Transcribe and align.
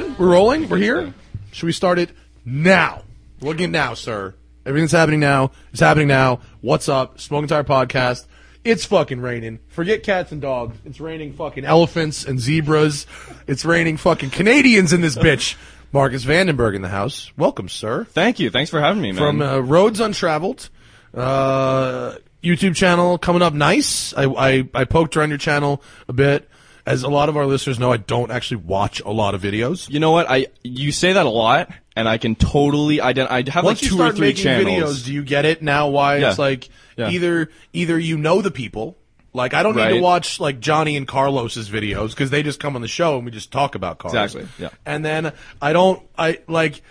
Good? 0.00 0.18
We're 0.18 0.32
rolling? 0.32 0.66
We're 0.70 0.78
here? 0.78 1.12
Should 1.52 1.66
we 1.66 1.72
start 1.72 1.98
it 1.98 2.10
now? 2.42 3.02
We're 3.38 3.48
looking 3.48 3.64
at 3.66 3.70
now, 3.70 3.92
sir. 3.92 4.34
Everything's 4.64 4.92
happening 4.92 5.20
now. 5.20 5.50
It's 5.72 5.80
happening 5.80 6.08
now. 6.08 6.40
What's 6.62 6.88
up? 6.88 7.20
Smoking 7.20 7.48
Tire 7.48 7.64
Podcast. 7.64 8.24
It's 8.64 8.86
fucking 8.86 9.20
raining. 9.20 9.58
Forget 9.68 10.02
cats 10.02 10.32
and 10.32 10.40
dogs. 10.40 10.78
It's 10.86 11.00
raining 11.00 11.34
fucking 11.34 11.66
elephants 11.66 12.24
and 12.24 12.40
zebras. 12.40 13.06
It's 13.46 13.66
raining 13.66 13.98
fucking 13.98 14.30
Canadians 14.30 14.94
in 14.94 15.02
this 15.02 15.16
bitch. 15.16 15.56
Marcus 15.92 16.24
Vandenberg 16.24 16.74
in 16.74 16.80
the 16.80 16.88
house. 16.88 17.30
Welcome, 17.36 17.68
sir. 17.68 18.04
Thank 18.04 18.40
you. 18.40 18.48
Thanks 18.48 18.70
for 18.70 18.80
having 18.80 19.02
me, 19.02 19.12
man. 19.12 19.18
From 19.18 19.42
uh, 19.42 19.58
Roads 19.58 20.00
Untraveled. 20.00 20.70
Uh, 21.12 22.14
YouTube 22.42 22.74
channel 22.74 23.18
coming 23.18 23.42
up 23.42 23.52
nice. 23.52 24.14
I, 24.14 24.24
I, 24.24 24.68
I 24.72 24.84
poked 24.84 25.18
around 25.18 25.28
your 25.28 25.36
channel 25.36 25.82
a 26.08 26.14
bit. 26.14 26.48
As 26.90 27.02
a 27.02 27.08
lot 27.08 27.28
of 27.28 27.36
our 27.36 27.46
listeners 27.46 27.78
know, 27.78 27.92
I 27.92 27.96
don't 27.98 28.30
actually 28.30 28.58
watch 28.58 29.00
a 29.00 29.10
lot 29.10 29.34
of 29.34 29.42
videos. 29.42 29.88
you 29.90 30.00
know 30.00 30.10
what? 30.10 30.26
I 30.30 30.46
you 30.62 30.92
say 30.92 31.12
that 31.12 31.26
a 31.26 31.30
lot, 31.30 31.70
and 31.96 32.08
I 32.08 32.18
can 32.18 32.34
totally 32.34 32.98
ident- 32.98 33.30
I 33.30 33.44
have 33.50 33.64
Once 33.64 33.78
like 33.78 33.82
you 33.82 33.88
two 33.90 33.94
or 33.96 33.98
start 33.98 34.16
three 34.16 34.28
making 34.28 34.42
channels. 34.44 35.02
videos, 35.02 35.04
do 35.06 35.12
you 35.14 35.22
get 35.22 35.44
it 35.44 35.62
now? 35.62 35.88
Why 35.88 36.16
Yeah. 36.18 36.30
it's 36.30 36.38
like 36.38 36.68
Yeah. 36.96 37.10
either 37.10 37.50
either 37.72 37.98
you 37.98 38.16
know 38.18 38.42
the 38.42 38.50
people, 38.50 38.96
like 39.32 39.54
I 39.54 39.62
don't 39.62 39.76
need 39.76 39.88
to 39.88 40.00
watch 40.00 40.40
like 40.40 40.60
Johnny 40.60 40.96
and 40.96 41.06
Carlos's 41.06 41.70
videos 41.70 42.10
because 42.10 42.30
they 42.30 42.42
just 42.42 42.58
come 42.60 42.74
on 42.76 42.82
the 42.82 42.88
show 42.88 43.16
and 43.16 43.24
we 43.24 43.30
just 43.30 43.52
talk 43.52 43.74
about 43.74 43.98
cars. 43.98 44.12
Exactly, 44.14 44.48
yeah. 44.58 44.70
And 44.84 45.04
then 45.04 45.32
I 45.62 45.72
don't 45.72 46.02
I 46.18 46.38
like 46.48 46.82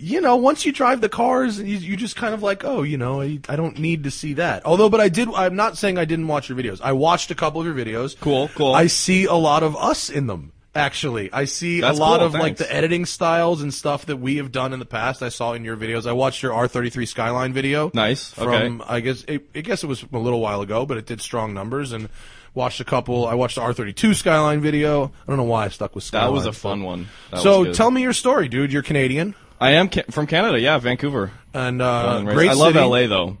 you 0.00 0.20
know 0.20 0.36
once 0.36 0.64
you 0.64 0.72
drive 0.72 1.00
the 1.00 1.08
cars 1.08 1.60
you, 1.60 1.76
you 1.76 1.96
just 1.96 2.16
kind 2.16 2.32
of 2.32 2.42
like 2.42 2.64
oh 2.64 2.82
you 2.82 2.96
know 2.96 3.20
I, 3.20 3.38
I 3.48 3.56
don't 3.56 3.78
need 3.78 4.04
to 4.04 4.10
see 4.10 4.34
that 4.34 4.64
although 4.64 4.88
but 4.88 5.00
I 5.00 5.08
did 5.08 5.28
I'm 5.34 5.56
not 5.56 5.76
saying 5.76 5.98
I 5.98 6.04
didn't 6.04 6.26
watch 6.26 6.48
your 6.48 6.58
videos 6.58 6.80
I 6.82 6.92
watched 6.92 7.30
a 7.30 7.34
couple 7.34 7.60
of 7.60 7.66
your 7.66 7.76
videos 7.76 8.18
Cool, 8.18 8.48
cool. 8.54 8.74
I 8.74 8.86
see 8.86 9.24
a 9.26 9.34
lot 9.34 9.62
of 9.62 9.76
us 9.76 10.08
in 10.08 10.26
them 10.26 10.52
actually 10.74 11.30
I 11.32 11.44
see 11.44 11.80
That's 11.82 11.98
a 11.98 12.00
lot 12.00 12.18
cool, 12.18 12.28
of 12.28 12.34
like 12.34 12.56
the 12.56 12.72
editing 12.72 13.04
styles 13.04 13.62
and 13.62 13.72
stuff 13.74 14.06
that 14.06 14.16
we 14.16 14.36
have 14.36 14.52
done 14.52 14.72
in 14.72 14.78
the 14.78 14.86
past. 14.86 15.22
I 15.22 15.28
saw 15.28 15.52
in 15.52 15.64
your 15.64 15.76
videos. 15.76 16.06
I 16.06 16.12
watched 16.12 16.42
your 16.42 16.52
R33 16.52 17.06
Skyline 17.06 17.52
video. 17.52 17.90
Nice, 17.92 18.32
From 18.32 18.80
okay. 18.80 18.84
I 18.88 19.00
guess 19.00 19.24
it, 19.26 19.48
I 19.54 19.60
guess 19.60 19.82
it 19.82 19.86
was 19.86 20.04
a 20.12 20.18
little 20.18 20.40
while 20.40 20.60
ago, 20.62 20.86
but 20.86 20.96
it 20.96 21.06
did 21.06 21.20
strong 21.20 21.52
numbers 21.54 21.92
and 21.92 22.08
watched 22.54 22.80
a 22.80 22.84
couple. 22.84 23.26
I 23.26 23.34
watched 23.34 23.56
the 23.56 23.62
R32 23.62 24.14
Skyline 24.14 24.60
video. 24.60 25.06
I 25.06 25.26
don't 25.26 25.36
know 25.36 25.44
why 25.44 25.64
I 25.64 25.68
stuck 25.68 25.94
with 25.94 26.04
Skyline. 26.04 26.28
that 26.28 26.32
was 26.32 26.46
a 26.46 26.52
fun 26.52 26.82
one. 26.84 27.08
That 27.32 27.40
so 27.40 27.72
tell 27.72 27.90
me 27.90 28.02
your 28.02 28.12
story, 28.12 28.48
dude. 28.48 28.72
You're 28.72 28.82
Canadian 28.82 29.34
I 29.60 29.72
am 29.72 29.88
ca- 29.88 30.04
from 30.10 30.26
Canada. 30.26 30.58
Yeah, 30.58 30.78
Vancouver. 30.78 31.32
and 31.54 31.82
uh, 31.82 32.22
great 32.22 32.50
I 32.50 32.54
love 32.54 32.72
city. 32.74 32.84
LA 32.84 33.06
though. 33.06 33.36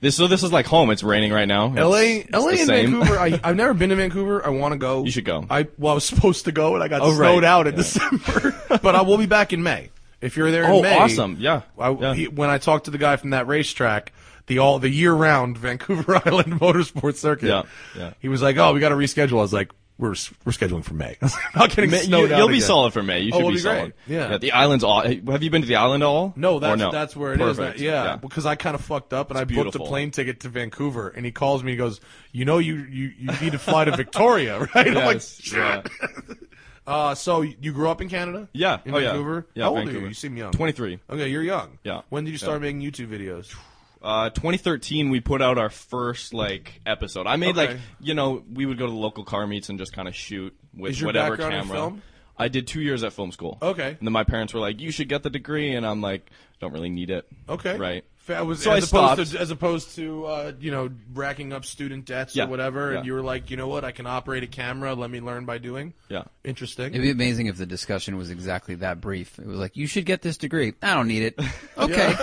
This 0.00 0.16
so 0.16 0.26
this 0.26 0.42
is 0.42 0.50
like 0.52 0.66
home. 0.66 0.90
It's 0.90 1.02
raining 1.02 1.32
right 1.32 1.46
now. 1.46 1.66
LA, 1.68 1.96
It's- 1.98 2.30
LA 2.32 2.48
and 2.50 2.58
same. 2.60 2.90
Vancouver. 2.92 3.18
I, 3.18 3.38
I've 3.44 3.56
never 3.56 3.74
been 3.74 3.90
to 3.90 3.96
Vancouver. 3.96 4.44
I 4.44 4.48
want 4.48 4.72
to 4.72 4.78
go. 4.78 5.04
You 5.04 5.10
should 5.10 5.24
go. 5.26 5.44
I 5.50 5.68
well, 5.78 5.92
I 5.92 5.94
was 5.94 6.04
supposed 6.12 6.46
to 6.46 6.52
go, 6.52 6.74
and 6.74 6.82
I 6.82 6.88
got 6.88 7.02
Oh, 7.02 7.14
snowed 7.14 7.42
right. 7.42 7.44
out 7.44 7.66
in 7.66 7.74
Yeah. 7.74 7.78
December. 7.78 8.54
but 8.82 8.94
I 8.94 9.02
will 9.02 9.18
be 9.18 9.26
back 9.26 9.52
in 9.52 9.62
May. 9.62 9.90
If 10.20 10.36
you're 10.36 10.50
there 10.50 10.64
in 10.64 10.70
Oh, 10.70 10.82
May, 10.82 10.98
awesome. 10.98 11.36
Yeah. 11.38 11.62
I, 11.78 11.90
Yeah. 11.92 12.14
he, 12.14 12.28
when 12.28 12.50
I 12.50 12.58
talked 12.58 12.86
to 12.86 12.90
the 12.90 12.98
guy 12.98 13.16
from 13.16 13.30
that 13.30 13.46
racetrack, 13.46 14.12
the 14.48 14.58
all 14.58 14.78
the 14.78 14.88
year 14.90 15.12
round 15.14 15.56
Vancouver 15.58 16.16
Island 16.26 16.54
Motorsports 16.60 17.16
Circuit, 17.16 17.46
Yeah, 17.48 17.62
yeah. 17.96 18.12
he 18.20 18.28
was 18.28 18.42
like, 18.42 18.56
"Oh, 18.56 18.72
we 18.74 18.80
got 18.80 18.88
to 18.90 18.96
reschedule." 18.96 19.32
I 19.38 19.42
was 19.42 19.52
like, 19.52 19.70
"We're 20.00 20.14
we're 20.44 20.52
scheduling 20.52 20.82
for 20.82 20.94
May." 20.94 21.10
I 21.10 21.16
was 21.20 21.34
like, 21.34 21.44
I'm 21.54 21.58
not 21.60 21.70
getting 21.70 21.90
Ma- 21.90 21.96
snowed 21.98 22.30
you, 22.30 22.36
will 22.36 22.48
be 22.48 22.54
again. 22.54 22.66
solid 22.66 22.92
for 22.92 23.02
May. 23.02 23.20
You 23.20 23.30
Oh, 23.34 23.36
should 23.36 23.40
it'll 23.40 23.50
be, 23.50 23.56
be 23.56 23.62
great. 23.62 23.76
solid. 23.78 23.94
Yeah. 24.06 24.38
The 24.38 24.52
island's 24.52 24.82
all. 24.84 25.02
Have 25.02 25.42
you 25.42 25.50
been 25.50 25.62
to 25.62 25.68
the 25.68 25.76
island 25.76 26.02
at 26.02 26.06
all? 26.06 26.32
No, 26.36 26.58
that's 26.58 26.78
no? 26.80 26.90
that's 26.90 27.14
where 27.14 27.34
it 27.34 27.40
is. 27.40 27.56
Perfect. 27.56 27.78
Yeah, 27.80 28.16
because 28.16 28.46
I 28.46 28.54
kind 28.56 28.74
of 28.74 28.80
fucked 28.80 29.12
up 29.12 29.30
and 29.30 29.38
I 29.38 29.42
booked 29.42 29.52
beautiful. 29.52 29.86
a 29.86 29.88
plane 29.88 30.10
ticket 30.10 30.40
to 30.40 30.48
Vancouver, 30.48 31.08
and 31.10 31.24
he 31.24 31.30
calls 31.32 31.62
me. 31.62 31.72
He 31.72 31.76
goes, 31.76 32.00
"You 32.32 32.44
know, 32.44 32.58
you 32.58 32.76
you, 32.76 33.12
you 33.18 33.30
need 33.40 33.52
to 33.52 33.58
fly 33.58 33.84
to 33.84 33.96
Victoria, 33.96 34.58
right?" 34.74 34.88
I'm 34.88 34.94
like, 34.94 35.14
Yes, 35.16 35.52
yeah. 35.52 35.82
Uh, 36.86 37.14
so 37.14 37.42
you 37.42 37.72
grew 37.72 37.88
up 37.88 38.00
in 38.00 38.08
Canada? 38.08 38.48
Yeah. 38.52 38.80
in 38.84 38.92
oh, 38.94 38.98
yeah. 38.98 39.10
Vancouver. 39.12 39.46
Yeah, 39.54 39.64
How 39.64 39.76
old 39.76 39.88
are 39.88 39.92
you? 39.92 40.08
You 40.08 40.14
seem 40.14 40.36
young. 40.36 40.50
23. 40.50 40.98
Okay, 41.08 41.28
you're 41.28 41.42
young. 41.42 41.78
Yeah. 41.84 42.00
When 42.08 42.24
did 42.24 42.32
you 42.32 42.38
start 42.38 42.60
making 42.62 42.80
YouTube 42.80 43.08
videos? 43.08 43.54
Uh, 44.02 44.30
2013, 44.30 45.10
we 45.10 45.20
put 45.20 45.42
out 45.42 45.58
our 45.58 45.68
first 45.70 46.32
like 46.32 46.80
episode. 46.86 47.26
I 47.26 47.36
made 47.36 47.50
Okay. 47.58 47.72
like 47.74 47.76
you 48.00 48.14
know 48.14 48.42
we 48.52 48.64
would 48.66 48.78
go 48.78 48.86
to 48.86 48.92
the 48.92 48.96
local 48.98 49.24
car 49.24 49.46
meets 49.46 49.68
and 49.68 49.78
just 49.78 49.92
kind 49.92 50.08
of 50.08 50.14
shoot 50.14 50.56
with 50.74 50.92
Is 50.92 51.00
your 51.00 51.08
whatever 51.08 51.36
background 51.36 51.54
in 51.54 51.60
camera. 51.62 51.76
film? 51.76 52.02
I 52.40 52.48
did 52.48 52.66
two 52.66 52.80
years 52.80 53.02
at 53.04 53.12
film 53.12 53.30
school. 53.32 53.58
Okay. 53.62 53.88
And 53.98 54.06
then 54.08 54.12
my 54.12 54.24
parents 54.24 54.52
were 54.54 54.60
like, 54.60 54.80
"You 54.80 54.90
should 54.90 55.08
get 55.08 55.22
the 55.22 55.30
degree," 55.30 55.74
and 55.74 55.86
I'm 55.86 56.00
like, 56.00 56.30
"Don't 56.60 56.72
really 56.72 56.90
need 56.90 57.10
it." 57.10 57.26
Okay. 57.48 57.76
Right. 57.76 58.04
Fa- 58.16 58.44
Was, 58.44 58.62
So 58.62 58.70
I 58.70 58.76
as 58.76 58.84
opposed 58.92 59.12
stopped. 59.14 59.30
to 59.32 59.40
as 59.40 59.50
opposed 59.50 59.94
to 59.96 60.26
uh, 60.26 60.52
you 60.60 60.70
know 60.70 60.90
racking 61.14 61.52
up 61.54 61.64
student 61.64 62.04
debts 62.04 62.36
Yeah. 62.36 62.44
or 62.44 62.48
whatever, 62.48 62.92
and 62.92 63.06
you 63.06 63.14
were 63.14 63.22
like, 63.22 63.50
you 63.50 63.56
know 63.56 63.66
what, 63.68 63.82
I 63.84 63.92
can 63.92 64.06
operate 64.06 64.42
a 64.42 64.46
camera. 64.46 64.94
Let 64.94 65.10
me 65.10 65.20
learn 65.20 65.46
by 65.46 65.56
doing. 65.58 65.94
Yeah. 66.10 66.24
Interesting. 66.44 66.88
It'd 66.88 67.00
be 67.02 67.10
amazing 67.10 67.46
if 67.46 67.56
the 67.56 67.64
discussion 67.66 68.16
was 68.18 68.30
exactly 68.30 68.74
that 68.76 69.00
brief. 69.00 69.38
It 69.38 69.46
was 69.46 69.58
like, 69.58 69.76
you 69.76 69.86
should 69.86 70.04
get 70.06 70.20
this 70.22 70.36
degree. 70.36 70.74
I 70.82 70.94
don't 70.94 71.08
need 71.08 71.22
it. 71.22 71.40
Okay. 71.78 72.14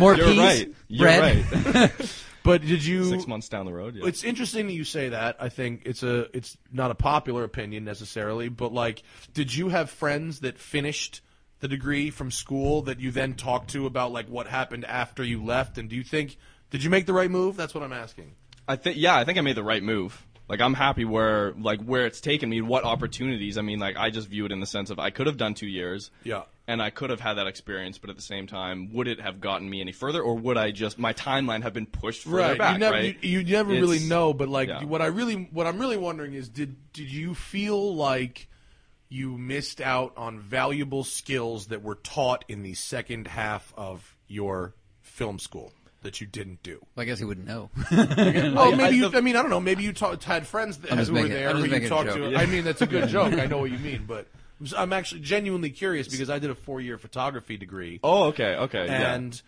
More 0.00 0.14
You're 0.16 0.26
peas, 0.26 0.38
right. 0.38 0.74
You're 0.88 1.06
bread. 1.08 1.74
right. 1.74 1.92
but 2.46 2.62
did 2.62 2.84
you? 2.84 3.04
Six 3.04 3.26
months 3.26 3.48
down 3.48 3.66
the 3.66 3.72
road. 3.72 3.96
Yeah. 3.96 4.06
It's 4.06 4.24
interesting 4.24 4.66
that 4.68 4.72
you 4.72 4.84
say 4.84 5.10
that. 5.10 5.36
I 5.40 5.48
think 5.48 5.82
it's 5.84 6.02
a 6.02 6.34
it's 6.36 6.56
not 6.72 6.90
a 6.90 6.94
popular 6.94 7.44
opinion 7.44 7.84
necessarily, 7.84 8.48
but 8.48 8.72
like, 8.72 9.02
did 9.34 9.54
you 9.54 9.68
have 9.68 9.90
friends 9.90 10.40
that 10.40 10.58
finished 10.58 11.20
the 11.60 11.68
degree 11.68 12.10
from 12.10 12.30
school 12.30 12.82
that 12.82 13.00
you 13.00 13.10
then 13.10 13.34
talked 13.34 13.70
to 13.70 13.86
about 13.86 14.12
like 14.12 14.28
what 14.28 14.46
happened 14.46 14.84
after 14.84 15.22
you 15.24 15.44
left? 15.44 15.76
And 15.78 15.88
do 15.88 15.96
you 15.96 16.04
think 16.04 16.36
did 16.70 16.82
you 16.82 16.90
make 16.90 17.06
the 17.06 17.12
right 17.12 17.30
move? 17.30 17.56
That's 17.56 17.74
what 17.74 17.82
I'm 17.82 17.92
asking. 17.92 18.32
I 18.68 18.76
think 18.76 18.96
yeah, 18.96 19.16
I 19.16 19.24
think 19.24 19.38
I 19.38 19.40
made 19.42 19.56
the 19.56 19.64
right 19.64 19.82
move. 19.82 20.24
Like 20.48 20.60
I'm 20.60 20.74
happy 20.74 21.04
where 21.04 21.52
like 21.52 21.82
where 21.82 22.06
it's 22.06 22.20
taken 22.20 22.48
me, 22.48 22.60
what 22.60 22.84
opportunities. 22.84 23.58
I 23.58 23.62
mean, 23.62 23.78
like 23.78 23.96
I 23.96 24.10
just 24.10 24.28
view 24.28 24.46
it 24.46 24.52
in 24.52 24.60
the 24.60 24.66
sense 24.66 24.90
of 24.90 24.98
I 24.98 25.10
could 25.10 25.26
have 25.26 25.36
done 25.36 25.54
two 25.54 25.66
years. 25.66 26.10
Yeah. 26.22 26.42
And 26.68 26.82
I 26.82 26.90
could 26.90 27.10
have 27.10 27.20
had 27.20 27.34
that 27.34 27.46
experience, 27.46 27.96
but 27.98 28.10
at 28.10 28.16
the 28.16 28.22
same 28.22 28.48
time, 28.48 28.92
would 28.92 29.06
it 29.06 29.20
have 29.20 29.40
gotten 29.40 29.70
me 29.70 29.80
any 29.80 29.92
further, 29.92 30.20
or 30.20 30.34
would 30.34 30.56
I 30.56 30.72
just 30.72 30.98
my 30.98 31.12
timeline 31.12 31.62
have 31.62 31.72
been 31.72 31.86
pushed 31.86 32.24
further 32.24 32.36
Right. 32.38 32.58
back? 32.58 32.72
you 32.72 32.78
never 32.80 32.94
right? 32.96 33.16
you, 33.22 33.38
you 33.38 33.52
never 33.52 33.70
really 33.70 34.00
know, 34.00 34.32
but 34.34 34.48
like 34.48 34.68
yeah. 34.68 34.82
what 34.84 35.00
I 35.00 35.06
really 35.06 35.48
what 35.52 35.68
I'm 35.68 35.78
really 35.78 35.96
wondering 35.96 36.34
is 36.34 36.48
did 36.48 36.74
did 36.92 37.08
you 37.12 37.34
feel 37.34 37.94
like 37.94 38.48
you 39.08 39.38
missed 39.38 39.80
out 39.80 40.12
on 40.16 40.40
valuable 40.40 41.04
skills 41.04 41.66
that 41.68 41.84
were 41.84 41.94
taught 41.94 42.44
in 42.48 42.62
the 42.64 42.74
second 42.74 43.28
half 43.28 43.72
of 43.76 44.16
your 44.26 44.74
film 45.00 45.38
school 45.38 45.72
that 46.02 46.20
you 46.20 46.26
didn't 46.26 46.64
do? 46.64 46.84
I 46.96 47.04
guess 47.04 47.20
he 47.20 47.24
wouldn't 47.24 47.46
know. 47.46 47.70
Well, 47.92 48.08
oh, 48.58 48.70
maybe 48.72 48.82
I- 48.82 48.88
you. 48.88 49.10
I 49.14 49.20
mean, 49.20 49.36
I 49.36 49.42
don't 49.42 49.50
know. 49.50 49.60
Maybe 49.60 49.84
you 49.84 49.92
ta- 49.92 50.16
had 50.20 50.48
friends 50.48 50.78
that, 50.78 50.90
who 50.90 51.12
were 51.14 51.28
there 51.28 51.50
I'm 51.50 51.58
who 51.58 51.66
you 51.66 51.88
talked 51.88 52.08
joke. 52.08 52.32
to. 52.32 52.36
I 52.36 52.46
mean, 52.46 52.64
that's 52.64 52.82
a 52.82 52.86
good 52.88 53.08
joke. 53.16 53.34
I 53.34 53.46
know 53.46 53.58
what 53.58 53.70
you 53.70 53.78
mean, 53.78 54.04
but 54.08 54.26
I'm 54.76 54.92
actually 54.92 55.20
genuinely 55.20 55.70
curious 55.70 56.08
because 56.08 56.30
I 56.30 56.38
did 56.38 56.50
a 56.50 56.54
four-year 56.54 56.98
photography 56.98 57.56
degree, 57.56 58.00
Oh, 58.02 58.24
okay, 58.28 58.56
okay. 58.56 58.86
yeah. 58.86 59.14
and 59.14 59.40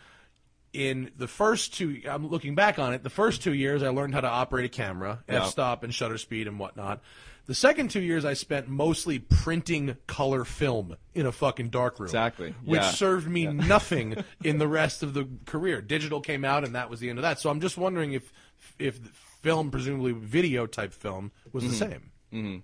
in 0.74 1.10
the 1.16 1.26
first 1.28 1.74
two, 1.74 2.02
I'm 2.08 2.28
looking 2.28 2.54
back 2.54 2.78
on 2.78 2.92
it. 2.92 3.02
The 3.02 3.10
first 3.10 3.42
two 3.42 3.54
years, 3.54 3.82
I 3.82 3.88
learned 3.88 4.14
how 4.14 4.20
to 4.20 4.28
operate 4.28 4.66
a 4.66 4.68
camera, 4.68 5.24
Yeah. 5.28 5.44
f-stop 5.44 5.82
and 5.82 5.94
shutter 5.94 6.18
speed 6.18 6.46
and 6.46 6.58
whatnot. 6.58 7.00
The 7.46 7.54
second 7.54 7.90
two 7.90 8.02
years, 8.02 8.26
I 8.26 8.34
spent 8.34 8.68
mostly 8.68 9.18
printing 9.18 9.96
color 10.06 10.44
film 10.44 10.96
in 11.14 11.24
a 11.24 11.32
fucking 11.32 11.70
dark 11.70 11.98
room. 11.98 12.08
Exactly, 12.08 12.54
Which 12.66 12.82
yeah. 12.82 12.90
served 12.90 13.26
me 13.26 13.46
nothing 13.46 14.22
in 14.44 14.58
the 14.58 14.68
rest 14.68 15.02
of 15.02 15.14
the 15.14 15.26
career. 15.46 15.80
Digital 15.80 16.20
came 16.20 16.44
out, 16.44 16.64
and 16.64 16.74
that 16.74 16.90
was 16.90 17.00
the 17.00 17.08
end 17.08 17.18
of 17.18 17.22
that. 17.22 17.40
So 17.40 17.48
I'm 17.48 17.62
just 17.62 17.78
wondering 17.78 18.12
if, 18.12 18.30
if 18.78 18.98
film, 19.42 19.70
presumably 19.70 20.12
video 20.12 20.66
type 20.66 20.92
film, 20.92 21.32
was 21.50 21.64
Mm-hmm. 21.64 21.72
the 21.72 22.40
same. 22.42 22.62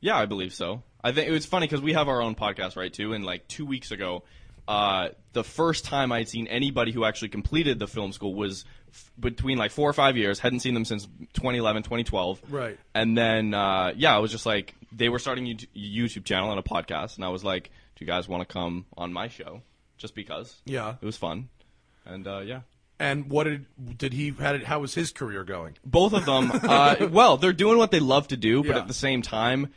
Yeah, 0.00 0.16
I 0.16 0.26
believe 0.26 0.52
so. 0.52 0.82
I 1.02 1.12
think 1.12 1.28
it 1.28 1.32
was 1.32 1.46
funny 1.46 1.66
because 1.66 1.80
we 1.80 1.92
have 1.94 2.08
our 2.08 2.20
own 2.22 2.34
podcast, 2.34 2.76
right? 2.76 2.92
Too, 2.92 3.12
and 3.12 3.24
like 3.24 3.48
two 3.48 3.64
weeks 3.66 3.90
ago, 3.90 4.22
uh, 4.68 5.08
the 5.32 5.42
first 5.44 5.84
time 5.84 6.12
I'd 6.12 6.28
seen 6.28 6.46
anybody 6.46 6.92
who 6.92 7.04
actually 7.04 7.30
completed 7.30 7.78
the 7.78 7.86
film 7.88 8.12
school 8.12 8.34
was 8.34 8.64
f- 8.92 9.10
between 9.18 9.58
like 9.58 9.70
four 9.70 9.88
or 9.88 9.92
five 9.92 10.16
years. 10.16 10.38
Hadn't 10.38 10.60
seen 10.60 10.74
them 10.74 10.84
since 10.84 11.06
2011, 11.34 11.82
2012. 11.82 12.40
Right. 12.50 12.78
And 12.94 13.16
then, 13.16 13.54
uh, 13.54 13.92
yeah, 13.96 14.14
I 14.14 14.18
was 14.18 14.30
just 14.30 14.46
like, 14.46 14.74
they 14.92 15.08
were 15.08 15.18
starting 15.18 15.46
a 15.48 15.54
YouTube 15.76 16.24
channel 16.24 16.50
and 16.50 16.58
a 16.58 16.62
podcast, 16.62 17.16
and 17.16 17.24
I 17.24 17.28
was 17.28 17.42
like, 17.42 17.70
do 17.96 18.04
you 18.04 18.06
guys 18.06 18.28
want 18.28 18.46
to 18.46 18.52
come 18.52 18.86
on 18.96 19.12
my 19.12 19.28
show? 19.28 19.62
Just 19.98 20.14
because. 20.14 20.60
Yeah. 20.66 20.94
It 21.00 21.04
was 21.04 21.16
fun. 21.16 21.48
And, 22.04 22.26
uh, 22.26 22.40
yeah. 22.40 22.60
And 22.98 23.30
what 23.30 23.44
did 23.44 23.64
did 23.96 24.12
he 24.12 24.30
had 24.38 24.56
it? 24.56 24.64
How 24.64 24.80
was 24.80 24.94
his 24.94 25.10
career 25.10 25.42
going? 25.42 25.78
Both 25.86 26.12
of 26.12 26.26
them, 26.26 26.50
uh, 26.52 26.96
well, 27.10 27.38
they're 27.38 27.54
doing 27.54 27.78
what 27.78 27.90
they 27.90 28.00
love 28.00 28.28
to 28.28 28.36
do, 28.36 28.62
but 28.62 28.70
Yeah. 28.72 28.78
at 28.78 28.88
the 28.88 28.94
same 28.94 29.22
time, 29.22 29.72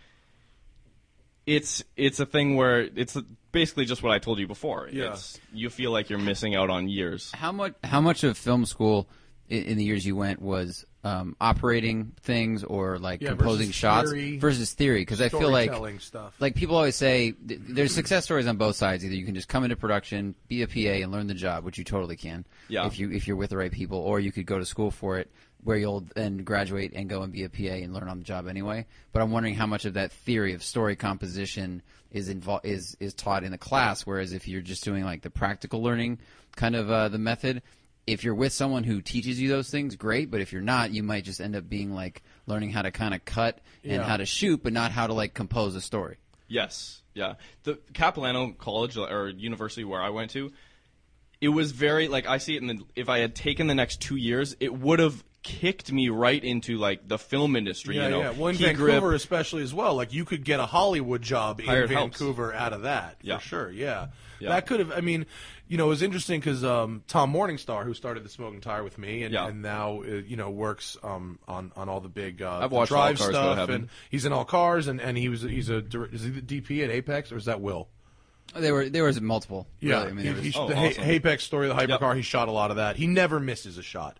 it's 1.45 1.83
it's 1.95 2.19
a 2.19 2.25
thing 2.25 2.55
where 2.55 2.81
it's 2.81 3.17
basically 3.51 3.85
just 3.85 4.03
what 4.03 4.11
I 4.11 4.19
told 4.19 4.39
you 4.39 4.47
before. 4.47 4.89
Yeah. 4.91 5.13
It's, 5.13 5.39
you 5.53 5.69
feel 5.69 5.91
like 5.91 6.09
you're 6.09 6.19
missing 6.19 6.55
out 6.55 6.69
on 6.69 6.89
years. 6.89 7.31
How 7.33 7.51
much? 7.51 7.73
How 7.83 8.01
much 8.01 8.23
of 8.23 8.37
film 8.37 8.65
school 8.65 9.07
in, 9.49 9.63
in 9.63 9.77
the 9.77 9.83
years 9.83 10.05
you 10.05 10.15
went 10.15 10.41
was 10.41 10.85
um, 11.03 11.35
operating 11.41 12.13
things 12.21 12.63
or 12.63 12.97
like 12.97 13.21
Yeah, 13.21 13.29
composing 13.29 13.67
versus 13.67 13.75
shots 13.75 14.11
theory, 14.11 14.37
versus 14.37 14.73
theory? 14.73 15.01
Because 15.01 15.21
I 15.21 15.29
feel 15.29 15.49
like 15.51 15.71
stuff. 16.01 16.33
like 16.39 16.55
people 16.55 16.75
always 16.75 16.95
say 16.95 17.31
th- 17.31 17.59
there's 17.67 17.93
success 17.93 18.23
stories 18.23 18.47
on 18.47 18.57
both 18.57 18.75
sides. 18.75 19.03
Either 19.03 19.15
you 19.15 19.25
can 19.25 19.35
just 19.35 19.47
come 19.49 19.63
into 19.63 19.75
production, 19.75 20.35
be 20.47 20.61
a 20.61 20.67
PA, 20.67 21.01
and 21.03 21.11
learn 21.11 21.27
the 21.27 21.33
job, 21.33 21.63
which 21.63 21.77
you 21.77 21.83
totally 21.83 22.15
can. 22.15 22.45
Yeah. 22.69 22.85
If 22.87 22.99
you 22.99 23.11
if 23.11 23.27
you're 23.27 23.37
with 23.37 23.49
the 23.49 23.57
right 23.57 23.71
people, 23.71 23.97
or 23.99 24.19
you 24.19 24.31
could 24.31 24.45
go 24.45 24.57
to 24.59 24.65
school 24.65 24.91
for 24.91 25.17
it, 25.19 25.29
where 25.63 25.77
you'll 25.77 26.05
then 26.15 26.37
graduate 26.39 26.93
and 26.95 27.09
go 27.09 27.21
and 27.23 27.31
be 27.33 27.43
a 27.43 27.49
PA 27.49 27.75
and 27.83 27.93
learn 27.93 28.07
on 28.07 28.19
the 28.19 28.23
job 28.25 28.47
anyway. 28.47 28.85
But 29.11 29.21
I'm 29.21 29.31
wondering 29.31 29.55
how 29.55 29.65
much 29.67 29.85
of 29.85 29.93
that 29.95 30.11
theory 30.11 30.53
of 30.53 30.63
story 30.63 30.95
composition 30.95 31.81
is 32.11 32.29
involved 32.29 32.65
is 32.65 32.95
is 32.99 33.13
taught 33.13 33.43
in 33.43 33.51
the 33.51 33.57
class, 33.57 34.05
whereas 34.05 34.33
if 34.33 34.47
you're 34.47 34.61
just 34.61 34.83
doing 34.83 35.03
like 35.03 35.21
the 35.21 35.29
practical 35.29 35.81
learning 35.83 36.19
kind 36.55 36.75
of 36.75 36.89
uh, 36.89 37.09
the 37.09 37.17
method. 37.17 37.61
If 38.05 38.23
you're 38.23 38.35
with 38.35 38.51
someone 38.51 38.83
who 38.83 39.01
teaches 39.01 39.39
you 39.39 39.47
those 39.49 39.69
things, 39.69 39.95
great. 39.95 40.29
But 40.29 40.41
if 40.41 40.51
you're 40.51 40.61
not, 40.61 40.91
you 40.91 41.03
might 41.03 41.23
just 41.23 41.39
end 41.39 41.55
up 41.55 41.69
being 41.69 41.93
like 41.93 42.21
learning 42.47 42.71
how 42.71 42.81
to 42.81 42.91
kind 42.91 43.13
of 43.13 43.23
cut 43.23 43.59
and 43.83 43.93
Yeah. 43.93 44.03
how 44.03 44.17
to 44.17 44.25
shoot, 44.25 44.61
but 44.61 44.73
not 44.73 44.91
how 44.91 45.07
to 45.07 45.13
like 45.13 45.33
compose 45.33 45.75
a 45.75 45.81
story. 45.81 46.17
Yes, 46.49 47.01
yeah. 47.13 47.35
The 47.63 47.79
Capilano 47.93 48.51
College 48.51 48.97
or 48.97 49.29
university 49.29 49.83
where 49.85 50.01
I 50.01 50.09
went 50.09 50.31
to, 50.31 50.51
it 51.39 51.47
was 51.49 51.71
very 51.71 52.07
like 52.09 52.27
I 52.27 52.37
see 52.37 52.55
it 52.55 52.61
in 52.61 52.67
the. 52.67 52.79
If 52.95 53.07
I 53.09 53.19
had 53.19 53.35
taken 53.35 53.67
the 53.67 53.75
next 53.75 54.01
two 54.01 54.15
years, 54.17 54.55
it 54.59 54.73
would 54.73 54.99
have 54.99 55.23
kicked 55.41 55.91
me 55.91 56.07
right 56.07 56.41
into 56.41 56.77
like 56.77 57.05
the 57.07 57.17
film 57.17 57.55
industry. 57.55 57.95
Yeah, 57.97 58.05
you 58.05 58.09
know, 58.11 58.19
yeah. 58.21 58.29
Well, 58.31 58.47
in 58.47 58.55
Key 58.55 58.65
Vancouver, 58.65 58.99
grip. 59.09 59.15
especially 59.17 59.63
as 59.63 59.73
well. 59.73 59.95
Like 59.95 60.13
you 60.13 60.23
could 60.25 60.43
get 60.45 60.59
a 60.59 60.65
Hollywood 60.65 61.21
job 61.21 61.59
in 61.59 61.65
Hired 61.65 61.89
helps. 61.89 62.17
Vancouver 62.19 62.53
out 62.53 62.71
of 62.73 62.83
that 62.83 63.17
Yeah. 63.21 63.37
for 63.39 63.43
sure. 63.47 63.71
Yeah. 63.71 64.07
Yeah. 64.39 64.49
that 64.49 64.67
could 64.67 64.79
have. 64.79 64.91
I 64.91 64.99
mean, 65.01 65.25
you 65.67 65.77
know, 65.77 65.85
it 65.85 65.89
was 65.89 66.01
interesting 66.01 66.39
because 66.39 66.63
um, 66.63 67.03
Tom 67.07 67.33
Morningstar, 67.33 67.83
who 67.83 67.93
started 67.93 68.23
the 68.23 68.29
Smoking 68.29 68.61
Tire 68.61 68.83
with 68.83 68.97
me, 68.97 69.23
and, 69.23 69.33
Yeah. 69.33 69.47
and 69.47 69.61
now 69.61 70.01
uh, 70.01 70.05
you 70.05 70.35
know 70.35 70.49
works 70.49 70.97
um, 71.03 71.39
on 71.47 71.71
on 71.75 71.89
all 71.89 71.99
the 72.01 72.09
big 72.09 72.41
uh, 72.41 72.59
I've 72.61 72.69
the 72.69 72.75
watched 72.75 72.91
All 72.91 72.97
drive 72.97 73.17
Cars 73.17 73.29
Go 73.31 73.31
to 73.31 73.37
stuff, 73.45 73.57
Heaven. 73.57 73.75
and 73.75 73.89
he's 74.11 74.25
in 74.25 74.33
all 74.33 74.45
cars, 74.45 74.87
and, 74.87 74.99
and 75.01 75.17
he 75.17 75.29
was 75.29 75.41
he's 75.41 75.69
a 75.69 75.77
is 76.11 76.23
he 76.23 76.29
the 76.29 76.41
DP 76.61 76.83
at 76.83 76.89
Apex 76.91 77.31
or 77.31 77.37
is 77.37 77.45
that 77.45 77.61
Will? 77.61 77.87
There 78.55 78.73
were 78.73 78.89
there 78.89 79.05
was 79.05 79.19
multiple. 79.21 79.67
Yeah, 79.79 79.99
really. 79.99 80.07
I 80.07 80.13
mean, 80.13 80.25
there 80.25 80.33
he, 80.35 80.39
was- 80.47 80.53
he- 80.55 80.59
Oh, 80.59 80.67
the 80.67 80.75
awesome. 80.75 81.03
Apex 81.05 81.43
story, 81.43 81.69
of 81.69 81.75
the 81.75 81.81
hypercar. 81.81 82.09
Yep. 82.09 82.15
He 82.17 82.21
shot 82.21 82.47
a 82.49 82.51
lot 82.51 82.69
of 82.71 82.77
that. 82.77 82.97
He 82.97 83.07
never 83.07 83.39
misses 83.39 83.77
a 83.77 83.83
shot. 83.83 84.19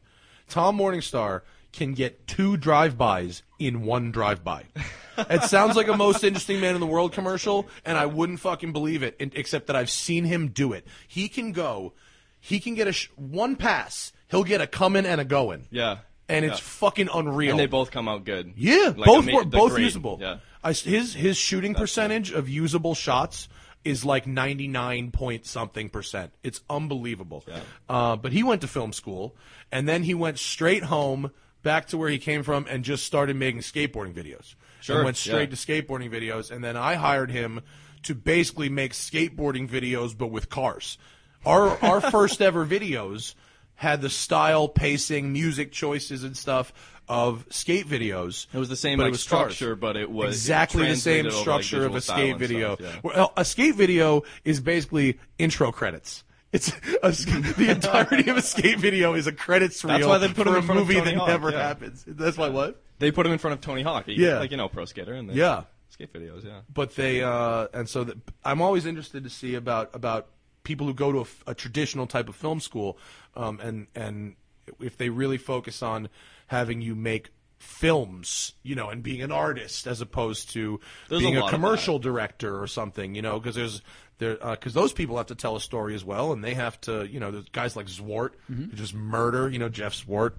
Tom 0.49 0.77
Morningstar 0.77 1.41
can 1.71 1.93
get 1.93 2.25
two 2.27 2.55
drive-bys 2.57 3.43
in 3.59 3.81
one 3.83 4.11
drive-by. 4.11 4.63
it 5.17 5.43
sounds 5.43 5.75
like 5.75 5.87
a 5.87 5.97
most 5.97 6.23
interesting 6.23 6.59
man 6.61 6.75
in 6.75 6.81
the 6.81 6.87
world 6.87 7.11
commercial, 7.13 7.67
and 7.85 7.97
I 7.97 8.05
wouldn't 8.05 8.39
fucking 8.39 8.73
believe 8.73 9.03
it, 9.03 9.15
except 9.19 9.67
that 9.67 9.75
I've 9.75 9.89
seen 9.89 10.25
him 10.25 10.49
do 10.49 10.73
it. 10.73 10.85
He 11.07 11.27
can 11.29 11.51
go, 11.51 11.93
he 12.39 12.59
can 12.59 12.75
get 12.75 12.87
a 12.87 12.91
sh- 12.93 13.09
one 13.15 13.55
pass. 13.55 14.11
He'll 14.29 14.43
get 14.43 14.61
a 14.61 14.67
coming 14.67 15.05
and 15.05 15.21
a 15.21 15.25
going. 15.25 15.67
yeah, 15.71 15.97
and 16.29 16.43
it's 16.45 16.59
yeah. 16.59 16.63
fucking 16.63 17.09
unreal. 17.13 17.51
and 17.51 17.59
they 17.59 17.65
both 17.67 17.91
come 17.91 18.07
out 18.07 18.23
good. 18.25 18.53
Yeah, 18.55 18.93
Like, 18.95 19.05
both 19.05 19.27
ama- 19.27 19.37
were, 19.37 19.45
both 19.45 19.71
grade, 19.73 19.83
usable. 19.83 20.17
Yeah, 20.21 20.37
I 20.63 20.73
his 20.73 21.13
his 21.13 21.37
shooting 21.37 21.75
percentage 21.75 22.31
of 22.31 22.49
usable 22.49 22.95
shots 22.95 23.47
is 23.83 24.05
like 24.05 24.25
ninety 24.25 24.67
nine 24.67 25.11
point 25.11 25.45
something 25.45 25.89
percent. 25.89 26.31
It's 26.41 26.61
unbelievable. 26.69 27.43
Yeah. 27.47 27.59
Uh, 27.89 28.15
but 28.15 28.31
he 28.31 28.41
went 28.41 28.61
to 28.61 28.67
film 28.67 28.93
school, 28.93 29.35
and 29.71 29.87
then 29.87 30.03
he 30.03 30.13
went 30.13 30.39
straight 30.39 30.83
home, 30.85 31.31
back 31.61 31.87
to 31.87 31.97
where 31.97 32.09
he 32.09 32.17
came 32.17 32.43
from, 32.43 32.65
and 32.69 32.83
just 32.83 33.05
started 33.05 33.35
making 33.35 33.61
skateboarding 33.61 34.13
videos. 34.13 34.55
Sure, 34.83 34.97
And 34.97 35.05
went 35.05 35.15
straight 35.15 35.49
yeah. 35.49 35.55
to 35.55 35.83
skateboarding 35.83 36.11
videos, 36.11 36.51
and 36.51 36.61
then 36.61 36.75
I 36.75 36.95
hired 36.95 37.31
him 37.31 37.61
to 38.03 38.13
basically 38.13 38.67
make 38.67 38.91
skateboarding 38.91 39.69
videos, 39.69 40.17
but 40.17 40.27
with 40.27 40.49
cars. 40.49 40.97
Our 41.45 41.81
our 41.81 42.01
first 42.11 42.41
ever 42.41 42.65
videos 42.65 43.33
had 43.75 44.01
the 44.01 44.09
style, 44.09 44.67
pacing, 44.67 45.31
music 45.31 45.71
choices, 45.71 46.25
and 46.25 46.35
stuff 46.35 46.73
of 47.07 47.45
skate 47.49 47.87
videos. 47.87 48.47
It 48.53 48.57
was 48.57 48.67
the 48.67 48.75
same, 48.75 48.97
but 48.97 49.03
like, 49.03 49.09
it 49.09 49.11
was 49.11 49.25
cars. 49.25 49.55
structure, 49.55 49.77
but 49.77 49.95
it 49.95 50.11
was 50.11 50.35
exactly 50.35 50.89
the 50.89 50.97
same 50.97 51.27
over, 51.27 51.33
like, 51.33 51.41
structure 51.41 51.85
of 51.85 51.95
a 51.95 52.01
skate 52.01 52.37
video. 52.37 52.75
stuff, 52.75 52.95
yeah. 52.95 52.99
Well, 53.03 53.33
a 53.37 53.45
skate 53.45 53.75
video 53.75 54.23
is 54.43 54.59
basically 54.59 55.17
intro 55.37 55.71
credits. 55.71 56.25
It's 56.51 56.73
a, 57.01 57.09
the 57.11 57.67
entirety 57.69 58.29
of 58.29 58.35
a 58.35 58.41
skate 58.41 58.79
video 58.79 59.13
is 59.13 59.27
a 59.27 59.31
credits 59.31 59.81
reel 59.83 59.93
That's 59.93 60.07
why 60.07 60.17
they 60.17 60.27
put 60.27 60.45
for 60.45 60.55
a 60.55 60.57
in 60.57 60.63
front 60.63 60.81
of 60.81 60.87
movie 60.87 60.99
that 60.99 61.15
Hawk, 61.15 61.27
never 61.29 61.51
yeah. 61.51 61.67
happens. 61.67 62.03
That's 62.05 62.37
why 62.37 62.49
what? 62.49 62.83
They 63.03 63.11
put 63.11 63.25
him 63.25 63.31
in 63.33 63.37
front 63.39 63.53
of 63.53 63.61
Tony 63.61 63.83
Hawk. 63.83 64.05
He- 64.05 64.13
Yeah. 64.13 64.39
like 64.39 64.51
you 64.51 64.57
know, 64.57 64.67
pro 64.69 64.85
skater 64.85 65.13
and 65.13 65.29
they 65.29 65.33
Yeah. 65.35 65.63
skate 65.89 66.11
videos. 66.13 66.43
Yeah, 66.45 66.61
but 66.73 66.95
they 66.95 67.21
uh, 67.21 67.67
and 67.73 67.87
so 67.87 68.03
that 68.05 68.17
I'm 68.43 68.61
always 68.61 68.85
interested 68.85 69.23
to 69.25 69.29
see 69.29 69.55
about 69.55 69.89
about 69.93 70.27
people 70.63 70.87
who 70.87 70.93
go 70.93 71.11
to 71.11 71.27
a 71.45 71.53
traditional 71.53 72.07
type 72.07 72.29
of 72.29 72.35
film 72.35 72.59
school, 72.59 72.97
um, 73.35 73.59
and 73.59 73.87
and 73.93 74.35
if 74.79 74.97
they 74.97 75.09
really 75.09 75.37
focus 75.37 75.83
on 75.83 76.07
having 76.47 76.81
you 76.81 76.95
make 76.95 77.29
films, 77.59 78.53
you 78.63 78.75
know, 78.75 78.89
and 78.89 79.03
being 79.03 79.21
an 79.21 79.31
artist 79.31 79.87
as 79.87 80.01
opposed 80.01 80.51
to 80.51 80.79
There's 81.09 81.21
being 81.21 81.37
a, 81.37 81.43
of 81.45 81.49
commercial 81.49 81.99
director 81.99 82.61
or 82.61 82.67
something, 82.67 83.15
you 83.15 83.21
know, 83.21 83.39
because 83.39 83.55
there's 83.55 83.81
there 84.19 84.35
because 84.35 84.73
those 84.73 84.93
people 84.93 85.17
have 85.17 85.27
to 85.27 85.35
tell 85.35 85.55
a 85.55 85.61
story 85.61 85.95
as 85.95 86.03
well, 86.05 86.31
and 86.33 86.43
they 86.43 86.53
have 86.53 86.79
to, 86.81 87.05
you 87.07 87.19
know, 87.19 87.31
there's 87.31 87.49
guys 87.49 87.75
like 87.75 87.87
Zwart 87.87 88.31
who 88.47 88.67
just 88.67 88.93
murder, 88.93 89.49
you 89.49 89.59
know, 89.59 89.69
Jeff 89.69 89.93
Zwart. 89.93 90.33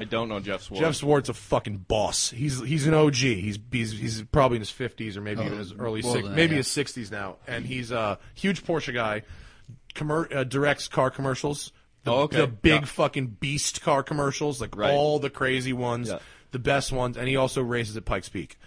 I 0.00 0.04
don't 0.04 0.28
know 0.28 0.40
Jeff 0.40 0.62
Swartz. 0.62 0.80
Jeff 0.80 0.94
Zwart's 0.94 1.28
a 1.28 1.34
fucking 1.34 1.78
boss. 1.88 2.30
He's 2.30 2.60
he's 2.60 2.86
an 2.86 2.94
OG. 2.94 3.14
He's 3.14 3.58
he's, 3.70 3.92
he's 3.92 4.22
probably 4.22 4.56
in 4.56 4.62
his 4.62 4.70
fifties 4.70 5.16
or 5.16 5.20
maybe 5.20 5.42
even 5.44 5.58
his 5.58 5.72
early 5.74 6.00
more 6.02 6.12
six, 6.12 6.22
than 6.22 6.32
that, 6.32 6.36
maybe 6.36 6.52
yeah. 6.52 6.58
his 6.58 6.68
sixties 6.68 7.10
now. 7.10 7.36
And 7.46 7.66
he's 7.66 7.90
a 7.90 8.18
huge 8.34 8.64
Porsche 8.64 8.94
guy. 8.94 9.22
Commer- 9.94 10.34
uh, 10.34 10.44
directs 10.44 10.88
car 10.88 11.10
commercials. 11.10 11.72
The, 12.04 12.12
Oh, 12.12 12.20
okay. 12.22 12.38
the 12.38 12.46
big 12.46 12.80
Yeah. 12.82 12.86
fucking 12.86 13.26
beast 13.40 13.82
car 13.82 14.02
commercials, 14.02 14.60
like 14.60 14.74
Right. 14.76 14.90
all 14.90 15.18
the 15.18 15.28
crazy 15.30 15.72
ones, 15.74 16.08
Yeah. 16.08 16.20
the 16.52 16.58
best 16.58 16.92
ones. 16.92 17.16
And 17.18 17.28
he 17.28 17.36
also 17.36 17.60
races 17.60 17.96
at 17.96 18.04
Pikes 18.06 18.28
Peak. 18.30 18.58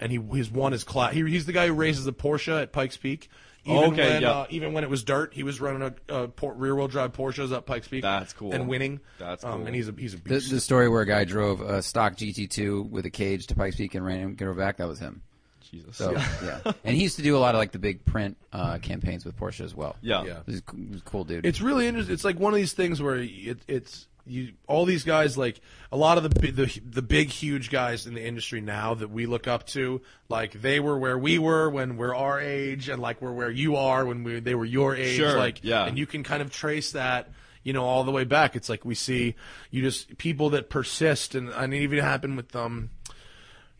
And 0.00 0.10
he 0.12 0.18
his 0.36 0.50
one 0.50 0.72
is 0.72 0.84
class. 0.84 1.12
He, 1.12 1.22
he's 1.28 1.44
the 1.46 1.52
guy 1.52 1.66
who 1.66 1.74
races 1.74 2.04
the 2.04 2.12
Porsche 2.12 2.62
at 2.62 2.72
Pikes 2.72 2.96
Peak. 2.96 3.28
Even 3.64 3.92
Okay, 3.92 4.12
when 4.14 4.22
yeah. 4.22 4.30
uh, 4.30 4.46
even 4.50 4.72
when 4.72 4.84
it 4.84 4.88
was 4.90 5.02
dirt, 5.04 5.34
he 5.34 5.42
was 5.42 5.60
running 5.60 5.82
a, 6.08 6.14
a 6.22 6.28
por- 6.28 6.54
rear 6.54 6.74
wheel 6.74 6.88
drive 6.88 7.12
Porsches 7.12 7.52
up 7.52 7.66
Pikes 7.66 7.88
Peak. 7.88 8.02
That's 8.02 8.32
cool. 8.32 8.52
And 8.54 8.66
winning. 8.68 9.00
That's 9.18 9.44
Um, 9.44 9.58
cool. 9.58 9.66
and 9.66 9.76
he's 9.76 9.88
a 9.88 9.92
he's 9.98 10.14
a 10.14 10.16
the, 10.16 10.22
beast. 10.22 10.50
the 10.50 10.60
story 10.60 10.88
where 10.88 11.02
a 11.02 11.06
guy 11.06 11.24
drove 11.24 11.60
a 11.60 11.82
stock 11.82 12.16
GT2 12.16 12.88
with 12.88 13.04
a 13.04 13.10
cage 13.10 13.46
to 13.48 13.54
Pikes 13.54 13.76
Peak 13.76 13.94
and 13.94 14.04
ran 14.06 14.20
him 14.20 14.34
get 14.34 14.44
her 14.46 14.54
back. 14.54 14.78
That 14.78 14.88
was 14.88 14.98
him. 14.98 15.22
Jesus. 15.70 15.96
So 15.96 16.12
yeah, 16.12 16.60
and 16.84 16.96
he 16.96 17.02
used 17.02 17.16
to 17.16 17.22
do 17.22 17.36
a 17.36 17.40
lot 17.40 17.54
of 17.54 17.58
like 17.58 17.72
the 17.72 17.78
big 17.78 18.04
print 18.06 18.38
uh, 18.54 18.78
campaigns 18.78 19.26
with 19.26 19.36
Porsche 19.36 19.60
as 19.64 19.74
well. 19.74 19.96
Yeah. 20.00 20.24
Yeah. 20.24 20.38
He's 20.46 20.60
a 20.60 21.00
cool 21.04 21.24
dude. 21.24 21.44
It's 21.44 21.60
really 21.60 21.86
interesting. 21.86 22.14
It's 22.14 22.24
like 22.24 22.38
one 22.40 22.54
of 22.54 22.56
these 22.56 22.72
things 22.72 23.02
where 23.02 23.16
it, 23.16 23.58
it's 23.68 24.06
you. 24.30 24.52
All 24.66 24.84
these 24.84 25.04
guys, 25.04 25.36
like 25.36 25.60
a 25.90 25.96
lot 25.96 26.18
of 26.18 26.24
the, 26.24 26.52
the 26.52 26.80
the 26.84 27.02
big, 27.02 27.28
huge 27.30 27.70
guys 27.70 28.06
in 28.06 28.14
the 28.14 28.24
industry 28.24 28.60
now 28.60 28.94
that 28.94 29.10
we 29.10 29.26
look 29.26 29.46
up 29.46 29.66
to, 29.68 30.00
like 30.28 30.52
they 30.60 30.80
were 30.80 30.98
where 30.98 31.18
we 31.18 31.38
were 31.38 31.68
when 31.70 31.96
we're 31.96 32.14
our 32.14 32.40
age, 32.40 32.88
and 32.88 33.00
like 33.00 33.20
we're 33.22 33.32
where 33.32 33.50
you 33.50 33.76
are 33.76 34.04
when 34.04 34.24
we 34.24 34.40
they 34.40 34.54
were 34.54 34.64
your 34.64 34.94
age. 34.94 35.16
Sure, 35.16 35.36
Like, 35.36 35.60
yeah. 35.62 35.84
and 35.84 35.98
you 35.98 36.06
can 36.06 36.22
kind 36.22 36.42
of 36.42 36.50
trace 36.50 36.92
that. 36.92 37.30
You 37.64 37.72
know, 37.74 37.84
all 37.84 38.04
the 38.04 38.12
way 38.12 38.24
back. 38.24 38.56
It's 38.56 38.68
like 38.70 38.84
we 38.86 38.94
see 38.94 39.34
you 39.70 39.82
just 39.82 40.16
people 40.16 40.50
that 40.50 40.70
persist, 40.70 41.34
and, 41.34 41.50
and 41.50 41.74
it 41.74 41.82
even 41.82 41.98
happened 41.98 42.36
with 42.36 42.56
um, 42.56 42.90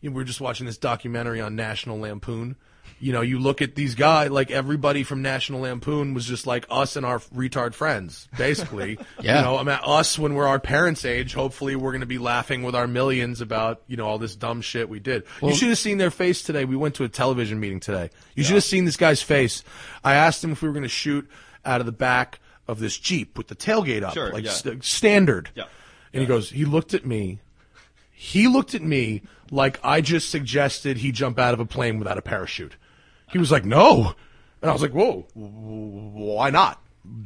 you 0.01 0.09
know, 0.09 0.15
we 0.15 0.21
were 0.21 0.25
just 0.25 0.41
watching 0.41 0.65
this 0.67 0.77
documentary 0.77 1.41
on 1.41 1.55
National 1.55 1.99
Lampoon. 1.99 2.55
You 3.01 3.13
know, 3.13 3.21
you 3.21 3.39
look 3.39 3.61
at 3.61 3.75
these 3.75 3.95
guys, 3.95 4.29
like 4.29 4.51
everybody 4.51 5.03
from 5.03 5.21
National 5.21 5.61
Lampoon 5.61 6.13
was 6.13 6.25
just 6.25 6.45
like 6.45 6.65
us 6.69 6.95
and 6.95 7.05
our 7.05 7.19
retard 7.19 7.73
friends, 7.73 8.27
basically. 8.37 8.97
Yeah. 9.21 9.39
You 9.39 9.45
know, 9.45 9.57
I 9.57 9.63
mean, 9.63 9.77
us 9.83 10.17
when 10.17 10.33
we're 10.33 10.47
our 10.47 10.59
parents' 10.59 11.03
age, 11.05 11.33
hopefully 11.33 11.75
we're 11.75 11.91
going 11.91 12.01
to 12.01 12.07
be 12.07 12.17
laughing 12.17 12.63
with 12.63 12.73
our 12.75 12.87
millions 12.87 13.41
about, 13.41 13.81
you 13.87 13.97
know, 13.97 14.05
all 14.05 14.17
this 14.17 14.35
dumb 14.35 14.61
shit 14.61 14.87
we 14.89 14.99
did. 14.99 15.23
you 15.41 15.53
should 15.53 15.69
have 15.69 15.77
seen 15.77 15.97
their 15.97 16.11
face 16.11 16.41
today. 16.43 16.63
We 16.65 16.75
went 16.77 16.95
to 16.95 17.03
a 17.03 17.09
television 17.09 17.59
meeting 17.59 17.79
today. 17.79 18.09
You 18.35 18.43
should 18.43 18.55
have 18.55 18.63
seen 18.63 18.85
this 18.85 18.97
guy's 18.97 19.21
face. 19.21 19.63
I 20.03 20.13
asked 20.15 20.43
him 20.43 20.51
if 20.51 20.61
we 20.61 20.67
were 20.69 20.73
going 20.73 20.83
to 20.83 20.89
shoot 20.89 21.29
out 21.65 21.79
of 21.81 21.85
the 21.85 21.91
back 21.91 22.39
of 22.67 22.79
this 22.79 22.97
Jeep 22.97 23.37
with 23.37 23.47
the 23.47 23.55
tailgate 23.55 24.03
up, 24.03 24.13
Sure, 24.13 24.31
like 24.31 24.45
yeah. 24.45 24.51
st- 24.51 24.83
standard. 24.83 25.49
Yeah. 25.55 25.65
And 26.13 26.21
he 26.21 26.27
goes, 26.27 26.49
he 26.49 26.65
looked 26.65 26.93
at 26.93 27.05
me 27.05 27.39
he 28.21 28.49
looked 28.49 28.75
at 28.75 28.81
me 28.81 29.21
like 29.49 29.79
I 29.81 30.01
just 30.01 30.29
suggested 30.29 30.97
he 30.97 31.13
jump 31.13 31.39
out 31.39 31.53
of 31.53 31.61
a 31.61 31.65
plane 31.65 31.99
without 31.99 32.17
a 32.17 32.21
parachute. 32.21 32.75
He 33.31 33.37
was 33.37 33.51
like, 33.51 33.65
"No," 33.65 34.13
and 34.61 34.69
I 34.69 34.73
was 34.73 34.81
like, 34.81 34.91
"Whoa, 34.91 35.27
why 35.33 36.49
not? 36.49 36.81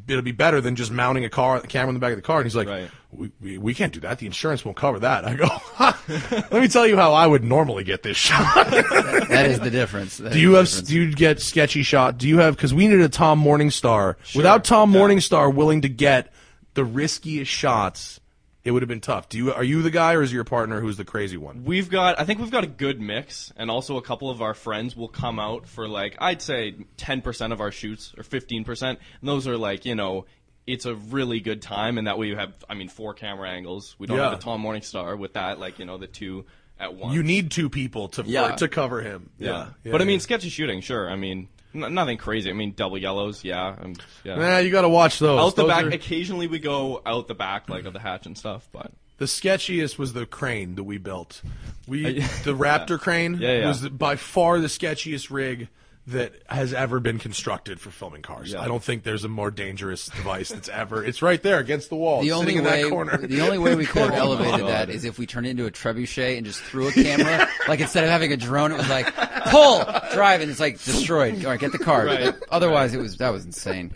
It'll 0.08 0.22
be 0.22 0.32
better 0.32 0.62
than 0.62 0.76
just 0.76 0.92
mounting 0.92 1.26
a 1.26 1.30
car, 1.30 1.58
a 1.58 1.62
camera 1.62 1.90
in 1.90 1.94
the 1.96 2.00
back 2.00 2.12
of 2.12 2.18
the 2.18 2.22
car." 2.22 2.38
And 2.38 2.46
he's 2.46 2.56
like, 2.56 2.68
Right. 2.68 2.90
we, 3.12 3.32
we, 3.42 3.58
"We 3.58 3.74
can't 3.74 3.92
do 3.94 4.00
that. 4.02 4.20
The 4.20 4.26
insurance 4.26 4.64
won't 4.64 4.78
cover 4.78 5.00
that." 5.00 5.26
I 5.26 5.34
go, 5.36 5.48
"Let 6.52 6.62
me 6.62 6.68
tell 6.68 6.86
you 6.88 6.96
how 6.96 7.14
I 7.14 7.26
would 7.28 7.44
normally 7.44 7.84
get 7.84 8.04
this 8.04 8.18
shot." 8.18 8.70
that 8.70 9.46
is 9.50 9.60
the 9.60 9.72
difference. 9.72 10.18
That 10.18 10.34
do 10.34 10.40
you 10.40 10.54
have? 10.54 10.66
difference. 10.68 10.88
Do 10.88 10.96
you 10.96 11.14
get 11.14 11.42
sketchy 11.42 11.84
shot? 11.84 12.18
Do 12.18 12.28
you 12.28 12.38
have? 12.40 12.56
Because 12.56 12.74
we 12.74 12.88
needed 12.88 13.02
a 13.02 13.10
Tom 13.10 13.44
Morningstar. 13.44 14.16
Without 14.36 14.64
Tom 14.64 14.94
yeah. 14.94 15.00
Morningstar 15.00 15.54
willing 15.54 15.82
to 15.82 15.90
get 15.90 16.32
the 16.76 16.84
riskiest 16.86 17.52
shots, 17.52 18.20
it 18.64 18.72
would 18.72 18.82
have 18.82 18.90
been 18.90 19.02
tough. 19.02 19.28
Do 19.30 19.38
you 19.38 19.54
are 19.54 19.64
you 19.64 19.82
the 19.82 19.92
guy 19.92 20.14
or 20.14 20.22
is 20.22 20.32
your 20.32 20.44
partner 20.46 20.80
who's 20.80 20.98
the 20.98 21.04
crazy 21.06 21.38
one? 21.38 21.64
We've 21.66 21.90
got, 21.90 22.20
I 22.20 22.24
think 22.26 22.40
we've 22.40 22.52
got 22.52 22.64
a 22.64 22.68
good 22.68 23.02
mix, 23.02 23.52
and 23.58 23.70
also 23.70 23.98
a 23.98 24.02
couple 24.02 24.30
of 24.30 24.42
our 24.42 24.54
friends 24.54 24.96
will 24.96 25.10
come 25.10 25.40
out 25.40 25.68
for 25.68 25.88
like, 25.88 26.16
I'd 26.20 26.42
say 26.42 26.76
10% 26.98 27.52
of 27.52 27.60
our 27.62 27.72
shoots, 27.72 28.14
or 28.18 28.24
15%, 28.24 28.82
and 28.90 28.98
those 29.22 29.48
are 29.48 29.58
like, 29.58 29.86
you 29.86 29.96
know, 29.96 30.26
it's 30.66 30.86
a 30.86 30.96
really 30.96 31.42
good 31.42 31.62
time, 31.62 31.98
and 31.98 32.08
that 32.08 32.18
way 32.18 32.28
you 32.28 32.38
have, 32.38 32.54
I 32.70 32.74
mean, 32.76 32.88
four 32.88 33.14
camera 33.14 33.50
angles. 33.50 33.96
We 34.00 34.08
don't 34.08 34.18
Yeah. 34.18 34.30
have 34.30 34.40
a 34.40 34.42
Tom 34.42 34.64
Morningstar 34.64 35.18
with 35.18 35.34
that, 35.34 35.60
like, 35.60 35.78
you 35.80 35.84
know, 35.86 35.98
the 35.98 36.08
two 36.08 36.46
at 36.80 36.96
once. 36.96 37.14
You 37.14 37.22
need 37.22 37.52
two 37.52 37.70
people 37.70 38.08
to 38.10 38.24
Yeah. 38.24 38.56
to 38.56 38.68
cover 38.70 39.02
him. 39.02 39.30
yeah. 39.38 39.72
Yeah, 39.84 39.92
but 39.92 40.02
I 40.02 40.06
mean, 40.06 40.22
sketchy 40.22 40.48
shooting, 40.50 40.80
sure. 40.80 41.10
I 41.10 41.16
mean, 41.18 41.50
n- 41.76 41.94
nothing 41.94 42.18
crazy. 42.18 42.50
I 42.50 42.54
mean, 42.54 42.74
double 42.76 42.98
yellows, 42.98 43.44
yeah. 43.44 43.76
um, 43.82 43.96
yeah. 44.24 44.36
Nah, 44.36 44.58
you 44.60 44.72
got 44.72 44.82
to 44.84 44.90
watch 44.90 45.20
those. 45.20 45.40
out 45.40 45.56
the 45.56 45.64
Those 45.64 45.72
back, 45.72 45.86
are- 45.86 45.90
occasionally 45.90 46.48
we 46.48 46.60
go 46.60 47.02
out 47.06 47.28
the 47.28 47.36
back, 47.36 47.70
like, 47.70 47.86
of 47.86 47.94
the 47.94 48.00
hatch 48.00 48.26
and 48.26 48.38
stuff, 48.38 48.68
but. 48.72 48.92
the 49.18 49.26
sketchiest 49.26 49.98
was 49.98 50.14
the 50.14 50.26
crane 50.26 50.76
that 50.76 50.84
we 50.84 50.98
built. 50.98 51.42
We 51.88 52.20
the 52.20 52.54
Raptor 52.56 53.00
crane 53.00 53.38
Yeah, 53.40 53.60
yeah. 53.60 53.68
was 53.68 53.82
the- 53.82 53.90
by 53.90 54.16
far 54.16 54.60
the 54.60 54.68
sketchiest 54.68 55.30
rig 55.32 55.68
that 56.06 56.34
has 56.48 56.74
ever 56.74 57.00
been 57.00 57.18
constructed 57.18 57.80
for 57.80 57.90
filming 57.90 58.22
cars. 58.22 58.52
Yeah. 58.52 58.60
I 58.62 58.68
don't 58.68 58.84
think 58.84 59.04
there's 59.04 59.24
a 59.24 59.30
more 59.30 59.50
dangerous 59.50 60.08
device 60.08 60.50
that's 60.50 60.68
ever. 60.68 61.02
It's 61.06 61.22
right 61.22 61.42
there 61.42 61.60
against 61.60 61.88
the 61.88 61.96
wall, 61.96 62.22
The 62.22 62.34
only 62.34 62.58
in 62.58 62.66
way, 62.66 62.84
that 62.84 62.90
corner. 62.90 63.16
the 63.26 63.40
only 63.40 63.58
way 63.58 63.74
we 63.76 63.86
could 63.94 64.02
have 64.02 64.12
Oh 64.16 64.34
elevated 64.34 64.68
that 64.68 64.90
is 64.90 65.06
if 65.06 65.18
we 65.18 65.26
turned 65.26 65.46
it 65.48 65.52
into 65.52 65.66
a 65.66 65.72
trebuchet 65.72 66.36
and 66.36 66.46
just 66.46 66.60
threw 66.62 66.90
a 66.90 66.92
camera. 66.92 67.48
like 67.70 67.80
instead 67.80 68.04
of 68.04 68.10
having 68.10 68.34
a 68.34 68.38
drone, 68.38 68.74
it 68.74 68.78
was 68.80 68.90
like 68.90 69.06
pull, 69.46 69.84
drive, 70.14 70.42
and 70.42 70.50
it's 70.52 70.60
like 70.60 70.82
destroyed. 70.84 71.44
All 71.46 71.52
right, 71.52 71.60
get 71.60 71.72
the 71.72 71.80
car. 71.80 72.06
Right. 72.06 72.34
Otherwise, 72.50 72.94
it 72.94 73.00
was 73.00 73.18
that 73.18 73.30
was 73.30 73.46
insane. 73.46 73.96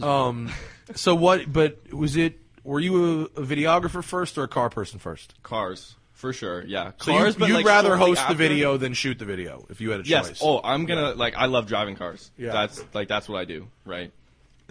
Um, 0.00 0.50
so 0.94 1.14
what? 1.14 1.52
But 1.52 1.92
was 1.92 2.16
it? 2.16 2.38
Were 2.64 2.80
you 2.80 3.22
a, 3.36 3.40
a 3.40 3.44
videographer 3.44 4.02
first 4.04 4.38
or 4.38 4.44
a 4.44 4.48
car 4.48 4.70
person 4.70 4.98
first? 4.98 5.34
Cars, 5.42 5.96
for 6.12 6.32
sure, 6.32 6.64
yeah. 6.64 6.92
So 7.00 7.12
Cars, 7.12 7.34
you, 7.34 7.40
but 7.40 7.48
you'd 7.48 7.56
like 7.56 7.66
rather 7.66 7.96
host 7.96 8.20
after- 8.20 8.34
the 8.34 8.38
video 8.38 8.76
than 8.76 8.94
shoot 8.94 9.18
the 9.18 9.24
video 9.24 9.66
if 9.68 9.80
you 9.80 9.90
had 9.90 10.00
a 10.00 10.02
choice. 10.04 10.10
Yes. 10.10 10.28
choice. 10.28 10.38
Oh, 10.42 10.60
I'm 10.62 10.86
gonna 10.86 11.14
like. 11.14 11.34
I 11.36 11.46
love 11.46 11.66
driving 11.66 11.96
cars. 11.96 12.30
Yeah. 12.38 12.52
That's 12.52 12.84
like 12.94 13.08
that's 13.08 13.28
what 13.28 13.38
I 13.38 13.44
do. 13.44 13.68
Right. 13.84 14.12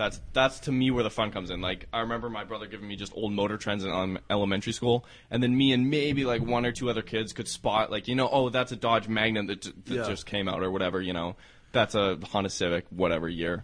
That's 0.02 0.20
that's 0.34 0.60
to 0.62 0.72
me 0.72 0.90
where 0.90 1.04
the 1.04 1.12
fun 1.12 1.30
comes 1.32 1.52
in. 1.52 1.62
Like 1.62 1.86
I 1.94 2.00
remember 2.00 2.28
my 2.28 2.44
brother 2.44 2.66
giving 2.66 2.88
me 2.88 2.96
just 2.96 3.14
old 3.16 3.34
motor 3.34 3.58
trends 3.58 3.84
in 3.84 3.92
um, 3.92 4.18
elementary 4.32 4.74
school, 4.74 5.06
and 5.30 5.44
then 5.44 5.56
me 5.56 5.74
and 5.74 5.92
maybe 5.92 6.26
like 6.26 6.42
one 6.42 6.66
or 6.66 6.72
two 6.72 6.90
other 6.90 7.04
kids 7.04 7.34
could 7.34 7.48
spot 7.48 7.92
like 7.92 8.08
you 8.08 8.16
know 8.16 8.28
oh 8.32 8.50
that's 8.50 8.72
a 8.72 8.76
Dodge 8.76 9.08
Magnum 9.08 9.46
that, 9.46 9.62
j- 9.62 9.72
that 9.86 9.94
Yeah. 9.94 10.08
just 10.08 10.26
came 10.26 10.48
out 10.48 10.64
or 10.64 10.72
whatever 10.72 11.00
you 11.00 11.14
know 11.14 11.36
that's 11.72 11.94
a 11.94 12.18
Honda 12.32 12.50
Civic 12.50 12.86
whatever 12.90 13.30
year, 13.30 13.64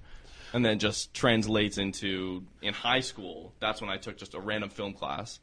and 0.53 0.63
then 0.63 0.77
just 0.77 1.11
translates 1.15 1.79
into 1.79 2.43
in 2.61 2.73
high 2.75 2.99
school. 3.01 3.53
That's 3.59 3.81
when 3.81 3.89
I 3.89 3.97
took 3.97 4.17
just 4.17 4.35
a 4.35 4.39
random 4.39 4.69
film 4.69 4.93
class. 4.93 5.39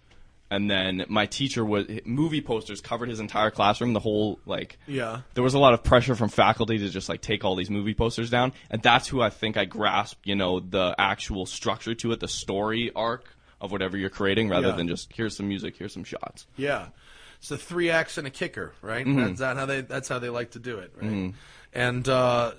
And 0.50 0.70
then 0.70 1.04
my 1.08 1.26
teacher 1.26 1.64
was 1.64 1.86
movie 2.04 2.40
posters 2.42 2.80
covered 2.80 3.08
his 3.08 3.18
entire 3.18 3.50
classroom. 3.50 3.92
The 3.92 3.98
whole 4.00 4.38
like 4.46 4.78
Yeah. 4.86 5.22
there 5.32 5.42
was 5.42 5.54
a 5.54 5.58
lot 5.58 5.74
of 5.74 5.82
pressure 5.82 6.14
from 6.14 6.28
faculty 6.28 6.78
to 6.78 6.88
just 6.90 7.08
like 7.08 7.22
take 7.22 7.44
all 7.44 7.56
these 7.56 7.70
movie 7.70 7.94
posters 7.94 8.30
down, 8.30 8.52
and 8.70 8.80
that's 8.82 9.08
who 9.08 9.20
I 9.22 9.30
think 9.30 9.56
I 9.56 9.64
grasped, 9.64 10.26
you 10.26 10.36
know, 10.36 10.60
the 10.60 10.94
actual 10.98 11.46
structure 11.46 11.94
to 11.96 12.12
it, 12.12 12.20
the 12.20 12.28
story 12.28 12.92
arc 12.94 13.24
of 13.60 13.72
whatever 13.72 13.96
you're 13.96 14.10
creating, 14.10 14.48
rather 14.50 14.68
Yeah. 14.68 14.76
than 14.76 14.86
just 14.88 15.12
here's 15.14 15.34
some 15.36 15.48
music, 15.48 15.76
here's 15.78 15.94
some 15.94 16.04
shots. 16.04 16.46
Yeah, 16.56 16.88
it's 17.38 17.50
a 17.50 17.56
three 17.56 17.90
acts 17.90 18.18
and 18.18 18.26
a 18.26 18.30
kicker, 18.30 18.74
right? 18.82 19.06
Mm-hmm. 19.06 19.24
That's 19.24 19.40
that 19.40 19.56
how 19.56 19.66
they. 19.66 19.80
That's 19.80 20.08
how 20.08 20.18
they 20.18 20.28
like 20.28 20.50
to 20.52 20.58
do 20.58 20.78
it, 20.78 20.92
right? 21.00 21.32
And 21.72 22.08
uh, 22.08 22.52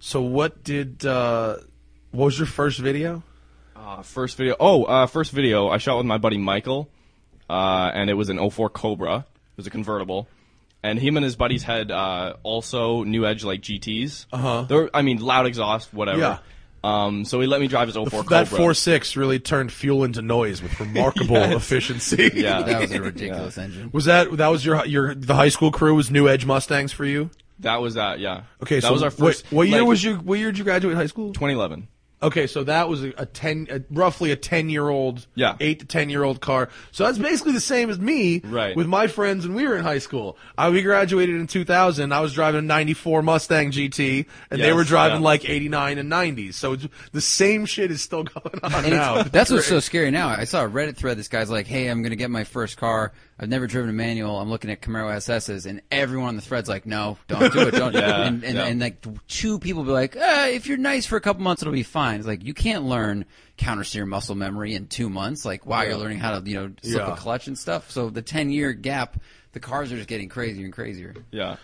so, 0.00 0.22
what 0.22 0.64
did? 0.64 1.04
Uh, 1.04 1.58
what 2.10 2.24
was 2.26 2.38
your 2.38 2.46
first 2.46 2.78
video? 2.80 3.22
Uh, 3.82 4.02
first 4.02 4.36
video, 4.36 4.54
oh, 4.60 4.84
uh, 4.84 5.06
first 5.06 5.32
video 5.32 5.68
I 5.68 5.78
shot 5.78 5.96
with 5.96 6.06
my 6.06 6.18
buddy 6.18 6.38
Michael, 6.38 6.88
uh, 7.50 7.90
and 7.92 8.08
it 8.08 8.14
was 8.14 8.28
an 8.28 8.38
04 8.50 8.70
Cobra. 8.70 9.16
It 9.26 9.56
was 9.56 9.66
a 9.66 9.70
convertible. 9.70 10.28
And 10.84 10.98
him 10.98 11.16
and 11.16 11.24
his 11.24 11.34
buddies 11.36 11.64
had 11.64 11.90
uh, 11.90 12.34
also 12.44 13.02
New 13.02 13.26
Edge 13.26 13.42
like 13.44 13.60
GTS. 13.60 14.26
Uh 14.32 14.66
huh. 14.66 14.88
I 14.94 15.02
mean, 15.02 15.18
loud 15.20 15.46
exhaust, 15.46 15.92
whatever. 15.92 16.18
Yeah. 16.18 16.38
Um, 16.84 17.24
so 17.24 17.40
he 17.40 17.46
let 17.46 17.60
me 17.60 17.68
drive 17.68 17.88
his 17.88 17.96
04 17.96 18.04
Cobra. 18.10 18.28
that 18.30 18.48
four 18.48 18.74
six 18.74 19.16
really 19.16 19.38
turned 19.38 19.72
fuel 19.72 20.02
into 20.04 20.22
noise 20.22 20.62
with 20.62 20.78
remarkable 20.78 21.36
efficiency. 21.36 22.30
Yeah. 22.34 22.62
That 22.62 22.80
was 22.82 22.92
a 22.92 23.02
ridiculous 23.02 23.58
engine. 23.58 23.90
Was 23.92 24.04
that 24.04 24.36
that 24.36 24.48
was 24.48 24.64
your 24.64 24.84
your 24.86 25.14
the 25.14 25.34
high 25.34 25.48
school 25.48 25.72
crew 25.72 25.94
was 25.94 26.10
New 26.10 26.28
Edge 26.28 26.44
Mustangs 26.44 26.92
for 26.92 27.04
you? 27.04 27.30
That 27.60 27.80
was 27.80 27.94
that, 27.94 28.18
yeah. 28.18 28.42
Okay, 28.62 28.76
that 28.76 28.82
so 28.82 28.92
was 28.92 29.02
our 29.02 29.10
what- 29.10 29.34
first. 29.34 29.52
What, 29.52 29.68
year 29.68 29.80
like, 29.80 29.88
was 29.88 30.02
you? 30.02 30.16
What 30.16 30.38
year 30.38 30.50
did 30.50 30.58
you 30.58 30.64
graduate 30.64 30.96
high 30.96 31.06
school? 31.06 31.32
2011. 31.32 31.86
Okay, 32.22 32.46
so 32.46 32.62
that 32.64 32.88
was 32.88 33.02
a, 33.02 33.12
a 33.18 33.26
ten, 33.26 33.66
a, 33.70 33.80
roughly 33.90 34.30
a 34.30 34.36
ten 34.36 34.70
year 34.70 34.88
old, 34.88 35.26
Yeah. 35.34 35.56
eight 35.60 35.80
to 35.80 35.86
ten 35.86 36.08
year 36.08 36.22
old 36.22 36.40
car. 36.40 36.68
So 36.92 37.04
that's 37.04 37.18
basically 37.18 37.52
the 37.52 37.60
same 37.60 37.90
as 37.90 37.98
me, 37.98 38.40
Right. 38.44 38.76
With 38.76 38.86
my 38.86 39.06
friends 39.08 39.46
when 39.46 39.56
we 39.56 39.66
were 39.66 39.76
in 39.76 39.82
high 39.82 39.98
school. 39.98 40.36
I 40.56 40.70
we 40.70 40.82
graduated 40.82 41.34
in 41.36 41.46
2000. 41.46 42.12
I 42.12 42.20
was 42.20 42.32
driving 42.32 42.60
a 42.60 42.62
'94 42.62 43.22
Mustang 43.22 43.72
GT, 43.72 44.26
and 44.50 44.60
they 44.60 44.72
were 44.72 44.84
driving 44.84 45.18
yeah. 45.18 45.24
like 45.24 45.48
'89 45.48 45.98
and 45.98 46.10
'90s. 46.10 46.54
So 46.54 46.74
it's, 46.74 46.86
the 47.12 47.20
same 47.20 47.66
shit 47.66 47.90
is 47.90 48.02
still 48.02 48.22
going 48.24 48.60
on 48.62 48.72
And 48.84 48.90
now. 48.90 49.18
it's, 49.20 49.30
that's 49.32 49.50
what's 49.50 49.66
so 49.66 49.80
scary 49.80 50.10
now. 50.10 50.28
I 50.28 50.44
saw 50.44 50.64
a 50.64 50.68
Reddit 50.68 50.96
thread. 50.96 51.18
This 51.18 51.28
guy's 51.28 51.50
like, 51.50 51.66
"Hey, 51.66 51.88
I'm 51.88 52.02
going 52.02 52.10
to 52.10 52.16
get 52.16 52.30
my 52.30 52.44
first 52.44 52.76
car. 52.76 53.12
I've 53.42 53.48
never 53.48 53.66
driven 53.66 53.90
a 53.90 53.92
manual. 53.92 54.38
I'm 54.38 54.48
looking 54.48 54.70
at 54.70 54.80
Camaro 54.80 55.12
SSs, 55.16 55.66
and 55.66 55.82
everyone 55.90 56.28
on 56.28 56.36
the 56.36 56.42
thread's 56.42 56.68
like, 56.68 56.86
"No, 56.86 57.18
don't 57.26 57.52
do 57.52 57.66
it, 57.66 57.72
don't." 57.72 57.92
Yeah, 58.02 58.22
and, 58.24 58.44
and, 58.44 58.56
yeah. 58.56 58.64
and 58.66 58.80
like 58.80 59.04
two 59.26 59.58
people 59.58 59.82
be 59.82 59.90
like, 59.90 60.14
uh, 60.16 60.46
"If 60.48 60.68
you're 60.68 60.78
nice 60.78 61.06
for 61.06 61.16
a 61.16 61.20
couple 61.20 61.42
months, 61.42 61.60
it'll 61.60 61.72
be 61.74 61.82
fine." 61.82 62.20
It's 62.20 62.26
like 62.28 62.44
you 62.44 62.54
can't 62.54 62.84
learn 62.84 63.24
counter 63.56 63.82
steer 63.82 64.06
muscle 64.06 64.36
memory 64.36 64.74
in 64.74 64.86
two 64.86 65.08
months. 65.10 65.44
Like 65.44 65.66
while 65.66 65.84
you're 65.84 65.96
learning 65.96 66.18
how 66.20 66.38
to, 66.38 66.48
you 66.48 66.54
know, 66.54 66.72
slip 66.82 66.98
Yeah. 67.06 67.12
a 67.14 67.16
clutch 67.16 67.48
and 67.48 67.58
stuff. 67.58 67.90
So 67.90 68.10
the 68.10 68.22
ten 68.22 68.48
year 68.50 68.72
gap, 68.72 69.20
the 69.54 69.60
cars 69.60 69.90
are 69.90 69.96
just 69.96 70.08
getting 70.08 70.28
crazier 70.28 70.64
and 70.64 70.72
crazier. 70.72 71.12
Yeah. 71.32 71.56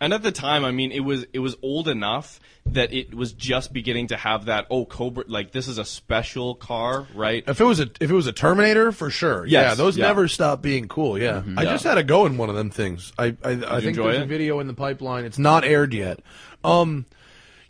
And 0.00 0.12
at 0.12 0.22
the 0.22 0.32
time, 0.32 0.64
I 0.64 0.70
mean, 0.70 0.92
it 0.92 1.00
was 1.00 1.24
it 1.32 1.38
was 1.38 1.56
old 1.62 1.88
enough 1.88 2.40
that 2.66 2.92
it 2.92 3.14
was 3.14 3.32
just 3.32 3.72
beginning 3.72 4.08
to 4.08 4.16
have 4.16 4.46
that. 4.46 4.66
Oh, 4.70 4.84
Cobra! 4.84 5.24
Like 5.26 5.52
this 5.52 5.68
is 5.68 5.78
a 5.78 5.84
special 5.84 6.54
car, 6.54 7.06
right? 7.14 7.44
If 7.46 7.60
it 7.60 7.64
was 7.64 7.80
a 7.80 7.88
if 8.00 8.10
it 8.10 8.14
was 8.14 8.26
a 8.26 8.32
Terminator, 8.32 8.90
for 8.92 9.10
sure. 9.10 9.46
yeah, 9.46 9.74
those 9.74 9.96
yeah. 9.96 10.06
never 10.06 10.28
stop 10.28 10.60
being 10.62 10.88
cool. 10.88 11.18
Yeah, 11.18 11.42
I 11.56 11.62
Yeah. 11.64 11.70
just 11.72 11.84
had 11.84 11.94
to 11.94 12.02
go 12.02 12.26
in 12.26 12.36
one 12.36 12.48
of 12.50 12.54
them 12.56 12.70
things. 12.70 13.12
I 13.18 13.36
I, 13.44 13.50
I 13.50 13.80
think 13.80 13.96
there's 13.96 14.18
a 14.22 14.26
video 14.26 14.60
in 14.60 14.66
the 14.66 14.74
pipeline. 14.74 15.24
It's 15.24 15.38
not 15.38 15.64
aired 15.64 15.94
yet. 15.94 16.20
Um, 16.64 17.06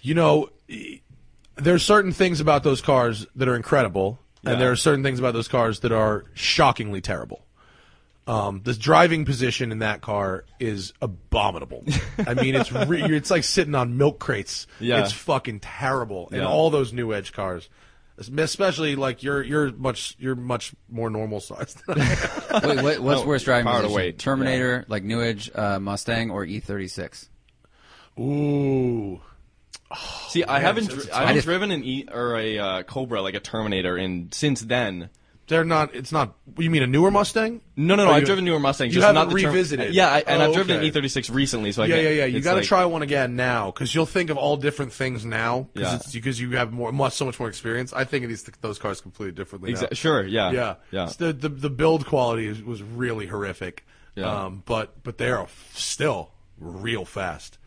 you 0.03 0.15
know, 0.15 0.51
there's 1.57 1.83
certain 1.83 2.13
things 2.13 2.41
about 2.41 2.63
those 2.65 2.81
cars 2.81 3.27
that 3.37 3.49
are 3.49 3.57
incredible, 3.57 4.19
Yeah. 4.43 4.53
and 4.53 4.61
there 4.61 4.71
are 4.71 4.77
certain 4.77 5.03
things 5.05 5.19
about 5.19 5.35
those 5.35 5.49
cars 5.49 5.81
that 5.81 5.93
are 5.93 6.25
shockingly 6.35 7.01
terrible. 7.01 7.45
Um, 8.27 8.63
the 8.65 8.73
driving 8.73 9.27
position 9.27 9.71
in 9.71 9.81
that 9.81 10.01
car 10.01 10.47
is 10.59 10.95
abominable. 11.03 11.85
I 12.27 12.33
mean, 12.33 12.55
it's 12.55 12.73
re- 12.73 13.03
it's 13.03 13.31
like 13.31 13.45
sitting 13.45 13.75
on 13.75 13.99
milk 13.99 14.19
crates. 14.19 14.67
Yeah. 14.81 15.03
It's 15.03 15.13
fucking 15.13 15.61
terrible. 15.61 16.29
And 16.31 16.39
Yeah. 16.41 16.49
all 16.49 16.71
those 16.71 16.95
new 16.95 17.13
edge 17.13 17.35
cars, 17.35 17.69
especially 18.17 18.97
like 18.97 19.23
you're 19.23 19.43
you're 19.43 19.71
much 19.73 20.17
you're 20.19 20.37
much 20.37 20.73
more 20.89 21.11
normal 21.11 21.41
sized. 21.41 21.83
Than 21.87 22.01
I 22.01 22.05
am. 22.51 22.67
Wait, 22.77 22.83
what, 22.83 23.01
what's 23.01 23.21
No, 23.21 23.27
worse 23.27 23.43
driving 23.45 23.67
power 23.67 23.77
to 23.83 23.89
position? 23.89 23.97
weight. 23.97 24.19
Terminator, 24.19 24.87
like 24.89 25.03
New 25.05 25.21
Edge 25.21 25.51
uh, 25.55 25.79
Mustang, 25.79 26.31
or 26.31 26.47
E36? 26.47 27.29
Ooh, 28.19 29.21
See, 30.29 30.45
I 30.45 30.61
haven't 30.61 30.85
it's- 30.85 31.05
dri- 31.05 31.13
I 31.13 31.21
haven't 31.21 31.35
tough. 31.37 31.45
driven 31.45 31.71
an 31.73 31.85
e 31.85 32.07
or 32.11 32.37
a 32.39 32.59
uh, 32.59 32.83
Cobra 32.85 33.21
like 33.21 33.35
a 33.35 33.41
Terminator, 33.41 33.97
and 33.97 34.33
since 34.33 34.63
then. 34.63 35.11
They're 35.47 35.65
not. 35.65 35.95
It's 35.95 36.11
not. 36.13 36.35
You 36.59 36.71
mean 36.71 36.83
a 36.83 36.87
newer 36.87 37.11
Mustang? 37.11 37.61
No, 37.77 37.95
no, 37.97 38.05
no. 38.07 38.11
I've 38.11 38.21
you- 38.21 38.27
driven 38.27 38.45
newer 38.45 38.59
Mustangs. 38.59 38.95
you 38.95 39.01
just 39.01 39.07
haven't 39.07 39.29
not 39.29 39.35
the 39.35 39.43
Term- 39.43 39.53
revisited. 39.53 39.95
yeah, 39.95 40.09
I, 40.09 40.19
and 40.27 40.43
Oh, 40.43 40.47
I've 40.49 40.55
driven 40.55 40.77
okay. 40.79 40.87
an 40.89 40.93
E36 40.93 41.35
recently, 41.35 41.73
so 41.73 41.83
I 41.83 41.87
Yeah, 41.87 41.97
yeah, 41.97 42.09
yeah. 42.11 42.25
You 42.27 42.41
got 42.41 42.53
to 42.53 42.57
like- 42.59 42.67
try 42.67 42.85
one 42.87 43.03
again 43.03 43.37
now 43.37 43.71
because 43.71 43.95
you'll 43.95 44.07
think 44.07 44.31
of 44.31 44.37
all 44.39 44.57
different 44.57 44.93
things 44.93 45.25
now 45.25 45.69
because 45.75 46.15
Yeah. 46.15 46.21
because 46.21 46.41
you 46.41 46.51
have 46.53 46.73
more, 46.73 46.93
much, 46.93 47.13
so 47.15 47.25
much 47.27 47.39
more 47.39 47.49
experience. 47.49 47.93
I 47.93 48.05
think 48.05 48.25
of 48.25 48.31
these 48.31 48.43
those 48.63 48.79
cars 48.79 49.01
completely 49.01 49.33
differently. 49.33 49.73
now. 49.75 49.83
Sure, 49.93 50.25
yeah, 50.25 50.51
Yeah, 50.53 50.75
yeah. 50.91 51.05
It's 51.05 51.17
The, 51.17 51.33
the 51.33 51.49
the 51.49 51.71
build 51.71 52.07
quality 52.07 52.47
is, 52.47 52.63
was 52.63 52.83
really 52.83 53.27
horrific. 53.27 53.85
Yeah. 54.17 54.45
Um, 54.45 54.63
but 54.65 55.03
but 55.03 55.19
they're 55.19 55.45
still 55.75 56.31
real 56.59 57.05
fast, 57.05 57.59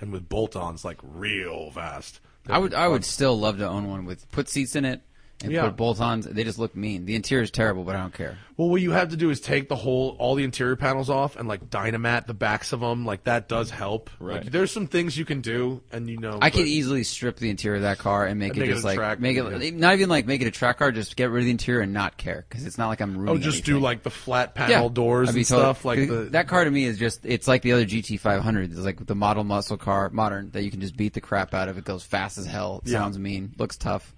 and 0.00 0.12
with 0.12 0.28
bolt-ons 0.28 0.84
like 0.84 0.98
real 1.02 1.70
fast. 1.70 2.20
I 2.48 2.58
would 2.58 2.74
I 2.74 2.88
would 2.88 3.04
still 3.04 3.38
love 3.38 3.58
to 3.58 3.68
own 3.68 3.88
one 3.88 4.04
with 4.04 4.28
put 4.32 4.48
seats 4.48 4.74
in 4.74 4.84
it 4.84 5.00
and 5.42 5.52
Yeah. 5.52 5.62
put 5.64 5.76
bolt-ons. 5.76 6.26
They 6.26 6.44
just 6.44 6.58
look 6.58 6.74
mean. 6.76 7.04
The 7.04 7.14
interior 7.14 7.42
is 7.42 7.50
terrible, 7.50 7.84
but 7.84 7.94
I 7.96 8.00
don't 8.00 8.14
care. 8.14 8.38
Well, 8.56 8.68
what 8.68 8.80
you 8.82 8.90
have 8.92 9.08
to 9.08 9.16
do 9.16 9.30
is 9.30 9.40
take 9.40 9.68
the 9.68 9.76
whole, 9.76 10.14
all 10.18 10.34
the 10.34 10.44
interior 10.44 10.76
panels 10.76 11.08
off 11.10 11.36
and 11.36 11.48
like 11.48 11.68
dynamat 11.70 12.26
the 12.26 12.34
backs 12.34 12.72
of 12.72 12.80
them. 12.80 13.04
Like 13.06 13.24
that 13.24 13.48
does 13.48 13.70
help. 13.70 14.10
Right. 14.20 14.42
Like, 14.42 14.52
there's 14.52 14.70
some 14.70 14.86
things 14.86 15.16
you 15.16 15.24
can 15.24 15.40
do, 15.40 15.80
and 15.90 16.08
you 16.08 16.18
know. 16.18 16.38
I 16.40 16.50
could 16.50 16.66
easily 16.66 17.02
strip 17.02 17.36
the 17.38 17.50
interior 17.50 17.76
of 17.76 17.82
that 17.82 17.98
car 17.98 18.26
and 18.26 18.38
make 18.38 18.50
And 18.50 18.58
it 18.58 18.60
make 18.66 18.70
just 18.70 18.84
a 18.84 18.86
like 18.88 18.96
track, 18.98 19.20
make 19.20 19.36
it 19.36 19.62
yeah. 19.62 19.70
not 19.74 19.94
even 19.94 20.08
like 20.08 20.26
make 20.26 20.42
it 20.42 20.46
a 20.46 20.50
track 20.50 20.78
car. 20.78 20.92
Just 20.92 21.16
get 21.16 21.30
rid 21.30 21.40
of 21.40 21.44
the 21.46 21.50
interior 21.50 21.80
and 21.80 21.92
not 21.92 22.16
care 22.18 22.44
because 22.48 22.66
it's 22.66 22.78
not 22.78 22.88
like 22.88 23.00
I'm 23.00 23.16
ruining. 23.16 23.36
Oh, 23.36 23.38
just 23.38 23.64
do 23.64 23.78
like 23.78 24.02
the 24.02 24.10
flat 24.10 24.54
panel 24.54 24.84
yeah. 24.84 24.88
doors 24.92 25.28
and 25.30 25.36
totally- 25.38 25.44
stuff. 25.44 25.84
like 25.84 26.08
the 26.08 26.28
that 26.32 26.46
car 26.46 26.64
to 26.64 26.70
me 26.70 26.84
is 26.84 26.98
just 26.98 27.24
it's 27.24 27.48
like 27.48 27.62
the 27.62 27.72
other 27.72 27.84
GT 27.86 28.18
500. 28.20 28.70
It's 28.70 28.80
like 28.80 29.04
the 29.04 29.14
model 29.14 29.44
muscle 29.44 29.76
car, 29.78 30.10
modern 30.10 30.50
that 30.50 30.62
you 30.62 30.70
can 30.70 30.80
just 30.80 30.96
beat 30.96 31.14
the 31.14 31.20
crap 31.20 31.54
out 31.54 31.68
of. 31.68 31.78
It 31.78 31.84
goes 31.84 32.04
fast 32.04 32.38
as 32.38 32.46
hell. 32.46 32.82
Yeah. 32.84 32.98
Sounds 32.98 33.18
mean. 33.18 33.54
Looks 33.58 33.76
tough. 33.76 34.14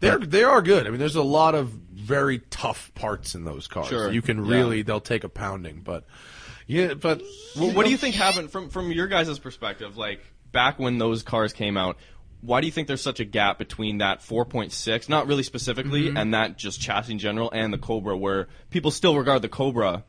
They're 0.00 0.18
they 0.18 0.44
are 0.44 0.62
good. 0.62 0.86
I 0.86 0.90
mean, 0.90 0.98
there's 0.98 1.16
a 1.16 1.22
lot 1.22 1.54
of 1.54 1.68
very 1.68 2.38
tough 2.50 2.90
parts 2.94 3.34
in 3.34 3.44
those 3.44 3.66
cars. 3.68 3.88
Sure. 3.88 4.10
You 4.10 4.22
can 4.22 4.44
Yeah. 4.44 4.50
really 4.56 4.82
they'll 4.82 5.00
take 5.00 5.24
a 5.24 5.28
pounding, 5.28 5.82
but 5.84 6.04
yeah, 6.66 6.94
but 6.94 7.22
Well, 7.56 7.72
what 7.72 7.84
do 7.84 7.90
you 7.92 7.96
think 7.98 8.14
happened 8.14 8.50
from 8.50 8.70
from 8.70 8.90
your 8.92 9.06
guys' 9.06 9.38
perspective? 9.38 9.96
Like 9.96 10.20
back 10.52 10.78
when 10.78 10.98
those 10.98 11.22
cars 11.22 11.52
came 11.52 11.76
out, 11.76 11.96
why 12.40 12.60
do 12.60 12.66
you 12.66 12.72
think 12.72 12.88
there's 12.88 13.02
such 13.02 13.20
a 13.20 13.24
gap 13.24 13.58
between 13.58 13.98
that 13.98 14.20
4.6, 14.22 15.08
not 15.08 15.26
really 15.26 15.42
specifically, 15.42 16.04
Mm-hmm. 16.08 16.16
and 16.16 16.34
that 16.34 16.56
just 16.56 16.80
chassis 16.80 17.12
in 17.12 17.18
general, 17.18 17.50
and 17.52 17.72
the 17.72 17.78
Cobra, 17.78 18.16
where 18.16 18.48
people 18.70 18.90
still 18.90 19.16
regard 19.18 19.42
the 19.42 19.48
Cobra, 19.48 20.04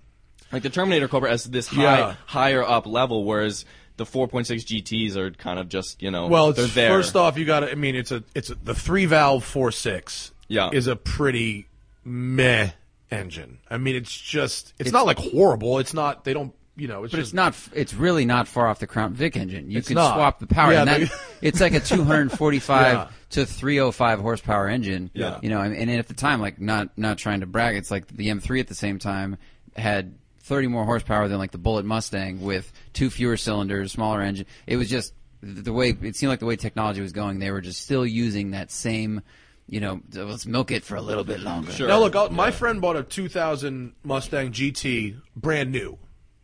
like 0.53 0.63
the 0.63 0.69
Terminator 0.69 1.07
Cobra, 1.09 1.29
as 1.31 1.43
this 1.43 1.67
high, 1.67 1.81
Yeah. 1.83 2.15
higher 2.25 2.63
up 2.63 2.85
level, 2.87 3.25
whereas 3.25 3.65
the 4.03 4.05
4.6 4.05 4.45
GTs 4.65 5.15
are 5.15 5.31
kind 5.31 5.59
of 5.59 5.69
just 5.69 6.01
you 6.01 6.09
know 6.11 6.27
Well, 6.27 6.53
they're 6.53 6.65
there. 6.67 6.89
first 6.89 7.15
off, 7.15 7.37
you 7.37 7.45
got 7.45 7.61
to. 7.61 7.71
I 7.71 7.75
mean, 7.75 7.95
it's 7.95 8.11
a 8.11 8.23
it's 8.35 8.49
a, 8.49 8.55
the 8.55 8.73
three 8.75 9.05
valve 9.05 9.43
four 9.43 9.71
six. 9.71 10.31
Yeah. 10.47 10.69
is 10.73 10.87
a 10.87 10.95
pretty 10.97 11.67
meh 12.03 12.71
engine. 13.09 13.59
I 13.69 13.77
mean, 13.77 13.95
it's 13.95 14.11
just 14.15 14.73
it's, 14.79 14.91
not 14.91 15.05
like 15.05 15.17
horrible. 15.17 15.79
It's 15.79 15.93
not. 15.93 16.23
They 16.23 16.33
don't. 16.33 16.53
You 16.77 16.87
know, 16.87 17.03
it's 17.03 17.11
But 17.11 17.17
just 17.17 17.29
it's 17.29 17.33
not. 17.35 17.55
It's 17.73 17.93
really 17.93 18.25
not 18.25 18.47
far 18.47 18.67
off 18.67 18.79
the 18.79 18.87
Crown 18.87 19.13
Vic 19.13 19.35
engine. 19.37 19.69
You 19.69 19.81
can 19.81 19.95
not. 19.95 20.15
swap 20.15 20.39
the 20.39 20.47
power. 20.47 20.71
Yeah, 20.73 20.81
and 20.81 20.89
that, 20.89 21.11
it's 21.41 21.59
like 21.61 21.73
a 21.73 21.79
245 21.79 22.93
Yeah. 22.93 23.07
to 23.31 23.45
305 23.45 24.19
horsepower 24.19 24.67
engine. 24.67 25.11
Yeah. 25.13 25.37
You 25.41 25.49
know, 25.49 25.61
and, 25.61 25.75
and 25.75 25.91
at 25.91 26.07
the 26.07 26.13
time, 26.13 26.41
like 26.41 26.59
not 26.59 26.97
not 26.97 27.17
trying 27.17 27.41
to 27.41 27.45
brag, 27.45 27.75
it's 27.75 27.91
like 27.91 28.07
the 28.07 28.29
M3 28.29 28.61
at 28.61 28.67
the 28.67 28.75
same 28.75 28.99
time 28.99 29.37
had 29.75 30.15
30 30.51 30.67
more 30.67 30.83
horsepower 30.83 31.29
than 31.29 31.37
like 31.37 31.51
the 31.51 31.57
Bullet 31.57 31.85
Mustang 31.85 32.41
with 32.41 32.73
two 32.91 33.09
fewer 33.09 33.37
cylinders, 33.37 33.93
smaller 33.93 34.21
engine. 34.21 34.45
It 34.67 34.75
was 34.75 34.89
just 34.89 35.13
the 35.41 35.61
the 35.61 35.71
way 35.71 35.95
it 36.01 36.17
seemed 36.17 36.29
like 36.29 36.39
the 36.41 36.45
way 36.45 36.57
technology 36.57 36.99
was 36.99 37.13
going. 37.13 37.39
They 37.39 37.51
were 37.51 37.61
just 37.61 37.81
still 37.81 38.05
using 38.05 38.51
that 38.51 38.69
same. 38.69 39.21
You 39.69 39.79
know, 39.79 40.01
let's 40.13 40.45
milk 40.45 40.71
it 40.71 40.83
for 40.83 40.95
a 40.97 41.01
little 41.01 41.23
bit 41.23 41.39
longer. 41.39 41.71
Sure. 41.71 41.87
Now 41.87 41.99
look, 41.99 42.17
I'll- 42.17 42.29
my 42.31 42.51
friend 42.51 42.81
bought 42.81 42.97
a 42.97 43.03
2000 43.03 43.93
Mustang 44.03 44.51
GT, 44.51 45.15
brand 45.37 45.71
new. 45.71 45.97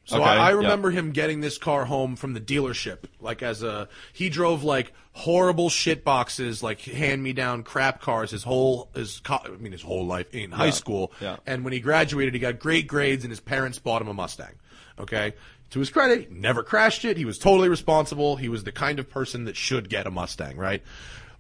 So 0.08 0.18
Okay, 0.22 0.26
I, 0.26 0.48
I 0.48 0.50
yeah. 0.52 0.56
remember 0.56 0.90
him 0.90 1.12
getting 1.12 1.42
this 1.42 1.58
car 1.58 1.84
home 1.86 2.16
from 2.16 2.34
the 2.34 2.40
dealership. 2.40 3.00
Like 3.20 3.44
as 3.44 3.62
a, 3.62 3.90
he 4.14 4.30
drove 4.30 4.64
like 4.64 4.94
horrible 5.12 5.70
shit 5.70 6.04
boxes, 6.06 6.64
like 6.64 6.80
hand 6.82 7.22
me 7.22 7.34
down 7.34 7.64
crap 7.64 8.00
cars 8.02 8.32
his 8.32 8.44
whole 8.44 8.90
his 8.96 9.20
co- 9.20 9.42
I 9.44 9.50
mean 9.50 9.74
his 9.74 9.82
whole 9.82 10.06
life 10.06 10.34
in 10.34 10.52
high 10.52 10.70
school. 10.70 11.12
yeah. 11.20 11.38
And 11.46 11.64
when 11.66 11.74
he 11.74 11.82
graduated, 11.82 12.34
he 12.34 12.40
got 12.40 12.58
great 12.58 12.88
grades, 12.88 13.26
and 13.26 13.32
his 13.32 13.42
parents 13.42 13.80
bought 13.80 14.02
him 14.02 14.08
a 14.08 14.14
Mustang. 14.14 14.54
Okay. 14.98 15.34
To 15.72 15.80
his 15.80 15.90
credit, 15.90 16.32
never 16.32 16.64
crashed 16.64 17.04
it. 17.04 17.18
He 17.18 17.26
was 17.26 17.38
totally 17.38 17.68
responsible. 17.68 18.38
He 18.38 18.48
was 18.48 18.64
the 18.64 18.72
kind 18.72 19.00
of 19.00 19.10
person 19.10 19.44
that 19.44 19.58
should 19.58 19.90
get 19.90 20.08
a 20.08 20.12
Mustang, 20.12 20.56
right? 20.56 20.82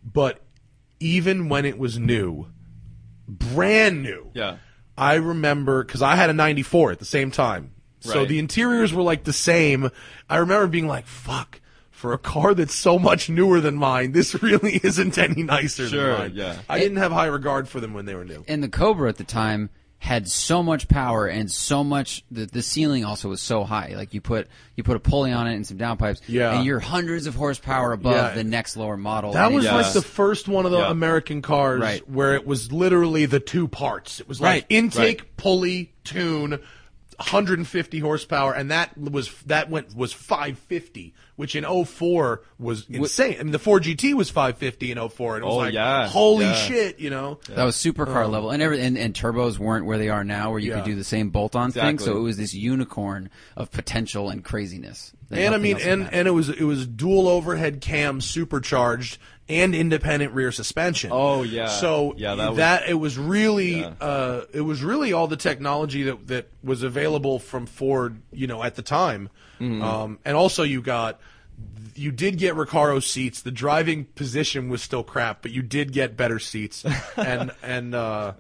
But 0.04 0.42
even 1.00 1.48
when 1.48 1.64
it 1.64 1.80
was 1.80 1.98
new, 1.98 2.48
brand 3.30 4.04
new. 4.04 4.30
Yeah. 4.34 4.58
I 4.98 5.14
remember 5.16 5.84
because 5.86 6.02
I 6.02 6.16
had 6.18 6.30
a 6.30 6.34
'94 6.34 6.92
at 6.92 7.00
the 7.00 7.06
same 7.06 7.32
time, 7.32 7.72
so 8.00 8.20
Right. 8.20 8.28
the 8.28 8.40
interiors 8.40 8.94
were 8.94 9.04
like 9.04 9.24
the 9.24 9.34
same. 9.34 9.90
I 10.30 10.38
remember 10.38 10.68
being 10.68 10.88
like, 10.88 11.06
"Fuck." 11.08 11.62
For 11.92 12.14
a 12.14 12.20
car 12.20 12.54
that's 12.54 12.76
so 12.76 13.00
much 13.00 13.28
newer 13.28 13.60
than 13.60 13.74
mine, 13.76 14.12
this 14.12 14.36
really 14.44 14.80
isn't 14.84 15.18
any 15.18 15.42
nicer 15.42 15.88
Sure, 15.88 16.12
than 16.12 16.20
mine. 16.20 16.32
yeah. 16.36 16.56
I 16.70 16.78
didn't 16.78 16.98
have 16.98 17.12
high 17.12 17.26
regard 17.26 17.68
for 17.68 17.80
them 17.80 17.96
when 17.96 18.06
they 18.06 18.14
were 18.14 18.24
new. 18.24 18.46
and 18.48 18.62
the 18.62 18.70
Cobra 18.70 19.10
at 19.10 19.18
the 19.18 19.24
time 19.24 19.72
had 19.98 20.30
so 20.30 20.62
much 20.62 20.88
power 20.88 21.26
and 21.26 21.50
so 21.50 21.84
much 21.84 22.24
the 22.30 22.46
the 22.46 22.62
ceiling 22.62 23.04
also 23.04 23.30
was 23.30 23.42
so 23.42 23.64
high. 23.64 23.94
Like 23.98 24.14
you 24.14 24.22
put 24.22 24.48
you 24.76 24.84
put 24.84 24.96
a 24.96 25.00
pulley 25.00 25.32
on 25.32 25.48
it 25.48 25.56
and 25.56 25.66
some 25.66 25.80
downpipes, 25.80 26.22
Yeah. 26.28 26.56
and 26.56 26.64
you're 26.68 26.80
hundreds 26.80 27.26
of 27.26 27.34
horsepower 27.34 27.94
above 27.94 28.14
Yeah. 28.14 28.30
the 28.36 28.44
next 28.44 28.78
lower 28.78 28.96
model. 28.96 29.32
That 29.34 29.48
And 29.48 29.56
was 29.56 29.66
it 29.66 29.72
like 29.74 29.92
the 29.94 30.04
first 30.04 30.48
one 30.48 30.66
of 30.68 30.72
the 30.72 30.78
Yeah. 30.78 30.92
American 30.92 31.42
cars 31.42 31.82
Right. 31.82 32.08
where 32.08 32.36
it 32.36 32.46
was 32.46 32.72
literally 32.72 33.26
the 33.26 33.40
two 33.40 33.68
parts. 33.68 34.20
It 34.20 34.30
was 34.30 34.40
like 34.40 34.52
Right. 34.52 34.66
intake, 34.70 35.36
pulley, 35.36 35.94
tune, 36.04 36.60
150 37.20 38.00
horsepower, 38.00 38.54
and 38.54 38.70
that 38.72 38.98
was 38.98 39.32
that 39.48 39.70
went 39.70 39.96
was 39.96 40.14
550, 40.14 41.14
which 41.36 41.56
in 41.56 41.64
04 41.64 42.42
was 42.60 42.86
insane. 42.90 43.38
I 43.40 43.44
mean, 43.44 43.52
the 43.52 43.60
Ford 43.60 43.84
GT 43.84 44.14
was 44.14 44.30
550 44.30 44.92
in 44.92 44.98
04, 45.10 45.36
and 45.38 45.44
it 45.44 45.48
was 45.48 45.54
Oh, 45.54 45.58
like, 45.58 45.74
yeah. 45.74 46.08
holy 46.08 46.46
Yeah. 46.46 46.54
shit, 46.54 47.00
you 47.00 47.10
know. 47.10 47.40
that 47.50 47.64
was 47.64 47.76
supercar 47.76 48.26
um, 48.26 48.32
level, 48.32 48.52
and 48.52 48.62
every 48.62 48.82
and, 48.82 48.98
and 48.98 49.14
turbos 49.14 49.58
weren't 49.58 49.86
where 49.86 49.98
they 49.98 50.10
are 50.10 50.24
now, 50.24 50.52
where 50.52 50.60
you 50.60 50.70
Yeah. 50.72 50.78
could 50.78 50.86
do 50.86 50.96
the 50.96 51.04
same 51.04 51.30
bolt-on 51.30 51.72
thing. 51.72 51.98
So 52.00 52.18
it 52.18 52.22
was 52.22 52.38
this 52.38 52.54
unicorn 52.54 53.30
of 53.56 53.72
potential 53.72 54.30
and 54.30 54.44
craziness. 54.44 55.14
And 55.32 55.54
I 55.56 55.58
mean, 55.58 55.78
and 55.82 56.08
and 56.14 56.28
it 56.28 56.32
was 56.32 56.50
it 56.50 56.64
was 56.64 56.86
dual 56.88 57.28
overhead 57.28 57.82
cam, 57.82 58.22
supercharged, 58.22 59.18
and 59.50 59.74
independent 59.74 60.34
rear 60.34 60.52
suspension. 60.52 61.10
Oh, 61.14 61.44
yeah. 61.44 61.68
So 61.68 62.14
Yeah, 62.18 62.36
that 62.36 62.56
that, 62.56 62.82
was- 62.82 62.90
it 62.90 62.94
was 62.96 63.18
really 63.18 63.80
Yeah. 63.82 63.94
uh, 64.02 64.42
it 64.54 64.62
was 64.62 64.84
really 64.84 65.14
all 65.14 65.28
the 65.28 65.38
technology 65.38 66.04
that 66.04 66.28
that 66.28 66.50
was 66.64 66.84
available 66.84 67.40
from 67.40 67.66
Ford, 67.66 68.22
you 68.32 68.48
know, 68.48 68.62
at 68.64 68.76
the 68.76 68.82
time. 68.82 69.30
Mm-hmm. 69.60 69.82
Um, 69.82 70.20
and 70.26 70.36
also 70.38 70.64
you 70.64 70.82
got 70.82 71.20
you 71.96 72.12
did 72.12 72.38
get 72.38 72.54
Recaro 72.56 73.02
seats. 73.02 73.42
The 73.42 73.50
driving 73.52 74.06
position 74.06 74.70
was 74.70 74.84
still 74.84 75.04
crap, 75.04 75.42
but 75.42 75.50
you 75.52 75.64
did 75.64 75.92
get 75.94 76.16
better 76.16 76.38
seats, 76.38 76.86
and 77.18 77.52
and 77.64 77.96
uh, 77.96 78.34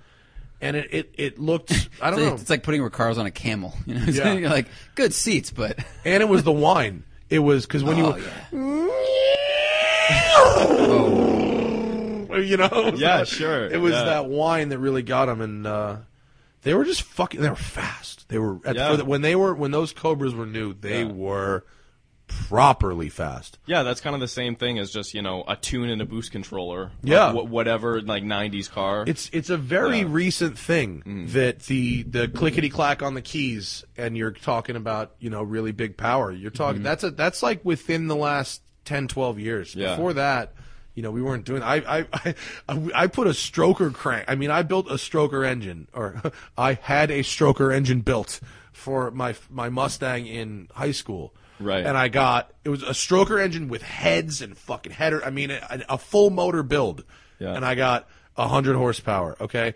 and 0.61 0.75
it, 0.77 0.93
it 0.93 1.13
it 1.17 1.39
looked 1.39 1.71
I 2.01 2.11
don't 2.11 2.19
It's, 2.19 2.27
know. 2.29 2.35
it's 2.35 2.49
like 2.51 2.61
putting 2.63 2.81
Recaros 2.81 3.17
on 3.17 3.25
a 3.25 3.31
camel. 3.31 3.73
You 3.87 3.95
know, 3.95 4.05
Yeah. 4.07 4.33
you're 4.33 4.49
like 4.49 4.67
good 4.93 5.13
seats, 5.13 5.49
but 5.51 5.79
and 6.05 6.21
it 6.21 6.27
was 6.29 6.43
the 6.43 6.51
whine. 6.51 7.03
It 7.31 7.39
was 7.39 7.65
because 7.65 7.83
when 7.83 7.97
oh 8.01 8.15
you 8.17 8.23
yeah. 8.23 8.43
you 12.45 12.57
know. 12.57 12.91
Yeah, 12.95 13.17
that- 13.19 13.27
sure, 13.27 13.65
It 13.67 13.79
was 13.81 13.93
yeah. 13.93 14.03
that 14.03 14.25
whine 14.29 14.69
that 14.69 14.79
really 14.79 15.03
got 15.03 15.25
them, 15.27 15.41
and 15.41 15.65
uh, 15.67 15.97
they 16.63 16.73
were 16.73 16.85
just 16.85 17.01
fucking. 17.03 17.41
They 17.41 17.49
were 17.49 17.55
fast. 17.55 18.27
They 18.29 18.37
were 18.39 18.59
at, 18.65 18.75
Yeah. 18.75 18.95
the, 18.97 19.05
when 19.05 19.21
they 19.21 19.35
were 19.35 19.53
when 19.53 19.71
those 19.71 19.93
Cobras 19.93 20.33
were 20.35 20.45
new. 20.45 20.73
They 20.73 21.03
Yeah. 21.03 21.11
were 21.11 21.65
properly 22.27 23.07
fast. 23.09 23.57
Yeah, 23.65 23.83
that's 23.83 24.01
kind 24.01 24.13
of 24.13 24.19
the 24.19 24.27
same 24.27 24.55
thing 24.55 24.79
as 24.79 24.91
just 24.91 25.13
you 25.13 25.21
know 25.21 25.43
a 25.47 25.55
tune 25.55 25.89
and 25.89 26.01
a 26.01 26.05
boost 26.05 26.31
controller. 26.31 26.91
Yeah. 27.03 27.27
Like, 27.31 27.47
whatever 27.47 28.01
like 28.01 28.23
'90s 28.23 28.69
car. 28.69 29.05
It's 29.07 29.29
it's 29.33 29.49
a 29.49 29.57
very 29.57 29.99
Yeah. 29.99 30.03
Mm-hmm. 30.05 30.13
recent 30.13 30.57
thing 30.59 31.27
that 31.33 31.61
the 31.63 32.03
the 32.03 32.27
clickety 32.27 32.69
clack 32.69 33.01
on 33.01 33.13
the 33.13 33.21
keys, 33.21 33.85
and 33.97 34.17
you're 34.17 34.31
talking 34.31 34.75
about 34.75 35.13
you 35.19 35.29
know 35.29 35.41
really 35.43 35.71
big 35.71 35.97
power. 35.97 36.31
You're 36.31 36.51
talking 36.51 36.83
that's 36.83 37.03
a 37.03 37.11
that's 37.11 37.41
like 37.41 37.63
within 37.63 38.07
the 38.07 38.15
last 38.15 38.61
10, 38.85 39.07
12 39.07 39.39
years. 39.39 39.71
Mm-hmm. 39.71 39.79
Yeah. 39.79 39.95
Before 39.95 40.13
that. 40.13 40.53
You 40.97 41.03
know, 41.03 41.11
we 41.11 41.21
weren't 41.21 41.45
doing. 41.45 41.61
I, 41.61 41.99
I 41.99 42.05
I 42.67 42.89
I 42.95 43.07
put 43.07 43.27
a 43.27 43.29
stroker 43.29 43.93
crank. 43.93 44.25
I 44.27 44.33
mean, 44.33 44.49
I 44.49 44.63
built 44.63 44.87
a 44.87 44.95
stroker 44.95 45.45
engine, 45.45 45.87
or 45.93 46.19
I 46.57 46.73
had 46.73 47.11
a 47.11 47.19
stroker 47.19 47.71
engine 47.71 48.01
built 48.01 48.39
for 48.71 49.11
my 49.11 49.35
my 49.47 49.69
Mustang 49.69 50.25
in 50.25 50.69
high 50.73 50.91
school. 50.91 51.35
Right. 51.59 51.85
And 51.85 51.95
I 51.95 52.07
got 52.07 52.51
it 52.63 52.69
was 52.69 52.81
a 52.81 52.93
stroker 52.93 53.39
engine 53.39 53.67
with 53.67 53.83
heads 53.83 54.41
and 54.41 54.57
fucking 54.57 54.91
header. 54.91 55.23
I 55.23 55.29
mean, 55.29 55.51
a, 55.51 55.85
a 55.87 55.97
full 55.99 56.31
motor 56.31 56.63
build. 56.63 57.03
Yeah. 57.37 57.53
And 57.53 57.63
I 57.63 57.75
got 57.75 58.07
hundred 58.35 58.75
horsepower. 58.75 59.37
Okay. 59.39 59.75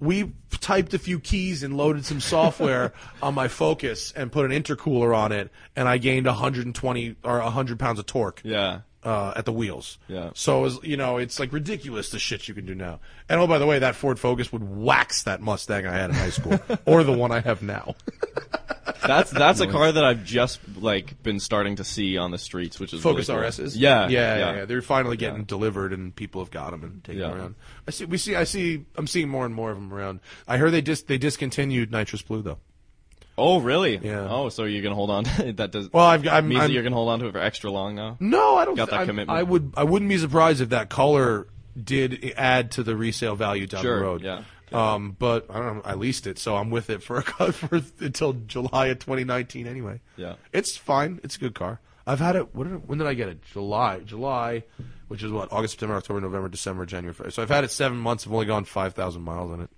We 0.00 0.32
typed 0.50 0.92
a 0.92 0.98
few 0.98 1.18
keys 1.18 1.62
and 1.62 1.78
loaded 1.78 2.04
some 2.04 2.20
software 2.20 2.92
on 3.22 3.34
my 3.34 3.48
Focus 3.48 4.12
and 4.12 4.30
put 4.30 4.44
an 4.44 4.50
intercooler 4.50 5.16
on 5.16 5.32
it, 5.32 5.50
and 5.76 5.88
I 5.88 5.96
gained 5.96 6.26
120 6.26 7.16
or 7.22 7.38
100 7.38 7.78
pounds 7.78 8.00
of 8.00 8.06
torque 8.06 8.42
yeah. 8.44 8.80
Uh, 9.04 9.32
at 9.36 9.44
the 9.44 9.52
wheels. 9.52 9.98
Yeah. 10.08 10.30
So 10.34 10.68
you 10.82 10.96
know, 10.96 11.16
it's 11.18 11.40
like 11.40 11.52
ridiculous 11.52 12.10
the 12.10 12.18
shit 12.18 12.48
you 12.48 12.54
can 12.54 12.66
do 12.66 12.74
now. 12.74 13.00
And 13.28 13.40
oh, 13.40 13.46
by 13.46 13.58
the 13.58 13.66
way, 13.66 13.78
that 13.78 13.94
Ford 13.94 14.18
Focus 14.18 14.52
would 14.52 14.62
wax 14.62 15.24
that 15.24 15.40
Mustang 15.40 15.86
I 15.86 15.92
had 15.92 16.10
in 16.10 16.16
high 16.16 16.30
school, 16.30 16.58
or 16.86 17.02
the 17.04 17.12
one 17.12 17.32
I 17.32 17.40
have 17.40 17.62
now. 17.62 17.94
That's 19.04 19.30
that's 19.30 19.58
a 19.60 19.66
car 19.66 19.90
that 19.90 20.04
I've 20.04 20.24
just 20.24 20.60
like 20.80 21.20
been 21.24 21.40
starting 21.40 21.76
to 21.76 21.84
see 21.84 22.16
on 22.18 22.30
the 22.30 22.38
streets, 22.38 22.78
which 22.78 22.92
is 22.92 23.00
Focus 23.02 23.28
really 23.28 23.40
cool. 23.40 23.48
RSs. 23.50 23.72
Yeah, 23.76 24.06
yeah, 24.08 24.08
yeah, 24.08 24.36
yeah. 24.38 24.54
yeah. 24.58 24.64
They're 24.64 24.82
finally 24.82 25.16
getting 25.16 25.42
delivered, 25.44 25.92
and 25.92 26.14
people 26.14 26.40
have 26.40 26.50
got 26.52 26.70
them 26.70 26.84
and 26.84 27.16
Yeah. 27.16 27.28
them 27.28 27.38
around. 27.38 27.54
I 27.86 27.90
see. 27.90 28.04
We 28.04 28.16
see. 28.16 28.36
I 28.36 28.44
see. 28.44 28.84
I'm 28.96 29.08
seeing 29.08 29.28
more 29.28 29.44
and 29.44 29.54
more 29.54 29.70
of 29.72 29.76
them 29.76 29.92
around. 29.92 30.20
I 30.46 30.56
heard 30.56 30.70
they 30.70 30.82
dis 30.82 31.02
they 31.02 31.18
discontinued 31.18 31.90
nitrous 31.90 32.22
blue 32.22 32.42
though. 32.42 32.58
Oh, 33.38 33.60
really? 33.60 33.96
Yeah. 33.96 34.28
Oh, 34.30 34.48
so 34.50 34.64
you're 34.64 34.82
gonna 34.82 34.94
hold 34.94 35.10
on? 35.10 35.24
To, 35.24 35.52
that 35.56 35.72
does. 35.72 35.92
Well, 35.92 36.04
I've 36.04 36.26
I'm, 36.28 36.48
means 36.48 36.60
I'm 36.62 36.68
that 36.68 36.72
you're 36.74 36.82
gonna 36.82 36.96
hold 36.96 37.08
on 37.10 37.18
to 37.20 37.26
it 37.26 37.32
for 37.32 37.38
extra 37.40 37.70
long 37.70 37.94
now. 37.94 38.16
no, 38.20 38.56
I 38.56 38.64
don't. 38.64 38.74
Got 38.74 38.90
that 38.90 38.96
I'm- 39.00 39.06
commitment. 39.06 39.38
I 39.38 39.42
would. 39.42 39.72
I 39.76 39.84
wouldn't 39.84 40.08
be 40.08 40.18
surprised 40.18 40.60
if 40.60 40.68
that 40.70 40.88
color 40.90 41.46
did 41.82 42.34
add 42.36 42.72
to 42.72 42.82
the 42.82 42.94
resale 42.96 43.34
value 43.34 43.66
down 43.66 43.82
Sure, 43.82 43.98
the 43.98 44.04
road. 44.04 44.22
yeah. 44.22 44.42
Um, 44.72 45.16
but 45.18 45.46
I 45.50 45.58
don't 45.58 45.76
know. 45.76 45.82
I 45.84 45.94
leased 45.94 46.26
it, 46.26 46.38
so 46.38 46.56
I'm 46.56 46.70
with 46.70 46.88
it 46.90 47.02
for, 47.02 47.18
a, 47.18 47.22
for 47.52 47.80
until 48.00 48.32
July 48.34 48.86
of 48.86 48.98
2019 49.00 49.66
anyway. 49.66 50.00
Yeah. 50.16 50.34
It's 50.52 50.76
fine. 50.76 51.20
It's 51.22 51.36
a 51.36 51.38
good 51.38 51.54
car. 51.54 51.80
I've 52.06 52.20
had 52.20 52.36
it. 52.36 52.54
What 52.54 52.64
did, 52.64 52.88
when 52.88 52.98
did 52.98 53.06
I 53.06 53.14
get 53.14 53.28
it? 53.28 53.42
July. 53.52 54.00
July, 54.00 54.64
which 55.08 55.22
is 55.22 55.30
what 55.30 55.52
August, 55.52 55.72
September, 55.74 55.96
October, 55.96 56.20
November, 56.22 56.48
December, 56.48 56.84
January. 56.86 57.30
So 57.32 57.42
I've 57.42 57.50
had 57.50 57.64
it 57.64 57.70
seven 57.70 57.98
months. 57.98 58.26
I've 58.26 58.32
only 58.32 58.46
gone 58.46 58.64
five 58.64 58.94
thousand 58.94 59.22
miles 59.22 59.50
on 59.52 59.60
it. 59.60 59.70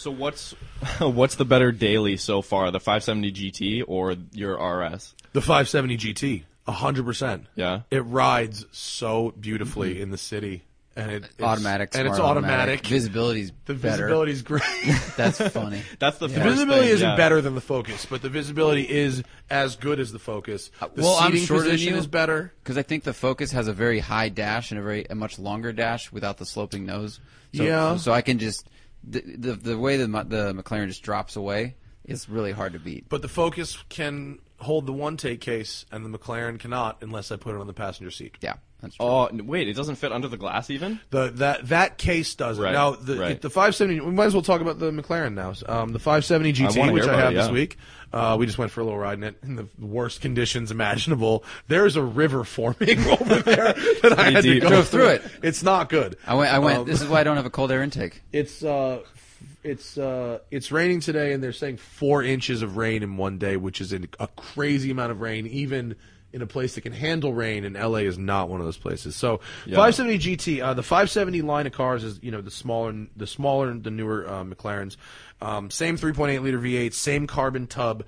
So 0.00 0.10
what's 0.10 0.52
what's 0.98 1.34
the 1.34 1.44
better 1.44 1.72
daily 1.72 2.16
so 2.16 2.40
far, 2.40 2.70
the 2.70 2.80
570 2.80 3.32
GT 3.32 3.84
or 3.86 4.16
your 4.32 4.54
RS? 4.54 5.14
The 5.34 5.42
570 5.42 5.98
GT, 5.98 6.42
hundred 6.66 7.04
percent. 7.04 7.46
Yeah. 7.54 7.82
It 7.90 8.00
rides 8.00 8.64
so 8.72 9.34
beautifully 9.38 10.00
in 10.00 10.10
the 10.10 10.16
city. 10.16 10.62
and 10.96 11.10
it, 11.10 11.24
it's 11.24 11.42
automatic, 11.42 11.90
and 11.94 12.08
it's 12.08 12.16
smart 12.16 12.38
automatic. 12.38 12.86
Visibility's 12.86 13.52
the 13.66 13.74
better. 13.74 14.04
visibility's 14.06 14.40
great. 14.42 14.62
That's 15.18 15.38
funny. 15.38 15.82
That's 15.98 16.16
the 16.16 16.28
The 16.28 16.40
visibility 16.40 16.86
thing, 16.86 16.94
isn't 16.94 17.08
yeah. 17.10 17.16
better 17.16 17.42
than 17.42 17.54
the 17.54 17.60
Focus, 17.60 18.06
but 18.06 18.22
the 18.22 18.30
visibility 18.30 18.88
is 18.88 19.22
as 19.50 19.76
good 19.76 20.00
as 20.00 20.12
the 20.12 20.18
Focus. 20.18 20.70
The 20.80 20.86
Uh, 20.86 20.88
well, 20.96 21.16
I'm 21.16 21.32
seating 21.32 21.46
shorter 21.46 21.64
position 21.64 21.92
you. 21.92 21.98
is 22.00 22.06
better. 22.06 22.54
Because 22.64 22.78
I 22.78 22.82
think 22.82 23.04
the 23.04 23.12
Focus 23.14 23.52
has 23.52 23.68
a 23.68 23.74
very 23.74 24.00
high 24.00 24.30
dash 24.30 24.70
and 24.72 24.80
a 24.80 24.82
very 24.82 25.04
a 25.10 25.14
much 25.14 25.38
longer 25.38 25.72
dash 25.72 26.10
without 26.10 26.38
the 26.38 26.46
sloping 26.46 26.86
nose. 26.86 27.20
So, 27.54 27.62
Yeah. 27.64 27.96
So 27.96 28.12
I 28.12 28.22
can 28.22 28.38
just 28.38 28.66
the 29.02 29.20
the, 29.20 29.54
the 29.54 29.78
way 29.78 29.96
the 29.96 30.06
the 30.06 30.54
McLaren 30.54 30.86
just 30.88 31.02
drops 31.02 31.36
away 31.36 31.76
is 32.04 32.28
really 32.28 32.52
hard 32.52 32.72
to 32.72 32.78
beat. 32.78 33.08
But 33.08 33.22
the 33.22 33.28
Focus 33.28 33.78
can 33.88 34.38
hold 34.60 34.86
the 34.86 34.92
one 34.92 35.16
take 35.16 35.40
case, 35.40 35.84
and 35.90 36.04
the 36.04 36.18
McLaren 36.18 36.58
cannot 36.58 36.98
unless 37.02 37.32
I 37.32 37.36
put 37.36 37.54
it 37.54 37.60
on 37.60 37.66
the 37.66 37.72
passenger 37.72 38.10
seat. 38.10 38.36
Yeah, 38.40 38.54
that's 38.80 38.96
true. 38.96 39.06
Oh 39.06 39.28
wait, 39.32 39.68
it 39.68 39.74
doesn't 39.74 39.96
fit 39.96 40.12
under 40.12 40.28
the 40.28 40.36
glass 40.36 40.70
even. 40.70 41.00
The 41.10 41.30
that 41.36 41.68
that 41.68 41.98
case 41.98 42.34
doesn't. 42.34 42.62
Right, 42.62 42.72
Now 42.72 42.92
the 42.92 43.16
right. 43.16 43.40
the 43.40 43.50
570. 43.50 44.00
We 44.00 44.12
might 44.12 44.26
as 44.26 44.34
well 44.34 44.42
talk 44.42 44.60
about 44.60 44.78
the 44.78 44.90
McLaren 44.90 45.34
now. 45.34 45.54
Um, 45.66 45.92
the 45.92 45.98
570 45.98 46.52
GT, 46.52 46.78
wanna 46.78 46.92
which 46.92 47.04
I 47.04 47.18
have 47.18 47.32
it, 47.32 47.36
this 47.36 47.50
week. 47.50 47.76
Uh, 48.12 48.36
we 48.38 48.44
just 48.44 48.58
went 48.58 48.72
for 48.72 48.80
a 48.80 48.84
little 48.84 48.98
ride 48.98 49.18
in 49.18 49.22
it 49.24 49.36
in 49.44 49.54
the 49.54 49.68
worst 49.78 50.20
conditions 50.20 50.72
imaginable. 50.72 51.44
There's 51.68 51.94
a 51.94 52.02
river 52.02 52.42
forming 52.42 52.98
over 53.06 53.36
there 53.36 53.72
that 54.02 54.14
I 54.18 54.30
had 54.32 54.42
to 54.42 54.58
go 54.60 54.68
Drove 54.68 54.88
through 54.88 55.06
it. 55.10 55.22
It's 55.44 55.62
not 55.62 55.88
good. 55.88 56.16
I 56.26 56.34
went. 56.34 56.52
I 56.52 56.58
went. 56.58 56.78
Um, 56.80 56.86
this 56.86 57.00
is 57.00 57.08
why 57.08 57.20
I 57.20 57.24
don't 57.24 57.36
have 57.36 57.46
a 57.46 57.50
cold 57.50 57.70
air 57.70 57.82
intake. 57.84 58.22
It's 58.32 58.64
uh, 58.64 59.02
f- 59.04 59.19
it's 59.62 59.98
uh, 59.98 60.38
it's 60.50 60.72
raining 60.72 61.00
today, 61.00 61.32
and 61.32 61.42
they're 61.42 61.52
saying 61.52 61.76
four 61.76 62.22
inches 62.22 62.62
of 62.62 62.76
rain 62.76 63.02
in 63.02 63.16
one 63.16 63.38
day, 63.38 63.56
which 63.56 63.80
is 63.80 63.92
a 63.92 64.26
crazy 64.36 64.90
amount 64.90 65.12
of 65.12 65.20
rain, 65.20 65.46
even 65.46 65.96
in 66.32 66.42
a 66.42 66.46
place 66.46 66.76
that 66.76 66.82
can 66.82 66.92
handle 66.92 67.34
rain. 67.34 67.64
And 67.64 67.74
LA 67.74 67.98
is 67.98 68.16
not 68.16 68.48
one 68.48 68.60
of 68.60 68.66
those 68.66 68.78
places. 68.78 69.16
So, 69.16 69.40
570 69.66 70.18
GT, 70.18 70.62
uh, 70.62 70.74
the 70.74 70.82
570 70.82 71.42
line 71.42 71.66
of 71.66 71.72
cars 71.72 72.04
is 72.04 72.18
you 72.22 72.30
know 72.30 72.40
the 72.40 72.50
smaller, 72.50 73.06
the 73.16 73.26
smaller, 73.26 73.72
the 73.74 73.90
newer 73.90 74.26
uh, 74.26 74.44
McLarens. 74.44 74.96
Um, 75.42 75.70
same 75.70 75.96
3.8 75.96 76.42
liter 76.42 76.58
V8, 76.58 76.92
same 76.94 77.26
carbon 77.26 77.66
tub, 77.66 78.04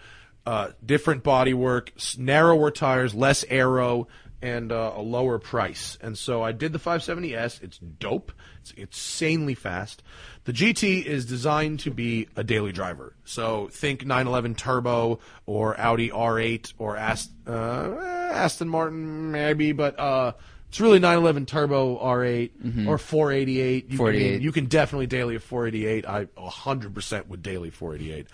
uh, 0.47 0.69
different 0.85 1.23
bodywork, 1.23 2.19
narrower 2.19 2.71
tires, 2.71 3.15
less 3.15 3.45
aero 3.49 4.09
and 4.43 4.73
uh, 4.73 4.93
a 4.97 5.01
lower 5.01 5.39
price. 5.39 5.97
And 6.03 6.19
so 6.19 6.43
I 6.43 6.53
did 6.53 6.73
the 6.73 6.79
570S. 6.79 7.63
It's 7.63 7.79
dope. 7.79 8.33
It's 8.61 8.73
insanely 8.73 9.55
fast. 9.55 10.03
The 10.45 10.53
GT 10.53 11.05
is 11.05 11.25
designed 11.25 11.81
to 11.81 11.91
be 11.93 12.29
a 12.37 12.43
daily 12.45 12.73
driver. 12.73 13.15
So 13.25 13.69
think 13.69 14.05
911 14.05 14.57
Turbo 14.57 15.21
or 15.47 15.79
Audi 15.81 16.11
R8 16.11 16.75
or 16.79 16.97
Ast- 16.97 17.31
uh, 17.47 17.95
Aston 18.33 18.69
Martin 18.69 19.31
maybe, 19.31 19.71
but 19.73 19.99
uh, 20.01 20.33
it's 20.69 20.81
really 20.81 20.99
911 20.99 21.47
Turbo 21.47 21.99
R8 22.03 22.89
or 22.89 22.99
488. 22.99 23.91
You, 23.91 23.97
488. 23.97 24.33
Can, 24.35 24.43
you 24.43 24.53
can 24.53 24.67
definitely 24.67 25.07
daily 25.07 25.37
a 25.37 25.41
488. 25.41 26.07
I 26.09 26.25
100% 26.25 27.27
would 27.29 27.43
daily 27.43 27.71
488. 27.71 28.27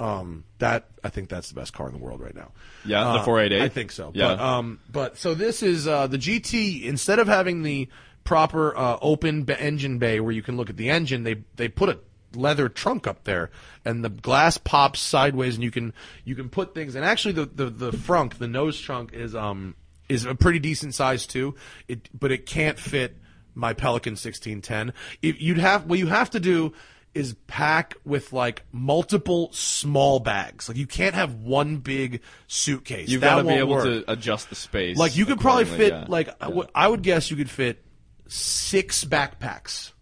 Um, 0.00 0.44
that 0.58 0.88
I 1.04 1.10
think 1.10 1.28
that's 1.28 1.50
the 1.50 1.54
best 1.54 1.74
car 1.74 1.86
in 1.86 1.92
the 1.92 1.98
world 2.00 2.20
right 2.20 2.34
now. 2.34 2.52
Yeah, 2.86 3.04
the 3.04 3.10
Uh, 3.20 3.24
488? 3.24 3.62
I 3.62 3.68
think 3.68 3.92
so. 3.92 4.10
Yeah. 4.14 4.28
But, 4.28 4.40
um, 4.40 4.80
but 4.90 5.18
so 5.18 5.34
this 5.34 5.62
is 5.62 5.86
uh, 5.86 6.06
the 6.06 6.16
GT. 6.18 6.84
Instead 6.84 7.18
of 7.18 7.28
having 7.28 7.62
the 7.62 7.86
proper 8.24 8.74
uh, 8.76 8.96
open 9.02 9.42
b- 9.42 9.54
engine 9.58 9.98
bay 9.98 10.18
where 10.20 10.32
you 10.32 10.42
can 10.42 10.56
look 10.56 10.70
at 10.70 10.76
the 10.78 10.88
engine, 10.88 11.22
they 11.24 11.36
they 11.56 11.68
put 11.68 11.90
a 11.90 11.98
leather 12.34 12.68
trunk 12.70 13.06
up 13.06 13.24
there, 13.24 13.50
and 13.84 14.02
the 14.04 14.08
glass 14.08 14.56
pops 14.56 15.00
sideways, 15.00 15.56
and 15.56 15.64
you 15.64 15.70
can 15.70 15.92
you 16.24 16.34
can 16.34 16.48
put 16.48 16.74
things. 16.74 16.94
And 16.94 17.04
actually, 17.04 17.34
the 17.34 17.44
the 17.46 17.66
the 17.68 17.90
frunk, 17.90 18.38
the 18.38 18.48
nose 18.48 18.80
trunk, 18.80 19.12
is 19.12 19.34
um 19.34 19.74
is 20.08 20.24
a 20.24 20.34
pretty 20.34 20.58
decent 20.60 20.94
size 20.94 21.26
too. 21.26 21.54
It 21.88 22.08
but 22.18 22.32
it 22.32 22.46
can't 22.46 22.78
fit 22.78 23.16
my 23.54 23.74
Pelican 23.74 24.12
1610. 24.12 24.94
If 25.20 25.42
you'd 25.42 25.58
have 25.58 25.84
what 25.86 25.98
you 25.98 26.06
have 26.06 26.30
to 26.30 26.40
do 26.40 26.72
is 27.14 27.34
pack 27.46 27.96
with 28.04 28.32
like 28.32 28.62
multiple 28.72 29.50
small 29.52 30.20
bags. 30.20 30.68
Like 30.68 30.78
you 30.78 30.86
can't 30.86 31.14
have 31.14 31.34
one 31.34 31.78
big 31.78 32.20
suitcase. 32.46 33.08
You've 33.08 33.20
got 33.20 33.36
to 33.36 33.44
be 33.44 33.54
able 33.54 33.70
work. 33.70 33.84
to 33.84 34.04
adjust 34.10 34.48
the 34.48 34.54
space. 34.54 34.96
Like 34.96 35.16
you 35.16 35.26
could 35.26 35.40
probably 35.40 35.64
fit 35.64 35.92
yeah. 35.92 36.04
like 36.08 36.28
I 36.40 36.48
would- 36.48 36.68
I 36.74 36.86
would 36.88 37.02
guess 37.02 37.30
you 37.30 37.36
could 37.36 37.50
fit 37.50 37.84
six 38.28 39.04
backpacks 39.04 39.92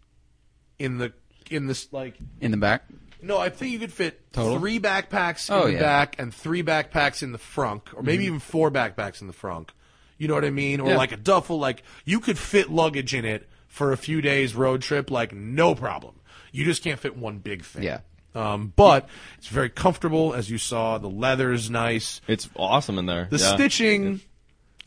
in 0.79 0.99
the 0.99 1.13
in 1.51 1.67
this 1.67 1.91
like 1.93 2.15
In 2.43 2.51
the 2.51 2.57
back. 2.59 2.85
no, 3.23 3.39
I 3.39 3.49
think 3.49 3.73
you 3.73 3.79
could 3.79 3.93
fit 3.93 4.33
Total? 4.33 4.59
three 4.59 4.79
backpacks 4.79 5.49
in 5.49 5.55
Oh, 5.55 5.65
the 5.67 5.73
yeah. 5.73 5.81
back 5.81 6.17
and 6.19 6.33
three 6.35 6.63
backpacks 6.63 7.23
in 7.23 7.33
the 7.33 7.39
front, 7.39 7.95
or 7.95 8.03
maybe 8.03 8.25
mm-hmm. 8.25 8.27
even 8.27 8.39
four 8.41 8.71
backpacks 8.71 9.23
in 9.23 9.27
the 9.29 9.33
front. 9.33 9.73
You 10.19 10.29
know 10.29 10.35
what 10.35 10.45
I 10.45 10.51
mean? 10.51 10.81
Or 10.81 10.91
Yeah. 10.91 10.97
like 10.99 11.13
a 11.13 11.17
duffel. 11.17 11.59
Like 11.59 11.83
you 12.05 12.21
could 12.21 12.39
fit 12.39 12.69
luggage 12.71 13.15
in 13.15 13.25
it 13.25 13.49
for 13.67 13.93
a 13.93 13.97
few 13.97 14.21
days 14.21 14.55
road 14.55 14.83
trip, 14.83 15.11
like 15.11 15.33
no 15.33 15.75
problem. 15.75 16.17
You 16.59 16.65
just 16.65 16.83
can't 16.83 16.99
fit 16.99 17.17
one 17.17 17.39
big 17.39 17.63
thing. 17.63 17.85
Yeah. 17.85 18.01
Um, 18.35 18.73
but 18.75 19.09
it's 19.39 19.47
very 19.47 19.71
comfortable, 19.71 20.35
as 20.35 20.51
you 20.51 20.59
saw. 20.59 20.99
The 20.99 21.09
leather 21.09 21.53
is 21.53 21.71
nice. 21.71 22.21
it's 22.27 22.49
awesome 22.57 22.99
in 22.99 23.07
there. 23.07 23.29
The 23.31 23.39
yeah. 23.39 23.55
stitching 23.55 24.21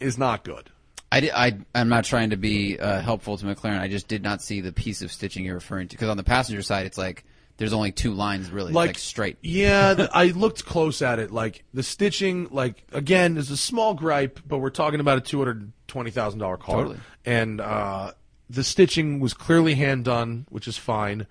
is 0.02 0.18
not 0.18 0.44
good. 0.44 0.70
I, 1.14 1.20
di- 1.22 1.32
I, 1.32 1.58
am 1.74 1.88
not 1.88 2.04
trying 2.04 2.32
to 2.32 2.36
be 2.36 2.78
uh, 2.78 3.00
helpful 3.00 3.38
to 3.38 3.46
McLaren. 3.46 3.80
I 3.80 3.88
just 3.88 4.10
did 4.10 4.22
not 4.22 4.42
see 4.42 4.60
the 4.60 4.74
piece 4.74 5.02
of 5.02 5.14
stitching 5.14 5.46
you're 5.46 5.56
referring 5.56 5.88
to. 5.88 5.96
Because 5.96 6.10
on 6.10 6.18
the 6.18 6.26
passenger 6.26 6.62
side, 6.62 6.86
it's 6.86 6.98
like 6.98 7.24
there's 7.56 7.72
only 7.72 7.94
two 7.94 8.12
lines 8.12 8.52
really, 8.52 8.74
like, 8.74 8.98
straight. 8.98 9.38
Yeah, 9.42 9.94
the, 9.94 10.10
I 10.14 10.26
looked 10.28 10.66
close 10.66 11.02
at 11.02 11.20
it. 11.20 11.32
Like 11.32 11.64
the 11.74 11.84
stitching, 11.84 12.50
like 12.52 12.84
again, 12.92 13.38
is 13.38 13.50
a 13.50 13.56
small 13.56 13.94
gripe, 13.94 14.42
but 14.46 14.58
we're 14.58 14.72
talking 14.72 15.00
about 15.00 15.20
a 15.20 15.22
two 15.22 15.38
hundred 15.38 15.72
twenty 15.88 16.12
thousand 16.12 16.40
dollar 16.40 16.58
car, 16.58 16.80
Totally. 16.80 16.98
and 17.26 17.62
uh, 17.62 18.12
the 18.50 18.64
stitching 18.64 19.22
was 19.22 19.34
clearly 19.34 19.76
hand 19.76 20.04
done, 20.04 20.46
which 20.50 20.68
is 20.68 20.78
fine. 20.78 21.28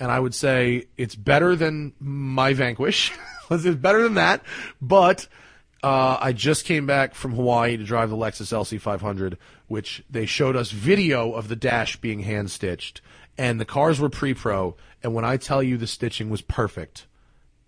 And 0.00 0.10
I 0.10 0.18
would 0.18 0.34
say 0.34 0.86
it's 0.96 1.14
better 1.14 1.54
than 1.54 1.92
my 2.00 2.54
Vanquish. 2.54 3.12
it's 3.50 3.76
better 3.76 4.02
than 4.02 4.14
that, 4.14 4.42
but. 4.80 5.28
Uh, 5.82 6.18
I 6.20 6.34
just 6.34 6.66
came 6.66 6.84
back 6.84 7.14
from 7.14 7.34
Hawaii 7.34 7.78
to 7.78 7.84
drive 7.84 8.10
the 8.10 8.16
Lexus 8.16 8.52
LC500, 8.52 9.38
which 9.66 10.04
they 10.10 10.26
showed 10.26 10.54
us 10.54 10.70
video 10.70 11.32
of 11.32 11.48
the 11.48 11.56
dash 11.56 11.96
being 11.96 12.20
hand 12.20 12.50
stitched, 12.50 13.00
and 13.38 13.58
the 13.58 13.64
cars 13.64 13.98
were 13.98 14.10
pre-pro. 14.10 14.76
And 15.02 15.14
when 15.14 15.24
I 15.24 15.38
tell 15.38 15.62
you 15.62 15.78
the 15.78 15.86
stitching 15.86 16.28
was 16.28 16.42
perfect, 16.42 17.06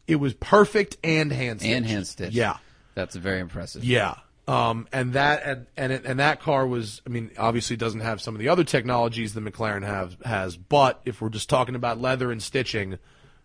it 0.07 0.17
was 0.17 0.35
perfect 0.35 0.99
and 1.03 1.33
hand 1.33 1.61
stitched. 1.61 1.75
and 1.75 1.87
hand 1.87 2.07
stitched. 2.07 2.35
Yeah, 2.35 2.59
That's 2.95 3.17
very 3.17 3.41
impressive. 3.41 3.83
yeah. 3.83 4.17
Um, 4.49 4.89
and 4.93 5.13
that 5.13 5.43
and 5.45 5.67
and, 5.77 5.93
it, 5.93 6.05
and 6.05 6.19
that 6.19 6.41
car 6.41 6.67
was, 6.67 7.01
I 7.07 7.11
mean, 7.11 7.31
obviously 7.39 7.77
doesn't 7.77 8.01
have 8.01 8.21
some 8.21 8.35
of 8.35 8.41
the 8.41 8.49
other 8.49 8.65
technologies 8.65 9.35
the 9.35 9.41
McLaren 9.41 9.85
have 9.87 10.17
has, 10.25 10.57
but 10.57 11.01
if 11.05 11.21
we're 11.21 11.29
just 11.29 11.49
talking 11.49 11.75
about 11.77 12.01
leather 12.01 12.33
and 12.33 12.43
stitching, 12.43 12.99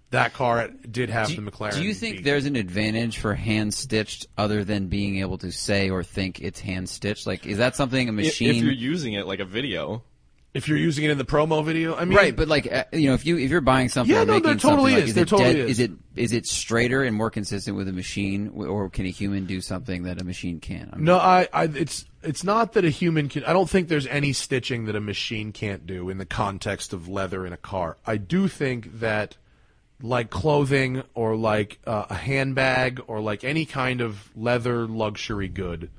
that 0.10 0.34
car 0.34 0.70
did 0.90 1.10
have 1.12 1.28
Do, 1.28 1.36
the 1.36 1.52
McLaren. 1.52 1.74
do 1.74 1.84
you 1.84 1.94
think 1.94 2.18
beat. 2.18 2.24
there's 2.26 2.46
an 2.46 2.56
advantage 2.56 3.20
for 3.20 3.36
hand 3.36 3.74
stitched 3.76 4.26
other 4.38 4.64
than 4.64 4.88
being 4.88 5.20
able 5.20 5.38
to 5.40 5.52
say 5.52 5.90
or 5.92 6.04
think 6.04 6.40
it's 6.40 6.60
hand 6.62 6.90
stitched? 6.90 7.28
Like, 7.28 7.46
is 7.46 7.58
that 7.60 7.76
something 7.76 8.08
a 8.08 8.12
If- 8.12 8.16
machine? 8.16 8.50
If 8.56 8.64
you're 8.64 8.72
using 8.72 9.14
it 9.14 9.28
like 9.28 9.40
a 9.40 9.46
video, 9.46 10.02
if 10.58 10.68
you're 10.68 10.78
using 10.78 11.04
it 11.06 11.12
in 11.12 11.18
the 11.18 11.26
promo 11.26 11.64
video? 11.64 11.96
I 11.96 12.06
mean, 12.06 12.18
Right, 12.18 12.36
but 12.36 12.48
like 12.48 12.72
uh, 12.72 12.84
you 12.92 13.08
know, 13.10 13.14
if 13.14 13.26
you 13.26 13.38
if 13.38 13.50
you're 13.50 13.62
buying 13.62 13.90
something, 13.90 14.14
Yeah, 14.14 14.24
no, 14.24 14.40
there 14.40 14.56
totally 14.56 14.94
like, 14.94 15.04
is. 15.04 15.10
is 15.10 15.16
There 15.16 15.24
it 15.24 15.30
totally 15.30 15.54
dead- 15.54 15.70
is. 15.70 15.72
Is 15.72 15.80
it 15.80 15.92
is 16.16 16.34
it 16.34 16.46
straighter 16.48 17.04
and 17.04 17.16
more 17.16 17.30
consistent 17.30 17.78
with 17.78 17.88
a 17.88 17.94
machine, 17.94 18.50
or 18.56 18.90
can 18.90 19.06
a 19.06 19.10
human 19.10 19.46
do 19.46 19.62
something 19.62 20.04
that 20.04 20.20
a 20.22 20.26
machine 20.26 20.60
can't? 20.60 20.90
I 20.92 20.96
mean, 20.98 21.06
No, 21.06 21.18
I, 21.18 21.48
I, 21.54 21.64
it's 21.66 22.06
it's 22.24 22.44
not 22.44 22.74
that 22.74 22.84
a 22.84 22.90
human 22.90 23.30
can. 23.30 23.44
I 23.46 23.54
don't 23.54 23.70
think 23.70 23.88
there's 23.88 24.08
any 24.08 24.34
stitching 24.34 24.86
that 24.86 24.96
a 24.96 25.00
machine 25.02 25.52
can't 25.54 25.86
do 25.86 26.10
in 26.10 26.18
the 26.18 26.26
context 26.26 26.92
of 26.92 27.08
leather 27.08 27.46
in 27.46 27.54
a 27.54 27.58
car. 27.58 27.98
I 28.06 28.18
do 28.18 28.48
think 28.48 29.00
that, 29.00 29.38
like 30.02 30.30
clothing 30.30 31.04
or 31.14 31.36
like 31.36 31.80
uh, 31.86 32.06
a 32.10 32.16
handbag 32.16 33.00
or 33.08 33.20
like 33.20 33.44
any 33.44 33.66
kind 33.66 34.02
of 34.02 34.30
leather 34.36 34.88
luxury 34.88 35.48
good, 35.48 35.90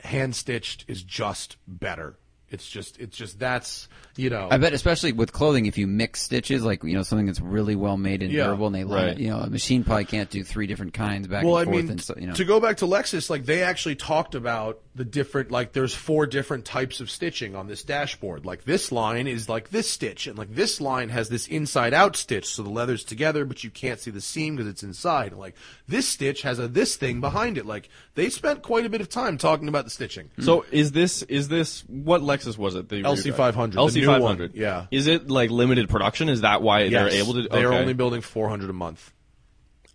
hand 0.00 0.34
stitched 0.36 0.84
is 0.88 1.02
just 1.02 1.56
better. 1.66 2.16
It's 2.52 2.68
just 2.68 2.98
it's 3.00 3.16
just 3.16 3.38
that's 3.38 3.88
you 4.16 4.28
know. 4.28 4.48
I 4.50 4.58
bet, 4.58 4.74
especially 4.74 5.12
with 5.12 5.32
clothing, 5.32 5.64
if 5.66 5.78
you 5.78 5.86
mix 5.86 6.20
stitches, 6.22 6.62
like 6.62 6.84
you 6.84 6.92
know 6.94 7.02
something 7.02 7.26
that's 7.26 7.40
really 7.40 7.74
well 7.74 7.96
made 7.96 8.22
and 8.22 8.30
Yeah. 8.30 8.44
durable, 8.44 8.66
and 8.66 8.74
they 8.76 8.84
line 8.84 9.06
Right. 9.06 9.08
it, 9.16 9.18
you 9.18 9.30
know, 9.30 9.38
a 9.38 9.48
machine 9.48 9.84
probably 9.84 10.04
can't 10.04 10.28
do 10.28 10.44
three 10.44 10.66
different 10.66 10.92
kinds 10.92 11.26
back 11.28 11.44
well, 11.44 11.56
I 11.56 11.62
and 11.62 11.70
forth. 11.70 11.82
mean, 11.84 11.90
and 11.92 12.02
so, 12.02 12.14
you 12.18 12.26
know, 12.26 12.34
to 12.34 12.44
go 12.44 12.60
back 12.60 12.76
to 12.78 12.86
Lexus, 12.86 13.30
like 13.30 13.46
they 13.46 13.62
actually 13.62 13.94
talked 13.96 14.34
about 14.34 14.80
the 14.94 15.04
different, 15.06 15.50
like 15.50 15.72
there's 15.72 15.94
four 15.94 16.26
different 16.26 16.66
types 16.66 17.00
of 17.00 17.10
stitching 17.10 17.56
on 17.56 17.66
this 17.66 17.82
dashboard. 17.82 18.44
Like 18.44 18.64
this 18.64 18.92
line 18.92 19.26
is 19.26 19.48
like 19.48 19.70
this 19.70 19.88
stitch, 19.88 20.26
and 20.26 20.36
like 20.36 20.54
this 20.54 20.78
line 20.78 21.08
has 21.08 21.30
this 21.30 21.46
inside 21.48 21.94
out 21.94 22.14
stitch, 22.16 22.46
so 22.54 22.62
the 22.62 22.68
leather's 22.68 23.02
together, 23.04 23.46
but 23.46 23.64
you 23.64 23.70
can't 23.70 23.98
see 23.98 24.10
the 24.10 24.20
seam 24.20 24.56
because 24.56 24.70
it's 24.70 24.82
inside. 24.82 25.30
And 25.32 25.40
like 25.40 25.54
this 25.88 26.06
stitch 26.06 26.42
has 26.42 26.58
a 26.58 26.68
this 26.68 26.96
thing 26.96 27.22
behind 27.22 27.56
it. 27.56 27.64
Like 27.64 27.88
they 28.14 28.28
spent 28.28 28.60
quite 28.60 28.84
a 28.84 28.90
bit 28.90 29.00
of 29.00 29.08
time 29.08 29.38
talking 29.38 29.68
about 29.68 29.84
the 29.84 29.90
stitching. 29.90 30.30
So 30.40 30.66
is 30.70 30.92
this 30.92 31.22
is 31.22 31.48
this 31.48 31.82
what 31.88 32.20
Lexus 32.20 32.41
was 32.58 32.74
it? 32.74 32.88
The 32.88 33.02
LC500, 33.02 33.72
LC 33.74 33.94
new 33.96 34.06
five 34.06 34.22
one, 34.22 34.36
hundred. 34.36 34.54
yeah. 34.54 34.86
Is 34.90 35.06
it 35.06 35.28
like 35.30 35.50
limited 35.50 35.88
production? 35.88 36.28
Is 36.28 36.42
that 36.42 36.62
why 36.62 36.88
they're 36.88 37.08
able 37.08 37.34
to? 37.34 37.42
They 37.48 37.64
are 37.64 37.68
okay. 37.72 37.78
only 37.80 37.94
building 37.94 38.20
400 38.20 38.68
a 38.70 38.72
month. 38.72 39.12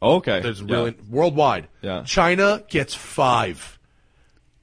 okay. 0.01 0.41
There's 0.41 0.61
Yeah. 0.61 0.75
really 0.75 0.95
worldwide. 1.09 1.67
Yeah. 1.81 2.03
China 2.05 2.63
gets 2.69 2.93
five, 2.93 3.79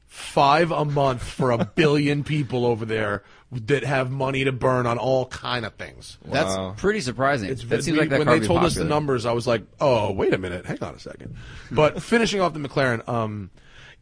five 0.07 0.71
a 0.71 0.85
month 0.85 1.23
for 1.23 1.51
a 1.51 1.65
billion 1.75 2.25
people 2.25 2.67
over 2.67 2.85
there. 2.85 3.23
that 3.53 3.85
have 3.85 4.11
money 4.11 4.43
to 4.43 4.51
burn 4.51 4.85
on 4.85 4.99
all 4.99 5.27
kind 5.27 5.65
of 5.65 5.73
things. 5.75 6.19
That's 6.25 6.57
Wow. 6.57 6.75
pretty 6.77 7.01
surprising. 7.01 7.51
It's 7.51 7.63
that 7.67 7.85
seems 7.85 7.95
we- 7.95 8.01
like 8.01 8.09
that 8.11 8.19
when 8.19 8.27
they 8.27 8.33
would 8.35 8.41
be 8.41 8.47
told 8.49 8.65
us 8.65 8.75
the 8.75 8.83
numbers, 8.83 9.27
I 9.27 9.33
was 9.33 9.47
like, 9.47 9.63
"Oh, 9.81 10.11
wait 10.11 10.35
a 10.35 10.39
minute, 10.39 10.67
hang 10.67 10.83
on 10.83 10.97
a 10.97 10.99
second. 10.99 11.37
But 11.71 12.03
finishing 12.13 12.41
off 12.41 12.53
the 12.53 12.59
McLaren, 12.59 13.09
um, 13.09 13.51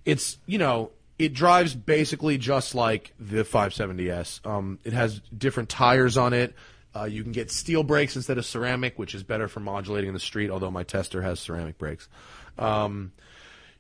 it's 0.07 0.39
you 0.47 0.57
know 0.57 0.91
it 1.19 1.35
drives 1.35 1.75
basically 1.75 2.39
just 2.39 2.75
like 2.75 3.13
the 3.19 3.45
570s. 3.45 4.45
Um, 4.47 4.79
it 4.85 4.93
has 4.93 5.21
different 5.37 5.69
tires 5.69 6.17
on 6.17 6.33
it. 6.33 6.55
Uh, 6.95 7.05
you 7.05 7.23
can 7.23 7.33
get 7.33 7.51
steel 7.51 7.83
brakes 7.83 8.17
instead 8.17 8.39
of 8.39 8.45
ceramic, 8.45 8.99
which 8.99 9.15
is 9.15 9.23
better 9.23 9.49
for 9.49 9.61
modulating 9.61 10.09
in 10.09 10.15
the 10.15 10.21
street. 10.21 10.51
Although 10.51 10.71
my 10.71 10.83
tester 10.83 11.23
has 11.23 11.41
ceramic 11.41 11.79
brakes. 11.79 12.09
Um, 12.59 13.13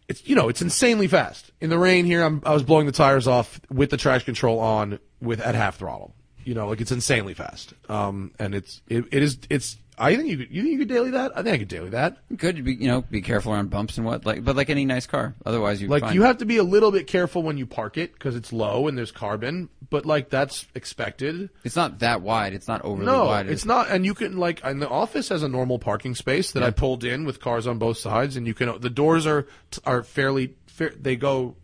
it's 0.08 0.26
you 0.26 0.34
know 0.34 0.48
it's 0.48 0.62
insanely 0.62 1.06
fast 1.06 1.50
in 1.60 1.70
the 1.70 1.78
rain 1.78 2.04
here. 2.04 2.22
I'm, 2.22 2.42
I 2.44 2.52
was 2.52 2.62
blowing 2.62 2.86
the 2.86 2.92
tires 2.92 3.28
off 3.28 3.60
with 3.70 3.90
the 3.90 3.96
traction 3.96 4.26
control 4.26 4.58
on 4.58 4.98
with 5.20 5.40
at 5.40 5.54
half 5.54 5.76
throttle. 5.76 6.14
You 6.44 6.54
know, 6.54 6.68
like 6.68 6.80
it's 6.80 6.90
insanely 6.90 7.34
fast. 7.34 7.72
Um, 7.88 8.32
and 8.38 8.54
it's 8.54 8.82
it, 8.88 9.04
it 9.12 9.22
is 9.22 9.38
it's. 9.50 9.76
I 9.98 10.16
think 10.16 10.28
you 10.28 10.38
could 10.38 10.50
you 10.50 10.62
think 10.62 10.72
you 10.72 10.78
could 10.78 10.88
daily 10.88 11.10
that. 11.10 11.32
I 11.36 11.42
think 11.42 11.54
I 11.54 11.58
could 11.58 11.68
daily 11.68 11.90
that. 11.90 12.16
Good, 12.36 12.64
be, 12.64 12.74
you 12.74 12.88
know, 12.88 13.02
be 13.02 13.20
careful 13.20 13.52
around 13.52 13.68
bumps 13.70 13.98
and 13.98 14.06
what, 14.06 14.24
like, 14.24 14.42
but 14.42 14.56
like 14.56 14.70
any 14.70 14.84
nice 14.86 15.06
car. 15.06 15.34
Otherwise, 15.44 15.82
you 15.82 15.88
Like 15.88 16.14
you 16.14 16.22
have 16.22 16.38
to 16.38 16.46
be 16.46 16.56
a 16.56 16.62
little 16.62 16.90
bit 16.90 17.06
careful 17.06 17.42
when 17.42 17.58
you 17.58 17.66
park 17.66 17.98
it 17.98 18.12
because 18.14 18.34
it's 18.34 18.52
low 18.52 18.88
and 18.88 18.96
there's 18.96 19.12
carbon. 19.12 19.68
But 19.90 20.06
like 20.06 20.30
that's 20.30 20.66
expected. 20.74 21.50
It's 21.62 21.76
not 21.76 21.98
that 21.98 22.22
wide. 22.22 22.54
It's 22.54 22.68
not 22.68 22.82
overly 22.82 23.04
No, 23.06 23.26
wide. 23.26 23.48
it's 23.48 23.66
not. 23.66 23.90
And 23.90 24.06
you 24.06 24.14
can 24.14 24.38
like, 24.38 24.60
and 24.64 24.80
the 24.80 24.88
office 24.88 25.28
has 25.28 25.42
a 25.42 25.48
normal 25.48 25.78
parking 25.78 26.14
space 26.14 26.52
that 26.52 26.62
I 26.62 26.70
pulled 26.70 27.04
in 27.04 27.24
with 27.26 27.40
cars 27.40 27.66
on 27.66 27.78
both 27.78 27.98
sides, 27.98 28.36
and 28.36 28.46
you 28.46 28.54
can. 28.54 28.80
The 28.80 28.90
doors 28.90 29.26
are 29.26 29.46
are 29.84 30.02
fairly. 30.02 30.54
Fair, 30.66 30.90
they 30.98 31.16
go. 31.16 31.56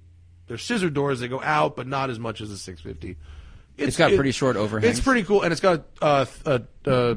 They're 0.48 0.58
scissor 0.58 0.90
doors. 0.90 1.20
They 1.20 1.28
go 1.28 1.42
out, 1.42 1.76
but 1.76 1.86
not 1.86 2.10
as 2.10 2.18
much 2.18 2.40
as 2.42 2.50
the 2.50 2.56
650. 2.58 3.18
It's 3.78 3.96
got 3.96 4.12
pretty 4.12 4.32
short 4.32 4.56
overhangs. 4.56 4.98
It's 4.98 5.04
pretty 5.04 5.22
cool, 5.24 5.42
and 5.42 5.52
it's 5.52 5.60
got 5.60 5.84
uh, 6.02 6.26
a, 6.44 6.62
a, 6.86 7.16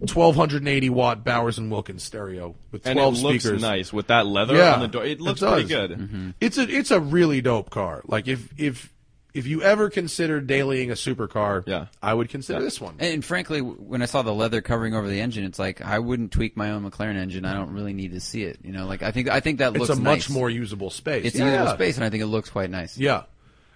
1280 0.00 0.90
watt 0.90 1.24
Bowers 1.24 1.58
and 1.58 1.70
Wilkins 1.70 2.02
stereo 2.02 2.54
with 2.70 2.86
And 2.86 2.96
12 2.96 3.14
it 3.14 3.20
looks 3.22 3.44
speakers. 3.44 3.62
nice 3.62 3.92
with 3.92 4.08
that 4.08 4.26
leather 4.26 4.56
Yeah, 4.56 4.74
on 4.74 4.80
the 4.80 4.88
door. 4.88 5.04
It 5.04 5.20
looks 5.20 5.40
does. 5.40 5.52
pretty 5.52 5.68
good. 5.68 5.90
Mm-hmm. 5.98 6.30
It's 6.40 6.58
a 6.58 6.68
it's 6.68 6.90
a 6.90 7.00
really 7.00 7.40
dope 7.40 7.70
car. 7.70 8.02
Like 8.06 8.28
if 8.28 8.48
if 8.58 8.92
if 9.32 9.46
you 9.48 9.62
ever 9.62 9.90
consider 9.90 10.40
dailying 10.40 10.90
a 10.90 10.94
supercar, 10.94 11.64
Yeah. 11.66 11.86
I 12.00 12.14
would 12.14 12.28
consider 12.28 12.62
this 12.62 12.80
one. 12.80 12.94
And 13.00 13.24
frankly, 13.24 13.60
when 13.60 14.00
I 14.00 14.04
saw 14.06 14.22
the 14.22 14.32
leather 14.32 14.60
covering 14.60 14.94
over 14.94 15.08
the 15.08 15.20
engine, 15.20 15.44
it's 15.44 15.58
like 15.58 15.80
I 15.80 15.98
wouldn't 15.98 16.30
tweak 16.30 16.56
my 16.56 16.70
own 16.70 16.88
McLaren 16.88 17.16
engine. 17.16 17.44
I 17.44 17.54
don't 17.54 17.72
really 17.72 17.94
need 17.94 18.12
to 18.12 18.20
see 18.20 18.44
it. 18.44 18.58
You 18.62 18.72
know, 18.72 18.86
like 18.86 19.02
I 19.02 19.10
think 19.10 19.28
I 19.28 19.40
think 19.40 19.58
that 19.58 19.70
It's 19.74 19.88
looks 19.88 19.98
a 19.98 20.00
much 20.00 20.30
more 20.30 20.50
usable 20.50 20.90
space. 20.90 21.24
It's 21.24 21.36
yeah. 21.36 21.46
a 21.48 21.52
usable 21.52 21.72
space, 21.74 21.96
and 21.96 22.04
I 22.04 22.10
think 22.10 22.22
it 22.22 22.26
looks 22.26 22.50
quite 22.50 22.70
nice. 22.70 22.96
Yeah, 22.98 23.22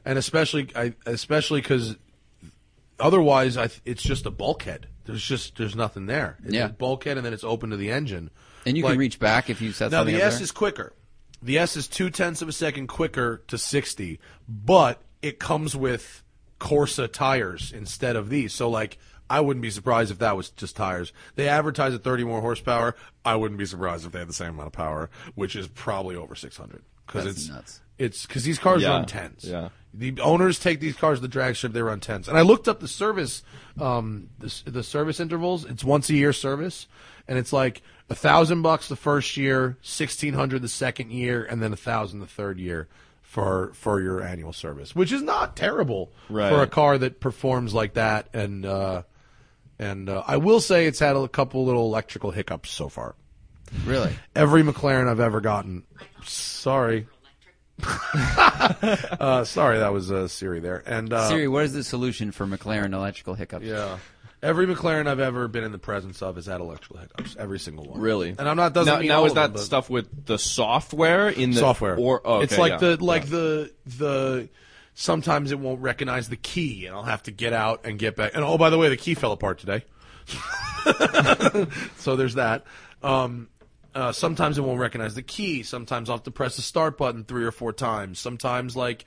and 0.05 0.19
especially 0.19 0.69
I 0.77 0.95
especially 1.07 1.61
because 1.63 1.97
otherwise 3.01 3.57
I 3.57 3.67
th- 3.69 3.81
it's 3.85 4.03
just 4.03 4.27
a 4.27 4.31
bulkhead. 4.31 4.89
There's 5.05 5.23
just 5.23 5.57
there's 5.57 5.77
nothing 5.77 6.07
there. 6.07 6.39
It's 6.45 6.55
Yeah. 6.55 6.67
a 6.67 6.69
bulkhead, 6.71 7.17
and 7.17 7.25
then 7.25 7.33
it's 7.33 7.45
open 7.45 7.71
to 7.71 7.77
the 7.77 7.91
engine. 7.91 8.31
And 8.67 8.77
you 8.77 8.83
Like- 8.85 8.93
can 8.93 8.99
reach 8.99 9.19
back 9.19 9.49
if 9.51 9.61
you 9.63 9.73
set 9.73 9.91
Now 9.91 10.05
the 10.05 10.15
S 10.23 10.35
there. 10.37 10.43
is 10.45 10.53
quicker. 10.53 10.93
The 11.43 11.59
S 11.59 11.77
is 11.77 11.87
two 11.87 12.11
tenths 12.11 12.43
of 12.43 12.49
a 12.49 12.53
second 12.53 12.89
quicker 12.89 13.43
to 13.49 13.57
sixty, 13.59 14.19
but 14.49 15.03
it 15.23 15.39
comes 15.39 15.75
with 15.77 16.23
Corsa 16.61 17.11
tires 17.13 17.73
instead 17.73 18.17
of 18.17 18.29
these. 18.31 18.53
So 18.53 18.69
like. 18.69 18.99
I 19.31 19.41
wouldn't 19.41 19.61
be 19.61 19.69
surprised 19.69 20.11
if 20.11 20.21
that 20.21 20.39
was 20.39 20.49
just 20.49 20.75
tires. 20.75 21.13
They 21.35 21.51
advertise 21.51 21.93
at 21.93 22.03
30 22.03 22.25
more 22.25 22.41
horsepower. 22.41 22.97
I 23.27 23.37
wouldn't 23.37 23.59
be 23.59 23.67
surprised 23.67 24.07
if 24.07 24.13
they 24.13 24.21
had 24.21 24.29
the 24.31 24.33
same 24.33 24.55
amount 24.55 24.69
of 24.69 24.73
power, 24.73 25.11
which 25.35 25.55
is 25.55 25.69
probably 25.69 26.17
over 26.17 26.35
600. 26.35 26.81
Because 27.07 27.27
it's 27.27 27.47
nuts. 27.47 27.83
It's 27.99 28.27
because 28.27 28.45
these 28.45 28.59
cars 28.59 28.83
Yeah, 28.83 28.91
run 28.91 29.07
tens. 29.07 29.45
yeah. 29.45 29.69
The 29.95 30.21
owners 30.21 30.59
take 30.59 30.81
these 30.81 30.95
cars 30.95 31.19
to 31.19 31.23
the 31.23 31.29
drag 31.29 31.57
strip. 31.57 31.73
They 31.73 31.83
run 31.83 31.99
tens. 32.01 32.29
And 32.29 32.37
I 32.39 32.43
looked 32.43 32.69
up 32.69 32.79
the 32.81 32.87
service, 32.89 33.43
um, 33.81 34.29
the, 34.39 34.63
the 34.71 34.83
service 34.83 35.19
intervals. 35.19 35.65
It's 35.65 35.83
once 35.83 36.09
a 36.11 36.15
year 36.15 36.33
service, 36.33 36.87
and 37.27 37.39
it's 37.39 37.53
like 37.53 37.83
a 38.11 38.15
thousand 38.15 38.63
bucks 38.63 38.89
the 38.89 38.97
first 38.97 39.37
year, 39.37 39.77
sixteen 39.83 40.35
hundred 40.35 40.63
the 40.63 40.69
second 40.69 41.11
year, 41.11 41.45
and 41.45 41.63
then 41.63 41.73
a 41.73 41.77
thousand 41.77 42.21
the 42.21 42.27
third 42.27 42.59
year 42.61 42.87
for 43.23 43.73
for 43.75 44.01
your 44.01 44.23
annual 44.23 44.53
service, 44.53 44.95
which 44.95 45.11
is 45.11 45.23
not 45.23 45.57
terrible 45.57 46.13
Right. 46.29 46.51
for 46.51 46.63
a 46.63 46.67
car 46.67 46.99
that 46.99 47.19
performs 47.21 47.75
like 47.75 47.95
that. 47.95 48.29
And 48.35 48.65
uh, 48.67 49.03
and 49.79 50.09
uh, 50.11 50.23
I 50.27 50.37
will 50.37 50.61
say 50.61 50.87
it's 50.87 50.99
had 51.01 51.17
a 51.17 51.27
couple 51.29 51.65
little 51.65 51.87
electrical 51.87 52.31
hiccups 52.31 52.71
so 52.71 52.89
far. 52.89 53.15
Really? 53.85 54.13
Every 54.37 54.63
McLaren 54.63 55.09
I've 55.09 55.21
ever 55.21 55.41
gotten. 55.41 55.83
Sorry. 56.25 57.07
uh, 57.85 59.45
sorry, 59.45 59.79
that 59.79 59.93
was 59.93 60.11
uh, 60.11 60.29
Siri 60.29 60.61
there. 60.61 60.83
And 60.87 61.13
uh, 61.13 61.29
Siri, 61.29 61.49
what 61.49 61.65
is 61.65 61.73
the 61.73 61.85
solution 61.85 62.33
for 62.33 62.47
McLaren 62.47 62.93
electrical 62.93 63.35
hiccups? 63.35 63.65
yeah, 63.65 63.99
every 64.43 64.67
McLaren 64.67 65.07
I've 65.07 65.21
ever 65.21 65.49
been 65.49 65.65
in 65.65 65.73
the 65.73 65.79
presence 65.79 66.23
of 66.23 66.37
has 66.37 66.47
had 66.47 66.61
electrical 66.61 66.99
hiccups. 66.99 67.37
Every 67.39 67.59
single 67.59 67.85
one. 67.85 68.01
Really? 68.01 68.31
And 68.31 68.49
I'm 68.49 68.57
not 68.57 68.73
doesn't 68.73 68.93
now, 68.93 69.01
mean 69.01 69.09
now 69.09 69.19
all 69.21 69.27
is 69.27 69.33
of 69.33 69.37
that 69.37 69.47
them, 69.49 69.53
but 69.55 69.63
stuff 69.63 69.89
with 69.91 70.27
the 70.27 70.39
software 70.39 71.29
in 71.29 71.53
the 71.53 71.61
software 71.61 71.97
Or 71.97 72.21
oh, 72.25 72.35
okay, 72.37 72.45
it's 72.45 72.59
like 72.59 72.73
yeah. 72.73 72.79
the 72.79 73.05
like 73.05 73.25
Yeah. 73.25 73.31
the 73.31 73.73
the. 73.87 74.49
Sometimes 74.95 75.53
it 75.53 75.61
won't 75.61 75.81
recognize 75.81 76.29
the 76.29 76.37
key, 76.37 76.87
and 76.87 76.97
I'll 76.97 77.05
have 77.05 77.23
to 77.25 77.31
get 77.31 77.53
out 77.53 77.83
and 77.85 78.01
get 78.01 78.17
back. 78.17 78.33
And 78.35 78.43
oh, 78.43 78.59
by 78.59 78.69
the 78.69 78.79
way, 78.79 78.89
the 78.89 78.97
key 78.97 79.15
fell 79.15 79.31
apart 79.31 79.61
today. 79.61 79.85
so 81.99 82.17
there's 82.17 82.35
that. 82.35 82.65
Um, 83.01 83.49
uh, 83.99 84.13
sometimes 84.13 84.59
it 84.59 84.63
won't 84.63 84.79
recognize 84.81 85.15
the 85.15 85.23
key. 85.23 85.63
Sometimes 85.63 86.09
I'll 86.09 86.17
have 86.17 86.25
to 86.25 86.31
press 86.31 86.57
the 86.57 86.63
start 86.63 86.97
button 86.99 87.25
three 87.25 87.45
or 87.45 87.51
four 87.53 87.73
times. 87.73 88.19
Sometimes 88.19 88.77
like, 88.77 89.05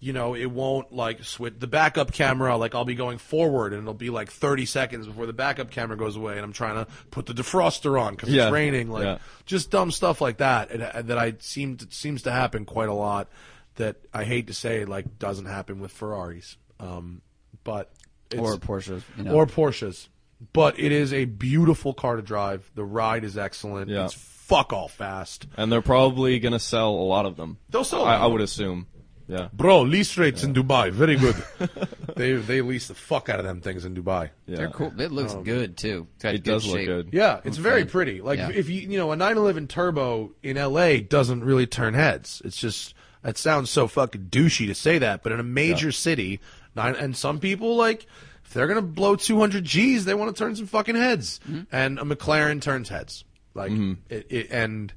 you 0.00 0.12
know, 0.12 0.34
it 0.34 0.46
won't 0.46 0.92
like 0.92 1.24
switch 1.24 1.54
the 1.58 1.66
backup 1.66 2.12
camera. 2.12 2.56
Like 2.56 2.74
I'll 2.74 2.84
be 2.84 2.94
going 2.94 3.18
forward 3.18 3.72
and 3.72 3.82
it'll 3.82 3.94
be 3.94 4.10
like 4.10 4.30
30 4.30 4.64
seconds 4.66 5.06
before 5.06 5.26
the 5.26 5.32
backup 5.32 5.70
camera 5.70 5.96
goes 5.96 6.16
away, 6.16 6.34
and 6.36 6.42
I'm 6.44 6.52
trying 6.52 6.76
to 6.84 6.90
put 7.10 7.26
the 7.26 7.32
defroster 7.34 8.00
on 8.00 8.14
because 8.14 8.28
Yeah. 8.30 8.44
it's 8.46 8.52
raining. 8.52 8.90
Like 8.90 9.04
Yeah. 9.04 9.18
just 9.44 9.70
dumb 9.70 9.90
stuff 9.90 10.20
like 10.20 10.38
that 10.38 10.70
and, 10.70 10.82
uh, 10.82 11.02
that 11.02 11.18
I 11.18 11.34
seem 11.40 11.76
to, 11.78 11.86
seems 11.90 12.22
to 12.22 12.30
happen 12.30 12.64
quite 12.64 12.88
a 12.88 12.94
lot. 12.94 13.28
That 13.76 13.96
I 14.12 14.24
hate 14.24 14.46
to 14.48 14.54
say 14.54 14.84
like 14.84 15.18
doesn't 15.18 15.46
happen 15.46 15.78
with 15.80 15.92
Ferraris, 15.92 16.56
um, 16.80 17.22
but 17.64 17.92
it's, 18.30 18.40
Or 18.40 18.56
Porsches, 18.56 19.02
you 19.16 19.24
know. 19.24 19.32
or 19.32 19.46
Porsches. 19.46 20.08
But 20.52 20.78
it 20.78 20.92
is 20.92 21.12
a 21.12 21.24
beautiful 21.24 21.92
car 21.94 22.16
to 22.16 22.22
drive. 22.22 22.70
The 22.74 22.84
ride 22.84 23.24
is 23.24 23.36
excellent. 23.36 23.90
Yeah. 23.90 24.04
It's 24.04 24.14
fuck 24.14 24.72
all 24.72 24.88
fast. 24.88 25.46
and 25.56 25.70
they're 25.70 25.82
probably 25.82 26.38
gonna 26.38 26.58
sell 26.58 26.90
a 26.90 27.04
lot 27.04 27.26
of 27.26 27.36
them. 27.36 27.58
They'll 27.70 27.84
sell 27.84 28.02
a 28.02 28.04
I, 28.04 28.12
lot 28.12 28.22
I 28.22 28.26
would 28.26 28.40
assume. 28.40 28.86
Yeah. 29.26 29.48
Bro, 29.52 29.82
lease 29.82 30.16
rates 30.16 30.42
in 30.42 30.54
Dubai, 30.54 30.90
very 30.90 31.16
good. 31.16 31.36
they 32.16 32.32
they 32.32 32.62
lease 32.62 32.88
the 32.88 32.94
fuck 32.94 33.28
out 33.28 33.38
of 33.38 33.44
them 33.44 33.60
things 33.60 33.84
in 33.84 33.94
Dubai. 33.94 34.30
Yeah. 34.46 34.56
They're 34.56 34.70
cool. 34.70 34.98
It 34.98 35.12
looks 35.12 35.34
um, 35.34 35.44
good 35.44 35.76
too. 35.76 36.06
It's 36.14 36.22
got 36.22 36.34
It 36.34 36.44
good 36.44 36.50
does 36.50 36.66
look 36.66 36.84
good. 36.86 37.10
Yeah, 37.12 37.40
it's 37.44 37.58
very 37.58 37.84
pretty. 37.84 38.22
Like 38.22 38.38
Yeah. 38.38 38.50
if 38.50 38.70
you 38.70 38.80
you 38.82 38.96
know 38.96 39.12
a 39.12 39.16
911 39.16 39.68
Turbo 39.68 40.32
in 40.42 40.56
LA 40.56 40.96
doesn't 41.00 41.44
really 41.44 41.66
turn 41.66 41.92
heads. 41.92 42.40
It's 42.42 42.56
just 42.56 42.94
it 43.22 43.36
sounds 43.36 43.68
so 43.68 43.86
fucking 43.86 44.28
douchey 44.30 44.66
to 44.68 44.74
say 44.74 44.96
that, 44.98 45.22
but 45.22 45.32
in 45.32 45.40
a 45.40 45.44
major 45.44 45.92
city, 45.92 46.40
nine 46.74 46.94
and 46.94 47.14
some 47.14 47.38
people 47.38 47.76
like 47.76 48.06
if 48.48 48.54
they're 48.54 48.66
gonna 48.66 48.80
blow 48.80 49.14
200 49.14 49.62
G's, 49.62 50.06
they 50.06 50.14
want 50.14 50.34
to 50.34 50.42
turn 50.42 50.56
some 50.56 50.66
fucking 50.66 50.96
heads, 50.96 51.38
Mm-hmm. 51.46 51.60
and 51.70 51.98
a 51.98 52.02
McLaren 52.02 52.62
turns 52.62 52.88
heads. 52.88 53.24
Like 53.52 53.70
it, 54.08 54.26
it, 54.30 54.46
and 54.50 54.90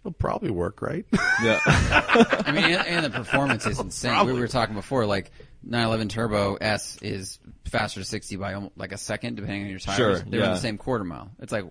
it'll 0.00 0.12
probably 0.12 0.50
work, 0.50 0.80
right? 0.80 1.04
Yeah. 1.42 1.60
I 1.66 2.52
mean, 2.54 2.64
and, 2.64 2.86
and 2.86 3.04
the 3.04 3.10
performance 3.10 3.66
is 3.66 3.78
insane. 3.78 4.12
Probably. 4.12 4.32
We 4.32 4.40
were 4.40 4.48
talking 4.48 4.74
before, 4.74 5.04
like 5.04 5.30
911 5.62 6.08
Turbo 6.08 6.54
S 6.54 6.96
is 7.02 7.38
faster 7.66 8.00
to 8.00 8.06
60 8.06 8.36
by 8.36 8.54
almost, 8.54 8.78
like 8.78 8.92
a 8.92 8.96
second, 8.98 9.34
depending 9.36 9.64
on 9.64 9.68
your 9.70 9.78
tires. 9.78 9.96
Sure, 9.96 10.18
They're 10.20 10.44
in 10.44 10.50
the 10.52 10.56
same 10.56 10.78
quarter 10.78 11.04
mile. 11.04 11.30
It's 11.40 11.52
like 11.52 11.64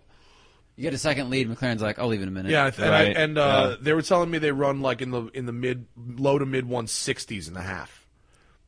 you 0.76 0.84
get 0.84 0.94
a 0.94 0.98
second 1.00 1.32
lead. 1.32 1.50
McLaren's 1.50 1.82
like, 1.82 1.98
I'll 1.98 2.08
leave 2.08 2.22
in 2.22 2.28
a 2.28 2.32
minute. 2.32 2.52
Yeah, 2.52 2.70
and, 2.78 2.86
I, 2.96 3.04
and 3.06 3.38
uh, 3.38 3.68
yeah. 3.72 3.76
they 3.82 3.94
were 3.94 4.04
telling 4.04 4.30
me 4.30 4.38
they 4.38 4.52
run 4.52 4.82
like 4.82 5.02
in 5.02 5.10
the 5.10 5.24
in 5.34 5.48
the 5.48 5.54
mid 5.54 5.88
low 5.98 6.38
to 6.38 6.46
mid 6.46 6.66
160s 6.68 7.48
and 7.48 7.58
a 7.58 7.62
half. 7.62 8.06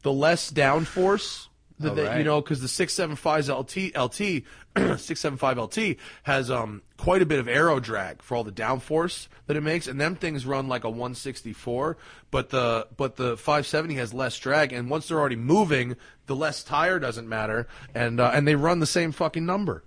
The 0.02 0.12
less 0.12 0.52
downforce 0.52 1.48
that 1.82 1.92
Oh, 1.92 1.96
they, 1.96 2.18
you 2.18 2.24
know, 2.24 2.42
because 2.42 2.62
the 2.62 2.68
675 2.68 3.50
LT 3.50 3.96
LT 3.98 4.44
675 4.76 5.58
LT 5.58 5.78
has 6.24 6.50
um 6.50 6.82
quite 6.98 7.22
a 7.22 7.26
bit 7.26 7.40
of 7.40 7.48
aero 7.48 7.80
drag 7.80 8.22
for 8.22 8.36
all 8.36 8.44
the 8.44 8.52
downforce 8.52 9.28
that 9.48 9.58
it 9.58 9.62
makes, 9.62 9.88
and 9.88 10.00
them 10.00 10.16
things 10.16 10.46
run 10.46 10.68
like 10.68 10.84
a 10.84 10.90
164. 10.90 11.98
But 12.30 12.50
the 12.50 12.88
but 12.96 13.16
the 13.18 13.36
570 13.38 13.96
has 13.96 14.14
less 14.14 14.38
drag, 14.38 14.72
and 14.72 14.90
once 14.90 15.08
they're 15.08 15.20
already 15.20 15.36
moving, 15.36 15.98
the 16.28 16.36
less 16.36 16.64
tire 16.64 17.00
doesn't 17.00 17.28
matter, 17.28 17.68
and 17.94 18.20
uh, 18.20 18.32
and 18.34 18.48
they 18.48 18.56
run 18.56 18.80
the 18.80 18.86
same 18.86 19.12
fucking 19.12 19.46
number. 19.46 19.84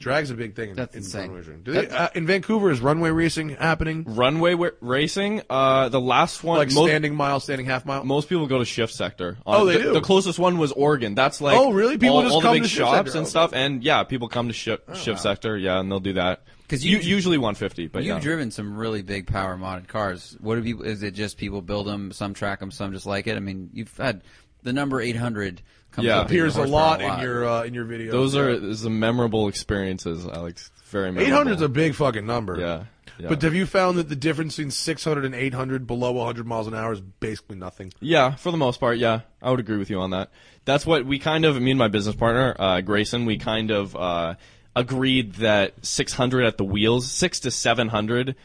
Drag's 0.00 0.30
a 0.30 0.34
big 0.34 0.56
thing 0.56 0.70
in, 0.70 0.76
That's 0.76 0.94
in 0.96 1.02
insane. 1.02 1.20
runway 1.30 1.38
racing. 1.40 1.62
Do 1.62 1.72
they, 1.72 1.88
uh, 1.88 2.08
in 2.14 2.26
Vancouver, 2.26 2.70
is 2.70 2.80
runway 2.80 3.10
racing 3.10 3.50
happening? 3.50 4.04
Runway 4.08 4.54
wa- 4.54 4.70
racing. 4.80 5.42
Uh, 5.48 5.90
the 5.90 6.00
last 6.00 6.42
one. 6.42 6.56
Like 6.58 6.72
most, 6.72 6.88
standing 6.88 7.14
mile, 7.14 7.38
standing 7.38 7.66
half 7.66 7.84
mile? 7.86 8.02
most 8.02 8.28
people 8.28 8.46
go 8.46 8.58
to 8.58 8.64
shift 8.64 8.92
sector. 8.94 9.36
Oh, 9.46 9.66
they 9.66 9.76
the, 9.76 9.82
do? 9.84 9.92
The 9.92 10.00
closest 10.00 10.38
one 10.38 10.56
was 10.58 10.72
Oregon. 10.72 11.14
That's 11.14 11.40
like 11.40 11.56
Oh, 11.56 11.70
really? 11.72 11.98
People 11.98 12.16
all, 12.16 12.22
just 12.22 12.34
all 12.34 12.40
come 12.40 12.54
the 12.54 12.60
big 12.60 12.62
to 12.64 12.68
shift 12.68 12.78
shops 12.80 12.96
sector. 12.96 13.18
and 13.18 13.26
Oh, 13.26 13.28
stuff. 13.28 13.50
And 13.52 13.84
yeah, 13.84 14.02
people 14.04 14.28
come 14.28 14.48
to 14.48 14.54
shift 14.54 14.96
shift 14.96 15.20
sector. 15.20 15.56
Yeah, 15.56 15.78
and 15.80 15.90
they'll 15.92 16.00
do 16.00 16.14
that. 16.14 16.42
'Cause 16.68 16.84
you, 16.84 16.98
you- 16.98 17.16
usually 17.16 17.36
150, 17.36 17.88
but 17.88 18.02
You've 18.04 18.16
yeah. 18.16 18.20
driven 18.20 18.50
some 18.52 18.76
really 18.76 19.02
big 19.02 19.26
power 19.26 19.56
modded 19.58 19.88
cars. 19.88 20.36
What 20.40 20.54
do 20.54 20.62
people? 20.62 20.84
Is 20.84 21.02
it 21.02 21.10
just 21.14 21.36
people 21.36 21.60
build 21.62 21.86
them? 21.86 22.12
Some 22.12 22.32
track 22.32 22.60
them, 22.60 22.70
some 22.70 22.92
just 22.92 23.06
like 23.06 23.26
it. 23.26 23.36
I 23.36 23.40
mean, 23.40 23.70
you've 23.74 23.94
had 23.98 24.22
the 24.62 24.72
number 24.72 25.00
800 25.00 25.56
comes 25.58 25.62
Yeah. 25.98 26.20
up 26.20 26.30
in 26.30 26.36
your 26.36 26.46
Appears 26.46 26.56
a 26.56 26.64
lot 26.64 27.02
in 27.02 27.20
your 27.20 27.48
uh, 27.48 27.62
in 27.64 27.74
your 27.74 27.84
videos. 27.84 28.10
Those 28.10 28.36
are 28.36 28.58
those 28.58 28.86
are 28.86 28.90
memorable 28.90 29.48
experiences, 29.48 30.26
Alex. 30.26 30.70
Very 30.86 31.10
memorable. 31.12 31.26
eight 31.26 31.34
hundred 31.34 31.54
is 31.56 31.62
a 31.62 31.68
big 31.68 31.94
fucking 31.94 32.26
number. 32.26 32.58
yeah. 32.58 32.84
yeah. 33.18 33.28
But 33.28 33.42
have 33.42 33.54
you 33.54 33.66
found 33.66 33.98
that 33.98 34.08
the 34.08 34.16
difference 34.16 34.56
between 34.56 34.70
600 34.70 35.24
and 35.24 35.34
800 35.34 35.86
below 35.86 36.12
100 36.12 36.46
miles 36.46 36.66
an 36.66 36.74
hour 36.74 36.92
is 36.92 37.00
basically 37.00 37.56
nothing? 37.56 37.92
Yeah, 38.00 38.34
for 38.34 38.50
the 38.50 38.56
most 38.56 38.80
part, 38.80 38.98
yeah, 38.98 39.20
I 39.42 39.50
would 39.50 39.60
agree 39.60 39.78
with 39.78 39.90
you 39.90 40.00
on 40.00 40.10
that. 40.10 40.30
That's 40.64 40.86
what 40.86 41.04
we 41.04 41.18
kind 41.18 41.44
of, 41.44 41.60
me 41.60 41.70
and 41.70 41.78
my 41.78 41.88
business 41.88 42.16
partner, 42.16 42.56
uh, 42.58 42.80
Grayson, 42.80 43.26
we 43.26 43.38
kind 43.38 43.70
of 43.70 43.94
uh, 43.94 44.34
agreed 44.74 45.34
that 45.34 45.74
600 45.84 46.44
at 46.44 46.56
the 46.58 46.64
wheels, 46.64 47.10
six 47.10 47.40
to 47.40 47.50
700 47.50 48.36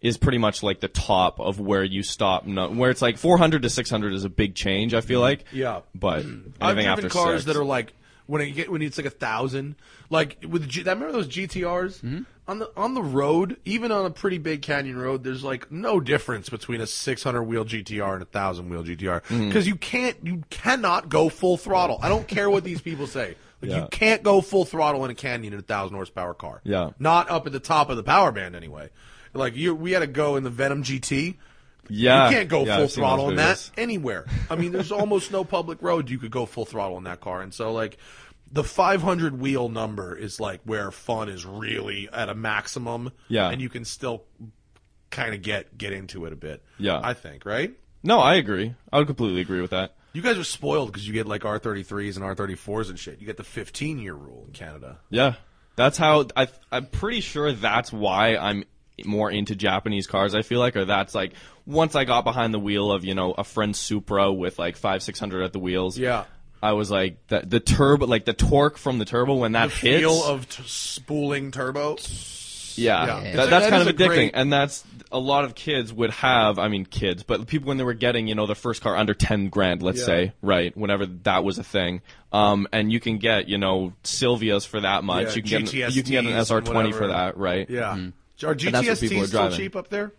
is 0.00 0.16
pretty 0.16 0.38
much 0.38 0.62
like 0.62 0.80
the 0.80 0.88
top 0.88 1.40
of 1.40 1.60
where 1.60 1.84
you 1.84 2.02
stop. 2.02 2.46
No, 2.46 2.68
where 2.70 2.90
it's 2.90 3.02
like 3.02 3.18
400 3.18 3.62
to 3.62 3.70
600 3.70 4.12
is 4.12 4.24
a 4.24 4.30
big 4.30 4.54
change. 4.54 4.94
I 4.94 5.00
feel 5.00 5.20
like. 5.20 5.44
Yeah. 5.52 5.80
But 5.94 6.24
I've 6.60 6.76
driven 6.76 7.08
cars 7.10 7.42
six, 7.42 7.44
that 7.46 7.56
are 7.56 7.64
like 7.64 7.92
when 8.26 8.40
it 8.42 8.50
get 8.52 8.70
when 8.70 8.80
it's 8.82 8.96
like 8.96 9.06
a 9.06 9.10
thousand, 9.10 9.74
like 10.08 10.38
with 10.48 10.68
G, 10.68 10.82
I 10.86 10.92
remember 10.92 11.12
those 11.12 11.28
GTRs 11.28 12.00
Mm-hmm. 12.02 12.22
on 12.46 12.58
the 12.60 12.70
on 12.76 12.94
the 12.94 13.02
road, 13.02 13.56
even 13.64 13.90
on 13.92 14.06
a 14.06 14.10
pretty 14.10 14.38
big 14.38 14.62
canyon 14.62 14.96
road. 14.98 15.24
There's 15.24 15.42
like 15.44 15.70
no 15.72 15.98
difference 16.00 16.48
between 16.48 16.80
a 16.80 16.86
600 16.86 17.42
wheel 17.42 17.64
GTR 17.64 18.12
and 18.14 18.22
a 18.22 18.26
thousand 18.26 18.68
wheel 18.70 18.84
GTR 18.84 19.22
Mm-hmm. 19.22 19.48
because 19.48 19.66
you 19.66 19.74
can't, 19.76 20.16
you 20.22 20.44
cannot 20.48 21.08
go 21.08 21.28
full 21.28 21.56
throttle. 21.56 21.98
I 22.02 22.08
don't 22.08 22.26
care 22.28 22.48
what 22.48 22.62
these 22.64 22.80
people 22.80 23.06
say. 23.08 23.34
Like 23.60 23.70
Yeah. 23.72 23.82
you 23.82 23.88
can't 23.90 24.22
go 24.22 24.40
full 24.40 24.64
throttle 24.64 25.04
in 25.04 25.10
a 25.10 25.14
canyon 25.14 25.52
in 25.52 25.58
a 25.58 25.62
thousand 25.62 25.96
horsepower 25.96 26.32
car. 26.34 26.60
Yeah. 26.64 26.90
not 27.00 27.28
up 27.30 27.46
at 27.46 27.52
the 27.52 27.60
top 27.60 27.90
of 27.90 27.96
the 27.96 28.02
power 28.04 28.30
band 28.32 28.54
anyway. 28.56 28.90
Like 29.32 29.56
you, 29.56 29.74
we 29.74 29.92
had 29.92 30.00
to 30.00 30.06
go 30.06 30.36
in 30.36 30.44
the 30.44 30.50
Venom 30.50 30.82
GT. 30.82 31.36
yeah, 31.88 32.28
You 32.28 32.36
can't 32.36 32.48
go 32.48 32.64
yeah, 32.64 32.76
full 32.76 32.84
I've 32.84 32.92
throttle 32.92 33.30
in 33.30 33.36
that 33.36 33.70
anywhere. 33.76 34.26
I 34.48 34.56
mean, 34.56 34.72
there's 34.72 34.92
almost 35.00 35.30
no 35.32 35.44
public 35.44 35.82
road 35.82 36.10
you 36.10 36.18
could 36.18 36.30
go 36.30 36.46
full 36.46 36.64
throttle 36.64 36.98
in 36.98 37.04
that 37.04 37.20
car. 37.20 37.40
And 37.42 37.52
so, 37.54 37.72
like, 37.72 37.98
the 38.52 38.64
500 38.64 39.40
wheel 39.40 39.68
number 39.68 40.16
is 40.16 40.40
like 40.40 40.60
where 40.64 40.90
fun 40.90 41.28
is 41.28 41.46
really 41.46 42.08
at 42.12 42.28
a 42.28 42.34
maximum. 42.34 43.12
Yeah. 43.28 43.48
And 43.48 43.60
you 43.60 43.68
can 43.68 43.84
still 43.84 44.24
kind 45.10 45.34
of 45.34 45.42
get 45.42 45.76
get 45.76 45.92
into 45.92 46.24
it 46.26 46.32
a 46.32 46.36
bit. 46.36 46.62
Yeah. 46.78 47.00
I 47.02 47.14
think, 47.14 47.44
right? 47.44 47.72
No, 48.02 48.18
I 48.18 48.34
agree. 48.36 48.74
I 48.92 48.98
would 48.98 49.06
completely 49.06 49.40
agree 49.40 49.60
with 49.60 49.70
that. 49.70 49.94
You 50.12 50.22
guys 50.22 50.38
are 50.38 50.44
spoiled 50.44 50.90
because 50.90 51.06
you 51.06 51.12
get 51.14 51.26
like 51.28 51.42
R33s 51.42 52.16
and 52.16 52.24
R34s 52.24 52.90
and 52.90 52.98
shit. 52.98 53.20
You 53.20 53.26
get 53.26 53.36
the 53.36 53.44
15 53.44 53.98
year 54.00 54.14
rule 54.14 54.44
in 54.46 54.52
Canada. 54.52 54.98
Yeah, 55.08 55.34
that's 55.76 55.96
how 55.98 56.26
I. 56.34 56.48
I'm 56.72 56.86
pretty 56.86 57.20
sure 57.20 57.52
that's 57.52 57.92
why 57.92 58.36
I'm 58.36 58.64
more 59.06 59.30
into 59.30 59.54
Japanese 59.56 60.06
cars. 60.06 60.34
I 60.34 60.42
feel 60.42 60.58
like, 60.60 60.76
or 60.76 60.84
that's 60.84 61.14
like 61.14 61.32
once 61.66 61.94
I 61.94 62.04
got 62.04 62.24
behind 62.24 62.52
the 62.54 62.58
wheel 62.58 62.90
of 62.92 63.04
you 63.04 63.14
know 63.14 63.32
a 63.32 63.44
friend's 63.44 63.78
Supra 63.78 64.32
with 64.32 64.58
like 64.58 64.76
five 64.76 65.02
six 65.02 65.18
hundred 65.18 65.44
at 65.44 65.52
the 65.52 65.58
wheels. 65.60 65.98
Yeah. 65.98 66.24
I 66.62 66.72
was 66.72 66.90
like 66.90 67.26
the, 67.28 67.40
the 67.40 67.58
turbo, 67.60 68.04
like 68.06 68.26
the 68.26 68.34
torque 68.34 68.76
from 68.76 68.98
the 68.98 69.06
turbo 69.06 69.34
when 69.36 69.52
that 69.52 69.70
The 69.70 69.76
hits. 69.76 70.00
feel 70.00 70.22
of 70.24 70.46
t- 70.46 70.62
spooling 70.66 71.52
turbo. 71.52 71.96
yeah, 72.76 73.06
Yeah. 73.06 73.06
That, 73.06 73.22
That- 73.22 73.50
that's 73.50 73.64
that 73.66 73.70
kind 73.70 73.82
of 73.82 73.88
a 73.88 73.92
addicting, 73.94 74.06
great- 74.08 74.30
and 74.34 74.52
that's 74.52 74.84
a 75.12 75.18
lot 75.18 75.44
of 75.44 75.54
kids 75.54 75.92
would 75.92 76.10
have. 76.10 76.58
I 76.58 76.68
mean, 76.68 76.84
kids, 76.84 77.22
but 77.24 77.46
people 77.46 77.68
when 77.68 77.78
they 77.78 77.84
were 77.84 77.94
getting 77.94 78.28
you 78.28 78.34
know 78.34 78.46
the 78.46 78.54
first 78.54 78.82
car 78.82 78.94
under 78.94 79.14
ten 79.14 79.48
grand, 79.48 79.82
let's 79.82 80.00
Yeah. 80.00 80.04
say, 80.06 80.32
right, 80.42 80.76
whenever 80.76 81.06
that 81.06 81.44
was 81.44 81.58
a 81.58 81.64
thing. 81.64 82.02
Um, 82.32 82.68
and 82.72 82.92
you 82.92 83.00
can 83.00 83.16
get 83.18 83.48
you 83.48 83.56
know 83.58 83.92
Silvias 84.04 84.66
for 84.66 84.80
that 84.80 85.02
much. 85.02 85.28
Yeah, 85.28 85.34
you 85.36 85.42
can 85.42 85.64
get 85.64 85.74
an, 85.88 85.92
you 85.94 86.02
can 86.02 86.12
get 86.12 86.24
an 86.26 86.32
SR 86.44 86.60
twenty 86.60 86.92
for 86.92 87.08
that, 87.08 87.36
right? 87.38 87.68
Yeah. 87.70 87.94
Mm-hmm. 87.96 88.08
That's 88.40 88.64
what 88.64 88.74
GTSTs 88.86 89.22
are 89.22 89.26
still 89.26 89.40
driving. 89.42 89.56
cheap 89.58 89.76
up 89.76 89.88
there? 89.88 90.12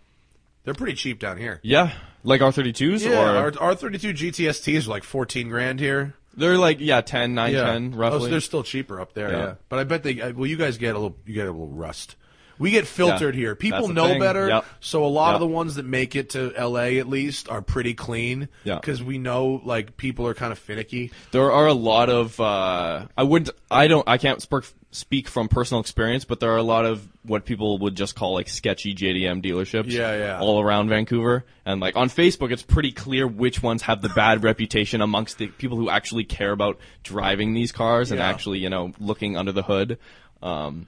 They're 0.63 0.73
pretty 0.75 0.93
cheap 0.93 1.19
down 1.19 1.38
here. 1.38 1.60
Yeah, 1.63 1.91
like 2.23 2.41
R32s, 2.41 3.01
Yeah, 3.03 3.19
or 3.21 3.38
our 3.38 3.53
R 3.60 3.75
thirty 3.75 3.97
two 3.97 4.13
GTSTs 4.13 4.86
are 4.88 4.89
like 4.91 5.03
fourteen 5.03 5.49
grand 5.49 5.79
here. 5.79 6.13
they're 6.38 6.57
like 6.57 6.79
yeah 6.79 7.01
10, 7.01 7.34
9, 7.34 7.53
10, 7.53 7.93
Oh, 7.93 7.97
roughly. 7.97 8.19
so 8.21 8.27
they're 8.27 8.39
still 8.39 8.63
cheaper 8.63 9.01
up 9.01 9.13
there. 9.13 9.31
Yeah. 9.31 9.38
Yeah. 9.39 9.53
but 9.69 9.79
I 9.79 9.84
bet 9.86 10.03
they. 10.03 10.21
uh, 10.21 10.34
Well, 10.34 10.45
you 10.45 10.57
guys 10.57 10.77
get 10.77 10.95
a 10.95 10.99
little. 10.99 11.17
You 11.25 11.34
get 11.34 11.47
a 11.47 11.51
little 11.51 11.67
rust. 11.67 12.15
We 12.62 12.71
get 12.71 12.88
filtered 12.88 13.36
Yeah, 13.36 13.39
here. 13.41 13.56
People 13.56 13.88
know 13.89 14.08
thing. 14.08 14.19
better, 14.19 14.47
Yep. 14.47 14.65
so 14.80 15.04
a 15.04 15.08
lot 15.08 15.34
of 15.34 15.41
the 15.41 15.47
ones 15.47 15.76
that 15.76 15.86
make 15.86 16.15
it 16.15 16.30
to 16.32 16.54
LA 16.58 17.00
at 17.00 17.10
least 17.10 17.50
are 17.50 17.62
pretty 17.62 17.93
clean. 17.93 18.47
Yeah. 18.63 18.76
because 18.76 19.04
we 19.04 19.17
know 19.17 19.62
like 19.65 19.97
people 19.97 20.26
are 20.28 20.34
kind 20.34 20.52
of 20.52 20.60
finicky. 20.60 21.12
there 21.32 21.52
are 21.52 21.67
a 21.67 21.74
lot 21.74 22.10
of 22.10 22.39
uh, 22.39 23.08
I 23.17 23.24
wouldn't 23.24 23.50
I 23.69 23.88
don't 23.88 24.08
I 24.08 24.17
can't 24.17 24.41
sp- 24.45 24.71
speak 24.93 25.28
from 25.30 25.47
personal 25.47 25.80
experience, 25.82 26.26
but 26.26 26.39
there 26.39 26.52
are 26.52 26.58
a 26.58 26.63
lot 26.63 26.86
of 26.86 27.08
what 27.24 27.45
people 27.45 27.78
would 27.80 27.95
just 27.95 28.13
call 28.15 28.34
like 28.34 28.50
sketchy 28.50 28.93
JDM 28.93 29.41
dealerships. 29.43 29.88
Yeah, 29.89 30.17
yeah. 30.17 30.39
All 30.39 30.62
around 30.62 30.89
Vancouver, 30.89 31.45
and 31.65 31.80
like 31.80 31.95
on 31.95 32.10
Facebook, 32.10 32.52
it's 32.52 32.62
pretty 32.63 32.91
clear 32.91 33.26
which 33.28 33.63
ones 33.63 33.84
have 33.84 34.02
the 34.02 34.10
bad 34.10 34.43
reputation 34.50 35.02
amongst 35.02 35.38
the 35.38 35.47
people 35.47 35.78
who 35.78 35.89
actually 35.89 36.26
care 36.26 36.52
about 36.52 36.78
driving 37.04 37.54
these 37.54 37.71
cars 37.71 38.12
and 38.12 38.19
Yeah. 38.19 38.28
actually 38.28 38.60
you 38.60 38.69
know 38.69 38.91
looking 39.00 39.38
under 39.38 39.52
the 39.54 39.63
hood. 39.63 39.97
Um, 40.43 40.88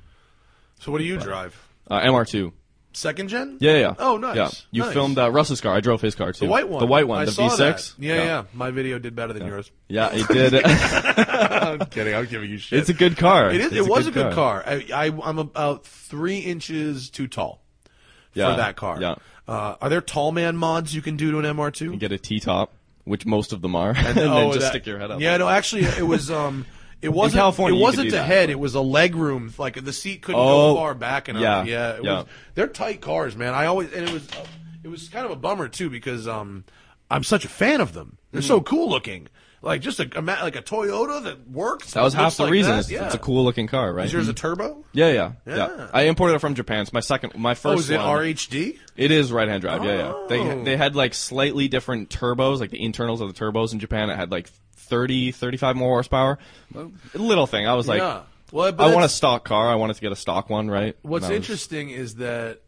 So 0.84 0.92
what 0.92 0.98
do 1.00 1.06
you 1.06 1.18
drive? 1.18 1.56
uh, 1.90 2.02
MR2. 2.02 2.52
Second 2.96 3.30
gen? 3.30 3.58
Yeah, 3.60 3.78
yeah. 3.78 3.96
Oh, 3.98 4.18
nice. 4.18 4.36
Yeah, 4.36 4.50
you 4.70 4.84
Nice. 4.84 4.94
filmed 4.94 5.18
uh, 5.18 5.32
Russ's 5.32 5.62
car. 5.62 5.74
I 5.76 5.80
drove 5.80 6.00
his 6.02 6.14
car 6.14 6.32
too. 6.32 6.46
the 6.46 6.52
white 6.52 6.70
one. 6.70 6.80
The 6.80 6.86
white 6.86 7.08
one. 7.08 7.20
I 7.22 7.26
the 7.26 7.32
V6. 7.32 7.58
that. 7.58 7.94
Yeah, 7.98 8.16
yeah, 8.24 8.44
My 8.54 8.70
video 8.70 9.00
did 9.00 9.16
better 9.16 9.34
than 9.34 9.48
yours. 9.48 9.72
Yeah, 9.88 10.10
it 10.14 10.28
did. 10.28 10.54
I'm 10.66 11.80
kidding. 11.88 12.14
I'm 12.14 12.26
giving 12.28 12.52
you 12.52 12.60
shit. 12.60 12.80
it's 12.80 12.90
a 12.90 12.94
good 12.94 13.18
car. 13.18 13.50
It 13.50 13.62
is. 13.62 13.66
It's 13.68 13.76
It 13.78 13.88
was 13.90 14.06
a 14.08 14.12
good 14.12 14.34
car. 14.34 14.64
I, 14.66 14.86
I 14.94 15.06
I'm 15.24 15.40
about 15.40 15.86
three 15.86 16.40
inches 16.40 17.10
too 17.10 17.28
tall 17.28 17.64
Yeah, 18.36 18.52
for 18.52 18.58
that 18.58 18.76
car. 18.76 19.02
Yeah. 19.02 19.16
Uh, 19.48 19.76
are 19.82 19.90
there 19.90 20.02
tall 20.02 20.32
man 20.32 20.56
mods 20.56 20.94
you 20.94 21.02
can 21.02 21.18
do 21.18 21.32
to 21.32 21.40
an 21.40 21.46
MR2? 21.46 21.82
You 21.94 21.98
get 21.98 22.12
a 22.12 22.20
T 22.20 22.40
top, 22.40 22.74
which 23.06 23.26
most 23.26 23.54
of 23.54 23.62
them 23.64 23.76
are, 23.76 23.90
and, 23.98 24.16
then 24.16 24.28
Oh, 24.30 24.50
just 24.54 24.60
that- 24.66 24.70
stick 24.70 24.86
your 24.86 25.00
head 25.00 25.10
up. 25.10 25.20
Yeah, 25.20 25.38
no, 25.38 25.50
actually, 25.50 25.84
it 25.86 26.06
was 26.06 26.30
um, 26.30 26.66
it 27.04 27.10
wasn't. 27.14 27.40
California, 27.40 27.78
it 27.78 27.82
wasn't 27.82 28.08
a 28.10 28.12
that. 28.12 28.26
head. 28.26 28.50
It 28.50 28.60
was 28.60 28.76
a 28.76 28.82
leg 28.82 29.16
room. 29.16 29.54
Like 29.58 29.84
the 29.84 29.94
seat 29.94 30.22
couldn't 30.22 30.40
Oh, 30.42 30.74
go 30.74 30.80
far 30.80 30.94
back 30.96 31.30
enough. 31.30 31.42
yeah, 31.42 31.64
yeah, 31.64 31.90
it 31.98 32.04
yeah. 32.04 32.14
Was, 32.20 32.26
they're 32.56 32.68
tight 32.68 33.02
cars, 33.02 33.36
man. 33.36 33.54
I 33.54 33.66
always 33.68 33.92
and 33.94 34.08
it 34.08 34.14
was 34.14 34.28
it 34.84 34.88
was 34.88 35.08
kind 35.10 35.26
of 35.26 35.32
a 35.32 35.36
bummer 35.36 35.68
too 35.68 35.90
because 35.90 36.28
um, 36.28 36.64
I'm 37.12 37.24
such 37.24 37.46
a 37.46 37.50
fan 37.50 37.82
of 37.82 37.94
them. 37.94 38.18
They're 38.32 38.42
so 38.42 38.60
Mm. 38.60 38.66
cool 38.66 38.90
looking. 38.90 39.28
Like 39.62 39.80
just 39.80 40.02
a, 40.02 40.10
a 40.20 40.22
like 40.22 40.58
a 40.58 40.62
Toyota 40.62 41.24
that 41.24 41.50
works. 41.50 41.94
That 41.94 42.02
was 42.04 42.14
half 42.14 42.36
the 42.36 42.44
like 42.44 42.52
reason. 42.52 42.80
It's, 42.80 42.92
Yeah. 42.92 43.06
it's 43.06 43.16
a 43.16 43.18
cool 43.20 43.46
looking 43.46 43.68
car, 43.68 43.94
right? 43.94 44.06
Is 44.06 44.12
yours 44.12 44.28
a 44.28 44.34
turbo? 44.34 44.84
yeah, 44.92 45.08
yeah, 45.08 45.32
yeah, 45.48 45.56
Yeah. 45.56 45.88
I 45.94 46.02
imported 46.02 46.36
it 46.36 46.40
from 46.40 46.54
Japan. 46.54 46.82
It's 46.82 46.92
my 46.92 47.00
second, 47.00 47.34
my 47.38 47.54
first 47.54 47.66
Oh, 47.78 47.80
is 47.80 47.90
it 47.90 47.98
one. 47.98 48.08
RHD? 48.08 48.78
It 48.98 49.12
is 49.12 49.32
right 49.32 49.48
hand 49.48 49.62
drive. 49.62 49.86
Yeah, 49.86 49.96
yeah. 49.96 50.14
They 50.28 50.40
Oh. 50.42 50.64
they 50.66 50.76
had 50.76 50.98
like 50.98 51.14
slightly 51.14 51.70
different 51.70 52.10
turbos, 52.10 52.60
like 52.60 52.72
the 52.72 52.84
internals 52.84 53.22
of 53.22 53.34
the 53.34 53.40
turbos 53.40 53.72
in 53.72 53.80
Japan. 53.80 54.10
It 54.10 54.18
had 54.18 54.32
like 54.32 54.50
30, 54.94 55.32
35 55.32 55.76
more 55.76 55.90
horsepower. 55.90 56.38
A 56.76 56.88
little 57.18 57.48
thing. 57.48 57.68
I 57.68 57.74
was 57.74 57.88
like, 57.88 58.00
yeah. 58.00 58.22
Well, 58.52 58.72
but 58.72 58.84
I 58.84 58.86
want 58.88 58.98
a 58.98 59.00
that's- 59.00 59.16
stock 59.16 59.44
car. 59.44 59.68
I 59.70 59.76
wanted 59.76 59.96
to 59.96 60.02
get 60.02 60.12
a 60.12 60.16
stock 60.16 60.50
one, 60.52 60.70
right? 60.70 60.96
What's 61.02 61.26
And 61.26 61.34
I 61.34 61.38
was- 61.38 61.44
interesting 61.50 61.90
is 61.90 62.16
that 62.16 62.62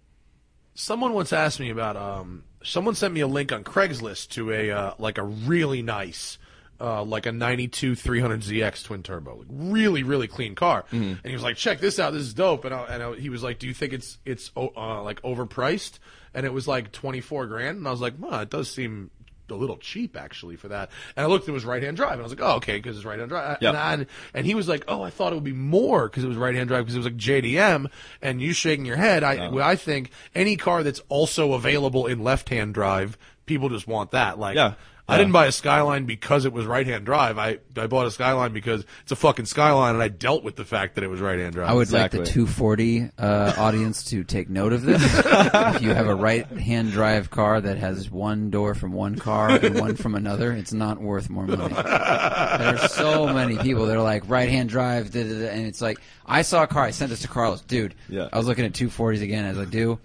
someone 0.73 1.13
once 1.13 1.31
asked 1.33 1.59
me 1.59 1.69
about. 1.69 1.95
Um, 1.95 2.43
someone 2.63 2.95
sent 2.95 3.13
me 3.13 3.21
a 3.21 3.27
link 3.27 3.51
on 3.51 3.63
Craigslist 3.63 4.29
to 4.29 4.51
a 4.51 4.71
uh, 4.71 4.93
like 4.97 5.19
a 5.19 5.23
really 5.23 5.83
nice, 5.83 6.39
uh, 6.81 7.03
like 7.03 7.27
a 7.27 7.31
'92 7.31 7.91
300ZX 7.93 8.83
twin 8.83 9.03
turbo, 9.03 9.35
like 9.37 9.47
really 9.51 10.01
really 10.01 10.27
clean 10.27 10.55
car. 10.55 10.85
Mm-hmm. 10.91 10.95
And 11.03 11.25
he 11.25 11.33
was 11.33 11.43
like, 11.43 11.57
"Check 11.57 11.79
this 11.79 11.99
out, 11.99 12.13
this 12.13 12.23
is 12.23 12.33
dope." 12.33 12.65
And, 12.65 12.73
I, 12.73 12.83
and 12.85 13.03
I, 13.03 13.13
he 13.15 13.29
was 13.29 13.43
like, 13.43 13.59
"Do 13.59 13.67
you 13.67 13.73
think 13.75 13.93
it's 13.93 14.17
it's 14.25 14.51
uh, 14.57 15.03
like 15.03 15.21
overpriced?" 15.21 15.99
And 16.33 16.45
it 16.47 16.51
was 16.51 16.67
like 16.67 16.91
24 16.91 17.45
grand. 17.45 17.77
And 17.77 17.87
I 17.87 17.91
was 17.91 18.01
like, 18.01 18.15
"Well, 18.17 18.39
it 18.39 18.49
does 18.49 18.69
seem." 18.71 19.11
A 19.49 19.53
little 19.53 19.77
cheap 19.77 20.17
actually 20.17 20.55
for 20.55 20.69
that, 20.69 20.89
and 21.15 21.23
I 21.23 21.27
looked. 21.27 21.47
It 21.47 21.51
was 21.51 21.65
right 21.65 21.83
hand 21.83 21.97
drive, 21.97 22.13
and 22.13 22.21
I 22.21 22.23
was 22.23 22.31
like, 22.31 22.41
"Oh, 22.41 22.55
okay," 22.55 22.77
because 22.77 22.97
it's 22.97 23.05
right 23.05 23.19
hand 23.19 23.29
drive. 23.29 23.57
Yep. 23.61 23.75
And, 23.75 23.77
I, 23.77 24.05
and 24.33 24.45
he 24.45 24.55
was 24.55 24.67
like, 24.67 24.85
"Oh, 24.87 25.01
I 25.03 25.11
thought 25.11 25.33
it 25.33 25.35
would 25.35 25.43
be 25.43 25.53
more 25.53 26.07
because 26.09 26.23
it 26.23 26.27
was 26.27 26.37
right 26.37 26.55
hand 26.55 26.67
drive 26.67 26.85
because 26.85 26.95
it 26.95 26.99
was 26.99 27.05
like 27.05 27.17
JDM." 27.17 27.87
And 28.21 28.41
you 28.41 28.53
shaking 28.53 28.85
your 28.85 28.95
head. 28.97 29.23
I 29.23 29.47
I 29.57 29.75
think 29.75 30.09
any 30.33 30.57
car 30.57 30.81
that's 30.83 31.01
also 31.09 31.53
available 31.53 32.07
in 32.07 32.23
left 32.23 32.49
hand 32.49 32.73
drive, 32.73 33.17
people 33.45 33.69
just 33.69 33.87
want 33.87 34.11
that. 34.11 34.39
Like, 34.39 34.55
Yeah. 34.55 34.73
I 35.07 35.17
didn't 35.19 35.33
buy 35.33 35.45
a 35.45 35.51
Skyline 35.51 36.05
because 36.05 36.45
it 36.45 36.53
was 36.53 36.65
right 36.65 36.87
hand 36.87 37.05
drive. 37.05 37.37
I 37.37 37.59
I 37.77 37.85
bought 37.85 38.07
a 38.07 38.11
Skyline 38.11 38.53
because 38.53 38.85
it's 39.03 39.11
a 39.11 39.15
fucking 39.15 39.45
Skyline, 39.45 39.93
and 39.93 40.01
I 40.03 40.07
dealt 40.07 40.43
with 40.43 40.55
the 40.55 40.65
fact 40.65 40.95
that 40.95 41.03
it 41.03 41.07
was 41.07 41.21
right 41.21 41.37
hand 41.37 41.53
drive. 41.53 41.69
I 41.69 41.73
would 41.73 41.83
Exactly. 41.83 42.19
like 42.21 42.27
the 42.27 42.33
240 42.33 43.11
uh, 43.19 43.53
audience 43.57 44.03
to 44.05 44.23
take 44.23 44.49
note 44.49 44.73
of 44.73 44.81
this. 44.81 45.03
if 45.03 45.81
you 45.83 45.93
have 45.93 46.07
a 46.07 46.15
right-hand 46.15 46.91
drive 46.91 47.29
car 47.29 47.61
that 47.61 47.77
has 47.77 48.09
one 48.09 48.49
door 48.49 48.73
from 48.73 48.93
one 48.93 49.15
car 49.15 49.51
and 49.51 49.79
one 49.79 49.95
from 49.95 50.15
another, 50.15 50.51
it's 50.53 50.73
not 50.73 50.99
worth 50.99 51.29
more 51.29 51.45
money. 51.45 51.73
there 51.73 51.83
are 52.75 52.87
so 52.87 53.31
many 53.31 53.57
people 53.59 53.85
that 53.85 53.95
are 53.97 54.01
like 54.03 54.27
right-hand 54.27 54.69
drive, 54.69 55.11
da, 55.11 55.21
da, 55.23 55.29
da, 55.39 55.49
and 55.49 55.67
it's 55.67 55.81
like 55.81 55.99
I 56.25 56.41
saw 56.41 56.63
a 56.63 56.67
car. 56.67 56.83
I 56.83 56.89
sent 56.91 57.11
this 57.11 57.21
to 57.21 57.27
Carlos, 57.27 57.61
dude. 57.61 57.93
Yeah. 58.09 58.29
I 58.33 58.37
was 58.39 58.47
looking 58.47 58.65
at 58.65 58.73
240s 58.73 59.21
again 59.21 59.45
as 59.45 59.59
I 59.59 59.65
do. 59.65 59.99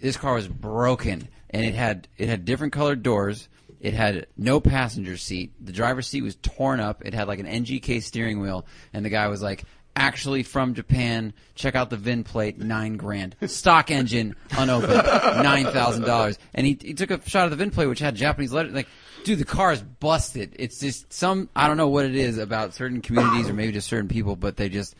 This 0.00 0.16
car 0.16 0.34
was 0.34 0.48
broken, 0.48 1.28
and 1.50 1.64
it 1.64 1.74
had 1.74 2.08
it 2.18 2.28
had 2.28 2.44
different 2.44 2.72
colored 2.72 3.02
doors. 3.04 3.48
It 3.80 3.94
had 3.94 4.26
no 4.36 4.60
passenger 4.60 5.16
seat. 5.16 5.52
The 5.64 5.72
driver's 5.72 6.06
seat 6.06 6.22
was 6.22 6.36
torn 6.36 6.80
up. 6.80 7.02
It 7.04 7.14
had 7.14 7.28
like 7.28 7.38
an 7.38 7.46
NGK 7.46 8.02
steering 8.02 8.40
wheel, 8.40 8.66
and 8.92 9.04
the 9.04 9.08
guy 9.10 9.28
was 9.28 9.40
like, 9.42 9.64
actually 9.96 10.42
from 10.42 10.74
Japan. 10.74 11.32
Check 11.54 11.74
out 11.74 11.90
the 11.90 11.96
VIN 11.96 12.22
plate, 12.24 12.58
nine 12.58 12.96
grand. 12.96 13.36
Stock 13.46 13.90
engine, 13.90 14.36
unopened, 14.56 14.92
nine 15.42 15.64
thousand 15.64 16.02
dollars. 16.04 16.38
And 16.54 16.66
he, 16.66 16.78
he 16.80 16.94
took 16.94 17.10
a 17.10 17.20
shot 17.28 17.44
of 17.44 17.50
the 17.50 17.56
VIN 17.56 17.70
plate, 17.70 17.86
which 17.86 17.98
had 18.00 18.14
Japanese 18.16 18.52
letters. 18.52 18.72
Like, 18.74 18.88
dude, 19.24 19.38
the 19.38 19.44
car 19.46 19.72
is 19.72 19.82
busted. 19.82 20.54
It's 20.58 20.78
just 20.78 21.10
some 21.12 21.48
I 21.56 21.66
don't 21.66 21.76
know 21.78 21.88
what 21.88 22.04
it 22.04 22.14
is 22.14 22.36
about 22.38 22.74
certain 22.74 23.00
communities 23.00 23.48
or 23.48 23.54
maybe 23.54 23.72
just 23.72 23.88
certain 23.88 24.08
people, 24.08 24.36
but 24.36 24.56
they 24.58 24.68
just 24.68 24.94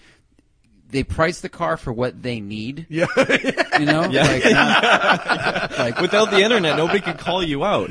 they 0.88 1.04
price 1.04 1.40
the 1.40 1.48
car 1.48 1.76
for 1.76 1.92
what 1.92 2.20
they 2.22 2.40
need. 2.40 2.86
Yeah. 2.90 3.06
You 3.78 3.86
know, 3.86 4.08
Yeah. 4.10 4.22
like, 4.26 4.44
not- 4.50 5.70
like 5.78 6.00
Without 6.00 6.30
the 6.30 6.38
internet, 6.40 6.76
nobody 6.76 7.00
could 7.00 7.18
call 7.18 7.42
you 7.42 7.62
out. 7.64 7.90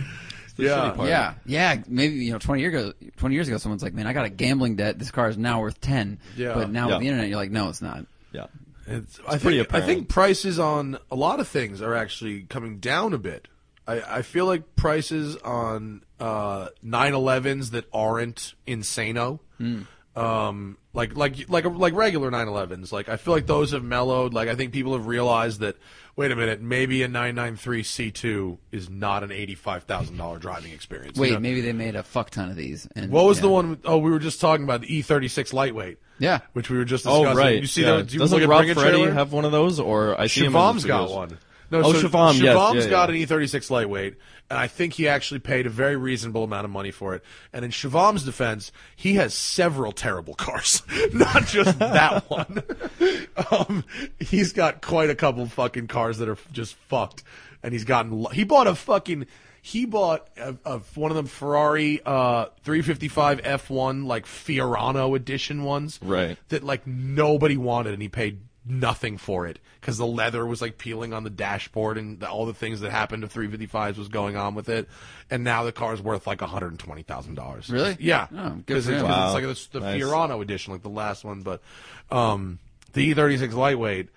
It's 0.60 0.70
the 0.70 0.76
Yeah. 0.76 0.92
shitty 0.92 0.96
part. 0.96 1.10
Yeah, 1.10 1.34
yeah. 1.46 1.82
Maybe 1.88 2.16
you 2.16 2.32
know, 2.32 2.40
twenty 2.40 2.62
years 2.62 2.74
ago, 2.74 2.94
twenty 3.18 3.36
years 3.36 3.48
ago, 3.48 3.58
someone's 3.58 3.84
like, 3.84 3.94
"Man, 3.94 4.08
I 4.08 4.14
got 4.14 4.26
a 4.26 4.30
gambling 4.30 4.76
debt. 4.76 5.00
This 5.00 5.12
car 5.12 5.30
is 5.30 5.38
now 5.38 5.62
worth 5.62 5.80
10. 5.82 6.20
Yeah. 6.38 6.54
But 6.54 6.70
now 6.72 6.88
Yeah. 6.90 6.96
with 6.96 7.02
the 7.02 7.08
internet, 7.08 7.30
you're 7.30 7.38
like, 7.38 7.52
"No, 7.52 7.70
it's 7.70 7.82
not." 7.82 8.06
Yeah. 8.32 8.46
It's, 8.88 9.20
I 9.28 9.38
pretty 9.38 9.42
think 9.42 9.54
I 9.58 9.62
apparent. 9.62 9.86
think 9.86 10.10
prices 10.10 10.60
on 10.60 10.98
a 11.12 11.16
lot 11.16 11.40
of 11.40 11.48
things 11.48 11.82
are 11.82 11.94
actually 11.96 12.42
coming 12.50 12.80
down 12.80 13.14
a 13.14 13.18
bit. 13.20 13.48
I, 13.88 14.18
I 14.18 14.22
feel 14.24 14.46
like 14.46 14.76
prices 14.76 15.36
on 15.38 16.02
uh, 16.20 16.70
911s 16.86 17.72
that 17.72 17.86
aren't 17.94 18.54
insano, 18.68 19.40
um, 20.20 20.78
like 20.94 21.16
like 21.16 21.50
like 21.50 21.66
like 21.66 21.94
regular 21.94 22.30
911s. 22.32 22.92
Like 22.92 23.10
I 23.10 23.18
feel 23.18 23.34
like 23.34 23.46
those 23.48 23.72
have 23.72 23.84
mellowed. 23.84 24.34
Like 24.34 24.50
I 24.50 24.56
think 24.56 24.74
people 24.74 24.94
have 24.94 25.08
realized 25.08 25.60
that. 25.62 25.78
Wait 26.16 26.32
a 26.32 26.36
minute, 26.36 26.60
maybe 26.60 27.02
a 27.04 27.08
993 27.08 27.82
C2 27.82 28.58
is 28.74 28.90
not 28.90 29.24
an 29.24 29.32
eighty-five 29.32 29.84
thousand 29.84 30.18
dollar 30.18 30.38
driving 30.38 30.74
experience. 30.74 31.16
you 31.16 31.22
Wait, 31.22 31.32
know? 31.32 31.40
maybe 31.40 31.62
they 31.62 31.72
made 31.72 31.96
a 31.96 32.04
fuck 32.04 32.30
ton 32.30 32.50
of 32.50 32.58
these. 32.58 32.90
And, 32.94 33.10
What 33.10 33.24
was 33.24 33.38
yeah. 33.38 33.44
the 33.44 33.50
one? 33.50 33.78
Oh, 33.86 34.00
we 34.00 34.12
were 34.12 34.20
just 34.20 34.42
talking 34.42 34.66
about 34.66 34.82
the 34.82 34.88
E36 34.88 35.54
lightweight. 35.54 35.98
Yeah. 36.18 36.40
which 36.52 36.70
we 36.70 36.78
were 36.78 36.84
just 36.84 37.08
Oh 37.08 37.34
right. 37.34 37.62
You 37.62 37.68
see 37.68 37.84
yeah. 37.84 37.98
that? 37.98 38.08
Do 38.08 38.14
you 38.16 38.20
Doesn't 38.20 38.38
look 38.38 38.50
Rob 38.50 38.64
Bring 38.66 38.76
Freddy 38.76 39.04
have 39.10 39.32
one 39.32 39.46
of 39.46 39.54
those? 39.54 39.80
Or 39.80 40.20
I 40.20 40.28
see 40.28 40.42
him 40.42 40.48
in 40.48 40.62
Shavam's 40.62 40.82
the 40.82 40.90
got 40.90 41.10
one. 41.10 41.38
No, 41.72 41.84
Oh, 41.84 41.94
so 41.94 42.08
Shavam, 42.10 42.34
yes, 42.34 42.84
yeah, 42.86 42.90
got 42.90 43.14
yeah. 43.14 43.22
an 43.22 43.28
E36 43.28 43.70
lightweight, 43.70 44.16
and 44.50 44.58
I 44.58 44.68
think 44.68 44.94
he 44.94 45.08
actually 45.08 45.40
paid 45.40 45.66
a 45.66 45.70
very 45.70 45.96
reasonable 45.96 46.44
amount 46.44 46.66
of 46.66 46.72
money 46.72 46.92
for 46.92 47.14
it. 47.14 47.24
And 47.54 47.64
in 47.64 47.72
Shavam's 47.72 48.24
defense, 48.24 48.72
he 48.96 49.14
has 49.16 49.34
several 49.34 49.92
terrible 49.92 50.34
cars, 50.34 50.82
not 51.14 51.46
just 51.46 51.78
that 51.80 52.30
one. 52.30 52.64
um, 53.52 53.84
he's 54.20 54.54
got 54.54 54.82
quite 54.82 55.10
a 55.10 55.16
couple 55.16 55.46
fucking 55.46 55.88
cars 55.88 56.18
that 56.18 56.30
are 56.30 56.38
just 56.52 56.76
fucked, 56.76 57.24
and 57.64 57.74
he's 57.74 57.84
gotten. 57.86 58.26
He 58.34 58.44
bought 58.44 58.68
a 58.68 58.76
fucking. 58.76 59.28
He 59.62 59.86
bought 59.86 60.30
a, 60.38 60.56
a, 60.66 60.80
one 60.96 61.12
of 61.12 61.18
them 61.18 61.28
Ferrari 61.28 62.02
uh, 62.06 62.46
355 62.64 63.42
F1 63.42 64.06
like 64.06 64.26
Fiorano 64.26 65.16
edition 65.18 65.64
ones, 65.64 66.00
Right. 66.02 66.38
That 66.48 66.64
like 66.64 66.88
nobody 66.88 67.58
wanted, 67.58 67.94
and 67.94 68.02
he 68.02 68.08
paid 68.08 68.40
nothing 68.70 69.18
for 69.18 69.48
it 69.48 69.60
because 69.82 69.98
the 69.98 70.06
leather 70.06 70.46
was 70.46 70.62
like 70.62 70.78
peeling 70.78 71.12
on 71.14 71.24
the 71.24 71.30
dashboard 71.30 71.98
and 71.98 72.20
the, 72.20 72.30
all 72.30 72.46
the 72.46 72.54
things 72.54 72.82
that 72.82 72.92
happened 72.92 73.24
to 73.24 73.28
355s 73.28 73.98
was 73.98 74.08
going 74.08 74.38
on 74.38 74.54
with 74.56 74.70
it. 74.70 74.88
And 75.30 75.44
now 75.44 75.64
the 75.64 75.72
car's 75.72 76.02
worth 76.02 76.28
like 76.28 76.40
$120,000. 76.40 77.72
Really? 77.72 77.98
Yeah. 78.00 78.28
Oh, 78.36 78.50
Because 78.52 78.86
for 78.86 78.94
it's, 78.94 79.04
Wow. 79.04 79.26
it's 79.26 79.34
like 79.34 79.72
the, 79.72 79.80
the 79.80 79.86
Nice. 79.86 80.02
Fiorano 80.04 80.42
edition, 80.42 80.74
like 80.74 80.84
the 80.84 80.90
last 80.90 81.24
one. 81.26 81.42
But 81.42 81.62
um, 82.12 82.60
the 82.94 83.14
E36 83.14 83.54
lightweight 83.54 84.10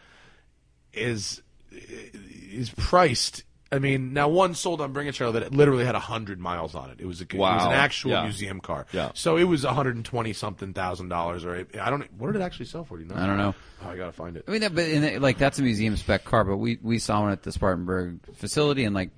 is 0.93 1.41
is 1.73 2.71
priced. 2.71 3.45
I 3.73 3.79
mean, 3.79 4.13
now 4.13 4.29
one 4.29 4.55
sold 4.55 4.81
on 4.83 4.93
Bring 4.93 5.09
a 5.09 5.13
Trailer 5.13 5.33
that 5.33 5.43
it 5.45 5.53
literally 5.55 5.85
had 5.85 5.95
hundred 5.95 6.39
miles 6.39 6.75
on 6.75 6.91
it. 6.91 7.01
It 7.01 7.07
was 7.07 7.21
a, 7.21 7.25
it 7.25 7.35
was 7.35 7.65
an 7.65 7.73
actual 7.73 8.11
Yeah. 8.11 8.23
museum 8.25 8.61
car. 8.61 8.87
Yeah. 8.93 9.13
So 9.15 9.37
it 9.39 9.45
was 9.45 9.65
one 9.65 9.75
hundred 9.75 9.97
and 9.97 10.05
twenty 10.05 10.33
something 10.35 10.75
thousand 10.75 11.09
dollars, 11.09 11.45
or 11.45 11.67
I 11.81 11.89
don't. 11.91 12.13
What 12.19 12.33
did 12.33 12.43
it 12.43 12.45
actually 12.45 12.67
sell 12.67 12.85
for? 12.85 12.99
Do 12.99 13.05
you 13.05 13.09
know? 13.09 13.17
I 13.17 13.27
don't 13.27 13.39
know. 13.39 13.55
Oh, 13.85 13.89
I 13.89 13.97
gotta 13.97 14.13
find 14.13 14.37
it. 14.37 14.45
I 14.47 14.51
mean, 14.51 14.61
that, 14.61 14.75
but 14.75 14.87
in 14.89 15.03
the, 15.03 15.19
like 15.19 15.39
that's 15.39 15.59
a 15.59 15.63
museum 15.63 15.97
spec 15.97 16.25
car, 16.25 16.45
but 16.45 16.59
we 16.59 16.79
we 16.83 16.99
saw 16.99 17.23
one 17.23 17.33
at 17.33 17.43
the 17.43 17.51
Spartanburg 17.51 18.21
facility, 18.35 18.85
and 18.85 18.95
like 18.95 19.11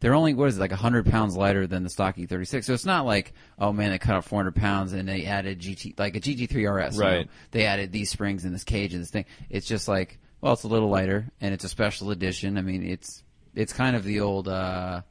they're 0.00 0.14
only 0.14 0.32
what 0.32 0.48
is 0.48 0.56
it 0.56 0.60
like 0.60 0.72
hundred 0.72 1.04
pounds 1.04 1.36
lighter 1.36 1.66
than 1.66 1.82
the 1.82 1.90
stock 1.90 2.16
E36. 2.16 2.64
So 2.64 2.72
it's 2.72 2.86
not 2.86 3.04
like 3.04 3.34
oh 3.58 3.70
man, 3.70 3.90
they 3.90 3.98
cut 3.98 4.16
out 4.16 4.24
400 4.24 4.54
pounds 4.56 4.94
and 4.94 5.06
they 5.06 5.26
added 5.26 5.60
GT 5.60 5.98
like 5.98 6.16
a 6.16 6.20
GT3 6.20 6.86
RS. 6.88 6.96
you 6.96 7.02
know? 7.02 7.06
Right. 7.06 7.28
They 7.50 7.66
added 7.66 7.92
these 7.92 8.08
springs 8.08 8.46
and 8.46 8.54
this 8.54 8.64
cage 8.64 8.94
and 8.94 9.02
this 9.02 9.10
thing. 9.10 9.26
It's 9.50 9.66
just 9.66 9.88
like 9.88 10.18
well, 10.40 10.54
it's 10.54 10.62
a 10.64 10.68
little 10.68 10.88
lighter 10.88 11.26
and 11.42 11.52
it's 11.52 11.64
a 11.64 11.68
special 11.68 12.10
edition. 12.12 12.56
I 12.56 12.62
mean, 12.62 12.82
it's 12.82 13.22
it's 13.54 13.72
kind 13.72 13.96
of 13.96 14.04
the 14.04 14.20
old. 14.20 14.48
uh 14.48 15.02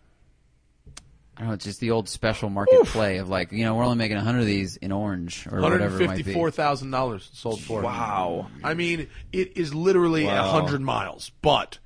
I 1.38 1.44
don't 1.44 1.48
know, 1.50 1.54
it's 1.54 1.64
just 1.64 1.80
the 1.80 1.92
old 1.92 2.10
special 2.10 2.50
market 2.50 2.84
play 2.88 3.18
of 3.20 3.30
like, 3.30 3.54
you 3.54 3.64
know, 3.64 3.74
we're 3.76 3.86
only 3.86 3.96
making 3.98 4.18
100 4.18 4.40
of 4.42 4.46
these 4.46 4.76
in 4.76 4.92
orange 4.92 5.48
or 5.50 5.62
whatever 5.62 6.02
it 6.02 6.08
might 6.08 6.18
be. 6.18 6.24
fifty-four 6.24 6.52
thousand 6.52 6.92
dollars 6.92 7.30
sold 7.34 7.62
for. 7.62 7.82
Wow. 7.82 8.48
I 8.62 8.74
mean, 8.74 9.08
it 9.32 9.56
is 9.56 9.74
literally 9.74 10.24
a 10.26 10.28
Wow. 10.28 10.50
hundred 10.52 10.82
miles, 10.82 11.32
but, 11.42 11.78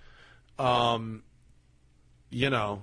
um, 0.58 1.22
you 2.32 2.50
know. 2.50 2.82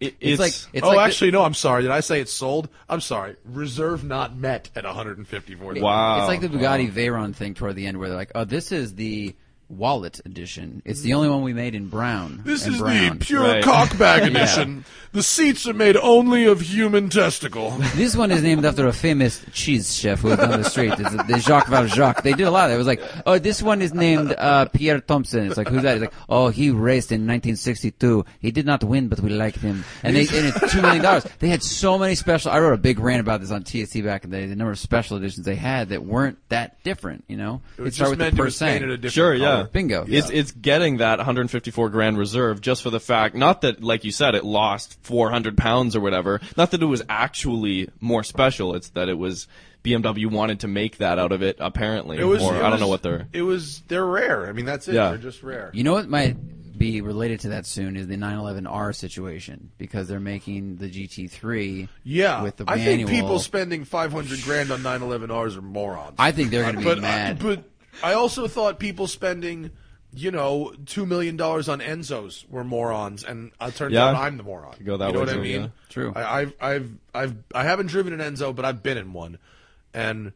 It, 0.00 0.16
It's, 0.18 0.40
like 0.40 0.54
it's 0.72 0.82
oh, 0.84 0.88
like 0.88 0.96
the- 0.96 1.02
actually, 1.02 1.30
no. 1.30 1.44
I'm 1.44 1.54
sorry. 1.54 1.82
Did 1.82 1.92
I 1.92 2.00
say 2.00 2.20
it's 2.20 2.32
sold? 2.32 2.68
I'm 2.88 3.00
sorry. 3.00 3.36
Reserve 3.44 4.02
not 4.02 4.36
met 4.36 4.70
at 4.74 4.84
154. 4.84 5.74
Wow. 5.74 6.18
It's 6.18 6.26
like 6.26 6.40
the 6.40 6.48
Bugatti 6.48 6.90
Veyron 6.90 7.32
thing 7.32 7.54
toward 7.54 7.76
the 7.76 7.86
end, 7.86 7.98
where 7.98 8.08
they're 8.08 8.18
like, 8.18 8.32
"Oh, 8.34 8.42
this 8.44 8.72
is 8.72 8.96
the 8.96 9.36
wallet 9.72 10.20
edition. 10.24 10.82
It's 10.84 11.00
the 11.00 11.14
only 11.14 11.28
one 11.28 11.42
we 11.42 11.52
made 11.52 11.74
in 11.74 11.88
brown." 11.88 12.42
This 12.44 12.64
and 12.66 12.74
is 12.74 12.80
brown. 12.80 13.18
the 13.18 13.24
pure 13.24 13.42
Right. 13.42 13.64
cockbag 13.64 14.26
edition. 14.30 14.84
The 15.12 15.22
seats 15.22 15.66
are 15.68 15.74
made 15.74 15.96
only 15.98 16.46
of 16.46 16.60
human 16.62 17.08
testicle. 17.10 17.74
This 17.94 18.16
one 18.16 18.30
is 18.30 18.42
named 18.42 18.64
after 18.64 18.86
a 18.86 18.92
famous 18.92 19.44
cheese 19.52 19.94
chef 19.94 20.20
who 20.20 20.28
was 20.28 20.38
down 20.38 20.62
the 20.62 20.68
street. 20.68 20.94
It's 20.98 21.10
the 21.28 21.38
Jacques 21.38 21.68
Valjean. 21.68 22.14
They 22.22 22.32
did 22.32 22.46
a 22.46 22.50
lot. 22.50 22.70
It 22.70 22.76
was 22.78 22.86
like, 22.86 23.02
oh, 23.26 23.38
this 23.38 23.62
one 23.62 23.82
is 23.82 23.92
named 23.92 24.34
uh, 24.38 24.66
Pierre 24.66 25.00
Thompson. 25.00 25.46
It's 25.46 25.56
like, 25.58 25.68
who's 25.68 25.82
that? 25.82 25.96
It's 25.98 26.00
like, 26.06 26.14
oh, 26.30 26.48
he 26.48 26.70
raced 26.70 27.12
in 27.12 27.26
1962. 27.26 28.24
He 28.40 28.50
did 28.50 28.64
not 28.66 28.82
win, 28.84 29.08
but 29.08 29.20
we 29.20 29.30
liked 29.30 29.58
him. 29.58 29.84
And 30.02 30.16
they 30.16 30.22
and 30.22 30.46
it's 30.46 30.72
two 30.72 30.80
million 30.82 31.02
dollars. 31.02 31.26
They 31.40 31.48
had 31.48 31.62
so 31.62 31.98
many 31.98 32.14
special. 32.14 32.50
I 32.50 32.58
wrote 32.60 32.72
a 32.72 32.78
big 32.78 32.98
rant 32.98 33.20
about 33.20 33.40
this 33.40 33.50
on 33.50 33.62
TSC 33.64 34.02
back 34.04 34.24
in 34.24 34.30
the 34.30 34.38
day. 34.38 34.46
The 34.46 34.56
number 34.56 34.72
of 34.72 34.78
special 34.78 35.16
editions 35.18 35.44
they 35.44 35.54
had 35.56 35.90
that 35.90 36.04
weren't 36.04 36.38
that 36.48 36.82
different. 36.82 37.24
You 37.28 37.36
know, 37.36 37.60
It 37.78 37.82
was 37.82 37.94
started 37.94 38.12
just 38.12 38.18
meant 38.18 38.36
the 38.36 38.42
it 38.42 38.46
percent. 38.46 38.84
a 38.84 38.96
different 38.96 39.12
Sure, 39.12 39.38
color. 39.38 39.61
Yeah. 39.62 39.68
Bingo. 39.72 40.04
It's 40.08 40.30
it's 40.30 40.50
getting 40.52 40.98
that 40.98 41.18
154 41.18 41.88
grand 41.90 42.18
reserve 42.18 42.60
just 42.60 42.82
for 42.82 42.90
the 42.90 43.00
fact, 43.00 43.34
not 43.34 43.62
that 43.62 43.82
like 43.82 44.04
you 44.04 44.10
said, 44.12 44.34
it 44.34 44.44
lost 44.44 44.98
400 45.02 45.56
pounds 45.56 45.96
or 45.96 46.00
whatever. 46.00 46.40
Not 46.56 46.70
that 46.72 46.82
it 46.82 46.86
was 46.86 47.02
actually 47.08 47.88
more 48.00 48.22
special. 48.22 48.74
It's 48.74 48.90
that 48.90 49.08
it 49.08 49.18
was 49.18 49.48
BMW 49.84 50.30
wanted 50.30 50.60
to 50.60 50.68
make 50.68 50.98
that 50.98 51.18
out 51.18 51.32
of 51.32 51.42
it. 51.42 51.56
Apparently, 51.58 52.18
It 52.18 52.24
was. 52.24 52.42
or 52.42 52.54
it 52.54 52.58
I 52.58 52.62
don't 52.62 52.72
was- 52.72 52.80
know 52.80 52.88
what 52.88 53.02
they're. 53.02 53.26
It 53.32 53.42
was. 53.42 53.80
They're 53.88 54.06
rare. 54.06 54.46
I 54.46 54.52
mean, 54.52 54.64
that's 54.64 54.86
it. 54.88 54.94
Yeah. 54.94 55.08
They're 55.08 55.18
just 55.18 55.42
rare. 55.42 55.70
You 55.74 55.82
know 55.84 55.92
what 55.94 56.08
might 56.08 56.36
be 56.78 57.00
related 57.00 57.38
to 57.40 57.48
that 57.50 57.64
soon 57.66 57.96
is 57.96 58.06
the 58.08 58.16
911R 58.16 58.94
situation 58.94 59.70
because 59.78 60.08
they're 60.08 60.18
making 60.18 60.76
the 60.76 60.88
GT3 60.88 61.88
Yeah, 62.02 62.42
with 62.42 62.56
the 62.56 62.64
I 62.66 62.76
manual. 62.76 63.08
think 63.08 63.20
people 63.20 63.38
spending 63.38 63.84
500 63.84 64.42
grand 64.42 64.70
on 64.72 64.80
911Rs 64.82 65.56
are 65.56 65.62
morons. 65.62 66.14
I 66.18 66.32
think 66.32 66.50
they're 66.50 66.62
going 66.62 66.74
to 66.74 66.78
be 66.80 66.84
but 66.84 66.98
uh, 66.98 67.02
mad. 67.02 67.38
but 67.40 67.64
I 68.02 68.14
also 68.14 68.46
thought 68.48 68.78
people 68.78 69.06
spending, 69.06 69.70
you 70.14 70.30
know, 70.30 70.72
two 70.86 71.06
million 71.06 71.36
dollars 71.36 71.68
on 71.68 71.80
Enzos 71.80 72.48
were 72.48 72.64
morons, 72.64 73.24
and 73.24 73.50
it 73.60 73.74
turns 73.74 73.92
Yeah. 73.94 74.06
out 74.06 74.14
I'm 74.16 74.36
the 74.36 74.42
moron. 74.42 74.76
go 74.84 74.96
that 74.96 75.08
you 75.08 75.12
know 75.12 75.18
way 75.20 75.24
what 75.26 75.28
I 75.32 75.36
too, 75.36 75.42
mean? 75.42 75.60
yeah. 75.62 75.68
True. 75.88 76.12
I, 76.14 76.40
I've 76.40 76.52
I've 76.60 76.90
I've 77.14 77.34
I 77.54 77.64
haven't 77.64 77.86
driven 77.86 78.18
an 78.18 78.34
Enzo, 78.34 78.54
but 78.54 78.64
I've 78.64 78.82
been 78.82 78.98
in 78.98 79.12
one, 79.12 79.38
and 79.92 80.32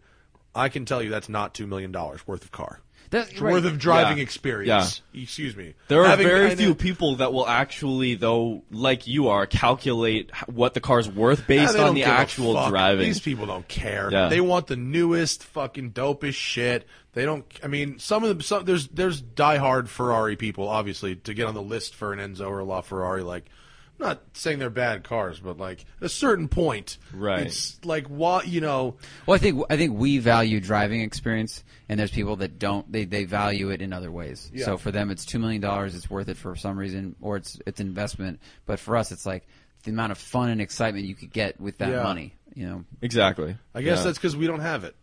I 0.54 0.68
can 0.68 0.84
tell 0.84 1.02
you 1.02 1.10
that's 1.10 1.28
not 1.28 1.54
two 1.54 1.66
million 1.66 1.92
dollars 1.92 2.26
worth 2.26 2.42
of 2.44 2.52
car. 2.52 2.80
That's 3.16 3.30
It's 3.32 3.40
right. 3.40 3.52
worth 3.52 3.64
of 3.64 3.78
driving 3.78 4.18
Yeah. 4.18 4.22
experience. 4.22 5.00
Excuse 5.14 5.56
me. 5.56 5.74
There 5.88 6.02
are 6.02 6.08
Having- 6.08 6.26
very 6.26 6.54
few 6.56 6.74
people 6.74 7.16
that 7.16 7.32
will 7.32 7.46
actually, 7.48 8.14
though, 8.14 8.62
like 8.70 9.06
you 9.06 9.28
are, 9.28 9.46
calculate 9.46 10.30
what 10.46 10.74
the 10.74 10.80
car's 10.80 11.08
worth 11.08 11.46
based 11.46 11.74
they 11.74 11.80
on 11.82 11.94
the 11.94 12.04
actual 12.04 12.54
fuck. 12.54 12.70
driving. 12.70 13.06
These 13.06 13.20
people 13.20 13.46
don't 13.46 13.66
care. 13.68 14.08
Yeah. 14.12 14.28
They 14.28 14.40
want 14.40 14.66
the 14.66 14.76
newest 14.76 15.44
fucking 15.44 15.92
dopest 15.92 16.34
shit. 16.34 16.86
They 17.14 17.24
don't. 17.24 17.44
I 17.64 17.68
mean, 17.68 17.98
some 17.98 18.22
of 18.22 18.28
them. 18.28 18.40
Some, 18.42 18.64
there's 18.66 18.88
there's 18.88 19.22
diehard 19.22 19.88
Ferrari 19.88 20.36
people, 20.36 20.68
obviously, 20.68 21.16
to 21.16 21.32
get 21.32 21.46
on 21.46 21.54
the 21.54 21.62
list 21.62 21.94
for 21.94 22.12
an 22.12 22.18
Enzo 22.18 22.46
or 22.48 22.60
a 22.60 22.64
LaFerrari. 22.64 23.24
Like, 23.24 23.46
I'm 23.46 23.50
not 23.98 24.22
saying 24.34 24.58
they're 24.58 24.70
bad 24.70 25.04
cars, 25.04 25.40
but 25.40 25.58
like 25.58 25.84
at 26.00 26.06
a 26.06 26.08
certain 26.08 26.48
point, 26.48 26.98
Right. 27.12 27.46
It's 27.46 27.78
like 27.84 28.08
what 28.08 28.46
you 28.48 28.60
know. 28.60 28.96
Well, 29.26 29.34
I 29.34 29.38
think 29.38 29.62
I 29.70 29.76
think 29.76 29.98
we 29.98 30.18
value 30.18 30.60
driving 30.60 31.00
experience, 31.00 31.64
and 31.88 31.98
there's 31.98 32.10
people 32.10 32.36
that 32.36 32.58
don't. 32.58 32.90
They, 32.90 33.04
they 33.04 33.24
value 33.24 33.70
it 33.70 33.80
in 33.82 33.92
other 33.92 34.10
ways. 34.10 34.50
Yeah. 34.52 34.64
So 34.66 34.76
for 34.78 34.90
them, 34.90 35.10
it's 35.10 35.24
two 35.24 35.38
million 35.38 35.60
dollars. 35.62 35.94
It's 35.94 36.10
worth 36.10 36.28
it 36.28 36.36
for 36.36 36.54
some 36.56 36.78
reason, 36.78 37.16
or 37.20 37.36
it's 37.36 37.58
it's 37.66 37.80
investment. 37.80 38.40
But 38.66 38.78
for 38.78 38.96
us, 38.96 39.12
it's 39.12 39.24
like 39.26 39.46
the 39.84 39.90
amount 39.92 40.12
of 40.12 40.18
fun 40.18 40.50
and 40.50 40.60
excitement 40.60 41.06
you 41.06 41.14
could 41.14 41.32
get 41.32 41.60
with 41.60 41.78
that 41.78 41.90
Yeah. 41.90 42.02
money. 42.02 42.34
You 42.54 42.66
know, 42.66 42.84
exactly. 43.02 43.56
I 43.74 43.82
guess 43.82 43.98
Yeah. 43.98 44.04
that's 44.04 44.18
because 44.18 44.36
we 44.36 44.46
don't 44.46 44.60
have 44.60 44.84
it. 44.84 44.96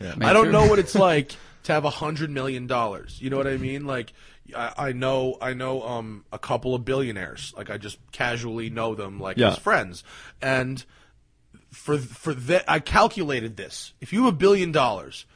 Maybe 0.00 0.24
I 0.24 0.32
don't 0.32 0.50
know 0.52 0.66
what 0.66 0.78
it's 0.78 0.94
like 0.94 1.32
to 1.64 1.72
have 1.72 1.84
a 1.84 1.90
hundred 1.90 2.30
million 2.30 2.66
dollars. 2.66 3.18
You 3.20 3.28
know 3.30 3.36
what 3.36 3.46
I 3.46 3.56
mean? 3.58 3.86
Like, 3.86 4.12
I, 4.56 4.72
I 4.88 4.92
know, 4.92 5.36
I 5.40 5.52
know, 5.54 5.82
um, 5.82 6.24
a 6.32 6.38
couple 6.38 6.74
of 6.74 6.84
billionaires. 6.84 7.52
Like, 7.56 7.70
I 7.70 7.76
just 7.78 7.98
casually 8.12 8.70
know 8.70 8.94
them, 8.94 9.20
like 9.20 9.36
Yeah. 9.36 9.50
as 9.50 9.58
friends. 9.58 10.04
And 10.40 10.84
for 11.70 11.98
for 11.98 12.32
that, 12.34 12.64
I 12.68 12.80
calculated 12.80 13.56
this. 13.56 13.92
If 14.00 14.12
you 14.12 14.24
have 14.24 14.34
a 14.34 14.36
billion 14.36 14.72
dollars, 14.72 15.26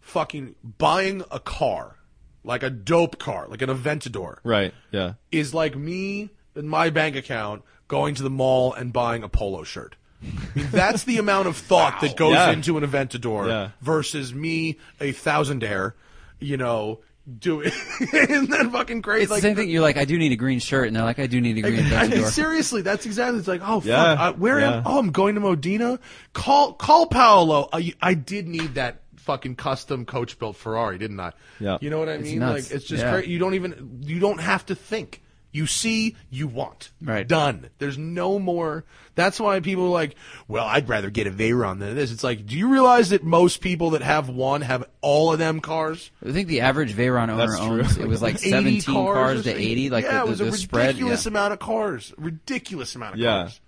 fucking 0.00 0.54
buying 0.78 1.22
a 1.30 1.38
car, 1.38 1.96
like 2.44 2.62
a 2.62 2.70
dope 2.70 3.18
car, 3.18 3.46
like 3.48 3.62
an 3.62 3.68
Aventador, 3.70 4.38
Right. 4.42 4.74
Yeah. 4.90 5.14
is 5.30 5.52
like 5.54 5.76
me 5.76 6.30
in 6.56 6.68
my 6.68 6.90
bank 6.90 7.14
account 7.16 7.62
going 7.88 8.14
to 8.16 8.22
the 8.22 8.30
mall 8.30 8.72
and 8.72 8.92
buying 8.92 9.22
a 9.22 9.28
polo 9.28 9.62
shirt. 9.64 9.96
I 10.22 10.26
mean, 10.54 10.68
that's 10.70 11.04
the 11.04 11.18
amount 11.18 11.48
of 11.48 11.56
thought 11.56 12.00
that 12.00 12.16
goes 12.16 12.34
Yeah. 12.34 12.50
into 12.52 12.78
an 12.78 12.84
Aventador 12.86 13.46
Yeah. 13.48 13.70
versus 13.80 14.32
me, 14.32 14.78
a 15.00 15.12
thousandaire, 15.12 15.92
you 16.40 16.56
know, 16.56 17.00
doing. 17.38 17.70
Isn't 18.12 18.50
that 18.50 18.70
fucking 18.72 19.02
crazy? 19.02 19.24
It's 19.24 19.32
the 19.34 19.40
same 19.40 19.56
thing. 19.56 19.68
You're 19.70 19.82
like, 19.82 19.96
I 19.96 20.04
do 20.04 20.18
need 20.18 20.32
a 20.32 20.36
green 20.36 20.58
shirt, 20.58 20.86
and 20.88 20.96
they're 20.96 21.04
like, 21.04 21.18
I 21.18 21.26
do 21.26 21.40
need 21.40 21.58
a 21.58 21.62
green 21.62 21.92
I 21.92 22.08
mean, 22.08 22.18
Aventador. 22.20 22.30
seriously, 22.30 22.82
that's 22.82 23.06
exactly. 23.06 23.38
It's 23.38 23.48
like, 23.48 23.60
oh 23.64 23.80
fuck, 23.80 23.84
Yeah, 23.86 24.02
I, 24.18 24.30
where 24.30 24.60
am? 24.60 24.72
yeah. 24.72 24.82
Oh, 24.84 24.98
I'm 24.98 25.10
going 25.12 25.34
to 25.36 25.40
Modena. 25.40 25.98
Call 26.32 26.72
call 26.74 27.06
Paolo. 27.06 27.68
I, 27.72 27.92
I 28.00 28.14
did 28.14 28.48
need 28.48 28.74
that 28.74 29.02
fucking 29.16 29.54
custom 29.54 30.04
coach 30.04 30.36
built 30.38 30.56
Ferrari, 30.56 30.98
didn't 30.98 31.20
I? 31.20 31.32
Yeah. 31.60 31.78
You 31.80 31.90
know 31.90 31.98
what 32.00 32.08
I 32.08 32.14
It's 32.14 32.24
mean? 32.30 32.40
nuts. 32.40 32.70
Like 32.70 32.76
it's 32.76 32.84
just 32.86 33.04
Yeah. 33.04 33.12
crazy. 33.12 33.30
You 33.30 33.38
don't 33.38 33.54
even 33.54 34.00
you 34.02 34.18
don't 34.18 34.40
have 34.40 34.66
to 34.66 34.74
think. 34.74 35.21
You 35.52 35.66
see, 35.66 36.16
you 36.30 36.46
want. 36.48 36.90
Right. 37.02 37.28
Done. 37.28 37.68
There's 37.78 37.98
no 37.98 38.38
more. 38.38 38.84
That's 39.14 39.38
why 39.38 39.60
people 39.60 39.84
are 39.84 39.90
like, 39.90 40.16
well, 40.48 40.64
I'd 40.66 40.88
rather 40.88 41.10
get 41.10 41.26
a 41.26 41.30
Veyron 41.30 41.78
than 41.78 41.94
this. 41.94 42.10
It's 42.10 42.24
like, 42.24 42.46
do 42.46 42.56
you 42.56 42.68
realize 42.68 43.10
that 43.10 43.22
most 43.22 43.60
people 43.60 43.90
that 43.90 44.00
have 44.00 44.30
one 44.30 44.62
have 44.62 44.88
all 45.02 45.30
of 45.30 45.38
them 45.38 45.60
cars? 45.60 46.10
I 46.26 46.32
think 46.32 46.48
the 46.48 46.62
average 46.62 46.94
Veyron 46.94 47.24
owner 47.28 47.36
That's 47.36 47.58
true. 47.58 47.80
owns 47.82 47.98
it 47.98 48.08
was 48.08 48.22
like 48.22 48.38
17 48.40 48.80
cars, 48.94 49.40
or 49.40 49.42
to 49.42 49.54
80. 49.54 49.90
Like 49.90 50.04
yeah, 50.06 50.20
the, 50.20 50.26
it 50.26 50.28
was 50.30 50.38
the, 50.38 50.46
a 50.46 50.50
the 50.52 50.56
spread. 50.56 50.86
ridiculous 50.86 51.26
yeah. 51.26 51.30
amount 51.30 51.52
of 51.52 51.58
cars. 51.58 52.14
Ridiculous 52.16 52.94
amount 52.96 53.14
of 53.14 53.20
Yeah. 53.20 53.42
cars. 53.42 53.60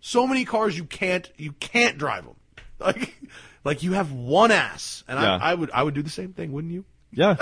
So 0.00 0.26
many 0.26 0.44
cars 0.44 0.76
you 0.76 0.84
can't 0.84 1.30
you 1.36 1.52
can't 1.52 1.98
drive 1.98 2.24
them. 2.24 2.34
Like 2.80 3.14
like 3.64 3.82
you 3.84 3.92
have 3.92 4.10
one 4.12 4.50
ass, 4.52 5.02
and 5.08 5.20
Yeah. 5.20 5.38
I, 5.40 5.50
I 5.50 5.54
would 5.54 5.70
I 5.72 5.82
would 5.84 5.94
do 5.94 6.02
the 6.02 6.10
same 6.10 6.32
thing, 6.32 6.50
wouldn't 6.52 6.72
you? 6.72 6.84
Yeah. 7.12 7.36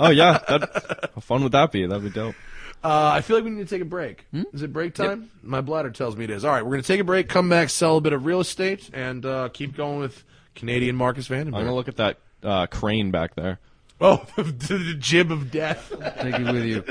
Oh 0.00 0.10
yeah. 0.10 0.38
That, 0.48 1.10
how 1.14 1.20
fun 1.20 1.42
would 1.42 1.52
that 1.52 1.70
be? 1.72 1.84
That'd 1.86 2.02
be 2.04 2.10
dope. 2.10 2.34
Uh, 2.82 3.10
I 3.14 3.20
feel 3.20 3.36
like 3.36 3.44
we 3.44 3.50
need 3.50 3.68
to 3.68 3.74
take 3.74 3.82
a 3.82 3.86
break. 3.86 4.26
Hmm? 4.30 4.42
Is 4.52 4.62
it 4.62 4.72
break 4.72 4.94
time? 4.94 5.30
My 5.42 5.60
bladder 5.60 5.90
tells 5.90 6.16
me 6.16 6.24
it 6.24 6.30
is. 6.30 6.44
All 6.44 6.50
right, 6.50 6.62
we're 6.64 6.70
going 6.72 6.82
to 6.82 6.86
take 6.86 7.00
a 7.00 7.04
break, 7.04 7.28
come 7.28 7.48
back, 7.48 7.68
sell 7.70 7.98
a 7.98 8.00
bit 8.00 8.12
of 8.12 8.24
real 8.24 8.40
estate, 8.40 8.88
and 8.94 9.24
uh, 9.26 9.48
keep 9.52 9.76
going 9.76 9.98
with 10.00 10.24
Canadian 10.54 10.96
Marcus 10.96 11.28
Vandenberg. 11.28 11.46
I'm 11.46 11.64
gonna 11.64 11.74
look 11.74 11.88
at 11.88 11.96
that 11.96 12.18
uh, 12.42 12.66
crane 12.66 13.10
back 13.10 13.34
there. 13.34 13.58
Oh, 14.02 14.24
the 14.36 14.96
jib 14.98 15.30
of 15.30 15.50
death. 15.50 15.92
Take 16.22 16.34
it 16.36 16.50
with 16.50 16.64
you. 16.64 16.82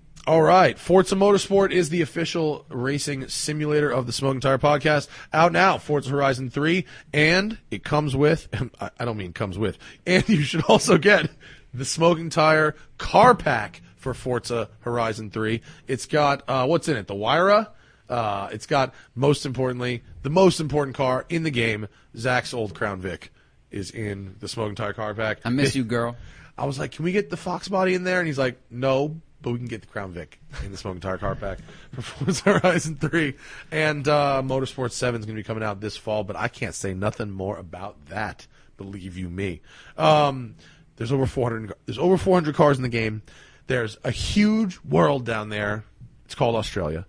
All 0.26 0.42
right. 0.42 0.76
Forza 0.76 1.14
Motorsport 1.14 1.70
is 1.70 1.88
the 1.90 2.02
official 2.02 2.66
racing 2.68 3.28
simulator 3.28 3.88
of 3.88 4.06
the 4.06 4.12
Smoking 4.12 4.40
Tire 4.40 4.58
podcast. 4.58 5.06
Out 5.32 5.52
now, 5.52 5.78
Forza 5.78 6.10
Horizon 6.10 6.50
3, 6.50 6.84
and 7.14 7.58
it 7.70 7.84
comes 7.84 8.16
with, 8.16 8.48
I- 8.80 8.90
I 8.98 9.04
don't 9.04 9.16
mean 9.16 9.32
comes 9.32 9.56
with, 9.56 9.78
and 10.04 10.28
you 10.28 10.42
should 10.42 10.64
also 10.64 10.98
get 10.98 11.30
the 11.72 11.84
Smoking 11.84 12.28
Tire 12.28 12.74
car 12.98 13.36
pack 13.36 13.80
for 13.98 14.14
Forza 14.14 14.68
Horizon 14.80 15.30
3. 15.30 15.60
It's 15.86 16.06
got, 16.06 16.42
uh, 16.48 16.66
what's 16.66 16.88
in 16.88 16.96
it? 16.96 17.06
The 17.06 17.14
Wyra. 17.14 17.70
Uh, 18.08 18.48
it's 18.52 18.66
got, 18.66 18.94
most 19.14 19.44
importantly, 19.44 20.02
the 20.22 20.30
most 20.30 20.60
important 20.60 20.96
car 20.96 21.26
in 21.28 21.42
the 21.42 21.50
game, 21.50 21.88
Zack's 22.16 22.54
old 22.54 22.74
Crown 22.74 23.00
Vic 23.00 23.30
is 23.70 23.90
in 23.90 24.36
the 24.40 24.48
Smoking 24.48 24.74
Tire 24.74 24.92
car 24.92 25.14
pack. 25.14 25.40
I 25.44 25.50
miss 25.50 25.76
you, 25.76 25.84
girl. 25.84 26.16
I 26.58 26.66
was 26.66 26.78
like, 26.78 26.92
"Can 26.92 27.04
we 27.04 27.12
get 27.12 27.30
the 27.30 27.36
Fox 27.36 27.68
body 27.68 27.94
in 27.94 28.04
there?" 28.04 28.18
And 28.18 28.26
he's 28.26 28.38
like, 28.38 28.58
"No, 28.70 29.20
but 29.40 29.52
we 29.52 29.58
can 29.58 29.68
get 29.68 29.82
the 29.82 29.86
Crown 29.86 30.12
Vic 30.12 30.40
in 30.64 30.72
the 30.72 30.76
smoking 30.76 31.00
tire 31.00 31.18
car 31.18 31.36
pack 31.36 31.58
for 31.92 32.02
Forza 32.24 32.58
Horizon 32.58 32.96
Three, 32.96 33.34
and 33.70 34.06
uh, 34.08 34.42
Motorsport 34.44 34.90
Seven 34.90 35.20
is 35.20 35.26
going 35.26 35.36
to 35.36 35.42
be 35.42 35.46
coming 35.46 35.62
out 35.62 35.80
this 35.80 35.96
fall." 35.96 36.24
But 36.24 36.36
I 36.36 36.48
can't 36.48 36.74
say 36.74 36.94
nothing 36.94 37.30
more 37.30 37.56
about 37.56 38.06
that. 38.06 38.46
Believe 38.76 39.16
you 39.16 39.28
me. 39.28 39.60
Um, 39.96 40.56
there's 40.96 41.12
over 41.12 41.26
400. 41.26 41.72
There's 41.86 41.98
over 41.98 42.16
400 42.16 42.54
cars 42.54 42.76
in 42.76 42.82
the 42.82 42.88
game. 42.88 43.22
There's 43.68 43.98
a 44.02 44.10
huge 44.10 44.80
world 44.80 45.26
down 45.26 45.50
there. 45.50 45.84
It's 46.24 46.34
called 46.34 46.56
Australia, 46.56 47.06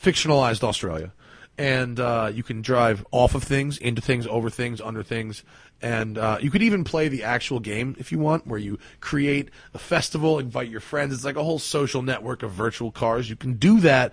fictionalized 0.00 0.62
Australia, 0.62 1.12
and 1.56 1.98
uh, 1.98 2.30
you 2.32 2.42
can 2.42 2.60
drive 2.60 3.04
off 3.10 3.34
of 3.34 3.42
things, 3.42 3.78
into 3.78 4.02
things, 4.02 4.26
over 4.26 4.50
things, 4.50 4.80
under 4.80 5.02
things, 5.02 5.42
and 5.80 6.18
uh, 6.18 6.38
you 6.40 6.50
could 6.50 6.62
even 6.62 6.84
play 6.84 7.08
the 7.08 7.22
actual 7.22 7.60
game 7.60 7.96
if 7.98 8.12
you 8.12 8.18
want, 8.18 8.46
where 8.46 8.58
you 8.58 8.78
create 9.00 9.48
a 9.72 9.78
festival, 9.78 10.38
invite 10.38 10.68
your 10.68 10.80
friends. 10.80 11.14
It's 11.14 11.24
like 11.24 11.36
a 11.36 11.44
whole 11.44 11.58
social 11.58 12.02
network 12.02 12.42
of 12.42 12.50
virtual 12.50 12.90
cars. 12.90 13.28
You 13.30 13.36
can 13.36 13.54
do 13.54 13.80
that, 13.80 14.12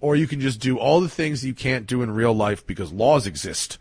or 0.00 0.16
you 0.16 0.26
can 0.26 0.40
just 0.40 0.60
do 0.60 0.78
all 0.78 1.00
the 1.00 1.08
things 1.08 1.40
that 1.40 1.48
you 1.48 1.54
can't 1.54 1.86
do 1.86 2.02
in 2.02 2.10
real 2.10 2.34
life 2.34 2.66
because 2.66 2.92
laws 2.92 3.26
exist 3.26 3.78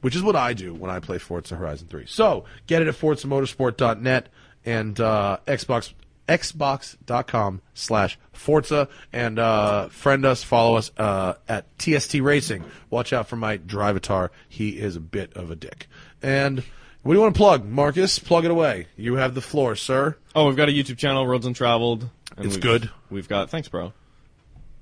which 0.00 0.14
is 0.14 0.22
what 0.22 0.36
I 0.36 0.52
do 0.52 0.74
when 0.74 0.90
I 0.90 1.00
play 1.00 1.16
Forza 1.16 1.56
Horizon 1.56 1.88
3. 1.88 2.04
So 2.04 2.44
get 2.66 2.82
it 2.82 2.88
at 2.88 2.94
forzamotorsport.net 2.94 4.28
and 4.66 5.00
uh, 5.00 5.38
Xbox 5.46 5.94
xbox.com 6.28 7.60
slash 7.74 8.18
forza 8.32 8.88
and 9.12 9.38
uh, 9.38 9.88
friend 9.88 10.24
us 10.24 10.42
follow 10.42 10.76
us 10.76 10.90
uh, 10.96 11.34
at 11.48 11.66
tst 11.78 12.14
racing 12.20 12.64
watch 12.90 13.12
out 13.12 13.28
for 13.28 13.36
my 13.36 13.58
drivatar 13.58 14.30
he 14.48 14.70
is 14.70 14.96
a 14.96 15.00
bit 15.00 15.32
of 15.34 15.50
a 15.50 15.56
dick 15.56 15.86
and 16.22 16.62
what 17.02 17.12
do 17.12 17.18
you 17.18 17.22
want 17.22 17.34
to 17.34 17.38
plug 17.38 17.64
marcus 17.66 18.18
plug 18.18 18.44
it 18.44 18.50
away 18.50 18.86
you 18.96 19.14
have 19.16 19.34
the 19.34 19.40
floor 19.42 19.74
sir 19.76 20.16
Oh, 20.36 20.48
we've 20.48 20.56
got 20.56 20.68
a 20.68 20.72
YouTube 20.72 20.98
channel, 20.98 21.24
Roads 21.28 21.46
Untraveled. 21.46 22.08
And 22.36 22.46
It's 22.46 22.56
we've- 22.56 22.60
good. 22.60 22.90
We've 23.08 23.28
got 23.28 23.50
thanks, 23.50 23.68
bro. 23.68 23.92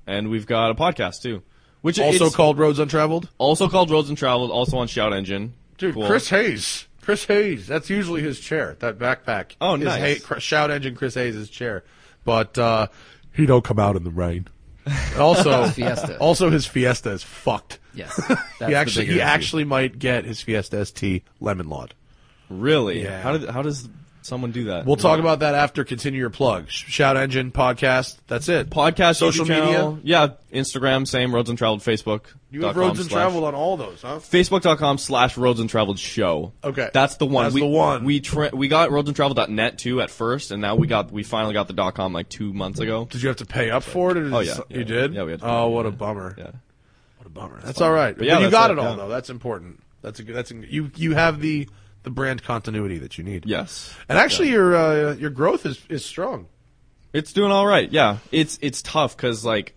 And 0.07 0.31
we've 0.31 0.47
got 0.47 0.71
a 0.71 0.73
podcast 0.73 1.21
too, 1.21 1.43
which 1.81 1.99
also 1.99 2.31
called 2.31 2.57
roads 2.57 2.79
untraveled 2.79 3.29
also 3.37 3.69
called 3.69 3.91
Roads 3.91 4.09
Untraveled, 4.09 4.49
also 4.49 4.77
on 4.79 4.87
Shout 4.87 5.13
Engine. 5.13 5.53
dude 5.77 5.93
Cool. 5.93 6.07
chris 6.07 6.27
hayes 6.29 6.87
chris 7.03 7.25
hayes 7.25 7.67
that's 7.67 7.89
usually 7.89 8.21
his 8.21 8.39
chair 8.39 8.75
that 8.79 8.97
backpack 8.97 9.51
Oh, 9.61 9.75
is 9.75 9.81
nice. 9.83 10.23
Hay- 10.25 10.39
shout 10.39 10.71
engine 10.71 10.95
chris 10.95 11.13
hayes' 11.13 11.49
chair 11.49 11.83
but 12.25 12.57
uh, 12.57 12.87
he 13.33 13.45
don't 13.45 13.63
come 13.63 13.77
out 13.79 13.95
in 13.95 14.03
the 14.03 14.09
rain 14.11 14.47
also 15.17 15.67
Fiesta. 15.69 16.17
also 16.17 16.49
his 16.49 16.65
fiesta 16.65 17.11
is 17.11 17.23
fucked 17.23 17.79
Yes. 17.95 18.19
He 18.59 18.73
actually 18.73 19.05
he 19.05 19.11
issue. 19.13 19.21
actually 19.21 19.63
might 19.65 19.99
get 19.99 20.25
his 20.25 20.41
fiesta 20.41 20.83
st 20.85 21.21
lemon 21.39 21.69
lawed 21.69 21.93
Really? 22.49 23.01
Yeah. 23.03 23.21
How 23.21 23.37
did 23.37 23.49
how 23.49 23.61
does 23.61 23.87
someone 24.25 24.51
do 24.51 24.65
that? 24.65 24.85
we'll 24.85 24.95
talk 24.95 25.19
about 25.19 25.39
that 25.39 25.55
after 25.55 25.83
continue 25.83 26.19
your 26.19 26.29
plug 26.29 26.69
shout 26.69 27.17
engine 27.17 27.51
podcast 27.51 28.17
that's 28.27 28.49
it 28.49 28.69
podcast, 28.69 29.17
social 29.17 29.45
media 29.45 29.63
channel. 29.65 29.99
Yeah, 30.03 30.29
Instagram, 30.51 31.07
same 31.07 31.33
Roads 31.33 31.49
Untraveled, 31.49 31.81
Facebook. 31.81 32.21
you 32.51 32.63
have 32.63 32.75
Roads 32.75 32.99
Untraveled 32.99 33.43
on 33.43 33.55
all 33.55 33.77
those 33.77 34.01
huh 34.01 34.19
Facebook.com 34.19 34.97
slash 34.97 35.37
Roads 35.37 35.59
Untraveled 35.59 35.99
Show. 35.99 36.53
Okay. 36.63 36.89
That's 36.93 37.17
the 37.17 37.25
one. 37.25 37.45
That's 37.45 37.55
we, 37.55 37.61
the 37.61 37.67
one. 37.67 38.03
We 38.03 38.19
tra- 38.19 38.51
we 38.53 38.67
got 38.67 38.91
Roads 38.91 39.07
and 39.09 39.17
roadsuntraveled.net 39.17 39.77
too 39.77 40.01
at 40.01 40.09
first, 40.09 40.51
and 40.51 40.61
now 40.61 40.75
we 40.75 40.87
got 40.87 41.11
we 41.11 41.23
finally 41.23 41.53
got 41.53 41.67
the 41.67 41.73
dot 41.73 41.95
.com 41.95 42.13
like 42.13 42.29
two 42.29 42.53
months 42.53 42.79
ago. 42.79 43.05
did 43.05 43.21
you 43.21 43.27
have 43.27 43.37
to 43.37 43.45
pay 43.45 43.69
up 43.69 43.83
for 43.83 44.11
it 44.11 44.17
or 44.17 44.33
Oh, 44.33 44.39
it- 44.39 44.47
yeah, 44.47 44.57
you 44.69 44.79
yeah. 44.79 44.83
did 44.83 45.13
Yeah, 45.13 45.23
we 45.23 45.31
had 45.31 45.41
to 45.41 45.47
oh 45.47 45.69
what 45.69 45.85
a 45.85 45.91
bummer 45.91 46.35
Yeah. 46.37 46.51
What 47.17 47.27
a 47.27 47.29
bummer. 47.29 47.61
That's 47.63 47.81
all 47.81 47.91
right. 47.91 48.17
But, 48.17 48.27
yeah, 48.27 48.39
you 48.39 48.49
got 48.51 48.69
it, 48.69 48.73
it, 48.73 48.79
all 48.79 48.91
yeah. 48.91 48.95
though. 48.97 49.09
That's 49.09 49.29
important. 49.29 49.81
That's 50.01 50.19
a 50.19 50.23
good. 50.23 50.35
That's 50.35 50.51
a, 50.51 50.55
you. 50.55 50.91
You 50.95 51.13
have 51.13 51.39
the 51.39 51.69
the 52.03 52.09
brand 52.09 52.43
continuity 52.43 52.99
that 52.99 53.17
you 53.17 53.23
need. 53.23 53.45
Yes. 53.45 53.95
And 54.07 54.17
actually, 54.17 54.49
your 54.49 54.75
uh, 54.75 55.13
your 55.15 55.29
growth 55.29 55.65
is 55.65 55.81
is 55.89 56.05
strong. 56.05 56.47
It's 57.13 57.33
doing 57.33 57.51
all 57.51 57.67
right. 57.67 57.91
Yeah, 57.91 58.17
it's 58.31 58.59
it's 58.61 58.81
tough 58.81 59.15
because 59.15 59.43
like 59.43 59.75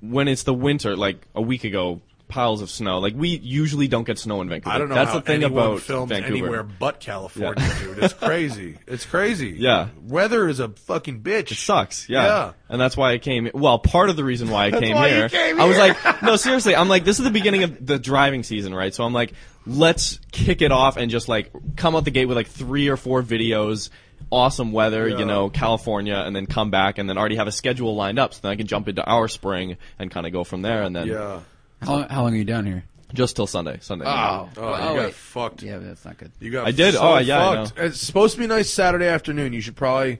when 0.00 0.28
it's 0.28 0.42
the 0.42 0.54
winter, 0.54 0.96
like 0.96 1.26
a 1.34 1.42
week 1.42 1.64
ago, 1.64 2.00
piles 2.28 2.62
of 2.62 2.70
snow. 2.70 2.98
Like 2.98 3.14
we 3.14 3.28
usually 3.28 3.86
don't 3.86 4.04
get 4.06 4.18
snow 4.18 4.40
in 4.40 4.48
Vancouver. 4.48 4.74
I 4.74 4.78
don't 4.78 4.88
know 4.88 4.94
That's 4.94 5.12
the 5.12 5.20
thing 5.20 5.44
about 5.44 5.80
films 5.80 6.08
Vancouver. 6.10 6.32
anywhere 6.34 6.62
but 6.62 6.98
California, 7.00 7.54
Yeah. 7.62 7.78
dude. 7.80 7.98
It's 7.98 8.14
crazy. 8.14 8.78
It's 8.86 9.04
crazy. 9.06 9.50
Yeah. 9.58 9.88
Weather 10.02 10.48
is 10.48 10.58
a 10.60 10.68
fucking 10.70 11.20
bitch. 11.22 11.52
It 11.52 11.56
sucks. 11.58 12.08
Yeah. 12.08 12.24
Yeah. 12.24 12.52
And 12.68 12.80
that's 12.80 12.96
why 12.96 13.12
I 13.12 13.18
came. 13.18 13.50
Well, 13.54 13.78
part 13.78 14.10
of 14.10 14.16
the 14.16 14.24
reason 14.24 14.48
why 14.50 14.66
I 14.66 14.70
came 14.72 14.94
why 14.96 15.10
here, 15.10 15.28
came 15.28 15.60
I 15.60 15.64
was 15.66 15.76
like, 15.78 16.22
no, 16.22 16.36
seriously. 16.36 16.74
I'm 16.74 16.88
like, 16.88 17.04
this 17.04 17.18
is 17.18 17.24
the 17.24 17.30
beginning 17.30 17.62
of 17.62 17.86
the 17.86 17.98
driving 17.98 18.42
season, 18.42 18.74
right? 18.74 18.92
So 18.94 19.04
I'm 19.04 19.12
like, 19.12 19.32
let's 19.66 20.18
kick 20.32 20.60
it 20.62 20.72
off 20.72 20.96
and 20.96 21.10
just 21.10 21.28
like 21.28 21.50
come 21.76 21.94
out 21.94 22.04
the 22.04 22.10
gate 22.10 22.26
with 22.26 22.36
like 22.36 22.48
three 22.48 22.88
or 22.88 22.96
four 22.96 23.22
videos. 23.22 23.90
Awesome 24.32 24.72
weather, 24.72 25.06
Yeah. 25.06 25.18
you 25.18 25.24
know, 25.26 25.50
California, 25.50 26.16
and 26.16 26.34
then 26.34 26.46
come 26.46 26.70
back 26.70 26.98
and 26.98 27.08
then 27.08 27.18
already 27.18 27.36
have 27.36 27.46
a 27.46 27.52
schedule 27.52 27.94
lined 27.94 28.18
up, 28.18 28.32
so 28.32 28.40
then 28.42 28.52
I 28.52 28.56
can 28.56 28.66
jump 28.66 28.88
into 28.88 29.04
our 29.04 29.28
spring 29.28 29.76
and 29.98 30.10
kind 30.10 30.26
of 30.26 30.32
go 30.32 30.44
from 30.44 30.62
there, 30.62 30.82
and 30.82 30.96
then 30.96 31.08
Yeah. 31.08 31.40
How, 31.86 31.92
long- 31.96 32.08
how 32.08 32.22
long 32.22 32.34
are 32.34 32.38
you 32.38 32.44
down 32.44 32.66
here? 32.66 32.84
just 33.14 33.36
till 33.36 33.46
Sunday. 33.46 33.78
Sunday. 33.80 34.04
Oh, 34.06 34.48
oh 34.56 34.60
you 34.60 34.66
oh, 34.66 34.68
got 34.68 34.96
wait. 34.96 35.14
fucked. 35.14 35.62
Yeah, 35.62 35.78
that's 35.78 36.04
not 36.04 36.18
good. 36.18 36.32
You 36.40 36.50
got 36.50 36.66
I 36.66 36.72
did. 36.72 36.96
Oh, 36.96 36.98
so 36.98 37.14
Oh, 37.14 37.18
yeah, 37.18 37.48
I 37.48 37.64
fucked. 37.64 37.78
It's 37.78 38.00
supposed 38.00 38.34
to 38.34 38.38
be 38.40 38.44
a 38.44 38.48
nice 38.48 38.70
Saturday 38.70 39.06
afternoon. 39.06 39.52
You 39.52 39.60
should 39.60 39.76
probably 39.76 40.18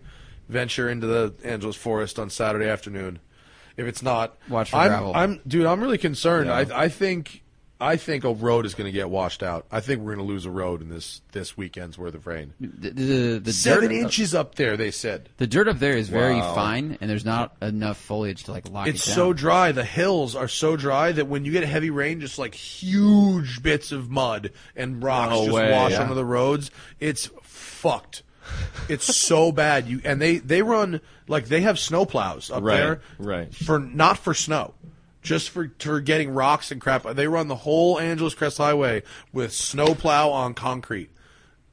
venture 0.49 0.89
into 0.89 1.07
the 1.07 1.35
Angeles 1.45 1.77
Forest 1.77 2.19
on 2.19 2.31
Saturday 2.31 2.69
afternoon. 2.69 3.19
If 3.77 3.87
it's 3.87 4.03
not, 4.03 4.39
Watch 4.49 4.71
for 4.71 4.77
I'm, 4.77 4.89
gravel. 4.89 5.13
I'm, 5.15 5.41
dude. 5.47 5.67
I'm 5.67 5.81
really 5.81 5.99
concerned. 5.99 6.47
Yeah. 6.47 6.77
I, 6.77 6.85
I 6.85 6.89
think, 6.89 7.43
I 7.81 7.97
think 7.97 8.25
a 8.25 8.33
road 8.33 8.67
is 8.67 8.75
going 8.75 8.87
to 8.87 8.93
get 8.93 9.11
washed 9.11 9.43
out. 9.43 9.67
I 9.71 9.81
think 9.81 10.01
we're 10.01 10.15
going 10.15 10.27
to 10.27 10.33
lose 10.33 10.47
a 10.47 10.51
road 10.51 10.81
in 10.81 10.89
this 10.89 11.21
this 11.33 11.57
weekend's 11.57 11.99
worth 11.99 12.15
of 12.15 12.27
rain. 12.27 12.55
The, 12.61 12.91
the, 12.91 13.39
the 13.41 13.53
Seven 13.53 13.89
dirt, 13.91 13.97
inches 13.97 14.35
up 14.35 14.55
there, 14.55 14.77
they 14.77 14.91
said. 14.93 15.29
The 15.39 15.47
dirt 15.47 15.67
up 15.69 15.79
there 15.81 15.97
is 15.97 16.09
very 16.09 16.37
Wow. 16.37 16.55
fine, 16.55 16.97
and 17.01 17.11
there's 17.11 17.25
not 17.25 17.57
enough 17.61 17.99
foliage 17.99 18.45
to 18.45 18.53
like 18.53 18.71
lock 18.71 18.87
It's 18.87 19.03
it 19.05 19.07
down. 19.07 19.13
It's 19.13 19.15
so 19.17 19.33
dry. 19.33 19.73
The 19.73 19.85
hills 19.85 20.37
are 20.37 20.49
so 20.49 20.77
dry 20.77 21.13
that 21.13 21.27
when 21.27 21.45
you 21.45 21.53
get 21.53 21.65
heavy 21.65 21.91
rain, 21.91 22.21
just 22.21 22.39
like 22.39 22.55
huge 22.55 23.63
bits 23.63 23.91
of 23.93 24.09
mud 24.11 24.53
and 24.77 25.03
rocks 25.03 25.31
No 25.33 25.45
just 25.47 25.55
way. 25.55 25.73
wash 25.73 25.91
Yeah. 25.93 26.03
onto 26.03 26.15
the 26.15 26.25
roads. 26.25 26.71
It's 27.01 27.29
fucked. 27.43 28.23
It's 28.89 29.15
so 29.17 29.51
bad. 29.65 29.89
You 29.89 30.01
and 30.05 30.23
they 30.23 30.39
they 30.39 30.63
run 30.63 31.01
like 31.29 31.47
they 31.47 31.63
have 31.63 31.79
snow 31.79 32.05
plows 32.07 32.51
up 32.51 32.63
Right, 32.63 32.77
there, 32.77 33.01
right. 33.19 33.55
For 33.55 33.79
not 33.81 34.19
for 34.19 34.33
snow, 34.35 34.75
just 35.25 35.51
for 35.51 35.73
for 35.81 36.01
getting 36.01 36.31
rocks 36.31 36.71
and 36.71 36.81
crap. 36.81 37.03
They 37.03 37.27
run 37.27 37.49
the 37.49 37.57
whole 37.57 37.99
Angeles 37.99 38.35
Crest 38.35 38.59
Highway 38.59 39.03
with 39.33 39.53
snowplow 39.53 40.31
on 40.31 40.55
concrete. 40.55 41.11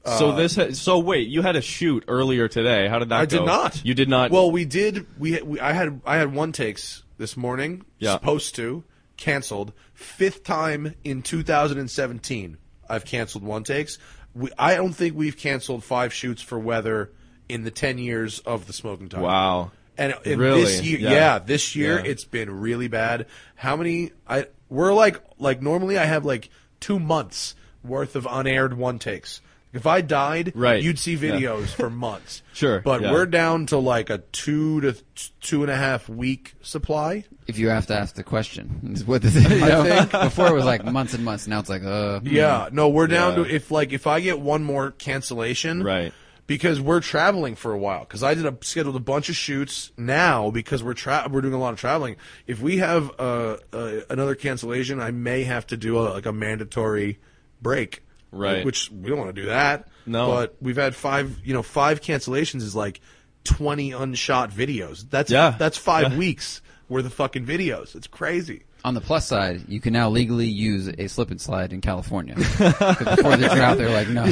so 0.04 0.32
uh, 0.32 0.36
this. 0.36 0.56
Ha- 0.56 0.72
so 0.72 0.97
wait, 0.97 1.28
you 1.28 1.43
had 1.43 1.56
a 1.56 1.62
shoot 1.62 2.04
earlier 2.08 2.47
today. 2.47 2.88
How 2.88 2.97
did 2.97 3.10
that 3.10 3.20
I 3.22 3.26
go? 3.28 3.38
did 3.38 3.45
not. 3.45 3.86
You 3.86 3.93
did 3.93 4.10
not. 4.10 4.32
Well, 4.32 4.49
we 4.49 4.66
did. 4.66 5.06
We, 5.20 5.39
we 5.43 5.60
I 5.60 5.74
had 5.74 6.02
I 6.04 6.18
had 6.18 6.34
one 6.34 6.52
takes 6.52 7.04
this 7.20 7.38
morning. 7.38 7.86
Yeah. 7.99 8.14
Supposed 8.14 8.56
to 8.56 8.84
canceled. 9.18 9.72
Fifth 9.93 10.43
time 10.43 10.95
in 11.04 11.22
2017. 11.22 12.58
I've 12.89 13.06
canceled 13.06 13.43
one 13.43 13.64
takes. 13.64 13.99
We, 14.34 14.49
I 14.58 14.76
don't 14.76 14.93
think 14.93 15.16
we've 15.16 15.38
canceled 15.38 15.84
five 15.84 16.12
shoots 16.14 16.41
for 16.41 16.58
weather 16.58 17.12
in 17.47 17.64
the 17.64 17.72
10 17.72 17.97
years 17.99 18.39
of 18.39 18.66
the 18.66 18.74
smoking 18.74 19.10
tire. 19.10 19.22
wow. 19.22 19.72
And 20.02 20.16
in 20.26 20.39
Really? 20.39 20.62
this 20.64 20.82
year, 20.82 20.99
Yeah. 20.99 21.10
yeah. 21.12 21.39
this 21.39 21.76
year 21.76 21.97
Yeah. 21.99 22.12
it's 22.12 22.26
been 22.26 22.49
really 22.49 22.88
bad. 22.88 23.28
How 23.56 23.76
many? 23.76 24.12
I 24.28 24.47
we're 24.70 24.93
like 24.93 25.22
like 25.38 25.62
normally 25.62 25.97
I 25.97 26.06
have 26.06 26.26
like 26.26 26.49
two 26.80 26.97
months 26.99 27.56
worth 27.84 28.16
of 28.16 28.28
unaired 28.30 28.76
one 28.78 28.97
takes. 28.99 29.41
If 29.74 29.86
I 29.88 30.02
died, 30.02 30.52
Right. 30.54 30.84
you'd 30.84 30.99
see 30.99 31.14
Yeah. 31.14 31.32
videos 31.32 31.68
for 31.80 31.89
months. 31.89 32.41
Sure, 32.54 32.82
but 32.82 33.02
yeah. 33.02 33.12
we're 33.12 33.26
down 33.26 33.68
to 33.68 33.78
like 33.78 34.10
a 34.10 34.18
two 34.32 34.82
to 34.82 34.91
th- 34.93 35.32
two 35.39 35.62
and 35.64 35.72
a 35.72 35.76
half 35.78 36.10
week 36.10 36.54
supply. 36.62 37.24
If 37.47 37.58
you 37.60 37.70
have 37.70 37.86
to 37.88 37.95
ask 37.95 38.16
the 38.16 38.24
question, 38.24 38.91
is 38.93 39.06
what 39.06 39.22
this 39.22 39.36
is. 39.36 39.45
You 39.49 39.60
know? 39.60 40.08
Before 40.12 40.47
it 40.47 40.54
was 40.54 40.66
like 40.66 40.84
months 40.84 41.14
and 41.14 41.24
months. 41.24 41.47
Now 41.47 41.60
it's 41.60 41.70
like, 41.70 41.84
uh, 41.84 42.20
Yeah, 42.24 42.70
no, 42.72 42.89
we're 42.89 43.08
down 43.08 43.38
Yeah. 43.38 43.43
to 43.45 43.56
if 43.56 43.72
like 43.72 43.93
if 43.93 44.08
I 44.08 44.20
get 44.20 44.39
one 44.39 44.64
more 44.64 44.91
cancellation, 44.91 45.84
Right. 45.84 46.12
Because 46.47 46.81
we're 46.81 46.99
traveling 46.99 47.55
for 47.55 47.71
a 47.71 47.77
while. 47.77 48.01
Because 48.01 48.23
I 48.23 48.33
did 48.33 48.45
a 48.45 48.57
scheduled 48.61 48.95
a 48.95 48.99
bunch 48.99 49.29
of 49.29 49.35
shoots 49.35 49.91
now 49.97 50.51
because 50.51 50.83
we're 50.83 50.93
tra- 50.93 51.27
we're 51.31 51.41
doing 51.41 51.53
a 51.53 51.59
lot 51.59 51.71
of 51.73 51.79
traveling. 51.79 52.17
If 52.45 52.61
we 52.61 52.77
have 52.77 53.09
uh, 53.19 53.57
uh, 53.71 53.99
another 54.09 54.35
cancellation, 54.35 54.99
I 54.99 55.11
may 55.11 55.43
have 55.43 55.65
to 55.67 55.77
do 55.77 55.97
a, 55.99 56.01
like 56.09 56.25
a 56.25 56.33
mandatory 56.33 57.19
break. 57.61 58.03
Right. 58.31 58.65
Which 58.65 58.89
we 58.91 59.09
don't 59.09 59.19
want 59.19 59.33
to 59.33 59.41
do 59.41 59.47
that. 59.47 59.87
No. 60.05 60.27
But 60.27 60.55
we've 60.61 60.77
had 60.77 60.95
five. 60.95 61.39
You 61.43 61.53
know, 61.53 61.63
five 61.63 62.01
cancellations 62.01 62.61
is 62.63 62.75
like 62.75 62.99
twenty 63.43 63.91
unshot 63.91 64.51
videos. 64.51 65.09
That's 65.09 65.31
Yeah. 65.31 65.55
That's 65.57 65.77
five 65.77 66.11
Yeah. 66.13 66.17
weeks 66.17 66.61
worth 66.89 67.05
of 67.05 67.13
fucking 67.13 67.45
videos. 67.45 67.95
It's 67.95 68.07
crazy. 68.07 68.63
On 68.84 68.93
the 68.95 69.01
plus 69.01 69.27
side, 69.27 69.65
you 69.67 69.79
can 69.79 69.93
now 69.93 70.09
legally 70.09 70.47
use 70.47 70.88
a 70.97 71.07
slip 71.07 71.29
and 71.29 71.39
slide 71.39 71.71
in 71.71 71.82
California. 71.82 72.34
before 72.36 73.38
the 73.38 73.51
drought, 73.53 73.77
they're 73.77 73.89
like, 73.89 74.07
no. 74.09 74.25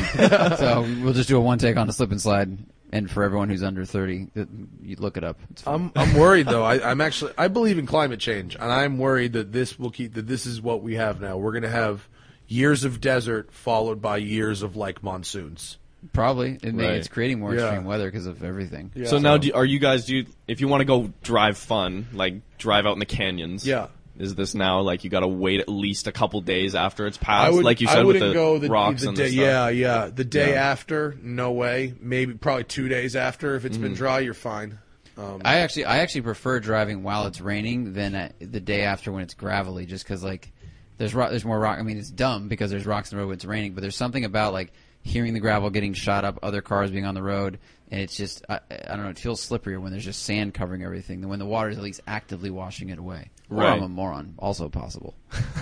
So 0.55 0.81
we'll 1.03 1.13
just 1.13 1.29
do 1.29 1.37
a 1.37 1.39
one 1.39 1.59
take 1.59 1.77
on 1.77 1.87
a 1.87 1.93
slip 1.93 2.11
and 2.11 2.21
slide. 2.21 2.57
And 2.91 3.09
for 3.11 3.23
everyone 3.23 3.49
who's 3.49 3.61
under 3.61 3.85
30, 3.85 4.25
th- 4.33 4.47
you 4.81 4.95
look 4.95 5.15
it 5.17 5.23
up. 5.23 5.39
It's. 5.51 5.67
I'm 5.67 5.91
I'm 5.95 6.15
worried 6.15 6.47
though. 6.47 6.63
I, 6.63 6.89
I'm 6.89 7.01
actually 7.01 7.33
I 7.37 7.47
believe 7.47 7.77
in 7.77 7.85
climate 7.85 8.19
change, 8.19 8.55
and 8.55 8.63
I'm 8.71 8.97
worried 8.97 9.33
that 9.33 9.51
this 9.51 9.77
will 9.77 9.91
keep 9.91 10.15
that 10.15 10.25
this 10.25 10.47
is 10.47 10.59
what 10.59 10.81
we 10.81 10.95
have 10.95 11.21
now. 11.21 11.37
We're 11.37 11.51
gonna 11.51 11.69
have 11.69 12.07
years 12.47 12.83
of 12.85 12.99
desert 12.99 13.51
followed 13.53 14.01
by 14.01 14.17
years 14.17 14.63
of 14.63 14.75
like 14.75 15.03
monsoons. 15.03 15.77
Probably. 16.13 16.57
It 16.63 16.73
may, 16.73 16.85
Right. 16.85 16.93
It's 16.95 17.07
creating 17.09 17.39
more 17.39 17.53
Yeah. 17.53 17.65
extreme 17.67 17.85
weather 17.85 18.09
because 18.09 18.25
of 18.25 18.43
everything. 18.43 18.91
Yeah. 18.95 19.05
So 19.07 19.19
now, 19.19 19.37
do, 19.37 19.51
are 19.53 19.65
you 19.65 19.77
guys? 19.79 20.05
Do 20.05 20.15
you, 20.15 20.25
if 20.47 20.59
you 20.61 20.67
want 20.67 20.81
to 20.81 20.85
go 20.85 21.11
drive 21.21 21.57
fun, 21.59 22.07
like 22.13 22.35
drive 22.57 22.87
out 22.87 22.93
in 22.93 22.99
the 22.99 23.05
canyons? 23.05 23.67
Yeah. 23.67 23.87
Is 24.19 24.35
this 24.35 24.53
now 24.53 24.81
like 24.81 25.03
you 25.05 25.09
got 25.09 25.21
to 25.21 25.27
wait 25.27 25.61
at 25.61 25.69
least 25.69 26.05
a 26.07 26.11
couple 26.11 26.41
days 26.41 26.75
after 26.75 27.07
it's 27.07 27.17
I 27.17 27.23
passed? 27.23 27.53
would 27.53 27.63
like 27.65 27.79
you 27.81 27.87
I 27.87 27.93
said 27.93 28.05
with 28.05 28.19
the 28.19 28.33
go 28.33 28.57
the, 28.59 28.67
rocks 28.69 29.01
the 29.03 29.07
and 29.07 29.17
day. 29.17 29.23
the 29.23 29.29
stuff. 29.31 29.41
yeah, 29.45 29.69
yeah. 29.69 30.09
The 30.13 30.25
day 30.25 30.51
Yeah. 30.51 30.71
after, 30.71 31.15
no 31.21 31.51
way. 31.53 31.93
Maybe 32.01 32.33
probably 32.33 32.65
two 32.65 32.89
days 32.89 33.15
after. 33.15 33.55
If 33.55 33.63
it's 33.65 33.77
Mm. 33.77 33.81
been 33.81 33.93
dry, 33.93 34.19
you're 34.19 34.33
fine. 34.33 34.77
Um, 35.17 35.41
I 35.45 35.59
actually, 35.59 35.85
I 35.85 35.97
actually 35.99 36.21
prefer 36.21 36.59
driving 36.59 37.01
while 37.03 37.27
it's 37.27 37.39
raining 37.41 37.93
than 37.93 38.13
uh 38.15 38.29
the 38.39 38.59
day 38.59 38.81
after 38.83 39.11
when 39.11 39.23
it's 39.23 39.33
gravelly, 39.33 39.85
just 39.85 40.03
because 40.05 40.23
like 40.23 40.51
there's 40.97 41.15
ro- 41.15 41.29
there's 41.29 41.45
more 41.45 41.59
rock. 41.59 41.79
I 41.79 41.81
mean, 41.83 41.97
it's 41.97 42.09
dumb 42.11 42.49
because 42.49 42.69
there's 42.71 42.85
rocks 42.85 43.11
in 43.11 43.17
the 43.17 43.21
road 43.21 43.27
when 43.29 43.35
it's 43.35 43.45
raining, 43.45 43.73
but 43.73 43.81
there's 43.81 43.95
something 43.97 44.25
about 44.25 44.51
like 44.53 44.71
hearing 45.01 45.33
the 45.33 45.39
gravel 45.39 45.69
getting 45.69 45.93
shot 45.93 46.25
up, 46.25 46.39
other 46.43 46.61
cars 46.61 46.91
being 46.91 47.05
on 47.05 47.15
the 47.15 47.23
road, 47.23 47.57
and 47.89 48.01
it's 48.01 48.17
just 48.17 48.43
I, 48.49 48.59
I 48.69 48.95
don't 48.95 49.03
know. 49.03 49.09
It 49.11 49.19
feels 49.19 49.39
slipperier 49.47 49.79
when 49.81 49.91
there's 49.93 50.03
just 50.05 50.23
sand 50.23 50.53
covering 50.53 50.83
everything 50.83 51.21
than 51.21 51.29
when 51.29 51.39
the 51.39 51.45
water 51.45 51.69
is 51.69 51.77
at 51.77 51.83
least 51.83 52.01
actively 52.05 52.49
washing 52.49 52.89
it 52.89 52.99
away. 52.99 53.29
Or 53.49 53.57
Right. 53.57 53.73
I'm 53.77 53.83
a 53.83 53.87
moron. 53.89 54.35
Also 54.37 54.69
possible. 54.69 55.15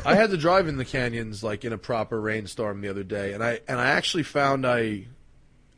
I 0.06 0.16
had 0.16 0.30
to 0.32 0.38
drive 0.38 0.68
in 0.68 0.78
the 0.78 0.86
canyons 0.86 1.44
like 1.44 1.64
in 1.66 1.72
a 1.74 1.78
proper 1.78 2.20
rainstorm 2.20 2.82
the 2.82 2.90
other 2.90 3.04
day, 3.04 3.34
and 3.34 3.44
I 3.44 3.62
and 3.68 3.80
I 3.80 3.88
actually 3.92 4.24
found 4.24 4.66
I 4.68 5.06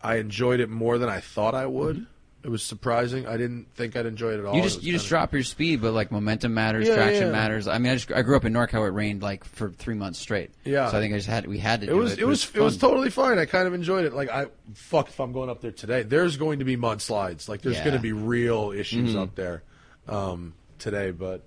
I 0.02 0.16
enjoyed 0.16 0.60
it 0.60 0.70
more 0.70 0.98
than 0.98 1.10
I 1.10 1.20
thought 1.20 1.54
I 1.56 1.66
would. 1.66 2.06
It 2.42 2.48
was 2.48 2.64
surprising. 2.64 3.28
I 3.28 3.36
didn't 3.36 3.66
think 3.76 3.98
I'd 3.98 4.06
enjoy 4.06 4.30
it 4.32 4.40
at 4.40 4.46
all. 4.46 4.56
You 4.56 4.64
just 4.64 4.82
you 4.82 4.94
just 4.94 5.04
kinda- 5.06 5.10
drop 5.10 5.34
your 5.34 5.44
speed, 5.44 5.82
but 5.82 5.92
like 5.94 6.10
momentum 6.10 6.54
matters, 6.54 6.88
Yeah, 6.88 6.96
traction 6.96 7.26
yeah. 7.28 7.32
matters. 7.34 7.68
I 7.68 7.78
mean, 7.80 7.92
I 7.92 7.96
just 7.96 8.12
I 8.14 8.22
grew 8.22 8.38
up 8.38 8.46
in 8.46 8.54
NorCal. 8.54 8.88
It 8.88 8.92
rained 8.94 9.22
like 9.22 9.44
for 9.44 9.70
three 9.72 9.94
months 9.96 10.20
straight. 10.20 10.52
Yeah. 10.64 10.90
So 10.90 10.98
I 10.98 11.02
think 11.02 11.14
I 11.14 11.18
just 11.18 11.28
had 11.28 11.46
we 11.48 11.58
had 11.60 11.82
to. 11.82 11.88
It 11.88 11.90
do 11.90 11.98
was 11.98 12.14
it. 12.14 12.20
it 12.20 12.26
was 12.26 12.46
but 12.46 12.62
it 12.62 12.64
was 12.64 12.78
totally 12.78 13.10
fine. 13.10 13.38
I 13.40 13.46
kind 13.46 13.68
of 13.68 13.74
enjoyed 13.74 14.06
it. 14.06 14.14
Like 14.14 14.30
I 14.30 14.48
fuck 14.74 15.10
if 15.10 15.20
I'm 15.20 15.34
going 15.34 15.50
up 15.50 15.60
there 15.60 15.72
today. 15.74 16.04
There's 16.04 16.38
going 16.38 16.60
to 16.60 16.66
be 16.66 16.78
mudslides. 16.78 17.50
Like 17.50 17.62
there's 17.62 17.76
Yeah. 17.76 17.84
going 17.84 17.98
to 17.98 18.02
be 18.02 18.14
real 18.14 18.72
issues 18.72 19.10
Mm-hmm. 19.12 19.20
up 19.20 19.36
there 19.36 19.62
um, 20.08 20.54
today. 20.80 21.12
But 21.12 21.42
fuck, 21.42 21.44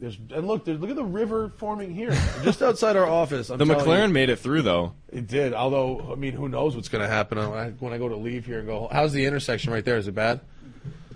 there's 0.00 0.18
and 0.34 0.46
look, 0.46 0.64
there's, 0.64 0.78
look 0.80 0.90
at 0.90 0.96
the 0.96 1.04
river 1.04 1.52
forming 1.56 1.94
here, 1.94 2.10
just 2.42 2.62
outside 2.62 2.96
our 2.96 3.06
office. 3.08 3.50
I'm 3.50 3.58
The 3.58 3.64
McLaren 3.64 4.08
you. 4.08 4.14
made 4.14 4.28
it 4.30 4.38
through 4.38 4.62
though. 4.62 4.94
it 5.10 5.26
did. 5.26 5.54
Although 5.54 6.12
I 6.12 6.14
mean, 6.16 6.32
who 6.32 6.48
knows 6.48 6.74
what's 6.76 6.88
going 6.88 7.02
to 7.02 7.08
happen 7.08 7.38
when 7.38 7.58
I, 7.58 7.70
when 7.70 7.92
I 7.92 7.98
go 7.98 8.08
to 8.08 8.16
leave 8.16 8.46
here 8.46 8.58
and 8.58 8.66
go? 8.66 8.88
How's 8.90 9.12
the 9.12 9.24
intersection 9.26 9.72
right 9.72 9.84
there? 9.84 9.96
Is 9.96 10.08
it 10.08 10.14
bad? 10.14 10.40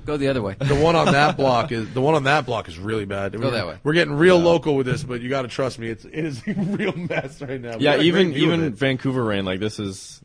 Go 0.06 0.16
the 0.16 0.28
other 0.28 0.40
way. 0.40 0.56
The 0.58 0.74
one 0.74 0.96
on 0.96 1.12
that 1.12 1.36
block 1.36 1.70
is 1.70 1.92
the 1.92 2.00
one 2.00 2.14
on 2.14 2.24
that 2.24 2.46
block 2.46 2.66
is 2.68 2.78
really 2.78 3.04
bad. 3.04 3.32
Go 3.32 3.40
we're, 3.40 3.50
that 3.50 3.66
way. 3.66 3.78
We're 3.82 3.92
getting 3.92 4.14
real 4.14 4.38
local 4.38 4.74
with 4.74 4.86
this, 4.86 5.04
but 5.04 5.20
you 5.20 5.28
got 5.28 5.42
to 5.42 5.48
trust 5.48 5.78
me. 5.78 5.90
It's 5.90 6.06
it 6.06 6.14
is 6.14 6.42
a 6.46 6.54
real 6.54 6.96
mess 6.96 7.42
right 7.42 7.60
now. 7.60 7.76
Yeah, 7.78 7.98
even 7.98 8.28
great 8.28 8.36
view 8.36 8.52
of 8.52 8.60
even. 8.60 8.74
Vancouver 8.74 9.22
rain. 9.22 9.44
Like 9.44 9.60
this 9.60 9.78
is 9.78 10.22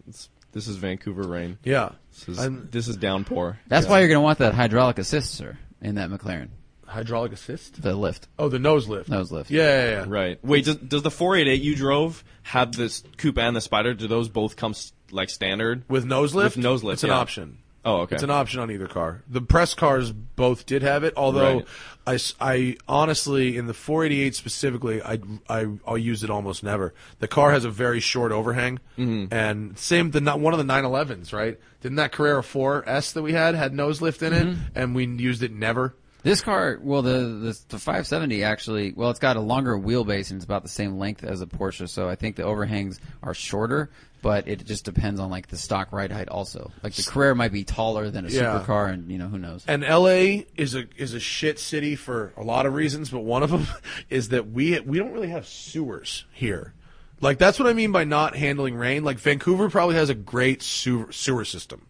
this 0.53 0.67
is 0.67 0.77
Vancouver 0.77 1.23
rain. 1.23 1.57
yeah. 1.63 1.89
This 2.11 2.39
is 2.39 2.49
this 2.69 2.87
is 2.87 2.95
downpour. 2.95 3.59
That's 3.67 3.87
why 3.87 3.99
you're 3.99 4.07
going 4.07 4.19
to 4.19 4.21
want 4.21 4.39
that 4.39 4.53
hydraulic 4.53 4.99
assist, 4.99 5.33
sir, 5.33 5.57
in 5.81 5.95
that 5.95 6.09
McLaren, 6.11 6.49
hydraulic 6.93 7.33
assist. 7.33 7.81
the 7.81 7.93
lift, 7.95 8.27
Oh, 8.39 8.47
the 8.49 8.59
nose 8.59 8.87
lift. 8.87 9.09
nose 9.09 9.31
lift. 9.31 9.51
Yeah, 9.51 9.61
yeah, 9.63 9.91
yeah. 9.99 10.05
Right. 10.07 10.39
Wait, 10.43 10.65
does, 10.65 10.77
does 10.77 11.01
the 11.03 11.11
488 11.11 11.61
you 11.61 11.75
drove 11.75 12.23
have 12.43 12.71
this 12.73 13.03
coupe 13.17 13.37
and 13.37 13.55
the 13.55 13.61
spider? 13.61 13.93
Do 13.93 14.07
those 14.07 14.29
both 14.29 14.55
come 14.55 14.71
s- 14.71 14.93
like 15.11 15.29
standard? 15.29 15.83
With 15.89 16.05
nose 16.05 16.33
lift? 16.33 16.55
With 16.55 16.63
nose 16.63 16.83
lift, 16.83 16.95
It's 16.97 17.03
an 17.03 17.09
yeah. 17.09 17.17
option. 17.17 17.57
Oh, 17.85 17.97
okay. 18.03 18.15
It's 18.15 18.23
an 18.23 18.29
option 18.29 18.61
on 18.61 18.71
either 18.71 18.87
car. 18.87 19.23
The 19.27 19.41
press 19.41 19.73
cars 19.73 20.09
both 20.13 20.65
did 20.65 20.83
have 20.83 21.03
it, 21.03 21.13
although 21.17 21.55
Right. 21.57 21.65
I, 22.07 22.13
s- 22.13 22.33
I 22.39 22.77
honestly, 22.87 23.57
in 23.57 23.67
the 23.67 23.73
488 23.73 24.35
specifically, 24.35 25.01
I, 25.01 25.19
I, 25.49 25.65
I'll 25.85 25.97
use 25.97 26.23
it 26.23 26.29
almost 26.29 26.63
never. 26.63 26.93
The 27.19 27.27
car 27.27 27.51
has 27.51 27.65
a 27.65 27.69
very 27.69 27.99
short 27.99 28.31
overhang, 28.31 28.79
Mm-hmm. 28.97 29.33
and 29.33 29.77
same, 29.77 30.11
the 30.11 30.21
not 30.21 30.39
one 30.39 30.53
of 30.53 30.59
the 30.65 30.73
911s, 30.73 31.33
right? 31.33 31.59
Didn't 31.81 31.97
that 31.97 32.13
Carrera 32.13 32.41
4S 32.41 33.11
that 33.13 33.21
we 33.21 33.33
had 33.33 33.53
had 33.55 33.73
nose 33.73 34.01
lift 34.01 34.21
in 34.23 34.31
it, 34.31 34.45
Mm-hmm. 34.47 34.61
and 34.75 34.95
we 34.95 35.05
used 35.05 35.43
it 35.43 35.51
never? 35.51 35.93
This 36.23 36.39
car, 36.41 36.79
well, 36.81 37.01
the, 37.01 37.11
the 37.19 37.59
the 37.69 37.77
570 37.79 38.43
actually, 38.43 38.93
well, 38.95 39.09
it's 39.09 39.19
got 39.19 39.35
a 39.35 39.41
longer 39.41 39.77
wheelbase 39.77 40.31
and 40.31 40.37
it's 40.37 40.45
about 40.45 40.63
the 40.63 40.69
same 40.69 40.97
length 40.97 41.23
as 41.23 41.41
a 41.41 41.45
Porsche, 41.45 41.87
so 41.89 42.07
I 42.07 42.15
think 42.15 42.37
the 42.37 42.43
overhangs 42.43 42.99
are 43.21 43.33
shorter, 43.33 43.89
but 44.21 44.47
it 44.47 44.65
just 44.65 44.85
depends 44.85 45.19
on 45.19 45.29
like 45.29 45.47
the 45.47 45.57
stock 45.57 45.91
ride 45.91 46.13
height 46.13 46.29
also. 46.29 46.71
Like 46.81 46.93
the 46.93 47.03
Carrera 47.03 47.35
might 47.35 47.51
be 47.51 47.65
taller 47.65 48.09
than 48.09 48.25
a 48.25 48.29
Yeah. 48.29 48.43
supercar, 48.65 48.93
and 48.93 49.11
you 49.11 49.17
know 49.17 49.27
who 49.27 49.37
knows. 49.37 49.65
And 49.67 49.83
LA 49.83 50.43
is 50.55 50.75
a 50.75 50.85
is 50.95 51.13
a 51.13 51.19
shit 51.19 51.59
city 51.59 51.97
for 51.97 52.31
a 52.37 52.43
lot 52.43 52.65
of 52.65 52.73
reasons, 52.73 53.09
but 53.09 53.19
one 53.19 53.43
of 53.43 53.51
them 53.51 53.67
is 54.09 54.29
that 54.29 54.49
we 54.49 54.79
we 54.79 54.97
don't 54.99 55.11
really 55.11 55.29
have 55.29 55.45
sewers 55.45 56.23
here. 56.31 56.73
Like 57.19 57.37
that's 57.37 57.59
what 57.59 57.67
I 57.67 57.73
mean 57.73 57.91
by 57.91 58.05
not 58.05 58.35
handling 58.35 58.75
rain. 58.75 59.03
Like 59.03 59.17
Vancouver 59.19 59.69
probably 59.69 59.95
has 59.95 60.09
a 60.09 60.15
great 60.15 60.61
sewer, 60.63 61.11
sewer 61.11 61.43
system. 61.43 61.85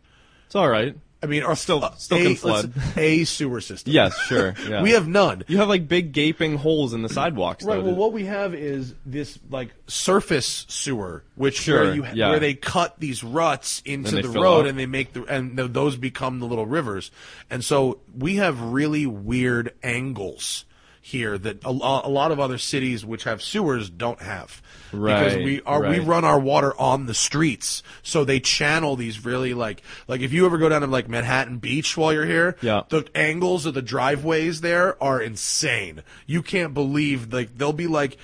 It's 0.48 0.56
all 0.56 0.70
right. 0.70 0.96
I 1.24 1.26
mean, 1.26 1.44
or 1.44 1.56
Still- 1.56 1.84
uh, 1.84 1.96
still 1.96 2.18
a, 2.18 2.24
can 2.24 2.36
flood. 2.36 2.74
a 2.98 3.24
sewer 3.24 3.62
system. 3.62 3.94
Yes, 3.94 4.14
sure. 4.24 4.54
Yeah. 4.68 4.82
we 4.84 4.92
have 4.92 5.08
none. 5.08 5.44
You 5.48 5.58
have 5.58 5.70
like 5.70 5.88
big 5.88 6.12
gaping 6.12 6.58
holes 6.58 6.94
in 6.94 7.02
the 7.02 7.08
sidewalks. 7.10 7.64
Right. 7.64 7.78
though. 7.78 7.86
Well, 7.86 7.96
what 7.96 8.12
we 8.14 8.26
have 8.26 8.54
is 8.54 8.94
this 9.06 9.40
like 9.50 9.70
surface 9.88 10.66
sewer, 10.68 11.24
which 11.36 11.62
Sure, 11.62 11.86
where 11.86 11.96
you 11.96 12.06
yeah. 12.14 12.30
where 12.30 12.40
they 12.40 12.54
cut 12.54 13.00
these 13.00 13.24
ruts 13.24 13.82
into 13.86 14.22
the 14.22 14.28
road 14.30 14.62
up. 14.62 14.66
and 14.68 14.78
they 14.78 14.86
make 14.86 15.14
the 15.14 15.24
and 15.26 15.56
th- 15.58 15.72
those 15.72 15.96
become 15.96 16.40
the 16.40 16.46
little 16.46 16.66
rivers. 16.66 17.10
And 17.50 17.64
so 17.64 18.00
we 18.18 18.36
have 18.36 18.60
really 18.62 19.06
weird 19.06 19.74
angles 19.82 20.66
here 21.06 21.38
that 21.38 21.62
a, 21.66 21.70
a 21.70 21.72
lot 22.10 22.32
of 22.32 22.39
other 22.39 22.58
cities 22.58 23.06
which 23.06 23.26
have 23.26 23.41
sewers 23.43 23.89
don't 23.89 24.22
have. 24.22 24.62
Right, 24.93 25.24
Because 25.24 25.38
we 25.43 25.62
are 25.64 25.82
we 25.89 25.99
run 25.99 26.24
our 26.24 26.39
water 26.39 26.74
on 26.80 27.08
the 27.08 27.14
streets, 27.14 27.84
so 28.04 28.24
they 28.24 28.39
channel 28.39 28.95
these 28.95 29.26
really 29.26 29.54
like 29.54 29.82
like 30.08 30.22
if 30.22 30.32
you 30.32 30.45
ever 30.45 30.58
go 30.58 30.70
down 30.70 30.80
to 30.82 30.88
like 30.88 31.10
Manhattan 31.10 31.58
Beach 31.58 31.97
while 31.97 32.14
you're 32.14 32.26
here, 32.26 32.56
Yeah. 32.62 32.84
the 32.89 33.06
angles 33.14 33.66
of 33.66 33.74
the 33.74 33.82
driveways 33.82 34.62
there 34.62 35.01
are 35.04 35.20
insane. 35.22 36.04
You 36.26 36.41
can't 36.41 36.74
believe 36.74 37.34
like 37.34 37.58
they'll 37.58 37.74
be 37.74 37.88
like 37.88 38.18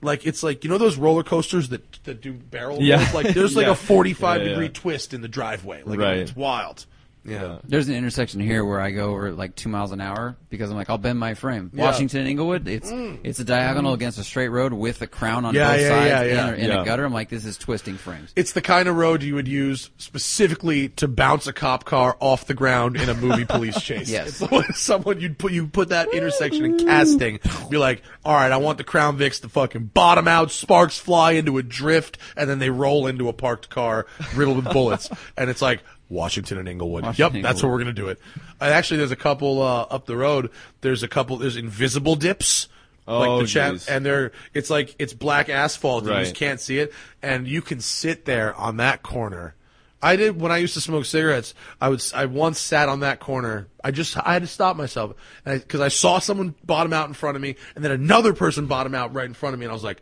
like 0.00 0.24
it's 0.24 0.42
like 0.44 0.62
you 0.62 0.70
know 0.70 0.78
those 0.78 0.96
roller 0.96 1.24
coasters 1.24 1.70
that 1.70 2.02
that 2.04 2.20
do 2.20 2.32
barrel 2.32 2.78
Yeah. 2.80 2.98
rolls? 2.98 3.14
Like 3.14 3.34
there's 3.34 3.56
like 3.56 3.66
Yeah. 3.66 3.72
a 3.72 3.74
45 3.74 4.38
Yeah, 4.40 4.42
yeah. 4.44 4.50
degree 4.50 4.68
twist 4.68 5.12
in 5.14 5.20
the 5.22 5.28
driveway. 5.28 5.82
Like 5.84 5.98
Right. 5.98 6.18
it's 6.18 6.36
wild. 6.36 6.86
Yeah. 7.30 7.58
There's 7.64 7.88
an 7.88 7.94
intersection 7.94 8.40
here 8.40 8.64
where 8.64 8.80
I 8.80 8.90
go 8.90 9.10
over 9.10 9.32
like 9.32 9.54
two 9.54 9.68
miles 9.68 9.92
an 9.92 10.00
hour 10.00 10.36
because 10.48 10.70
I'm 10.70 10.76
like 10.76 10.90
I'll 10.90 10.98
bend 10.98 11.18
my 11.18 11.34
frame. 11.34 11.70
Yeah. 11.72 11.84
Washington 11.84 12.26
Inglewood, 12.26 12.66
it's 12.68 12.90
mm. 12.90 13.18
it's 13.22 13.38
a 13.38 13.44
diagonal 13.44 13.92
against 13.92 14.18
a 14.18 14.24
straight 14.24 14.48
road 14.48 14.72
with 14.72 15.00
a 15.02 15.06
crown 15.06 15.44
on 15.44 15.54
Yeah, 15.54 15.72
both 15.72 15.80
yeah, 15.80 15.88
sides 15.88 16.30
yeah, 16.30 16.46
and, 16.48 16.72
a, 16.72 16.84
gutter. 16.84 17.04
I'm 17.04 17.12
like, 17.12 17.28
this 17.28 17.44
is 17.44 17.56
twisting 17.56 17.96
frames. 17.96 18.32
It's 18.36 18.52
the 18.52 18.62
kind 18.62 18.88
of 18.88 18.96
road 18.96 19.22
you 19.22 19.34
would 19.34 19.48
use 19.48 19.90
specifically 19.98 20.88
to 20.90 21.08
bounce 21.08 21.46
a 21.46 21.52
cop 21.52 21.84
car 21.84 22.16
off 22.20 22.46
the 22.46 22.54
ground 22.54 22.96
in 22.96 23.08
a 23.08 23.14
movie 23.14 23.44
police 23.44 23.80
chase. 23.80 24.08
Yes. 24.08 24.42
It's 24.50 24.80
someone 24.80 25.20
you'd 25.20 25.38
put 25.38 25.52
you 25.52 25.66
put 25.68 25.90
that 25.90 26.12
intersection 26.12 26.64
in 26.64 26.78
casting, 26.78 27.38
be 27.68 27.78
like, 27.78 28.02
all 28.24 28.34
right, 28.34 28.52
I 28.52 28.56
want 28.56 28.78
the 28.78 28.84
Crown 28.84 29.18
Vics 29.18 29.40
to 29.42 29.48
fucking 29.48 29.86
bottom 29.94 30.28
out, 30.28 30.50
sparks 30.50 30.98
fly 30.98 31.32
into 31.32 31.58
a 31.58 31.62
drift, 31.62 32.18
and 32.36 32.48
then 32.50 32.58
they 32.58 32.70
roll 32.70 33.06
into 33.06 33.28
a 33.28 33.32
parked 33.32 33.70
car 33.70 34.06
riddled 34.34 34.64
with 34.64 34.72
bullets, 34.72 35.10
and 35.36 35.50
it's 35.50 35.62
like. 35.62 35.82
Washington 36.10 36.58
and 36.58 36.68
Inglewood. 36.68 37.04
Washington, 37.04 37.36
yep, 37.36 37.42
that's 37.42 37.62
where 37.62 37.72
we're 37.72 37.78
gonna 37.78 37.92
do 37.92 38.08
it. 38.08 38.20
And 38.60 38.74
actually, 38.74 38.98
there's 38.98 39.10
a 39.12 39.16
couple 39.16 39.62
uh, 39.62 39.82
up 39.82 40.04
the 40.04 40.16
road. 40.16 40.50
There's 40.82 41.02
a 41.02 41.08
couple. 41.08 41.38
There's 41.38 41.56
invisible 41.56 42.16
dips. 42.16 42.68
Oh, 43.08 43.18
like 43.18 43.42
the 43.42 43.48
chat, 43.48 43.88
and 43.88 44.04
they're 44.04 44.32
it's 44.52 44.70
like 44.70 44.94
it's 44.98 45.14
black 45.14 45.48
asphalt. 45.48 46.04
and 46.04 46.12
You 46.12 46.20
just 46.20 46.34
can't 46.34 46.60
see 46.60 46.78
it, 46.78 46.92
and 47.22 47.48
you 47.48 47.62
can 47.62 47.80
sit 47.80 48.24
there 48.26 48.54
on 48.54 48.76
that 48.76 49.02
corner. 49.02 49.54
I 50.02 50.16
did 50.16 50.40
when 50.40 50.50
I 50.50 50.58
used 50.58 50.74
to 50.74 50.80
smoke 50.80 51.04
cigarettes. 51.04 51.54
I 51.80 51.88
would. 51.88 52.02
I 52.14 52.26
once 52.26 52.58
sat 52.58 52.88
on 52.88 53.00
that 53.00 53.20
corner. 53.20 53.68
I 53.82 53.90
just 53.90 54.16
I 54.16 54.32
had 54.32 54.42
to 54.42 54.48
stop 54.48 54.76
myself 54.76 55.14
because 55.44 55.80
I, 55.80 55.88
saw 55.88 56.18
someone 56.18 56.54
bottom 56.64 56.92
out 56.92 57.08
in 57.08 57.14
front 57.14 57.36
of 57.36 57.42
me, 57.42 57.56
and 57.74 57.84
then 57.84 57.90
another 57.92 58.32
person 58.32 58.66
bottom 58.66 58.94
out 58.94 59.12
right 59.14 59.26
in 59.26 59.34
front 59.34 59.54
of 59.54 59.60
me, 59.60 59.66
and 59.66 59.70
I 59.70 59.74
was 59.74 59.84
like, 59.84 60.00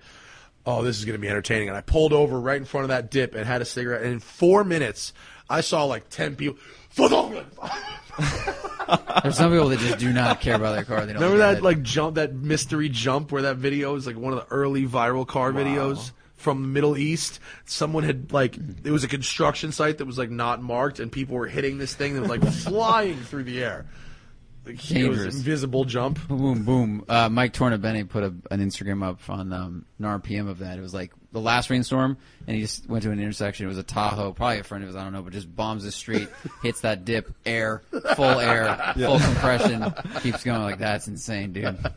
"Oh, 0.66 0.82
this 0.82 0.98
is 0.98 1.04
going 1.04 1.14
to 1.16 1.20
be 1.20 1.28
entertaining." 1.28 1.68
And 1.68 1.76
I 1.76 1.80
pulled 1.80 2.12
over 2.12 2.38
right 2.38 2.58
in 2.58 2.64
front 2.64 2.84
of 2.84 2.88
that 2.88 3.10
dip 3.10 3.34
and 3.34 3.44
had 3.44 3.60
a 3.62 3.64
cigarette. 3.64 4.02
And 4.02 4.12
in 4.12 4.20
four 4.20 4.62
minutes, 4.62 5.12
I 5.50 5.60
saw 5.60 5.84
like 5.84 6.08
ten 6.08 6.36
people. 6.36 6.58
There's 9.22 9.36
some 9.36 9.52
people 9.52 9.68
that 9.68 9.78
just 9.78 9.98
do 9.98 10.12
not 10.12 10.40
care 10.40 10.56
about 10.56 10.74
their 10.74 10.84
car. 10.84 11.06
They 11.06 11.12
don't 11.12 11.22
Remember 11.22 11.38
that 11.38 11.58
it. 11.58 11.62
like 11.62 11.82
jump, 11.82 12.16
that 12.16 12.34
mystery 12.34 12.88
jump 12.88 13.30
where 13.30 13.42
that 13.42 13.56
video 13.56 13.94
is 13.94 14.06
like 14.06 14.16
one 14.16 14.32
of 14.32 14.38
the 14.40 14.46
early 14.52 14.86
viral 14.86 15.26
car 15.26 15.52
videos 15.52 16.12
from 16.36 16.62
the 16.62 16.68
Middle 16.68 16.96
East. 16.96 17.40
Someone 17.66 18.04
had 18.04 18.32
like 18.32 18.56
it 18.84 18.90
was 18.90 19.04
a 19.04 19.08
construction 19.08 19.72
site 19.72 19.98
that 19.98 20.06
was 20.06 20.18
like 20.18 20.30
not 20.30 20.62
marked, 20.62 21.00
and 21.00 21.12
people 21.12 21.36
were 21.36 21.46
hitting 21.46 21.78
this 21.78 21.94
thing 21.94 22.14
that 22.14 22.20
was 22.22 22.30
like 22.30 22.44
flying 22.52 23.16
through 23.16 23.44
the 23.44 23.62
air. 23.62 23.86
Like, 24.64 24.90
it 24.90 25.08
was 25.08 25.24
invisible 25.36 25.84
jump. 25.84 26.26
Boom, 26.28 26.64
boom. 26.64 27.04
Uh, 27.08 27.28
Mike 27.30 27.54
Tornabene 27.54 28.06
put 28.08 28.22
a, 28.22 28.34
an 28.50 28.60
Instagram 28.60 29.02
up 29.02 29.20
on 29.30 29.52
um, 29.52 29.86
an 29.98 30.04
RPM 30.04 30.48
of 30.48 30.58
that. 30.58 30.78
It 30.78 30.82
was 30.82 30.92
like 30.92 31.12
the 31.32 31.40
last 31.40 31.68
rainstorm, 31.70 32.16
and 32.46 32.56
he 32.56 32.62
just 32.62 32.88
went 32.88 33.02
to 33.04 33.10
an 33.10 33.20
intersection. 33.20 33.66
It 33.66 33.68
was 33.68 33.78
a 33.78 33.82
Tahoe, 33.82 34.32
probably 34.32 34.60
a 34.60 34.64
friend 34.64 34.82
of 34.82 34.88
his, 34.88 34.96
I 34.96 35.04
don't 35.04 35.12
know, 35.12 35.22
but 35.22 35.32
just 35.34 35.54
bombs 35.54 35.84
the 35.84 35.92
street, 35.92 36.28
hits 36.62 36.80
that 36.82 37.04
dip, 37.04 37.32
air, 37.44 37.82
full 38.16 38.24
air, 38.40 38.92
full 38.96 39.18
compression, 39.20 39.92
keeps 40.22 40.42
going 40.44 40.62
like 40.62 40.78
that's 40.78 41.06
insane, 41.08 41.52
dude. 41.52 41.78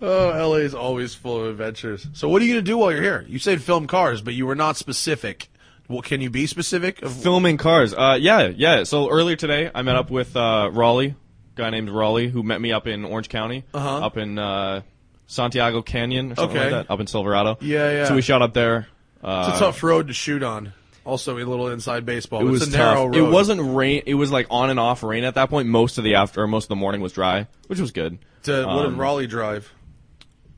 Oh, 0.00 0.28
LA 0.50 0.58
is 0.58 0.74
always 0.74 1.14
full 1.14 1.40
of 1.44 1.48
adventures. 1.48 2.06
So 2.12 2.28
what 2.28 2.40
are 2.40 2.44
you 2.44 2.52
gonna 2.54 2.62
do 2.62 2.78
while 2.78 2.92
you're 2.92 3.02
here? 3.02 3.24
You 3.28 3.38
said 3.40 3.60
film 3.60 3.86
cars, 3.88 4.22
but 4.22 4.32
you 4.34 4.46
were 4.46 4.54
not 4.54 4.76
specific. 4.76 5.48
Well, 5.88 6.02
can 6.02 6.20
you 6.20 6.30
be 6.30 6.46
specific? 6.46 7.02
Of, 7.02 7.12
Filming 7.12 7.56
cars. 7.56 7.92
Uh, 7.94 8.16
yeah, 8.20 8.46
yeah. 8.46 8.84
So 8.84 9.10
earlier 9.10 9.36
today, 9.36 9.70
I 9.74 9.82
met 9.82 9.96
up 9.96 10.10
with 10.10 10.36
uh, 10.36 10.70
Raleigh, 10.72 11.14
guy 11.56 11.70
named 11.70 11.90
Raleigh, 11.90 12.28
who 12.28 12.42
met 12.42 12.60
me 12.60 12.72
up 12.72 12.86
in 12.86 13.04
Orange 13.04 13.28
County, 13.28 13.64
Uh-huh. 13.74 14.06
up 14.06 14.16
in 14.16 14.38
uh, 14.38 14.82
Santiago 15.28 15.82
Canyon, 15.82 16.32
or 16.32 16.34
something 16.34 16.56
Okay. 16.56 16.70
like 16.74 16.86
that, 16.88 16.92
up 16.92 16.98
in 16.98 17.06
Silverado. 17.06 17.56
Yeah, 17.60 17.90
yeah. 17.92 18.04
So 18.08 18.16
we 18.16 18.22
shot 18.22 18.42
up 18.42 18.54
there. 18.54 18.88
Uh, 19.22 19.46
it's 19.50 19.58
a 19.58 19.60
tough 19.66 19.82
road 19.84 20.08
to 20.08 20.12
shoot 20.12 20.42
on. 20.42 20.72
Also, 21.04 21.36
a 21.38 21.44
little 21.44 21.68
inside 21.68 22.04
baseball. 22.04 22.40
it 22.40 22.50
It's 22.50 22.60
was 22.66 22.74
a 22.74 22.76
narrow 22.76 22.94
tough. 22.94 23.04
road. 23.06 23.16
It 23.16 23.22
wasn't 23.30 23.76
rain. 23.76 24.02
It 24.06 24.14
was 24.14 24.30
like 24.32 24.46
on 24.50 24.68
and 24.70 24.78
off 24.80 25.02
rain 25.02 25.24
at 25.24 25.36
that 25.36 25.48
point. 25.48 25.68
Most 25.68 25.96
of 25.98 26.04
the 26.04 26.16
after, 26.16 26.42
or 26.42 26.46
most 26.46 26.64
of 26.64 26.68
the 26.70 26.76
morning 26.76 27.00
was 27.00 27.12
dry, 27.12 27.46
which 27.68 27.78
was 27.78 27.92
good. 27.92 28.18
To, 28.42 28.64
what 28.66 28.82
did 28.82 28.86
Um, 28.92 29.00
Raleigh 29.00 29.26
drive? 29.26 29.72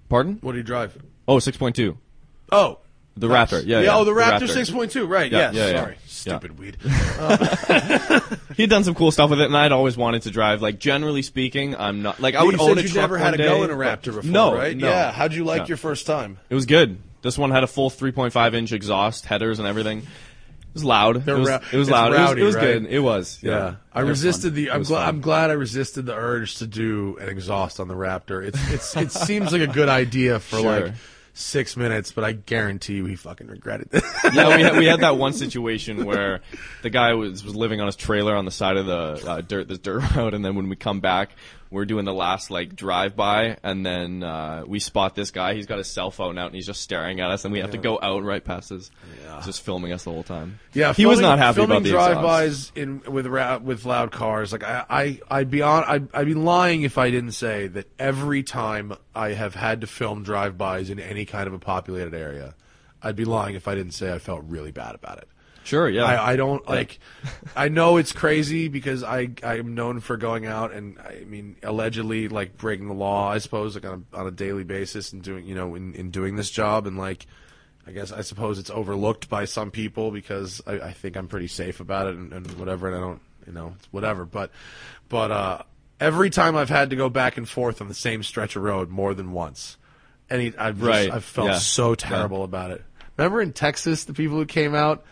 Pardon? 0.08 0.38
What 0.40 0.52
did 0.52 0.58
he 0.58 0.64
drive? 0.64 0.96
Oh, 1.28 1.36
6.2. 1.36 1.96
Oh, 2.50 2.78
The. 3.16 3.28
Raptor. 3.28 3.62
Yeah, 3.64 3.80
yeah. 3.80 3.96
Oh, 3.96 4.04
the 4.04 4.10
Raptor, 4.12 4.40
Raptor. 4.40 4.48
six 4.48 4.70
point 4.70 4.90
two. 4.90 5.06
Right. 5.06 5.30
Yeah, 5.30 5.52
yes. 5.52 5.54
yeah, 5.54 5.66
yeah. 5.70 5.80
Sorry. 5.82 5.96
Stupid 6.20 6.58
weed. 6.58 6.76
Um, 7.20 7.38
he 8.56 8.62
had 8.62 8.70
done 8.70 8.84
some 8.84 8.94
cool 8.94 9.10
stuff 9.10 9.28
with 9.30 9.40
it, 9.40 9.44
and 9.46 9.56
I'd 9.56 9.72
always 9.72 9.96
wanted 9.96 10.22
to 10.22 10.30
drive. 10.30 10.62
Like 10.62 10.78
generally 10.78 11.22
speaking, 11.22 11.76
I'm 11.76 12.02
not 12.02 12.18
like 12.20 12.34
I 12.34 12.42
would 12.42 12.54
you 12.54 12.60
own 12.60 12.68
said 12.68 12.78
a 12.78 12.82
you 12.82 12.88
truck 12.88 13.02
never 13.02 13.18
had 13.18 13.32
one 13.32 13.34
a 13.34 13.36
go 13.38 13.58
day, 13.58 13.64
in 13.64 13.70
a 13.70 13.74
Raptor 13.74 14.04
before, 14.14 14.22
no, 14.24 14.54
right? 14.54 14.76
no. 14.76 14.88
Yeah. 14.88 15.12
How'd 15.12 15.34
you 15.34 15.44
like 15.44 15.68
your 15.68 15.76
first 15.76 16.06
time? 16.06 16.38
It 16.48 16.54
was 16.54 16.66
good. 16.66 16.98
This 17.22 17.36
one 17.36 17.50
had 17.50 17.62
a 17.62 17.66
full 17.66 17.90
3.5 17.90 18.54
inch 18.54 18.72
exhaust, 18.72 19.26
headers, 19.26 19.58
and 19.58 19.68
everything. 19.68 19.98
It 19.98 20.74
was 20.74 20.84
loud. 20.84 21.24
They're 21.24 21.36
it 21.36 21.40
was, 21.40 21.48
it 21.48 21.72
was 21.76 21.88
it's 21.88 21.90
loud. 21.90 22.12
rowdy, 22.12 22.40
it 22.40 22.44
was, 22.44 22.54
it 22.54 22.56
was 22.56 22.56
right? 22.56 22.62
good. 22.82 22.86
It 22.86 23.00
was. 23.00 23.38
Yeah. 23.42 23.50
Yeah, 23.50 23.74
I 23.92 24.00
It 24.00 24.04
was 24.04 24.10
resisted 24.24 24.52
fun. 24.52 24.54
the. 24.54 24.66
It 24.68 24.72
I'm 24.72 24.78
was 24.78 24.88
glad. 24.88 25.00
fun. 25.00 25.08
I'm 25.08 25.20
glad 25.20 25.50
I 25.50 25.54
resisted 25.54 26.06
the 26.06 26.14
urge 26.14 26.56
to 26.58 26.66
do 26.66 27.18
an 27.20 27.28
exhaust 27.28 27.80
on 27.80 27.88
the 27.88 27.94
Raptor. 27.94 28.42
It's 28.46 28.70
it's 28.70 28.96
it 28.96 29.12
seems 29.12 29.52
like 29.52 29.62
a 29.62 29.66
good 29.66 29.88
idea 29.90 30.38
for 30.40 30.60
Sure. 30.60 30.80
like 30.86 30.94
six 31.41 31.76
minutes, 31.76 32.12
but 32.12 32.24
I 32.24 32.32
guarantee 32.32 32.95
you 32.95 33.07
he 33.07 33.16
fucking 33.16 33.47
regretted 33.47 33.88
it. 33.93 34.05
yeah, 34.34 34.57
we 34.57 34.62
had, 34.62 34.76
we 34.76 34.86
had 34.86 35.01
that 35.01 35.16
one 35.16 35.32
situation 35.32 36.05
where 36.05 36.41
the 36.82 36.91
guy 36.91 37.14
was 37.14 37.45
was 37.45 37.57
living 37.57 37.80
on 37.80 37.86
his 37.86 37.97
trailer 37.97 38.36
on 38.36 38.45
the 38.45 38.51
side 38.51 38.76
of 38.76 38.86
the 38.86 39.30
uh, 39.30 39.41
dirt 39.41 39.68
this 39.68 39.78
dirt 39.78 40.03
road, 40.16 40.34
and 40.34 40.45
then 40.45 40.55
when 40.55 40.68
we 40.68 40.76
come 40.76 41.01
back, 41.01 41.30
we're 41.70 41.84
doing 41.84 42.04
the 42.04 42.12
last 42.12 42.50
like 42.50 42.74
drive 42.74 43.14
by, 43.14 43.56
and 43.62 43.86
then 43.86 44.22
uh, 44.22 44.64
we 44.66 44.80
spot 44.80 45.14
this 45.14 45.30
guy. 45.30 45.54
He's 45.54 45.66
got 45.66 45.78
his 45.78 45.86
cell 45.86 46.10
phone 46.10 46.36
out, 46.36 46.46
and 46.46 46.54
he's 46.56 46.66
just 46.66 46.80
staring 46.80 47.20
at 47.20 47.30
us, 47.30 47.44
and 47.44 47.52
we 47.52 47.60
have 47.60 47.70
to 47.70 47.78
go 47.78 47.98
out 48.02 48.24
right 48.24 48.44
past 48.44 48.70
his. 48.70 48.90
He's 49.36 49.46
just 49.46 49.62
filming 49.62 49.92
us 49.92 50.04
the 50.04 50.10
whole 50.10 50.24
time. 50.24 50.58
Yeah, 50.72 50.92
he 50.92 51.06
was 51.06 51.20
not 51.20 51.38
happy 51.38 51.56
filming 51.56 51.76
about 51.76 51.84
the 51.84 51.90
drive-bys 51.90 52.72
in 52.74 53.02
with 53.06 53.26
ra- 53.26 53.58
with 53.58 53.84
loud 53.84 54.10
cars. 54.10 54.52
Like 54.52 54.64
I, 54.64 54.84
I 54.90 55.20
I'd 55.30 55.50
be 55.50 55.62
on. 55.62 55.84
I'd, 55.84 56.14
I'd 56.14 56.26
be 56.26 56.34
lying 56.34 56.82
if 56.82 56.98
I 56.98 57.10
didn't 57.10 57.32
say 57.32 57.68
that 57.68 57.88
every 57.98 58.42
time 58.42 58.92
I 59.14 59.34
have 59.34 59.54
had 59.54 59.82
to 59.82 59.86
film 59.86 60.24
drive-bys 60.24 60.90
in 60.90 60.98
any 60.98 61.24
kind 61.24 61.46
of 61.46 61.52
a 61.54 61.58
populated 61.58 62.14
area, 62.14 62.54
I'd 63.00 63.16
be 63.16 63.24
lying 63.24 63.54
if 63.54 63.68
I 63.68 63.76
didn't 63.76 63.92
say 63.92 64.12
I 64.12 64.18
felt 64.18 64.44
really 64.48 64.72
bad 64.72 64.96
about 64.96 65.18
it. 65.18 65.28
Sure, 65.70 65.88
yeah. 65.88 66.02
I, 66.02 66.32
I 66.32 66.36
don't 66.36 66.68
like. 66.68 66.98
I 67.54 67.68
know 67.68 67.96
it's 67.96 68.10
crazy 68.10 68.66
because 68.66 69.04
I 69.04 69.30
I'm 69.44 69.76
known 69.76 70.00
for 70.00 70.16
going 70.16 70.44
out 70.44 70.72
and 70.72 70.98
I 70.98 71.22
mean 71.24 71.54
allegedly 71.62 72.26
like 72.26 72.56
breaking 72.56 72.88
the 72.88 72.94
law. 72.94 73.30
I 73.30 73.38
suppose 73.38 73.76
like 73.76 73.86
on 73.86 74.04
a, 74.12 74.16
on 74.18 74.26
a 74.26 74.32
daily 74.32 74.64
basis 74.64 75.12
and 75.12 75.22
doing 75.22 75.44
you 75.44 75.54
know 75.54 75.76
in, 75.76 75.94
in 75.94 76.10
doing 76.10 76.34
this 76.34 76.50
job 76.50 76.88
and 76.88 76.98
like 76.98 77.24
I 77.86 77.92
guess 77.92 78.10
I 78.10 78.22
suppose 78.22 78.58
it's 78.58 78.70
overlooked 78.70 79.28
by 79.28 79.44
some 79.44 79.70
people 79.70 80.10
because 80.10 80.60
I, 80.66 80.72
I 80.72 80.92
think 80.92 81.16
I'm 81.16 81.28
pretty 81.28 81.46
safe 81.46 81.78
about 81.78 82.08
it 82.08 82.16
and, 82.16 82.32
and 82.32 82.50
whatever 82.58 82.88
and 82.88 82.96
I 82.96 83.00
don't 83.00 83.20
you 83.46 83.52
know 83.52 83.74
it's 83.76 83.86
whatever 83.92 84.24
but 84.24 84.50
but 85.08 85.30
uh, 85.30 85.62
every 86.00 86.30
time 86.30 86.56
I've 86.56 86.68
had 86.68 86.90
to 86.90 86.96
go 86.96 87.08
back 87.08 87.36
and 87.36 87.48
forth 87.48 87.80
on 87.80 87.86
the 87.86 87.94
same 87.94 88.24
stretch 88.24 88.56
of 88.56 88.64
road 88.64 88.88
more 88.88 89.14
than 89.14 89.30
once 89.30 89.76
and 90.28 90.42
he, 90.42 90.52
I've 90.58 90.78
just, 90.78 90.88
Right, 90.88 91.12
I've 91.12 91.24
felt 91.24 91.48
yeah. 91.48 91.58
so 91.58 91.94
terrible 91.94 92.42
about 92.42 92.72
it. 92.72 92.82
Remember 93.16 93.40
in 93.40 93.52
Texas 93.52 94.02
the 94.02 94.14
people 94.14 94.36
who 94.36 94.46
came 94.46 94.74
out. 94.74 95.04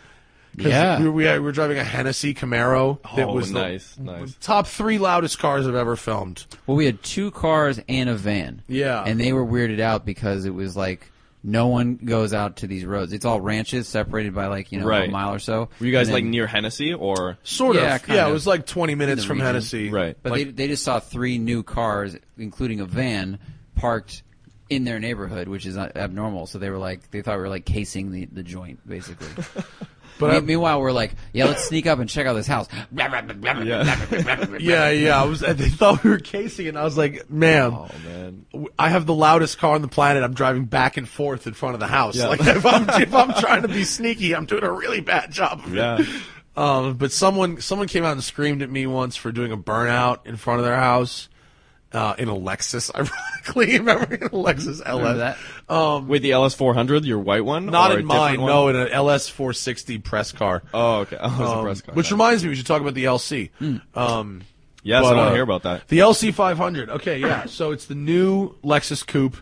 'Cause 0.57 0.67
Yeah. 0.67 0.99
we 0.99 1.05
were, 1.07 1.13
we 1.13 1.25
we 1.25 1.39
were 1.39 1.53
driving 1.53 1.79
a 1.79 1.85
Hennessy 1.85 2.35
Camaro. 2.35 3.01
that 3.17 3.29
Oh, 3.29 3.33
was 3.35 3.53
the 3.53 3.61
nice, 3.61 3.97
nice. 3.99 4.35
top 4.41 4.67
three 4.67 4.99
loudest 4.99 5.39
cars 5.39 5.67
I've 5.67 5.75
ever 5.75 5.95
filmed. 5.97 6.47
Well, 6.67 6.77
we 6.77 6.87
had 6.87 7.03
two 7.03 7.31
cars 7.31 7.81
and 7.89 8.09
a 8.09 8.15
van. 8.15 8.63
Yeah. 8.69 9.03
And 9.05 9.21
they 9.21 9.33
were 9.33 9.45
weirded 9.47 9.81
out 9.81 10.05
because 10.07 10.45
it 10.45 10.55
was 10.55 10.77
like 10.77 11.11
no 11.45 11.69
one 11.69 11.97
goes 12.05 12.35
out 12.35 12.57
to 12.57 12.67
these 12.67 12.85
roads. 12.85 13.13
It's 13.13 13.25
all 13.25 13.41
ranches 13.41 13.87
separated 13.87 14.35
by 14.35 14.49
like, 14.49 14.73
you 14.73 14.81
know, 14.81 14.87
Right. 14.87 15.09
a 15.09 15.13
mile 15.13 15.33
or 15.35 15.39
so. 15.39 15.69
Were 15.79 15.87
you 15.87 15.93
guys 15.93 16.09
And 16.09 16.15
like 16.15 16.25
near 16.25 16.49
Hennessy 16.49 16.93
or? 16.93 17.39
Sort 17.45 17.77
of. 17.77 17.83
kind 18.03 18.17
yeah, 18.17 18.25
of. 18.25 18.31
it 18.31 18.33
was 18.33 18.47
like 18.47 18.67
20 18.67 18.97
minutes 18.97 19.23
from 19.25 19.37
region. 19.37 19.47
Hennessy. 19.47 19.89
Right. 19.91 20.17
But 20.21 20.33
Like- 20.33 20.47
they, 20.47 20.51
they 20.53 20.67
just 20.69 20.83
saw 20.83 20.99
three 20.99 21.39
new 21.39 21.63
cars, 21.63 22.17
including 22.39 22.81
a 22.81 22.85
van, 22.87 23.39
parked 23.77 24.25
in 24.69 24.83
their 24.85 24.99
neighborhood, 24.99 25.47
which 25.49 25.65
is 25.65 25.77
not 25.77 25.97
abnormal. 25.97 26.47
So 26.47 26.59
they 26.59 26.69
were 26.71 26.77
like, 26.79 27.11
they 27.13 27.23
thought 27.23 27.37
we 27.37 27.43
were 27.43 27.49
like 27.49 27.65
casing 27.65 28.11
the, 28.11 28.27
the 28.27 28.43
joint, 28.43 28.81
basically. 28.87 29.29
But 30.19 30.43
Me- 30.43 30.47
meanwhile, 30.49 30.81
we're 30.81 30.93
like, 30.93 31.13
yeah, 31.33 31.45
let's 31.47 31.65
sneak 31.65 31.87
up 31.87 31.99
and 31.99 32.09
check 32.09 32.27
out 32.27 32.35
this 32.35 32.47
house. 32.47 32.69
Yeah. 33.67 34.57
yeah, 34.59 34.91
yeah. 34.91 35.23
I 35.23 35.25
was. 35.25 35.41
They 35.41 35.69
thought 35.69 36.03
we 36.05 36.11
were 36.11 36.19
casing, 36.19 36.67
it, 36.67 36.71
and 36.71 36.79
I 36.79 36.85
was 36.85 36.97
like, 36.97 37.31
"Ma'am, 37.31 37.75
oh 37.75 37.89
man. 38.05 38.47
I 38.79 38.89
have 38.89 39.07
the 39.07 39.15
loudest 39.15 39.59
car 39.59 39.75
on 39.75 39.83
the 39.83 39.89
planet. 39.89 40.23
I'm 40.23 40.35
driving 40.35 40.65
back 40.65 40.97
and 40.97 41.09
forth 41.09 41.47
in 41.47 41.55
front 41.55 41.75
of 41.75 41.81
the 41.81 41.87
house. 41.87 42.17
Yeah. 42.17 42.29
Like 42.29 42.41
if 42.41 42.65
I'm 42.67 42.89
if 43.01 43.15
I'm 43.15 43.33
trying 43.35 43.63
to 43.63 43.69
be 43.69 43.85
sneaky, 43.85 44.35
I'm 44.35 44.47
doing 44.47 44.65
a 44.65 44.73
really 44.73 45.01
bad 45.01 45.31
job. 45.31 45.61
Of 45.65 45.75
it. 45.75 45.77
Yeah. 45.77 46.05
Um, 46.57 46.97
but 46.97 47.13
someone 47.13 47.61
someone 47.61 47.87
came 47.89 48.05
out 48.05 48.13
and 48.13 48.25
screamed 48.25 48.63
at 48.63 48.71
me 48.71 48.87
once 48.87 49.15
for 49.17 49.31
doing 49.31 49.53
a 49.53 49.57
burnout 49.57 50.27
in 50.27 50.37
front 50.37 50.59
of 50.61 50.67
their 50.67 50.77
house. 50.77 51.29
Uh, 51.91 52.15
in 52.19 52.29
a 52.29 52.35
Lexus, 52.35 52.91
ironically, 52.95 53.79
remember 53.79 54.15
in 54.15 54.23
a 54.25 54.29
Lexus 54.29 54.83
LS? 54.85 54.99
Remember 54.99 55.15
that? 55.19 55.39
Um, 55.75 56.07
Wait, 56.07 56.21
the 56.21 56.33
LS400, 56.33 57.07
your 57.07 57.19
white 57.19 57.45
one? 57.47 57.65
not 57.67 57.91
or 57.93 58.01
in 58.01 58.07
different 58.07 58.09
mine, 58.09 58.41
one? 58.43 58.51
no, 58.51 58.69
in 58.69 58.77
an 58.77 58.89
LS 58.89 59.29
460 59.31 59.99
press 60.01 60.31
car. 60.33 60.63
Oh, 60.75 60.97
okay. 61.01 61.17
Oh, 61.21 61.27
it 61.27 61.41
a 61.41 61.51
Um, 61.59 61.65
press 61.65 61.81
car. 61.81 61.95
which 61.95 62.09
yeah. 62.09 62.15
reminds 62.15 62.43
me, 62.45 62.51
we 62.51 62.57
should 62.57 62.67
talk 62.67 62.83
about 62.83 62.93
the 62.95 63.05
LC. 63.05 63.51
Um, 63.95 64.43
Yes, 64.85 65.03
but, 65.03 65.09
I 65.13 65.17
want 65.17 65.19
uh, 65.21 65.29
to 65.31 65.35
hear 65.35 65.43
about 65.43 65.63
that. 65.65 65.89
The 65.89 65.99
LC 65.99 66.33
500. 66.33 66.89
Okay, 66.89 67.19
yeah. 67.19 67.47
So 67.47 67.73
it's 67.73 67.87
the 67.87 67.95
new 67.97 68.55
Lexus 68.63 69.07
Coupe. 69.07 69.37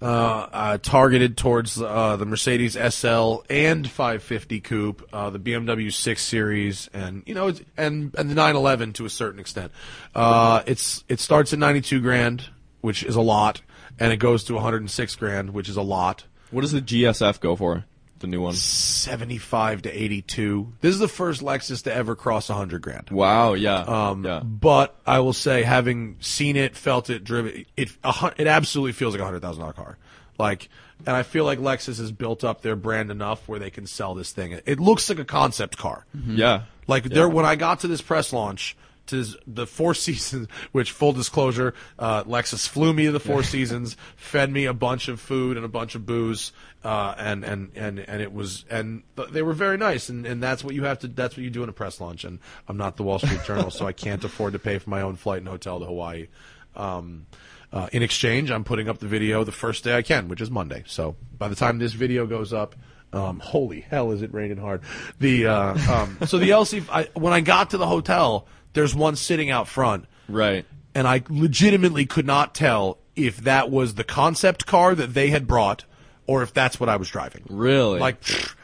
Uh, 0.00 0.04
uh, 0.04 0.78
targeted 0.78 1.36
towards 1.36 1.80
uh, 1.80 2.16
the 2.16 2.26
Mercedes 2.26 2.74
SL 2.74 3.38
and 3.48 3.88
550 3.88 4.60
Coupe, 4.60 5.08
uh, 5.12 5.30
the 5.30 5.38
BMW 5.38 5.92
6 5.92 6.22
Series, 6.22 6.90
and 6.92 7.22
you 7.26 7.34
know, 7.34 7.48
and 7.76 8.14
and 8.16 8.30
the 8.30 8.34
911 8.34 8.92
to 8.94 9.04
a 9.04 9.10
certain 9.10 9.40
extent. 9.40 9.72
Uh, 10.14 10.62
it's 10.66 11.04
it 11.08 11.20
starts 11.20 11.52
at 11.52 11.58
92 11.58 12.00
grand, 12.00 12.50
which 12.80 13.02
is 13.02 13.16
a 13.16 13.20
lot, 13.20 13.62
and 13.98 14.12
it 14.12 14.18
goes 14.18 14.44
to 14.44 14.54
106 14.54 15.16
grand, 15.16 15.50
which 15.50 15.68
is 15.68 15.76
a 15.76 15.82
lot. 15.82 16.24
What 16.50 16.60
does 16.60 16.72
the 16.72 16.82
GSF 16.82 17.40
go 17.40 17.56
for? 17.56 17.84
The 18.18 18.26
new 18.26 18.40
one. 18.40 18.54
75 18.54 19.82
to 19.82 19.90
82. 19.90 20.72
This 20.80 20.94
is 20.94 20.98
the 20.98 21.08
first 21.08 21.42
Lexus 21.42 21.82
to 21.84 21.94
ever 21.94 22.16
cross 22.16 22.48
100 22.48 22.80
grand. 22.80 23.10
Wow. 23.10 23.54
Yeah. 23.54 23.80
Um, 23.80 24.24
yeah. 24.24 24.40
But 24.40 24.96
I 25.06 25.20
will 25.20 25.34
say, 25.34 25.62
having 25.62 26.16
seen 26.20 26.56
it, 26.56 26.76
felt 26.76 27.10
it, 27.10 27.24
driven, 27.24 27.66
it 27.76 27.90
it 28.38 28.46
absolutely 28.46 28.92
feels 28.92 29.14
like 29.14 29.20
a 29.20 29.24
hundred 29.24 29.42
thousand 29.42 29.60
dollar 29.60 29.74
car. 29.74 29.98
Like, 30.38 30.68
and 31.06 31.14
I 31.14 31.22
feel 31.22 31.44
like 31.44 31.58
Lexus 31.58 31.98
has 31.98 32.12
built 32.12 32.44
up 32.44 32.62
their 32.62 32.76
brand 32.76 33.10
enough 33.10 33.46
where 33.48 33.58
they 33.58 33.70
can 33.70 33.86
sell 33.86 34.14
this 34.14 34.32
thing. 34.32 34.52
It, 34.52 34.62
it 34.66 34.80
looks 34.80 35.08
like 35.08 35.18
a 35.18 35.24
concept 35.24 35.76
car. 35.76 36.04
Yeah. 36.26 36.62
Like 36.86 37.04
there, 37.04 37.28
when 37.28 37.44
I 37.44 37.56
got 37.56 37.80
to 37.80 37.88
this 37.88 38.00
press 38.00 38.32
launch, 38.32 38.76
to 39.08 39.24
the 39.46 39.66
Four 39.66 39.94
Seasons, 40.06 40.48
which 40.72 40.92
full 40.92 41.12
disclosure, 41.12 41.74
uh, 41.98 42.24
Lexus 42.24 42.68
flew 42.68 42.92
me 42.92 43.06
to 43.06 43.12
the 43.12 43.20
Four 43.20 43.42
Seasons, 43.54 43.96
fed 44.16 44.50
me 44.50 44.64
a 44.64 44.74
bunch 44.74 45.08
of 45.08 45.20
food 45.20 45.56
and 45.56 45.64
a 45.64 45.68
bunch 45.68 45.94
of 45.94 46.06
booze, 46.06 46.52
uh, 46.84 47.14
and 47.18 47.44
and 47.44 47.70
and 47.74 47.98
and 48.00 48.22
it 48.22 48.32
was 48.32 48.64
and 48.70 49.02
they 49.30 49.42
were 49.42 49.52
very 49.52 49.76
nice, 49.76 50.08
and 50.08 50.26
and 50.26 50.42
that's 50.42 50.62
what 50.62 50.74
you 50.74 50.84
have 50.84 50.98
to, 51.00 51.08
that's 51.08 51.36
what 51.36 51.44
you 51.44 51.50
do 51.50 51.62
in 51.62 51.68
a 51.68 51.72
press 51.72 52.00
launch. 52.00 52.24
And 52.24 52.38
I'm 52.68 52.76
not 52.76 52.96
the 52.96 53.02
Wall 53.02 53.18
Street 53.18 53.44
Journal, 53.44 53.70
so 53.70 53.86
I 53.86 53.92
can't 53.92 54.22
afford 54.24 54.52
to 54.52 54.58
pay 54.58 54.78
for 54.78 54.90
my 54.90 55.02
own 55.02 55.16
flight 55.16 55.38
and 55.38 55.48
hotel 55.48 55.80
to 55.80 55.86
Hawaii. 55.86 56.28
Um, 56.74 57.26
uh, 57.72 57.88
in 57.92 58.02
exchange, 58.02 58.50
I'm 58.50 58.64
putting 58.64 58.88
up 58.88 58.98
the 58.98 59.06
video 59.06 59.44
the 59.44 59.52
first 59.52 59.84
day 59.84 59.96
I 59.96 60.02
can, 60.02 60.28
which 60.28 60.40
is 60.40 60.50
Monday. 60.50 60.84
So 60.86 61.16
by 61.36 61.48
the 61.48 61.56
time 61.56 61.78
this 61.78 61.92
video 61.92 62.26
goes 62.26 62.52
up, 62.52 62.74
um, 63.12 63.40
holy 63.40 63.80
hell, 63.80 64.12
is 64.12 64.22
it 64.22 64.32
raining 64.32 64.58
hard? 64.58 64.82
The 65.18 65.46
uh, 65.46 65.92
um, 65.92 66.18
so 66.26 66.38
the 66.38 66.50
LC 66.50 66.84
I, 66.90 67.08
when 67.14 67.32
I 67.32 67.40
got 67.40 67.70
to 67.70 67.78
the 67.78 67.86
hotel, 67.86 68.46
there's 68.76 68.94
one 68.94 69.16
sitting 69.16 69.50
out 69.50 69.66
front, 69.66 70.04
Right. 70.28 70.64
and 70.94 71.08
I 71.08 71.22
legitimately 71.28 72.06
could 72.06 72.26
not 72.26 72.54
tell 72.54 72.98
if 73.16 73.38
that 73.38 73.70
was 73.70 73.94
the 73.94 74.04
concept 74.04 74.66
car 74.66 74.94
that 74.94 75.14
they 75.14 75.30
had 75.30 75.48
brought 75.48 75.84
or 76.28 76.42
if 76.44 76.52
that's 76.54 76.78
what 76.78 76.88
I 76.88 76.96
was 76.96 77.08
driving. 77.08 77.42
Really? 77.48 77.98
Like 77.98 78.18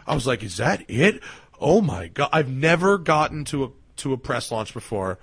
I 0.06 0.14
was 0.14 0.26
like, 0.26 0.42
is 0.44 0.58
that 0.58 0.84
it? 0.88 1.20
Oh 1.60 1.80
my 1.80 2.08
god! 2.08 2.28
I've 2.32 2.48
never 2.50 2.98
gotten 2.98 3.44
to 3.46 3.64
a 3.64 3.68
to 3.96 4.12
a 4.12 4.16
press 4.16 4.50
launch 4.52 4.72
before, 4.74 5.18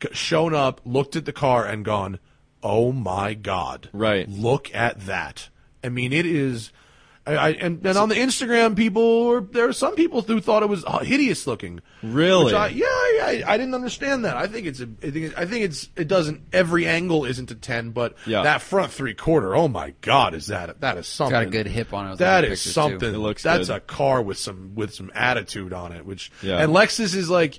g- 0.00 0.08
shown 0.12 0.54
up, 0.54 0.80
looked 0.84 1.14
at 1.16 1.24
the 1.24 1.32
car, 1.32 1.64
and 1.64 1.84
gone, 1.84 2.18
oh 2.62 2.90
my 2.92 3.34
god! 3.34 3.88
Right. 3.92 4.28
Look 4.28 4.74
at 4.74 5.06
that. 5.06 5.48
I 5.84 5.88
mean, 5.88 6.12
it 6.12 6.26
is. 6.26 6.72
I, 7.28 7.34
I 7.34 7.48
and, 7.50 7.84
and 7.86 7.98
on 7.98 8.08
the 8.08 8.14
Instagram, 8.14 8.74
people 8.76 9.26
were 9.26 9.40
there. 9.40 9.68
Are 9.68 9.72
some 9.72 9.94
people 9.94 10.22
who 10.22 10.40
thought 10.40 10.62
it 10.62 10.68
was 10.68 10.84
uh, 10.86 10.98
hideous 11.00 11.46
looking. 11.46 11.80
Really? 12.02 12.46
Which 12.46 12.54
I, 12.54 12.68
yeah, 12.68 12.84
I, 12.86 13.42
I 13.46 13.56
didn't 13.56 13.74
understand 13.74 14.24
that. 14.24 14.36
I 14.36 14.46
think 14.46 14.66
it's 14.66 14.80
a. 14.80 14.88
I 15.02 15.10
think, 15.10 15.16
it, 15.16 15.34
I 15.36 15.44
think 15.46 15.64
it's. 15.64 15.88
It 15.96 16.08
doesn't. 16.08 16.42
Every 16.52 16.86
angle 16.86 17.24
isn't 17.24 17.50
a 17.50 17.54
ten, 17.54 17.90
but 17.90 18.14
Yeah. 18.26 18.42
that 18.44 18.62
front 18.62 18.92
three 18.92 19.14
quarter. 19.14 19.54
Oh 19.54 19.68
my 19.68 19.94
God, 20.00 20.34
is 20.34 20.46
that 20.46 20.80
that 20.80 20.96
is 20.96 21.06
something? 21.06 21.32
got 21.32 21.42
a 21.44 21.50
good 21.50 21.66
hip 21.66 21.92
on 21.92 22.04
it. 22.04 22.08
I 22.08 22.10
was 22.10 22.18
That 22.20 22.36
looking 22.36 22.46
at 22.50 22.52
is 22.52 22.60
pictures, 22.60 22.72
something. 22.74 22.98
too. 23.00 23.06
It 23.06 23.18
looks 23.18 23.42
That's 23.42 23.68
good. 23.68 23.76
a 23.76 23.80
car 23.80 24.22
with 24.22 24.38
some 24.38 24.72
with 24.74 24.94
some 24.94 25.10
attitude 25.14 25.72
on 25.72 25.92
it. 25.92 26.06
Which 26.06 26.30
Yeah. 26.42 26.58
and 26.62 26.72
Lexus 26.72 27.14
is 27.14 27.28
like, 27.28 27.58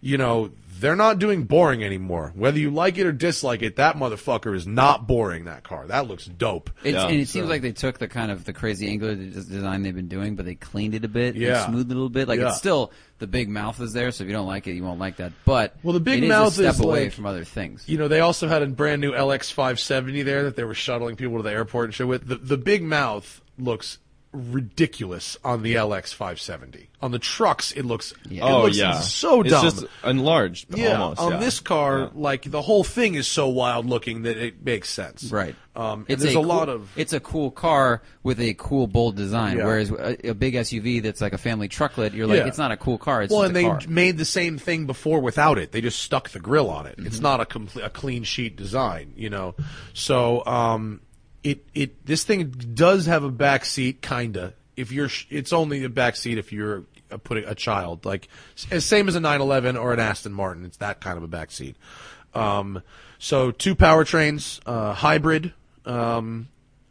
you 0.00 0.16
know, 0.18 0.50
they're 0.80 0.96
not 0.96 1.18
doing 1.18 1.44
boring 1.44 1.82
anymore. 1.84 2.32
Whether 2.34 2.58
you 2.58 2.70
like 2.70 2.98
it 2.98 3.06
or 3.06 3.12
dislike 3.12 3.62
it, 3.62 3.76
that 3.76 3.96
motherfucker 3.96 4.54
is 4.54 4.66
not 4.66 5.06
boring. 5.06 5.44
That 5.44 5.64
car. 5.64 5.86
That 5.86 6.06
looks 6.08 6.24
dope. 6.26 6.70
It's, 6.84 6.94
Yeah. 6.94 7.06
and 7.08 7.16
it 7.20 7.28
seems 7.28 7.48
like 7.48 7.62
they 7.62 7.72
took 7.72 7.98
the 7.98 8.08
kind 8.08 8.30
of 8.30 8.44
the 8.44 8.52
crazy 8.52 8.88
angular 8.88 9.14
design 9.14 9.82
they've 9.82 9.94
been 9.94 10.08
doing, 10.08 10.36
but 10.36 10.44
they 10.46 10.54
cleaned 10.54 10.94
it 10.94 11.04
a 11.04 11.08
bit, 11.08 11.36
Yeah. 11.36 11.66
smoothed 11.66 11.90
it 11.90 11.94
a 11.94 11.96
little 11.96 12.08
bit. 12.08 12.28
Like 12.28 12.40
Yeah. 12.40 12.48
it's 12.48 12.58
still 12.58 12.92
the 13.18 13.26
big 13.26 13.48
mouth 13.48 13.80
is 13.80 13.92
there, 13.92 14.10
so 14.12 14.22
if 14.24 14.28
you 14.28 14.34
don't 14.34 14.46
like 14.46 14.66
it, 14.66 14.74
you 14.74 14.84
won't 14.84 15.00
like 15.00 15.16
that. 15.16 15.32
But 15.44 15.74
Well, 15.82 15.92
the 15.94 16.00
big 16.00 16.18
it 16.18 16.24
is 16.24 16.28
mouth 16.28 16.48
a 16.48 16.50
step 16.52 16.74
is 16.74 16.80
away 16.80 17.04
like- 17.04 17.12
from 17.12 17.26
other 17.26 17.44
things. 17.44 17.84
You 17.86 17.98
know, 17.98 18.08
they 18.08 18.20
also 18.20 18.46
had 18.48 18.62
a 18.62 18.66
brand 18.66 19.00
new 19.00 19.12
LX 19.12 19.50
570 19.52 20.22
there 20.22 20.44
that 20.44 20.56
they 20.56 20.64
were 20.64 20.74
shuttling 20.74 21.16
people 21.16 21.36
to 21.38 21.42
the 21.42 21.50
airport 21.50 21.86
and 21.86 21.94
shit 21.94 22.06
with. 22.06 22.26
The, 22.28 22.36
the 22.36 22.56
big 22.56 22.82
mouth 22.82 23.40
looks 23.58 23.98
ridiculous 24.32 25.36
on 25.44 25.62
the 25.62 25.74
LX 25.74 26.12
570. 26.14 26.90
On 27.00 27.12
the 27.12 27.18
trucks, 27.18 27.70
it 27.72 27.84
looks, 27.84 28.12
it 28.30 28.40
oh 28.40 28.62
looks 28.64 28.76
yeah. 28.76 28.98
so 29.00 29.40
it's 29.42 29.50
dumb. 29.50 29.62
just 29.64 29.84
enlarged. 30.04 30.76
yeah, 30.76 31.00
Almost. 31.00 31.20
on 31.20 31.32
yeah. 31.32 31.38
this 31.38 31.60
car, 31.60 31.98
Yeah. 32.00 32.08
like 32.14 32.42
the 32.50 32.60
whole 32.60 32.82
thing 32.84 33.14
is 33.14 33.28
so 33.28 33.48
wild 33.48 33.86
looking 33.86 34.22
that 34.22 34.36
it 34.36 34.64
makes 34.64 34.90
sense. 34.90 35.30
Right. 35.30 35.54
Um, 35.76 36.06
it's 36.08 36.22
there's 36.22 36.34
a, 36.34 36.38
cool- 36.38 36.44
lot 36.44 36.68
of 36.68 36.90
It's 36.96 37.12
a 37.12 37.20
cool 37.20 37.52
car 37.52 38.02
with 38.24 38.40
a 38.40 38.54
cool, 38.54 38.88
bold 38.88 39.14
design. 39.16 39.58
Yeah. 39.58 39.64
Whereas 39.66 39.90
a, 39.92 40.30
a 40.30 40.34
big 40.34 40.54
SUV 40.54 41.02
that's 41.02 41.20
like 41.20 41.32
a 41.32 41.38
family 41.38 41.68
trucklet, 41.68 42.14
you're 42.14 42.26
like, 42.26 42.38
Yeah. 42.38 42.46
it's 42.48 42.58
not 42.58 42.72
a 42.72 42.76
cool 42.76 42.98
car. 42.98 43.22
It's 43.22 43.32
well, 43.32 43.42
just 43.42 43.50
and 43.50 43.56
a 43.56 43.60
they 43.60 43.68
car. 43.68 43.80
made 43.88 44.18
the 44.18 44.24
same 44.24 44.58
thing 44.58 44.86
before 44.86 45.20
without 45.20 45.56
it. 45.58 45.70
They 45.70 45.80
just 45.80 46.00
stuck 46.00 46.30
the 46.30 46.40
grill 46.40 46.68
on 46.68 46.86
it. 46.86 46.96
Mm-hmm. 46.96 47.06
It's 47.06 47.20
not 47.20 47.40
a 47.40 47.46
complete, 47.46 47.84
a 47.84 47.90
clean 47.90 48.24
sheet 48.24 48.56
design, 48.56 49.12
you 49.16 49.30
know. 49.30 49.54
So, 49.94 50.44
um, 50.46 51.00
it 51.50 51.64
it 51.74 52.06
this 52.06 52.24
thing 52.24 52.44
does 52.50 53.06
have 53.06 53.24
a 53.24 53.30
back 53.30 53.64
seat, 53.64 54.02
kinda. 54.02 54.54
If 54.76 54.92
you're, 54.92 55.10
it's 55.30 55.52
only 55.52 55.82
a 55.84 55.88
back 55.88 56.14
seat 56.14 56.38
if 56.38 56.52
you're 56.52 56.84
uh, 57.10 57.16
putting 57.16 57.44
a 57.44 57.54
child, 57.54 58.04
like 58.04 58.28
same 58.54 59.08
as 59.08 59.16
a 59.16 59.20
911 59.20 59.76
or 59.76 59.92
an 59.92 59.98
Aston 59.98 60.32
Martin. 60.32 60.64
It's 60.64 60.76
that 60.76 61.00
kind 61.00 61.16
of 61.16 61.24
a 61.24 61.28
back 61.28 61.50
seat. 61.50 61.76
Um, 62.34 62.82
so 63.18 63.50
two 63.50 63.74
powertrains, 63.74 64.60
uh, 64.66 64.92
hybrid. 64.92 65.52
Um, 65.84 66.48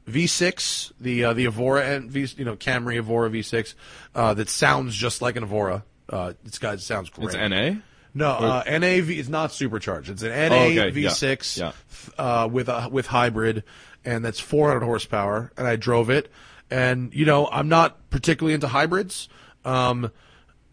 V6, 0.10 0.94
the 1.02 1.26
uh, 1.26 1.34
the 1.34 1.46
Evora 1.46 1.86
and 1.86 2.10
V, 2.10 2.28
you 2.38 2.46
know 2.46 2.56
Camry 2.56 2.98
Evora 2.98 3.30
V6, 3.30 3.74
uh, 4.16 4.34
that 4.36 4.50
sounds 4.50 4.96
just 4.96 5.22
like 5.22 5.36
an 5.36 5.44
Evora. 5.44 5.84
Uh, 6.10 6.34
this 6.44 6.60
guy 6.60 6.76
sounds 6.78 7.10
great. 7.10 7.36
It's 7.36 7.36
NA. 7.36 7.82
No, 8.14 8.30
uh, 8.32 8.64
NAV 8.66 9.12
is 9.12 9.30
not 9.30 9.52
supercharged. 9.52 10.10
It's 10.10 10.24
an 10.24 10.30
NA 10.30 10.56
Oh, 10.56 10.64
okay. 10.70 10.92
V6 10.92 11.58
Yeah. 11.60 11.72
Uh, 12.18 12.48
with 12.52 12.68
a, 12.70 12.88
with 12.90 13.06
hybrid, 13.06 13.64
and 14.08 14.24
that's 14.26 14.40
400 14.40 14.84
horsepower. 14.84 15.52
And 15.58 15.68
I 15.68 15.76
drove 15.76 16.10
it, 16.10 16.32
and 16.72 17.14
you 17.14 17.26
know 17.26 17.48
I'm 17.52 17.68
not 17.70 18.10
particularly 18.10 18.54
into 18.54 18.68
hybrids, 18.70 19.30
um, 19.66 20.12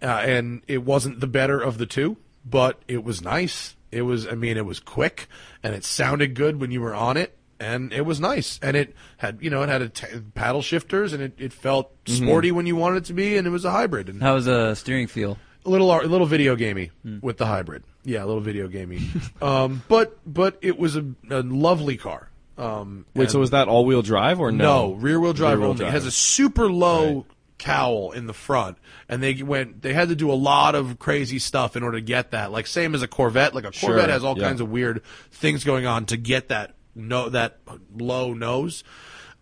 uh, 0.00 0.06
and 0.06 0.62
it 0.68 0.84
wasn't 0.84 1.20
the 1.20 1.26
better 1.26 1.60
of 1.60 1.78
the 1.78 1.86
two, 1.86 2.16
but 2.44 2.80
it 2.88 3.02
was 3.04 3.20
nice. 3.22 3.74
It 3.90 4.02
was, 4.02 4.26
I 4.26 4.32
mean, 4.34 4.56
it 4.56 4.66
was 4.66 4.80
quick, 4.80 5.28
and 5.62 5.74
it 5.74 5.84
sounded 5.84 6.34
good 6.34 6.60
when 6.60 6.70
you 6.70 6.80
were 6.80 6.94
on 6.94 7.16
it. 7.16 7.36
And 7.60 7.92
it 7.92 8.02
was 8.04 8.18
nice, 8.18 8.58
and 8.60 8.76
it 8.76 8.94
had, 9.16 9.38
you 9.40 9.48
know, 9.48 9.62
it 9.62 9.68
had 9.68 9.80
a 9.80 9.88
t- 9.88 10.06
paddle 10.34 10.60
shifters, 10.60 11.12
and 11.12 11.22
it, 11.22 11.32
it 11.38 11.52
felt 11.52 11.90
Mm-hmm. 12.04 12.26
sporty 12.26 12.52
when 12.52 12.66
you 12.66 12.76
wanted 12.76 12.98
it 12.98 13.04
to 13.06 13.12
be, 13.14 13.36
and 13.38 13.46
it 13.46 13.50
was 13.50 13.64
a 13.64 13.70
hybrid. 13.70 14.08
And 14.10 14.20
How's 14.20 14.44
the 14.44 14.74
steering 14.74 15.06
feel? 15.06 15.38
a 15.64 15.70
little 15.70 15.90
a 15.90 16.02
little 16.04 16.26
video 16.26 16.54
gamey 16.56 16.90
with 17.22 17.38
the 17.38 17.46
hybrid. 17.46 17.82
Yeah, 18.04 18.22
a 18.24 18.26
little 18.26 18.42
video 18.42 18.68
gamey. 18.68 19.00
um, 19.40 19.82
but 19.88 20.18
but 20.26 20.58
it 20.60 20.78
was 20.78 20.96
a, 20.96 21.06
a 21.30 21.40
lovely 21.42 21.96
car. 21.96 22.28
Um, 22.56 23.04
Wait, 23.14 23.30
so 23.30 23.40
was 23.40 23.50
that 23.50 23.68
all-wheel 23.68 24.02
drive 24.02 24.38
or 24.40 24.52
no? 24.52 24.88
no 24.88 24.92
rear 24.94 25.18
wheel 25.18 25.32
drive 25.32 25.58
Rear-wheel 25.58 25.70
only. 25.70 25.82
It 25.82 25.84
drive. 25.86 25.92
has 25.92 26.06
a 26.06 26.10
super 26.10 26.70
low 26.70 27.14
Right. 27.14 27.24
cowl 27.58 28.12
in 28.12 28.26
the 28.26 28.32
front, 28.32 28.78
and 29.08 29.22
they 29.22 29.42
went. 29.42 29.82
They 29.82 29.92
had 29.92 30.08
to 30.08 30.14
do 30.16 30.30
a 30.30 30.34
lot 30.34 30.74
of 30.74 30.98
crazy 30.98 31.38
stuff 31.38 31.76
in 31.76 31.82
order 31.82 31.98
to 31.98 32.04
get 32.04 32.30
that. 32.30 32.52
Like 32.52 32.66
same 32.66 32.94
as 32.94 33.02
a 33.02 33.08
Corvette. 33.08 33.54
Like 33.54 33.64
a 33.64 33.72
Corvette 33.72 34.08
has 34.10 34.22
all 34.24 34.38
yeah. 34.38 34.44
kinds 34.44 34.60
of 34.60 34.70
weird 34.70 35.02
things 35.32 35.64
going 35.64 35.86
on 35.86 36.06
to 36.06 36.16
get 36.16 36.48
that 36.48 36.74
no 36.94 37.28
that 37.30 37.58
low 37.96 38.34
nose. 38.34 38.84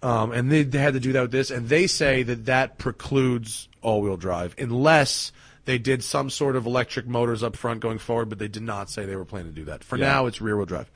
Um, 0.02 0.32
and 0.32 0.50
they, 0.50 0.64
they 0.64 0.78
had 0.78 0.94
to 0.94 1.00
do 1.00 1.12
that 1.12 1.20
with 1.22 1.30
this, 1.30 1.52
and 1.52 1.68
they 1.68 1.86
say 1.86 2.24
that 2.24 2.46
that 2.46 2.76
precludes 2.76 3.68
all-wheel 3.82 4.16
drive 4.16 4.52
unless 4.58 5.30
they 5.64 5.78
did 5.78 6.02
some 6.02 6.28
sort 6.28 6.56
of 6.56 6.66
electric 6.66 7.06
motors 7.06 7.44
up 7.44 7.54
front 7.54 7.78
going 7.78 7.98
forward, 7.98 8.28
but 8.28 8.40
they 8.40 8.48
did 8.48 8.64
not 8.64 8.90
say 8.90 9.06
they 9.06 9.14
were 9.14 9.24
planning 9.24 9.52
to 9.52 9.54
do 9.54 9.66
that. 9.66 9.84
For 9.84 9.96
now, 9.96 10.26
it's 10.26 10.40
rear-wheel 10.40 10.66
drive. 10.66 10.90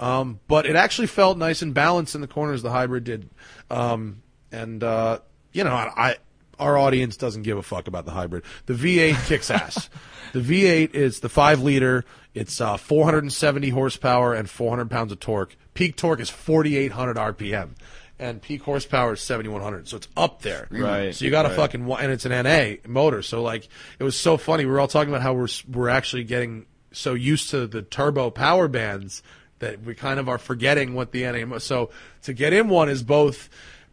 Um, 0.00 0.40
but 0.48 0.64
it 0.66 0.74
actually 0.76 1.06
felt 1.08 1.36
nice 1.38 1.60
and 1.62 1.72
balanced 1.74 2.14
in 2.14 2.22
the 2.22 2.26
corners. 2.26 2.62
The 2.62 2.70
hybrid 2.70 3.04
did, 3.04 3.28
um, 3.70 4.22
and 4.50 4.82
uh, 4.82 5.18
you 5.52 5.62
know, 5.62 5.70
I, 5.74 5.92
I 5.96 6.16
our 6.58 6.76
audience 6.78 7.16
doesn't 7.16 7.42
give 7.42 7.58
a 7.58 7.62
fuck 7.62 7.86
about 7.86 8.06
the 8.06 8.10
hybrid. 8.12 8.44
The 8.66 8.72
V8 8.74 9.26
kicks 9.28 9.50
ass. 9.50 9.88
The 10.32 10.40
V8 10.40 10.94
is 10.94 11.20
the 11.20 11.28
five 11.28 11.60
liter. 11.62 12.04
It's 12.34 12.60
uh, 12.60 12.76
470 12.76 13.68
horsepower 13.70 14.34
and 14.34 14.48
400 14.48 14.90
pounds 14.90 15.12
of 15.12 15.20
torque. 15.20 15.56
Peak 15.74 15.96
torque 15.96 16.20
is 16.20 16.30
4,800 16.30 17.16
RPM, 17.16 17.70
and 18.18 18.40
peak 18.40 18.62
horsepower 18.62 19.14
is 19.14 19.20
7,100. 19.20 19.88
So 19.88 19.96
it's 19.98 20.08
up 20.16 20.40
there. 20.42 20.66
Right, 20.70 21.14
So 21.14 21.24
you 21.26 21.30
got 21.30 21.42
to 21.42 21.48
right. 21.48 21.56
fucking 21.56 21.84
wa- 21.84 21.96
and 22.00 22.10
it's 22.10 22.24
an 22.24 22.32
NA 22.44 22.76
motor. 22.86 23.20
So 23.22 23.42
like 23.42 23.68
it 23.98 24.04
was 24.04 24.18
so 24.18 24.38
funny. 24.38 24.64
We 24.64 24.70
were 24.70 24.80
all 24.80 24.88
talking 24.88 25.10
about 25.12 25.22
how 25.22 25.34
we're 25.34 25.48
we're 25.70 25.88
actually 25.90 26.24
getting 26.24 26.64
so 26.92 27.12
used 27.14 27.50
to 27.50 27.66
the 27.66 27.82
turbo 27.82 28.30
power 28.30 28.66
bands 28.66 29.22
that 29.60 29.82
we 29.82 29.94
kind 29.94 30.18
of 30.20 30.28
are 30.28 30.38
forgetting 30.38 30.94
what 30.94 31.12
the 31.12 31.22
NA. 31.24 31.46
mo- 31.46 31.58
So 31.58 31.90
to 32.22 32.32
get 32.34 32.52
in 32.52 32.68
one 32.68 32.88
is 32.88 33.02
both 33.02 33.48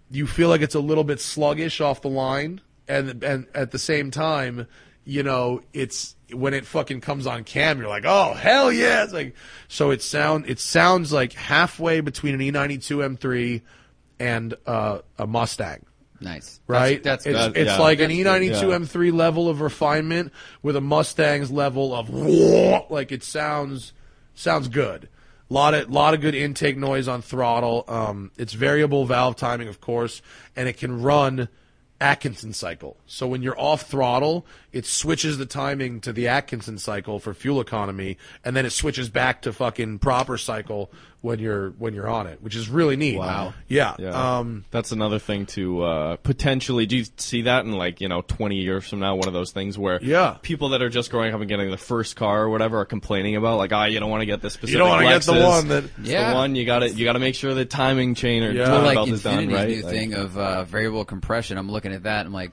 you 0.09 0.25
feel 0.27 0.49
like 0.49 0.61
it's 0.61 0.75
a 0.75 0.79
little 0.79 1.03
bit 1.03 1.19
sluggish 1.19 1.79
off 1.81 2.01
the 2.01 2.09
line, 2.09 2.61
and 2.87 3.23
and 3.23 3.45
at 3.53 3.71
the 3.71 3.79
same 3.79 4.09
time, 4.11 4.65
you 5.05 5.21
know, 5.23 5.61
it's 5.73 6.15
when 6.33 6.53
it 6.53 6.65
fucking 6.65 7.01
comes 7.01 7.27
on 7.27 7.43
cam, 7.43 7.79
you're 7.79 7.87
like, 7.89 8.05
oh 8.05 8.33
hell 8.33 8.71
yeah! 8.71 9.03
It's 9.03 9.13
like 9.13 9.35
so 9.67 9.91
it 9.91 10.01
sound 10.01 10.49
it 10.49 10.59
sounds 10.59 11.11
like 11.13 11.33
halfway 11.33 11.99
between 12.01 12.33
an 12.35 12.39
E92 12.41 13.17
M3 13.17 13.61
and 14.19 14.53
uh, 14.65 14.99
a 15.19 15.27
Mustang. 15.27 15.85
Nice. 16.19 16.59
Right, 16.65 17.03
That's, 17.03 17.27
it's, 17.27 17.37
that- 17.37 17.55
it's 17.55 17.69
yeah. 17.69 17.77
like 17.77 17.99
an 17.99 18.09
E92 18.09 18.49
yeah. 18.49 18.77
M3 18.79 19.13
level 19.13 19.49
of 19.49 19.61
refinement 19.61 20.33
with 20.63 20.75
a 20.75 20.81
Mustang's 20.81 21.51
level 21.51 21.93
of 21.93 22.09
like 22.89 23.11
it 23.11 23.23
sounds 23.23 23.93
sounds 24.33 24.67
good. 24.69 25.09
Lot 25.49 25.73
of 25.73 25.89
lot 25.89 26.13
of 26.13 26.21
good 26.21 26.35
intake 26.35 26.77
noise 26.77 27.07
on 27.07 27.21
throttle. 27.21 27.85
Um, 27.87 28.31
it's 28.37 28.53
variable 28.53 29.05
valve 29.05 29.37
timing, 29.37 29.69
of 29.69 29.79
course, 29.79 30.21
and 30.55 30.67
it 30.67 30.77
can 30.77 31.01
run 31.01 31.47
Atkinson 31.99 32.53
cycle. 32.53 32.97
So 33.07 33.27
when 33.27 33.41
you're 33.41 33.59
off 33.59 33.83
throttle, 33.83 34.45
it 34.71 34.85
switches 34.85 35.37
the 35.37 35.45
timing 35.45 35.99
to 36.01 36.13
the 36.13 36.27
Atkinson 36.27 36.77
cycle 36.77 37.19
for 37.19 37.33
fuel 37.33 37.59
economy, 37.59 38.17
and 38.43 38.55
then 38.55 38.65
it 38.65 38.71
switches 38.71 39.09
back 39.09 39.41
to 39.43 39.53
fucking 39.53 39.99
proper 39.99 40.37
cycle 40.37 40.91
when 41.27 41.39
you're 41.39 41.69
when 41.71 41.93
you're 41.93 42.07
on 42.07 42.25
it, 42.27 42.41
which 42.41 42.55
is 42.55 42.69
really 42.69 42.95
neat. 42.95 43.17
Wow. 43.17 43.53
Yeah. 43.67 43.95
Yeah. 43.99 44.37
Um, 44.39 44.65
That's 44.71 44.91
another 44.91 45.19
thing 45.19 45.45
to 45.47 45.83
uh, 45.83 46.15
potentially. 46.17 46.85
Do 46.85 46.97
you 46.97 47.05
see 47.17 47.43
that 47.43 47.65
in 47.65 47.73
like 47.73 48.01
you 48.01 48.07
know 48.07 48.21
twenty 48.21 48.55
years 48.61 48.87
from 48.89 48.99
now? 48.99 49.15
One 49.15 49.27
of 49.27 49.33
those 49.33 49.51
things 49.51 49.77
where 49.77 49.99
Yeah. 50.01 50.37
people 50.41 50.69
that 50.69 50.81
are 50.81 50.89
just 50.89 51.11
growing 51.11 51.33
up 51.33 51.39
and 51.41 51.49
getting 51.49 51.69
the 51.69 51.77
first 51.77 52.15
car 52.15 52.43
or 52.43 52.49
whatever 52.49 52.79
are 52.79 52.85
complaining 52.85 53.35
about 53.35 53.57
like, 53.57 53.73
ah, 53.73 53.85
you 53.85 53.99
don't 53.99 54.09
want 54.09 54.21
to 54.21 54.25
get 54.25 54.41
this 54.41 54.53
specific. 54.53 54.71
you 54.73 54.77
don't 54.79 54.89
want 54.89 55.01
to 55.01 55.07
get 55.09 55.21
the 55.23 55.43
one 55.45 55.67
that 55.67 55.83
Yeah. 56.01 56.29
the 56.29 56.35
one 56.35 56.55
you 56.55 56.65
got 56.65 56.79
to 56.79 56.89
you 56.89 57.05
got 57.05 57.13
to 57.13 57.19
make 57.19 57.35
sure 57.35 57.53
the 57.53 57.65
timing 57.65 58.15
chain 58.15 58.43
or 58.43 58.51
Yeah. 58.51 58.69
Well, 58.71 58.83
like 58.83 58.95
belt 58.95 59.09
is 59.09 59.23
done 59.23 59.39
Infiniti's 59.49 59.53
right. 59.53 59.67
new 59.69 59.81
Like- 59.83 59.91
thing 59.93 60.13
of 60.13 60.37
uh, 60.37 60.63
variable 60.63 61.05
compression. 61.05 61.57
I'm 61.57 61.69
looking 61.69 61.91
at 61.93 62.03
that. 62.03 62.25
I'm 62.25 62.33
like, 62.33 62.51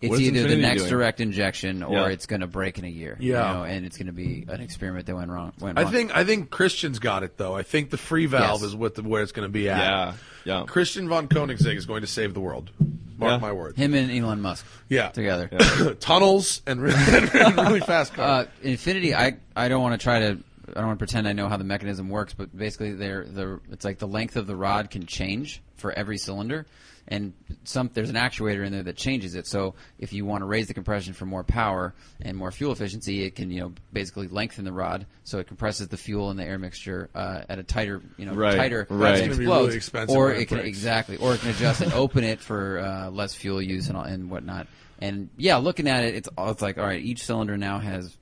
it's 0.00 0.10
What 0.10 0.20
is 0.20 0.28
either 0.28 0.46
the 0.46 0.56
next 0.56 0.82
doing? 0.82 0.90
direct 0.90 1.20
injection 1.20 1.82
or 1.82 1.92
Yeah. 1.94 2.06
it's 2.08 2.26
going 2.26 2.40
to 2.40 2.46
break 2.46 2.78
in 2.78 2.84
a 2.84 2.88
year. 2.88 3.16
Yeah. 3.18 3.48
you 3.50 3.58
know, 3.58 3.64
and 3.64 3.84
it's 3.86 3.96
going 3.96 4.06
to 4.06 4.12
be 4.12 4.44
an 4.48 4.60
experiment 4.60 5.06
that 5.06 5.16
went 5.16 5.30
wrong. 5.30 5.52
Went 5.60 5.78
I 5.78 5.82
wrong. 5.82 5.92
think 5.92 6.16
I 6.16 6.24
think 6.24 6.50
Christian's 6.50 6.98
got 7.00 7.22
it 7.24 7.36
though. 7.36 7.54
I 7.56 7.62
think 7.62 7.90
the 7.90 7.96
free 7.98 8.26
valve 8.26 8.60
Yes. 8.62 8.68
is 8.70 8.76
what 8.76 8.94
the, 8.94 9.02
where 9.02 9.22
it's 9.22 9.32
going 9.32 9.46
to 9.48 9.52
be 9.52 9.68
at. 9.68 9.78
yeah, 9.78 10.12
yeah. 10.44 10.64
Christian 10.66 11.08
von 11.08 11.26
Koenigsegg 11.28 11.76
is 11.76 11.86
going 11.86 12.02
to 12.02 12.06
save 12.06 12.32
the 12.34 12.40
world. 12.40 12.70
Mark 13.18 13.32
Yeah. 13.32 13.38
my 13.38 13.52
words. 13.52 13.76
him 13.76 13.94
and 13.94 14.10
Elon 14.12 14.40
Musk 14.40 14.64
Yeah. 14.88 15.08
together. 15.08 15.48
Tunnels 16.00 16.62
and 16.66 16.80
really, 16.80 16.96
and 17.34 17.56
really 17.56 17.80
fast 17.94 18.14
cars. 18.14 18.46
Uh, 18.46 18.66
Infiniti, 18.68 19.14
I 19.14 19.36
I 19.56 19.68
don't 19.68 19.82
want 19.82 19.98
to 20.00 20.02
try 20.04 20.20
to. 20.20 20.38
I 20.68 20.72
don't 20.80 20.86
want 20.88 20.98
to 20.98 21.04
pretend 21.04 21.26
I 21.26 21.32
know 21.32 21.48
how 21.48 21.56
the 21.56 21.64
mechanism 21.64 22.10
works, 22.10 22.34
but 22.34 22.56
basically, 22.56 22.92
they're 22.92 23.24
the 23.24 23.58
it's 23.72 23.84
like 23.84 23.98
the 23.98 24.06
length 24.06 24.36
of 24.36 24.46
the 24.46 24.54
rod 24.54 24.90
can 24.90 25.06
change 25.06 25.62
for 25.76 25.90
every 25.92 26.18
cylinder, 26.18 26.66
and 27.10 27.32
some 27.64 27.90
there's 27.94 28.10
an 28.10 28.16
actuator 28.16 28.64
in 28.66 28.72
there 28.72 28.82
that 28.82 28.96
changes 28.96 29.34
it. 29.34 29.46
So 29.46 29.74
if 29.98 30.12
you 30.12 30.26
want 30.26 30.42
to 30.42 30.46
raise 30.46 30.68
the 30.68 30.74
compression 30.74 31.14
for 31.14 31.24
more 31.26 31.42
power 31.42 31.94
and 32.20 32.36
more 32.36 32.50
fuel 32.50 32.70
efficiency, 32.72 33.24
it 33.24 33.34
can 33.34 33.50
you 33.50 33.60
know 33.62 33.72
basically 33.92 34.28
lengthen 34.28 34.64
the 34.64 34.72
rod 34.72 35.06
so 35.24 35.38
it 35.38 35.46
compresses 35.46 35.88
the 35.88 35.96
fuel 35.96 36.30
and 36.30 36.38
the 36.38 36.44
air 36.44 36.58
mixture 36.58 37.08
uh, 37.14 37.42
at 37.48 37.58
a 37.58 37.62
tighter 37.62 38.02
you 38.18 38.26
know 38.26 38.34
Right, 38.34 38.56
tighter 38.56 38.86
right. 38.90 39.10
That's 39.12 39.20
and 39.22 39.30
be 39.30 39.44
explodes. 39.44 39.66
really 39.66 39.76
expensive 39.76 40.16
or 40.16 40.32
it 40.32 40.46
can 40.48 40.58
breaks. 40.58 40.68
exactly 40.68 41.16
or 41.16 41.34
it 41.34 41.40
can 41.40 41.50
adjust 41.50 41.80
and 41.80 41.92
open 41.94 42.24
it 42.24 42.40
for 42.40 42.78
uh, 42.80 43.10
less 43.10 43.34
fuel 43.34 43.60
use 43.62 43.88
and 43.88 43.96
all, 43.96 44.04
and 44.04 44.30
whatnot. 44.30 44.66
And 45.00 45.30
yeah, 45.36 45.56
looking 45.56 45.88
at 45.88 46.04
it, 46.04 46.14
it's 46.14 46.28
it's 46.38 46.60
like 46.62 46.76
all 46.78 46.84
right, 46.84 47.02
each 47.02 47.24
cylinder 47.24 47.56
now 47.56 47.78
has 47.78 48.16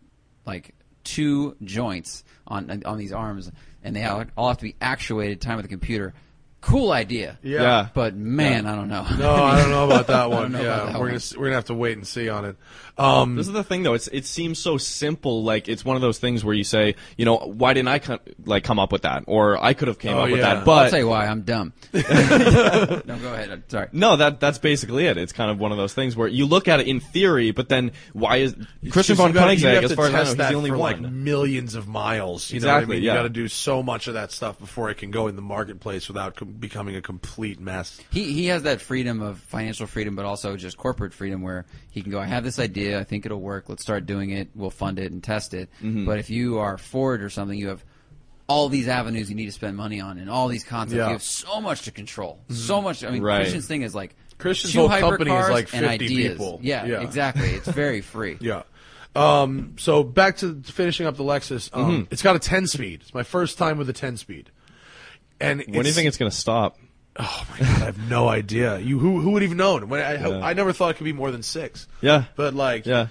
like 0.46 0.74
two 1.02 1.56
joints 1.64 2.22
on 2.46 2.82
on 2.84 2.98
these 2.98 3.12
arms, 3.12 3.50
and 3.82 3.96
they 3.96 4.04
all 4.04 4.24
all 4.36 4.48
have 4.48 4.58
to 4.58 4.64
be 4.64 4.76
actuated 4.80 5.40
time 5.40 5.56
with 5.56 5.64
the 5.64 5.70
computer. 5.70 6.14
Cool 6.66 6.90
idea. 6.90 7.38
yeah. 7.42 7.62
Yeah. 7.62 7.88
But 7.94 8.16
man, 8.16 8.66
I 8.66 8.74
don't 8.74 8.88
know. 8.88 9.06
No, 9.18 9.34
I 9.34 9.60
don't 9.60 9.70
know 9.70 9.86
about 9.86 10.08
that 10.08 10.30
one. 10.30 10.52
yeah, 10.52 10.58
about 10.60 10.86
that 10.86 10.94
we're 11.00 11.06
one. 11.06 11.18
gonna 11.18 11.20
we're 11.38 11.44
gonna 11.46 11.54
have 11.54 11.64
to 11.66 11.74
wait 11.74 11.96
and 11.96 12.06
see 12.06 12.28
on 12.28 12.44
it. 12.44 12.56
Um, 12.98 13.36
This 13.36 13.46
is 13.46 13.52
the 13.52 13.62
thing, 13.62 13.82
though. 13.82 13.94
It's 13.94 14.08
it 14.08 14.24
seems 14.24 14.58
so 14.58 14.76
simple. 14.78 15.44
Like 15.44 15.68
it's 15.68 15.84
one 15.84 15.96
of 15.96 16.02
those 16.02 16.18
things 16.18 16.44
where 16.44 16.54
you 16.54 16.64
say, 16.64 16.94
you 17.16 17.24
know, 17.24 17.36
why 17.36 17.72
didn't 17.74 17.88
I 17.88 17.98
come, 18.00 18.18
like 18.44 18.64
come 18.64 18.78
up 18.78 18.90
with 18.90 19.02
that, 19.02 19.24
or 19.26 19.62
I 19.62 19.74
could 19.74 19.88
have 19.88 19.98
came 19.98 20.14
Oh, 20.16 20.20
up 20.24 20.30
with 20.30 20.40
that. 20.40 20.64
But 20.64 20.70
I'll 20.72 20.84
But 20.86 20.90
tell 20.90 20.98
you 20.98 21.08
why 21.08 21.26
I'm 21.26 21.42
dumb. 21.42 21.72
no, 21.92 22.02
go 22.02 23.32
ahead. 23.34 23.50
I'm 23.50 23.64
sorry. 23.68 23.88
no, 23.92 24.16
that 24.16 24.40
that's 24.40 24.58
basically 24.58 25.06
it. 25.06 25.16
It's 25.18 25.32
kind 25.32 25.50
of 25.50 25.58
one 25.58 25.72
of 25.72 25.78
those 25.78 25.94
things 25.94 26.16
where 26.16 26.28
you 26.28 26.46
look 26.46 26.68
at 26.68 26.80
it 26.80 26.88
in 26.88 27.00
theory, 27.00 27.50
but 27.50 27.68
then 27.68 27.92
why 28.12 28.38
is 28.38 28.56
Christian 28.90 29.16
von 29.16 29.32
you 29.34 29.38
Koenigsegg, 29.40 29.82
as 29.84 29.92
far 29.92 30.06
as 30.06 30.14
I 30.14 30.18
know, 30.18 30.24
he's 30.24 30.36
the 30.36 30.54
only 30.54 30.70
for 30.70 30.76
like 30.76 31.00
one. 31.00 31.22
millions 31.24 31.74
of 31.74 31.86
miles. 31.86 32.50
You 32.50 32.60
know 32.60 32.66
what 32.68 32.72
I 32.72 32.76
Exactly, 32.78 32.96
mean? 32.96 33.04
yeah. 33.04 33.12
You 33.12 33.18
got 33.18 33.22
to 33.24 33.28
do 33.28 33.48
so 33.48 33.82
much 33.82 34.08
of 34.08 34.14
that 34.14 34.32
stuff 34.32 34.58
before 34.58 34.90
it 34.90 34.96
can 34.96 35.10
go 35.10 35.28
in 35.28 35.36
the 35.36 35.42
marketplace 35.42 36.08
without 36.08 36.34
com- 36.36 36.55
becoming 36.60 36.96
a 36.96 37.02
complete 37.02 37.60
mess. 37.60 38.00
He 38.10 38.32
he 38.32 38.46
has 38.46 38.62
that 38.64 38.80
freedom 38.80 39.22
of 39.22 39.38
financial 39.38 39.86
freedom, 39.86 40.16
but 40.16 40.24
also 40.24 40.56
just 40.56 40.76
corporate 40.76 41.12
freedom, 41.14 41.42
where 41.42 41.66
he 41.90 42.02
can 42.02 42.10
go. 42.10 42.18
I 42.20 42.26
have 42.26 42.44
this 42.44 42.58
idea. 42.58 42.98
I 43.00 43.04
think 43.04 43.26
it'll 43.26 43.40
work. 43.40 43.68
Let's 43.68 43.82
start 43.82 44.06
doing 44.06 44.30
it. 44.30 44.48
We'll 44.54 44.70
fund 44.70 44.98
it 44.98 45.12
and 45.12 45.22
test 45.22 45.54
it. 45.54 45.70
Mm-hmm. 45.82 46.04
But 46.06 46.18
if 46.18 46.30
you 46.30 46.58
are 46.58 46.78
Ford 46.78 47.22
or 47.22 47.30
something, 47.30 47.58
you 47.58 47.68
have 47.68 47.84
all 48.48 48.68
these 48.68 48.86
avenues 48.88 49.28
you 49.28 49.34
need 49.34 49.46
to 49.46 49.52
spend 49.52 49.76
money 49.76 50.00
on, 50.00 50.18
and 50.18 50.30
all 50.30 50.48
these 50.48 50.64
concepts. 50.64 50.94
Yeah. 50.96 51.02
Mm-hmm. 51.02 51.08
You 51.10 51.14
have 51.14 51.22
so 51.22 51.60
much 51.60 51.82
to 51.82 51.90
control. 51.90 52.38
So 52.50 52.80
much. 52.80 53.02
I 53.04 53.10
mean, 53.10 53.22
Right. 53.22 53.40
Christian's 53.40 53.66
thing 53.66 53.82
is 53.82 53.94
like 53.94 54.14
Christian's 54.38 54.74
whole 54.74 54.88
company 54.88 55.30
is 55.32 55.48
like 55.50 55.72
and 55.74 55.84
50 55.86 56.08
people. 56.08 56.60
Yeah, 56.62 56.84
Yeah. 56.86 57.00
exactly. 57.02 57.48
It's 57.50 57.68
very 57.68 58.00
free. 58.02 58.36
Yeah. 58.40 58.62
Um, 59.14 59.76
so 59.78 60.02
back 60.04 60.36
to 60.38 60.60
finishing 60.62 61.06
up 61.06 61.16
the 61.16 61.24
Lexus. 61.24 61.70
Um, 61.72 61.90
Mm-hmm. 61.90 62.02
It's 62.10 62.22
got 62.22 62.36
a 62.36 62.38
10 62.38 62.66
speed. 62.66 63.00
It's 63.02 63.14
my 63.14 63.22
first 63.22 63.56
time 63.56 63.78
with 63.78 63.88
a 63.88 63.94
10 63.94 64.18
speed. 64.18 64.50
And 65.40 65.60
When 65.60 65.82
do 65.82 65.88
you 65.88 65.94
think 65.94 66.08
it's 66.08 66.16
going 66.16 66.30
to 66.30 66.36
stop? 66.36 66.78
Oh 67.18 67.46
my 67.50 67.58
god, 67.58 67.68
I 67.82 67.84
have 67.86 68.10
no 68.10 68.28
idea. 68.28 68.78
You 68.78 68.98
who 68.98 69.20
who 69.20 69.30
would 69.30 69.42
even 69.42 69.56
known? 69.56 69.88
When 69.88 70.00
I, 70.02 70.14
Yeah. 70.16 70.44
I 70.44 70.52
never 70.52 70.72
thought 70.72 70.90
it 70.90 70.94
could 70.98 71.04
be 71.04 71.14
more 71.14 71.30
than 71.30 71.42
six. 71.42 71.88
Yeah, 72.02 72.24
But 72.36 72.52
like, 72.52 72.84
yeah, 72.84 73.08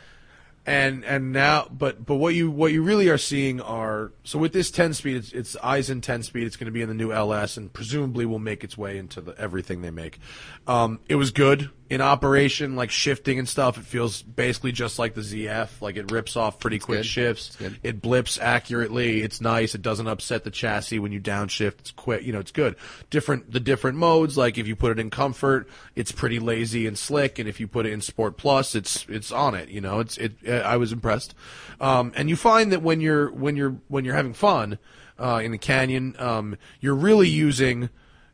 and 0.66 1.04
and 1.06 1.32
now, 1.32 1.68
but 1.72 2.06
but 2.06 2.16
what 2.16 2.36
you 2.36 2.52
what 2.52 2.72
you 2.72 2.84
really 2.84 3.10
are 3.10 3.18
seeing 3.18 3.62
are 3.62 4.12
so 4.24 4.38
with 4.38 4.54
this 4.54 4.70
ten 4.70 4.94
speed, 4.94 5.18
it's, 5.18 5.32
it's 5.32 5.56
Aisin 5.58 6.02
ten 6.02 6.22
speed. 6.22 6.46
It's 6.46 6.56
going 6.56 6.66
to 6.66 6.72
be 6.72 6.82
in 6.82 6.88
the 6.88 6.94
new 6.94 7.12
LS, 7.12 7.58
and 7.58 7.72
presumably 7.74 8.26
will 8.26 8.40
make 8.40 8.64
its 8.64 8.78
way 8.78 8.98
into 8.98 9.22
the 9.22 9.36
everything 9.40 9.82
they 9.82 9.92
make. 9.92 10.20
Um, 10.68 11.00
it 11.08 11.16
was 11.16 11.32
good 11.32 11.70
in 11.88 12.02
operation, 12.02 12.76
like 12.76 12.90
shifting 12.90 13.38
and 13.38 13.48
stuff. 13.48 13.78
It 13.78 13.84
feels 13.84 14.22
basically 14.24 14.72
just 14.72 14.98
like 14.98 15.14
the 15.14 15.22
ZF. 15.22 15.82
Like 15.82 15.98
it 15.98 16.12
rips 16.12 16.36
off 16.36 16.60
pretty 16.60 16.80
quick 16.80 17.00
good. 17.00 17.06
shifts. 17.06 17.58
It 17.84 18.02
blips 18.02 18.40
accurately. 18.40 19.22
It's 19.22 19.40
nice. 19.40 19.76
It 19.76 19.82
doesn't 19.82 20.08
upset 20.08 20.44
the 20.44 20.52
chassis 20.52 20.98
when 20.98 21.12
you 21.12 21.22
downshift. 21.22 21.80
It's 21.80 21.92
quick. 21.92 22.24
You 22.24 22.34
know, 22.34 22.40
it's 22.40 22.52
good. 22.52 22.76
Different 23.10 23.52
the 23.52 23.60
different 23.60 23.98
modes. 23.98 24.36
Like 24.36 24.58
if 24.58 24.68
you 24.68 24.76
put 24.76 24.92
it 24.92 25.00
in 25.00 25.12
comfort, 25.12 25.70
it's 25.96 26.12
pretty 26.12 26.40
lazy 26.40 26.88
and 26.88 26.98
slick. 26.98 27.38
And 27.38 27.48
if 27.48 27.60
you 27.60 27.68
put 27.68 27.86
it 27.86 27.94
in 27.94 28.02
sport 28.02 28.38
plus, 28.38 28.74
it's 28.74 29.06
it's 29.08 29.32
on 29.32 29.54
it. 29.54 29.70
You 29.70 29.82
know, 29.82 30.00
it's 30.00 30.18
it. 30.18 30.34
I 30.48 30.78
was 30.78 30.92
impressed. 30.92 31.36
Um, 31.80 32.14
and 32.16 32.30
you 32.30 32.36
find 32.36 32.72
that 32.72 32.82
when 32.82 33.00
you're 33.00 33.30
when 33.32 33.56
you're 33.56 33.78
when 33.90 34.06
you're 34.06 34.16
having 34.16 34.34
fun 34.34 34.80
uh, 35.20 35.42
in 35.44 35.52
the 35.52 35.60
canyon, 35.60 36.16
um, 36.18 36.58
you're 36.80 36.96
really 36.96 37.30
using 37.30 37.90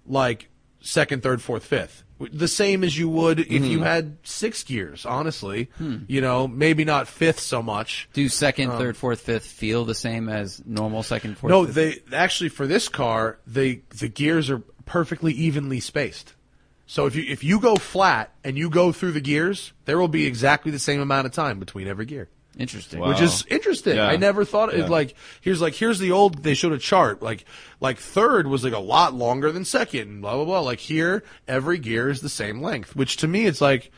like 0.05 0.49
second, 0.79 1.21
third, 1.21 1.41
fourth, 1.41 1.65
fifth. 1.65 2.03
The 2.31 2.47
same 2.47 2.83
as 2.83 2.97
you 2.97 3.09
would 3.09 3.39
if 3.39 3.47
Mm-hmm. 3.47 3.63
you 3.65 3.79
had 3.81 4.17
six 4.23 4.63
gears, 4.63 5.05
honestly. 5.05 5.69
Hmm. 5.77 5.97
You 6.07 6.21
know, 6.21 6.47
maybe 6.47 6.83
not 6.85 7.07
fifth 7.07 7.39
so 7.39 7.61
much. 7.63 8.09
Do 8.13 8.27
second, 8.29 8.71
third, 8.71 8.97
fourth, 8.97 9.21
fifth 9.21 9.45
feel 9.45 9.85
the 9.85 9.95
same 9.95 10.29
as 10.29 10.61
normal 10.65 11.03
second, 11.03 11.37
fourth? 11.37 11.51
Um, 11.53 11.59
No, 11.61 11.65
fifth? 11.71 12.05
they 12.09 12.15
actually 12.15 12.49
for 12.49 12.67
this 12.67 12.89
car, 12.89 13.39
they 13.47 13.81
the 13.97 14.07
gears 14.07 14.49
are 14.49 14.59
perfectly 14.85 15.33
evenly 15.33 15.79
spaced. 15.79 16.33
So 16.87 17.05
if 17.05 17.15
you 17.15 17.23
if 17.27 17.43
you 17.43 17.59
go 17.61 17.75
flat 17.77 18.33
and 18.43 18.57
you 18.57 18.69
go 18.69 18.91
through 18.91 19.13
the 19.13 19.21
gears, 19.21 19.71
there 19.85 19.97
will 19.97 20.09
be 20.09 20.25
exactly 20.25 20.71
the 20.71 20.79
same 20.79 20.99
amount 20.99 21.25
of 21.27 21.31
time 21.31 21.57
between 21.59 21.87
every 21.87 22.05
gear. 22.05 22.27
Interesting. 22.57 22.99
Wow. 22.99 23.09
Which 23.09 23.21
is 23.21 23.45
interesting. 23.49 23.95
Yeah. 23.95 24.07
I 24.07 24.17
never 24.17 24.43
thought 24.43 24.73
Yeah. 24.75 24.85
it 24.85 24.89
like 24.89 25.15
here's 25.39 25.61
like 25.61 25.73
here's 25.73 25.99
the 25.99 26.11
old 26.11 26.43
they 26.43 26.53
showed 26.53 26.73
a 26.73 26.77
chart 26.77 27.21
like 27.23 27.45
like 27.79 27.97
third 27.97 28.45
was 28.47 28.63
like 28.63 28.73
a 28.73 28.79
lot 28.79 29.13
longer 29.13 29.51
than 29.51 29.63
second 29.65 30.01
and 30.09 30.21
blah 30.21 30.35
blah 30.35 30.45
blah. 30.45 30.59
Like 30.59 30.79
here 30.79 31.23
every 31.47 31.77
gear 31.77 32.09
is 32.09 32.19
the 32.21 32.29
same 32.29 32.61
length, 32.61 32.95
which 32.95 33.17
to 33.17 33.27
me 33.27 33.45
it's 33.45 33.61
like 33.61 33.91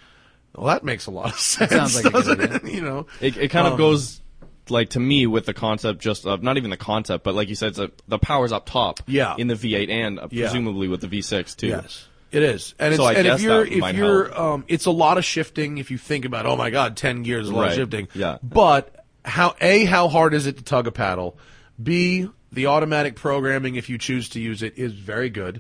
well 0.56 0.68
that 0.68 0.84
makes 0.84 1.08
a 1.08 1.12
lot 1.12 1.32
of 1.34 1.40
sense. 1.40 1.72
sounds 1.72 1.96
like 1.96 2.06
a 2.06 2.10
good 2.12 2.38
doesn't 2.40 2.42
it? 2.42 2.64
You 2.74 2.82
know. 2.82 3.08
it, 3.22 3.38
it 3.38 3.48
kind 3.50 3.66
Um, 3.66 3.74
of 3.74 3.78
goes 3.80 4.22
like 4.70 4.92
to 4.92 5.00
me 5.00 5.26
with 5.28 5.46
the 5.48 5.54
concept 5.54 6.00
just 6.00 6.26
of 6.26 6.42
not 6.44 6.56
even 6.58 6.70
the 6.70 6.78
concept, 6.78 7.24
but 7.24 7.34
like 7.36 7.50
you 7.50 7.56
said, 7.56 7.70
it's 7.70 7.80
a, 7.80 7.92
the 8.08 8.18
power's 8.20 8.52
up 8.54 8.66
top. 8.66 9.00
Yeah. 9.08 9.36
in 9.38 9.48
the 9.48 9.56
V8 9.56 9.90
and 9.90 10.20
uh, 10.20 10.28
Yeah. 10.32 10.46
presumably 10.46 10.88
with 10.88 11.02
the 11.02 11.08
V6 11.08 11.56
too. 11.58 11.68
Yes. 11.68 12.08
It 12.34 12.44
is, 12.44 12.74
and 12.80 12.94
it's 12.94 13.02
So 13.02 13.08
I 13.08 13.14
and 13.14 13.28
if 13.28 13.42
you're 13.42 13.66
if 13.66 13.96
you're 13.96 14.26
help. 14.26 14.40
um, 14.40 14.66
it's 14.68 14.88
a 14.88 14.92
lot 14.92 15.18
of 15.18 15.24
shifting. 15.24 15.78
If 15.78 15.92
you 15.92 15.98
think 15.98 16.26
about, 16.26 16.46
oh 16.46 16.56
my 16.56 16.72
god, 16.72 16.98
ten 16.98 17.24
gears, 17.24 17.48
a 17.48 17.54
lot 17.54 17.70
of 17.70 17.76
shifting. 17.76 18.08
Yeah. 18.14 18.40
But 18.42 19.06
how 19.24 19.56
a 19.62 19.86
how 19.86 20.08
hard 20.08 20.34
is 20.34 20.48
it 20.48 20.58
to 20.58 20.64
tug 20.64 20.88
a 20.88 20.92
paddle? 20.92 21.38
B 21.82 22.28
the 22.54 22.68
automatic 22.68 23.16
programming, 23.16 23.76
if 23.76 23.90
you 23.90 23.98
choose 23.98 24.30
to 24.30 24.40
use 24.40 24.62
it, 24.62 24.78
is 24.78 24.94
very 24.94 25.30
good. 25.30 25.60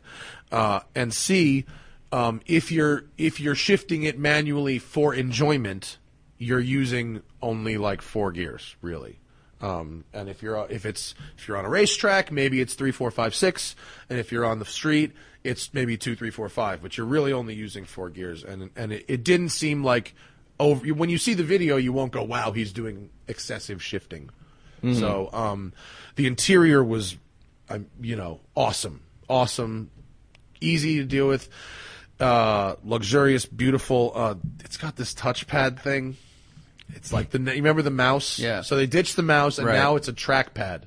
Uh, 0.52 0.82
and 0.94 1.14
C, 1.14 1.66
um, 2.12 2.42
if 2.46 2.72
you're 2.72 3.06
if 3.18 3.40
you're 3.40 3.56
shifting 3.56 4.04
it 4.04 4.18
manually 4.18 4.80
for 4.80 5.14
enjoyment, 5.14 5.98
you're 6.38 6.60
using 6.60 7.22
only 7.42 7.78
like 7.78 8.02
four 8.02 8.32
gears, 8.32 8.76
really. 8.82 9.20
Um, 9.60 10.04
and 10.14 10.30
if 10.30 10.44
you're 10.44 10.68
if 10.70 10.86
it's 10.86 11.16
if 11.38 11.48
you're 11.48 11.58
on 11.58 11.66
a 11.66 11.70
racetrack, 11.70 12.32
maybe 12.32 12.62
it's 12.62 12.76
three, 12.76 12.92
four, 12.92 13.10
five, 13.10 13.34
six, 13.34 13.76
and 14.10 14.20
if 14.20 14.32
you're 14.32 14.46
on 14.46 14.60
the 14.60 14.66
street, 14.66 15.14
it's 15.44 15.74
maybe 15.74 15.98
two, 15.98 16.16
three, 16.16 16.30
four, 16.30 16.48
five. 16.50 16.82
But 16.82 16.98
you're 16.98 17.06
really 17.08 17.34
only 17.34 17.54
using 17.56 17.86
four 17.86 18.10
gears, 18.10 18.44
and 18.44 18.70
and 18.76 18.94
it, 18.94 19.06
it 19.08 19.24
didn't 19.24 19.50
seem 19.50 19.84
like 19.84 20.14
over 20.60 20.86
when 20.94 21.10
you 21.10 21.18
see 21.18 21.34
the 21.34 21.44
video, 21.44 21.78
you 21.78 21.92
won't 21.94 22.12
go, 22.12 22.24
"Wow, 22.24 22.52
he's 22.52 22.72
doing 22.72 23.10
excessive 23.28 23.82
shifting." 23.84 24.30
So 25.00 25.30
um, 25.32 25.72
the 26.18 26.28
interior 26.28 26.84
was, 26.84 27.16
um, 27.70 27.86
you 28.02 28.18
know, 28.18 28.42
awesome, 28.54 29.00
awesome 29.30 29.90
easy 30.60 30.98
to 30.98 31.06
deal 31.06 31.28
with, 31.28 31.48
uh, 32.20 32.76
luxurious, 32.84 33.46
beautiful. 33.46 34.12
Uh, 34.14 34.36
it's 34.64 34.76
got 34.78 34.96
this 34.98 35.14
touchpad 35.14 35.80
thing. 35.80 36.18
It's 36.96 37.14
like 37.14 37.30
the 37.32 37.40
you 37.40 37.46
remember 37.56 37.82
the 37.82 37.92
mouse. 37.92 38.38
Yeah. 38.40 38.62
So 38.62 38.76
they 38.76 38.86
ditched 38.86 39.16
the 39.16 39.24
mouse 39.24 39.58
and 39.58 39.68
Right. 39.68 39.76
now 39.76 39.96
it's 39.96 40.08
a 40.10 40.14
trackpad, 40.14 40.84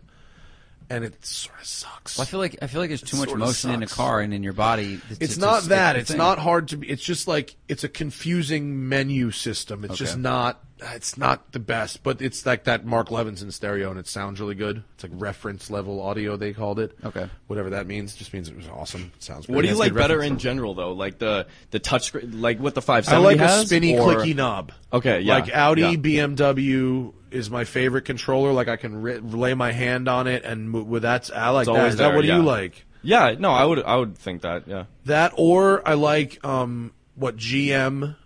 and 0.90 1.04
it 1.04 1.24
sort 1.24 1.58
of 1.60 1.66
sucks. 1.66 2.16
Well, 2.18 2.22
I 2.22 2.26
feel 2.30 2.40
like 2.40 2.56
I 2.62 2.66
feel 2.66 2.80
like 2.80 2.90
there's 2.90 3.02
too 3.02 3.16
much 3.16 3.34
motion 3.34 3.70
in 3.70 3.82
a 3.82 3.86
sucks. 3.88 3.96
car 3.96 4.20
and 4.20 4.32
in 4.32 4.42
your 4.42 4.52
body. 4.52 5.00
It's 5.20 5.36
not 5.36 5.64
that. 5.64 5.96
It's 5.96 6.10
thing. 6.10 6.18
not 6.18 6.38
hard 6.38 6.68
to 6.68 6.76
be. 6.76 6.88
It's 6.88 7.02
just 7.02 7.26
like 7.28 7.56
it's 7.68 7.84
a 7.84 7.88
confusing 7.88 8.88
menu 8.88 9.30
system. 9.30 9.84
It's 9.84 9.96
just 9.96 10.14
Okay. 10.14 10.22
not. 10.22 10.62
It's 10.78 11.16
not 11.16 11.52
the 11.52 11.58
best, 11.58 12.02
but 12.02 12.20
it's 12.20 12.44
like 12.44 12.64
that 12.64 12.84
Mark 12.84 13.08
Levinson 13.08 13.50
stereo, 13.50 13.90
and 13.90 13.98
it 13.98 14.06
sounds 14.06 14.40
really 14.40 14.54
good. 14.54 14.82
It's 14.94 15.04
like 15.04 15.12
reference 15.14 15.70
level 15.70 16.02
audio. 16.02 16.36
They 16.36 16.52
called 16.52 16.78
it. 16.78 16.96
Okay. 17.02 17.30
Whatever 17.46 17.70
that 17.70 17.86
means, 17.86 18.14
just 18.14 18.34
means 18.34 18.50
it 18.50 18.56
was 18.56 18.68
awesome. 18.68 19.10
It 19.16 19.22
sounds. 19.22 19.46
Good 19.46 19.54
what 19.54 19.62
do 19.62 19.68
you 19.68 19.72
It's 19.72 19.80
like 19.80 19.94
better 19.94 20.22
in 20.22 20.38
general 20.38 20.74
though? 20.74 20.92
Like 20.92 21.18
the 21.18 21.46
the 21.70 21.78
touch 21.78 22.04
screen, 22.08 22.42
like 22.42 22.58
what 22.60 22.74
the 22.74 22.82
I 22.82 23.00
570 23.00 23.24
like 23.24 23.38
has, 23.38 23.62
a 23.62 23.66
spinny, 23.66 23.98
or- 23.98 24.14
clicky 24.16 24.36
knob. 24.36 24.72
Okay, 24.92 25.20
yeah, 25.20 25.34
Like 25.34 25.50
Audi, 25.54 25.80
yeah. 25.82 25.94
BMW 25.94 27.12
is 27.30 27.50
my 27.50 27.64
favorite 27.64 28.04
controller. 28.04 28.52
Like 28.52 28.68
I 28.68 28.76
can 28.76 29.00
ri 29.00 29.18
lay 29.18 29.54
my 29.54 29.72
hand 29.72 30.08
on 30.08 30.26
it, 30.26 30.44
and 30.44 30.70
mo- 30.70 30.82
with 30.82 31.02
that's 31.02 31.30
I 31.30 31.48
like 31.50 31.62
It's 31.62 31.68
that. 31.72 31.78
always 31.78 31.92
Is 31.94 31.98
that 31.98 32.08
there, 32.08 32.16
what 32.16 32.22
do 32.22 32.28
you 32.28 32.42
like? 32.42 32.84
Yeah, 33.02 33.34
no, 33.38 33.50
I 33.50 33.64
would 33.64 33.82
I 33.82 33.96
would 33.96 34.18
think 34.18 34.42
that. 34.42 34.68
Yeah. 34.68 34.84
That 35.06 35.32
or 35.36 35.86
I 35.88 35.94
like 35.94 36.44
um, 36.44 36.92
what 37.14 37.36
GM 37.36 38.16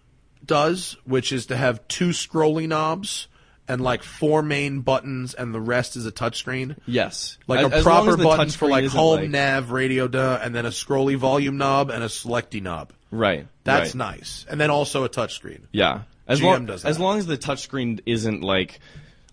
does, 0.50 0.96
which 1.04 1.30
is 1.32 1.46
to 1.46 1.56
have 1.56 1.86
two 1.86 2.08
scrolly 2.08 2.66
knobs 2.66 3.28
and 3.68 3.80
like 3.80 4.02
four 4.02 4.42
main 4.42 4.80
buttons, 4.80 5.32
and 5.32 5.54
the 5.54 5.60
rest 5.60 5.94
is 5.94 6.04
a 6.06 6.10
touchscreen. 6.10 6.76
Yes. 6.86 7.38
Like 7.46 7.60
As- 7.60 7.72
a 7.72 7.76
as 7.76 7.82
proper 7.84 8.16
button 8.16 8.50
for 8.50 8.68
like 8.68 8.86
home, 8.86 9.20
like- 9.20 9.30
nav, 9.30 9.70
radio, 9.70 10.08
duh, 10.08 10.40
and 10.42 10.52
then 10.52 10.66
a 10.66 10.70
scrolly 10.70 11.14
volume 11.16 11.56
knob 11.56 11.88
and 11.90 12.02
a 12.02 12.08
selecty 12.08 12.60
knob. 12.60 12.92
Right. 13.12 13.46
That's 13.62 13.94
right. 13.94 14.18
nice. 14.18 14.44
And 14.50 14.60
then 14.60 14.70
also 14.70 15.04
a 15.04 15.08
touchscreen. 15.08 15.60
Yeah. 15.70 16.00
As 16.26 16.40
GM 16.40 16.44
long 16.44 16.66
does 16.66 16.84
as 16.84 16.98
long 16.98 17.18
as 17.18 17.26
the 17.26 17.38
touchscreen 17.38 18.00
isn't 18.06 18.40
like, 18.42 18.80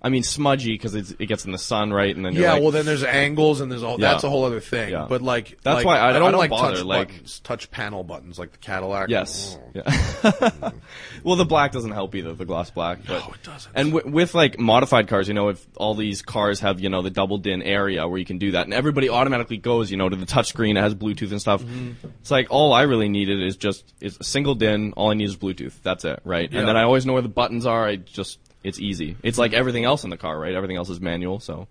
I 0.01 0.09
mean, 0.09 0.21
smudgy 0.23 0.73
because 0.73 0.93
it 0.95 1.25
gets 1.27 1.45
in 1.45 1.51
the 1.51 1.57
sun, 1.57 1.91
right? 1.91 2.15
And 2.15 2.23
then 2.23 2.33
you're 2.33 2.43
Yeah, 2.43 2.53
like, 2.53 2.61
well 2.61 2.71
then 2.71 2.85
there's 2.85 3.03
angles 3.03 3.61
and 3.61 3.71
there's 3.71 3.81
all 3.83 3.99
Yeah. 3.99 4.11
that's 4.11 4.23
a 4.23 4.29
whole 4.29 4.45
other 4.45 4.59
thing. 4.59 4.91
Yeah. 4.91 5.07
But 5.09 5.21
like 5.23 5.57
That's 5.63 5.77
like, 5.77 5.85
why 5.85 5.97
I- 5.97 6.09
I 6.09 6.13
don't, 6.13 6.21
I 6.23 6.31
don't 6.31 6.37
like 6.39 6.49
bother, 6.51 6.75
touch 6.77 6.85
like- 6.85 7.07
buttons, 7.09 7.39
touch 7.39 7.71
panel 7.71 8.03
buttons 8.03 8.37
like 8.37 8.51
the 8.51 8.59
Cadillac. 8.59 9.09
Yes. 9.09 9.57
Oh. 9.59 9.71
Yeah. 9.73 10.71
well, 11.23 11.35
the 11.35 11.45
black 11.45 11.71
doesn't 11.71 11.91
help 11.91 12.13
either. 12.15 12.33
The 12.33 12.45
gloss 12.45 12.69
black. 12.69 12.99
But, 13.07 13.19
No, 13.19 13.33
it 13.33 13.43
doesn't. 13.43 13.71
And 13.75 13.91
w- 13.93 14.13
with 14.13 14.33
like 14.35 14.59
modified 14.59 15.07
cars, 15.07 15.27
you 15.27 15.33
know, 15.33 15.49
if 15.49 15.65
all 15.77 15.95
these 15.95 16.21
cars 16.21 16.59
have 16.59 16.79
you 16.79 16.89
know 16.89 17.01
the 17.01 17.09
double 17.09 17.37
din 17.39 17.61
area 17.61 18.07
where 18.07 18.17
you 18.19 18.25
can 18.25 18.37
do 18.37 18.51
that, 18.51 18.65
and 18.65 18.73
everybody 18.73 19.09
automatically 19.09 19.57
goes, 19.57 19.89
you 19.91 19.97
know, 19.97 20.09
to 20.09 20.15
the 20.15 20.25
touchscreen. 20.25 20.77
It 20.77 20.81
has 20.81 20.93
Bluetooth 20.95 21.31
and 21.31 21.41
stuff. 21.41 21.63
Mm-hmm. 21.63 22.07
It's 22.21 22.31
like 22.31 22.47
all 22.49 22.73
I 22.73 22.83
really 22.83 23.09
needed 23.09 23.41
is 23.41 23.57
just 23.57 23.93
is 23.99 24.17
a 24.19 24.23
single 24.23 24.55
din. 24.55 24.93
All 24.95 25.11
I 25.11 25.15
need 25.15 25.25
is 25.25 25.35
Bluetooth. 25.37 25.73
That's 25.83 26.05
it, 26.05 26.19
right? 26.23 26.51
Yeah. 26.51 26.59
And 26.59 26.67
then 26.67 26.77
I 26.77 26.83
always 26.83 27.05
know 27.05 27.13
where 27.13 27.21
the 27.21 27.27
buttons 27.29 27.65
are. 27.65 27.85
I 27.87 27.95
just 27.95 28.39
it's 28.63 28.79
easy. 28.79 29.15
It's 29.23 29.37
like 29.37 29.53
everything 29.53 29.85
else 29.85 30.03
in 30.03 30.09
the 30.09 30.17
car, 30.17 30.39
right? 30.39 30.53
Everything 30.53 30.77
else 30.77 30.89
is 30.89 30.99
manual. 31.01 31.39
So 31.39 31.67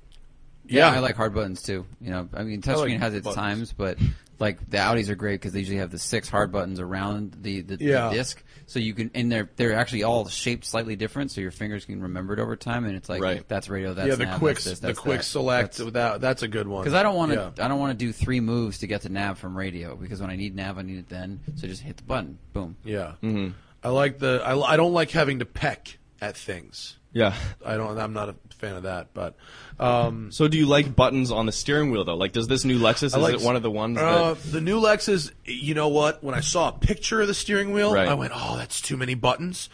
Yeah, 0.66 0.90
Yeah. 0.90 0.96
I 0.96 1.00
like 1.00 1.16
hard 1.16 1.34
buttons 1.34 1.62
too. 1.62 1.84
You 2.00 2.10
know, 2.10 2.28
I 2.34 2.42
mean, 2.42 2.62
touchscreen 2.62 2.90
like 2.92 3.00
has 3.00 3.14
its 3.14 3.24
buttons. 3.24 3.36
times, 3.36 3.72
but 3.72 3.98
like 4.38 4.58
the 4.68 4.76
Audis 4.78 5.08
are 5.08 5.14
great 5.14 5.40
because 5.40 5.52
they 5.52 5.60
usually 5.60 5.78
have 5.78 5.90
the 5.90 5.98
six 5.98 6.28
hard 6.28 6.52
buttons 6.52 6.78
around 6.80 7.36
the, 7.40 7.62
the, 7.62 7.76
Yeah. 7.82 8.08
the 8.10 8.16
disc, 8.16 8.42
so 8.66 8.78
you 8.78 8.92
can 8.92 9.10
and 9.14 9.30
they're 9.32 9.48
they're 9.56 9.72
actually 9.74 10.02
all 10.02 10.26
shaped 10.28 10.64
slightly 10.66 10.94
different, 10.96 11.30
so 11.30 11.40
your 11.40 11.50
fingers 11.52 11.84
can 11.86 12.02
remember 12.02 12.34
it 12.34 12.40
over 12.40 12.54
time, 12.56 12.84
and 12.84 12.96
it's 12.96 13.08
like 13.08 13.22
Right. 13.22 13.48
that's 13.48 13.68
radio, 13.70 13.94
that's 13.94 14.08
yeah, 14.08 14.14
the 14.16 14.24
nav, 14.26 14.38
quick 14.38 14.56
that's 14.56 14.64
this, 14.64 14.80
the 14.80 14.92
quick 14.94 15.18
that. 15.20 15.24
select 15.24 15.76
That's- 15.78 15.92
that 15.94 16.20
that's 16.20 16.42
a 16.42 16.48
good 16.48 16.68
one. 16.68 16.82
Because 16.82 16.94
I 16.94 17.02
don't 17.02 17.14
want 17.14 17.32
to, 17.32 17.52
Yeah. 17.56 17.64
I 17.64 17.68
don't 17.68 17.78
want 17.78 17.98
to 17.98 18.04
do 18.04 18.12
three 18.12 18.40
moves 18.40 18.78
to 18.78 18.86
get 18.86 19.02
to 19.02 19.08
nav 19.08 19.38
from 19.38 19.56
radio. 19.56 19.96
Because 19.96 20.20
when 20.20 20.28
I 20.30 20.36
need 20.36 20.54
nav, 20.54 20.76
I 20.78 20.82
need 20.82 20.98
it 20.98 21.08
then. 21.08 21.40
So 21.54 21.66
just 21.66 21.80
hit 21.82 21.96
the 21.96 22.02
button, 22.02 22.38
boom. 22.52 22.76
Yeah. 22.84 23.12
Mm-hmm. 23.22 23.52
I 23.84 23.88
like 23.90 24.18
the 24.18 24.42
I, 24.44 24.72
I 24.72 24.76
don't 24.76 24.92
like 24.92 25.12
having 25.12 25.38
to 25.38 25.44
peck 25.46 25.96
at 26.20 26.36
things. 26.36 26.96
yeah. 27.12 27.34
I 27.64 27.76
don't 27.76 27.98
I'm 27.98 28.12
not 28.12 28.28
a 28.30 28.34
fan 28.56 28.74
of 28.76 28.82
that, 28.84 29.12
but 29.14 29.36
um 29.78 30.30
So 30.32 30.48
do 30.48 30.56
you 30.56 30.66
like 30.66 30.94
buttons 30.96 31.30
on 31.30 31.46
the 31.46 31.52
steering 31.52 31.90
wheel 31.90 32.04
though? 32.04 32.16
Like, 32.16 32.32
does 32.32 32.48
this 32.48 32.64
new 32.64 32.78
Lexus 32.78 33.04
is 33.04 33.16
like 33.16 33.34
it 33.34 33.42
one 33.42 33.56
of 33.56 33.62
the 33.62 33.70
ones 33.70 33.98
uh, 33.98 34.34
that? 34.34 34.42
the 34.52 34.60
new 34.60 34.80
Lexus, 34.80 35.30
you 35.44 35.74
know 35.74 35.88
what? 35.88 36.22
When 36.24 36.34
I 36.34 36.40
saw 36.40 36.68
a 36.68 36.72
picture 36.72 37.20
of 37.20 37.28
the 37.28 37.34
steering 37.34 37.72
wheel, 37.72 37.92
Right. 37.92 38.08
I 38.08 38.14
went, 38.14 38.32
"Oh, 38.34 38.56
that's 38.56 38.80
too 38.80 38.96
many 38.96 39.14
buttons." 39.14 39.68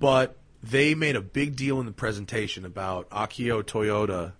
But 0.00 0.36
they 0.62 0.94
made 0.94 1.14
a 1.14 1.20
big 1.20 1.56
deal 1.56 1.78
in 1.80 1.86
the 1.86 1.92
presentation 1.92 2.64
about 2.64 3.08
Akio 3.10 3.62
Toyoda 3.62 4.32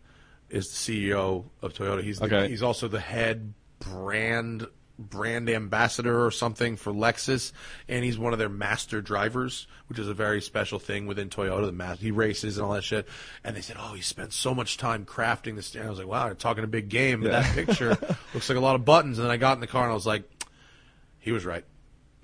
is 0.50 0.68
the 0.70 0.76
CEO 1.10 1.44
of 1.62 1.72
Toyota. 1.74 2.02
He's 2.02 2.18
the, 2.18 2.24
Okay. 2.26 2.48
he's 2.48 2.62
also 2.62 2.88
the 2.88 3.00
head 3.00 3.54
brand 3.78 4.66
brand 4.98 5.50
ambassador 5.50 6.24
or 6.24 6.30
something 6.30 6.76
for 6.76 6.92
Lexus, 6.92 7.52
and 7.88 8.04
he's 8.04 8.18
one 8.18 8.32
of 8.32 8.38
their 8.38 8.48
master 8.48 9.00
drivers, 9.00 9.66
which 9.88 9.98
is 9.98 10.08
a 10.08 10.14
very 10.14 10.40
special 10.40 10.78
thing 10.78 11.06
within 11.06 11.28
Toyota. 11.28 11.66
The 11.66 11.72
mas- 11.72 11.98
he 12.00 12.10
races 12.10 12.56
and 12.58 12.66
all 12.66 12.72
that 12.74 12.84
shit. 12.84 13.08
And 13.42 13.56
they 13.56 13.60
said, 13.60 13.76
"Oh, 13.78 13.94
he 13.94 14.02
spent 14.02 14.32
so 14.32 14.54
much 14.54 14.76
time 14.76 15.04
crafting 15.04 15.56
this." 15.56 15.66
steering." 15.66 15.86
I 15.88 15.90
was 15.90 15.98
like, 15.98 16.08
"Wow, 16.08 16.26
you're 16.26 16.34
talking 16.36 16.64
a 16.64 16.68
big 16.68 16.88
game." 16.88 17.22
But 17.22 17.32
that 17.32 17.54
picture 17.54 17.90
looks 18.34 18.48
like 18.48 18.58
a 18.58 18.60
lot 18.60 18.76
of 18.76 18.84
buttons. 18.84 19.18
And 19.18 19.24
then 19.24 19.32
I 19.32 19.36
got 19.36 19.56
in 19.56 19.60
the 19.60 19.66
car 19.66 19.82
and 19.82 19.90
I 19.90 19.94
was 19.94 20.06
like, 20.06 20.22
"He 21.18 21.32
was 21.32 21.44
right." 21.44 21.64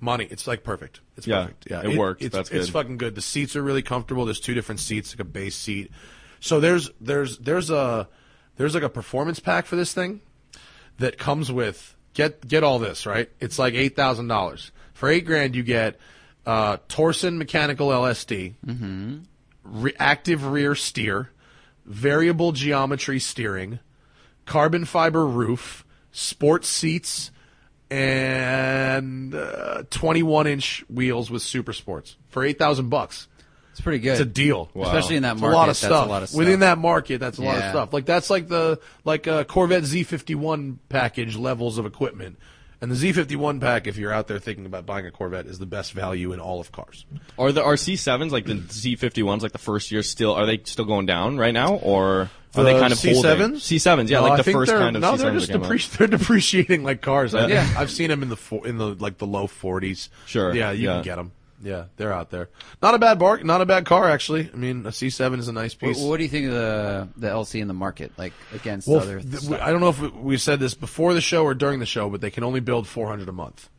Money, 0.03 0.27
it's 0.31 0.47
like 0.47 0.63
perfect. 0.63 0.99
It's 1.15 1.27
Yeah, 1.27 1.41
perfect. 1.43 1.67
Yeah, 1.69 1.81
it 1.83 1.95
works. 1.97 2.25
It's, 2.25 2.35
That's 2.35 2.49
it's 2.49 2.65
good. 2.65 2.73
fucking 2.73 2.97
good. 2.97 3.13
The 3.13 3.21
seats 3.21 3.55
are 3.55 3.61
really 3.61 3.83
comfortable. 3.83 4.25
There's 4.25 4.39
two 4.39 4.55
different 4.55 4.79
seats, 4.79 5.13
like 5.13 5.19
a 5.19 5.23
base 5.23 5.55
seat. 5.55 5.91
So 6.39 6.59
there's 6.59 6.89
there's 6.99 7.37
there's 7.37 7.69
a 7.69 8.07
there's 8.57 8.73
like 8.73 8.81
a 8.81 8.89
performance 8.89 9.39
pack 9.39 9.67
for 9.67 9.75
this 9.75 9.93
thing 9.93 10.21
that 10.97 11.19
comes 11.19 11.51
with 11.51 11.95
get 12.13 12.47
get 12.47 12.63
all 12.63 12.79
this 12.79 13.05
right. 13.05 13.29
It's 13.39 13.57
like 13.59 13.73
eight 13.73 13.95
thousand 13.95 14.27
dollars 14.27 14.71
for 14.93 15.09
eight 15.09 15.25
grand. 15.25 15.55
You 15.55 15.63
get 15.63 15.97
uh, 16.45 16.77
Torsen 16.89 17.37
mechanical 17.37 17.89
LSD, 17.89 18.53
re- 19.63 19.93
active 19.99 20.45
rear 20.45 20.75
steer, 20.75 21.29
variable 21.85 22.51
geometry 22.51 23.19
steering, 23.19 23.79
carbon 24.45 24.85
fiber 24.85 25.25
roof, 25.25 25.85
sports 26.11 26.67
seats, 26.67 27.31
and 27.89 29.35
uh, 29.35 29.83
21 29.89 30.47
inch 30.47 30.83
wheels 30.89 31.29
with 31.29 31.41
super 31.41 31.73
sports 31.73 32.15
for 32.29 32.43
8000 32.43 32.89
bucks. 32.89 33.27
It's 33.81 33.83
pretty 33.83 33.99
good. 33.99 34.11
It's 34.11 34.21
a 34.21 34.25
deal. 34.25 34.69
especially 34.79 35.15
in 35.15 35.23
that 35.23 35.33
It's 35.33 35.41
market. 35.41 35.55
a 35.55 35.57
lot 35.57 35.63
of 35.63 35.67
that's 35.69 35.79
stuff. 35.79 36.05
a 36.05 36.09
lot 36.09 36.21
of 36.23 36.29
stuff. 36.29 36.37
Within 36.39 36.59
that 36.59 36.77
market, 36.77 37.19
that's 37.19 37.39
a 37.39 37.41
lot 37.41 37.57
of 37.57 37.69
stuff. 37.71 37.93
Like 37.93 38.05
that's 38.05 38.29
like 38.29 38.47
the 38.47 38.79
like 39.03 39.25
a 39.27 39.43
Corvette 39.45 39.83
Z51 39.83 40.77
package 40.89 41.35
levels 41.35 41.77
of 41.77 41.85
equipment. 41.85 42.37
And 42.83 42.91
the 42.91 42.95
Z51 42.95 43.61
pack, 43.61 43.85
if 43.85 43.97
you're 43.97 44.11
out 44.11 44.27
there 44.27 44.39
thinking 44.39 44.65
about 44.65 44.87
buying 44.87 45.05
a 45.05 45.11
Corvette, 45.11 45.45
is 45.45 45.59
the 45.59 45.67
best 45.67 45.93
value 45.93 46.33
in 46.33 46.39
all 46.39 46.59
of 46.59 46.71
cars. 46.71 47.05
Are 47.37 47.51
the 47.51 47.63
are 47.63 47.75
C7s 47.75 48.31
like 48.31 48.45
the 48.45 48.55
Z51s 48.55 49.41
like 49.41 49.51
the 49.51 49.57
first 49.59 49.91
year 49.91 50.01
still 50.03 50.33
are 50.33 50.45
they 50.47 50.59
still 50.63 50.85
going 50.85 51.05
down 51.05 51.37
right 51.37 51.53
now 51.53 51.75
or 51.75 52.29
are 52.55 52.63
they 52.63 52.73
kind 52.79 52.91
of 52.91 52.97
C7s? 52.99 53.13
holding? 53.23 53.51
C7s, 53.57 54.09
yeah, 54.09 54.17
No, 54.19 54.23
like 54.23 54.33
I 54.33 54.37
the 54.41 54.51
first 54.51 54.71
kind 54.71 54.95
of 54.95 55.01
no, 55.01 55.13
C7s 55.13 55.17
they're 55.19 55.31
just 55.33 55.51
that 55.51 55.61
depreci- 55.61 55.91
they're 55.97 56.07
depreciating 56.07 56.83
like 56.83 57.01
cars. 57.01 57.35
I- 57.35 57.47
Yeah. 57.47 57.67
I've 57.77 57.91
seen 57.91 58.09
them 58.09 58.23
in 58.23 58.29
the 58.29 58.35
fo- 58.37 58.63
in 58.63 58.77
the 58.77 58.87
like 58.95 59.19
the 59.19 59.27
low 59.27 59.45
40s. 59.47 60.09
Sure, 60.25 60.53
Yeah, 60.53 60.71
you 60.71 60.87
yeah. 60.87 60.95
can 60.95 61.03
get 61.03 61.15
them. 61.17 61.31
Yeah, 61.63 61.85
they're 61.97 62.13
out 62.13 62.29
there. 62.31 62.49
Not 62.81 62.95
a 62.95 62.99
bad 62.99 63.19
bar, 63.19 63.39
not 63.43 63.61
a 63.61 63.65
bad 63.65 63.85
car 63.85 64.09
actually. 64.09 64.49
I 64.53 64.55
mean, 64.55 64.85
a 64.85 64.89
C7 64.89 65.39
is 65.39 65.47
a 65.47 65.53
nice 65.53 65.73
What, 65.73 65.89
piece. 65.93 66.01
what 66.01 66.17
do 66.17 66.23
you 66.23 66.29
think 66.29 66.47
of 66.47 66.53
the 66.53 67.07
the 67.17 67.27
LC 67.27 67.61
in 67.61 67.67
the 67.67 67.73
market, 67.73 68.11
like 68.17 68.33
against 68.53 68.87
Well, 68.87 68.99
other? 69.01 69.19
th- 69.21 69.35
stuff? 69.41 69.61
I 69.61 69.71
don't 69.71 69.81
know 69.81 69.89
if 69.89 69.99
we, 69.99 70.07
we 70.09 70.37
said 70.37 70.59
this 70.59 70.73
before 70.73 71.13
the 71.13 71.21
show 71.21 71.43
or 71.43 71.53
during 71.53 71.79
the 71.79 71.85
show, 71.85 72.09
but 72.09 72.21
they 72.21 72.31
can 72.31 72.43
only 72.43 72.59
build 72.59 72.87
400 72.87 73.29
a 73.29 73.31
month. 73.31 73.69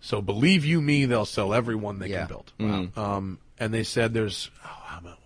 So 0.00 0.22
believe 0.22 0.64
you 0.64 0.80
me, 0.80 1.04
they'll 1.04 1.24
sell 1.26 1.52
every 1.52 1.74
one 1.74 1.98
they 1.98 2.08
Yeah. 2.08 2.26
can 2.26 2.28
build. 2.28 2.52
Um, 2.96 3.38
and 3.58 3.72
they 3.74 3.82
said 3.82 4.14
there's, 4.14 4.50
oh, 4.64 4.68
how 4.84 4.98
about, 5.00 5.18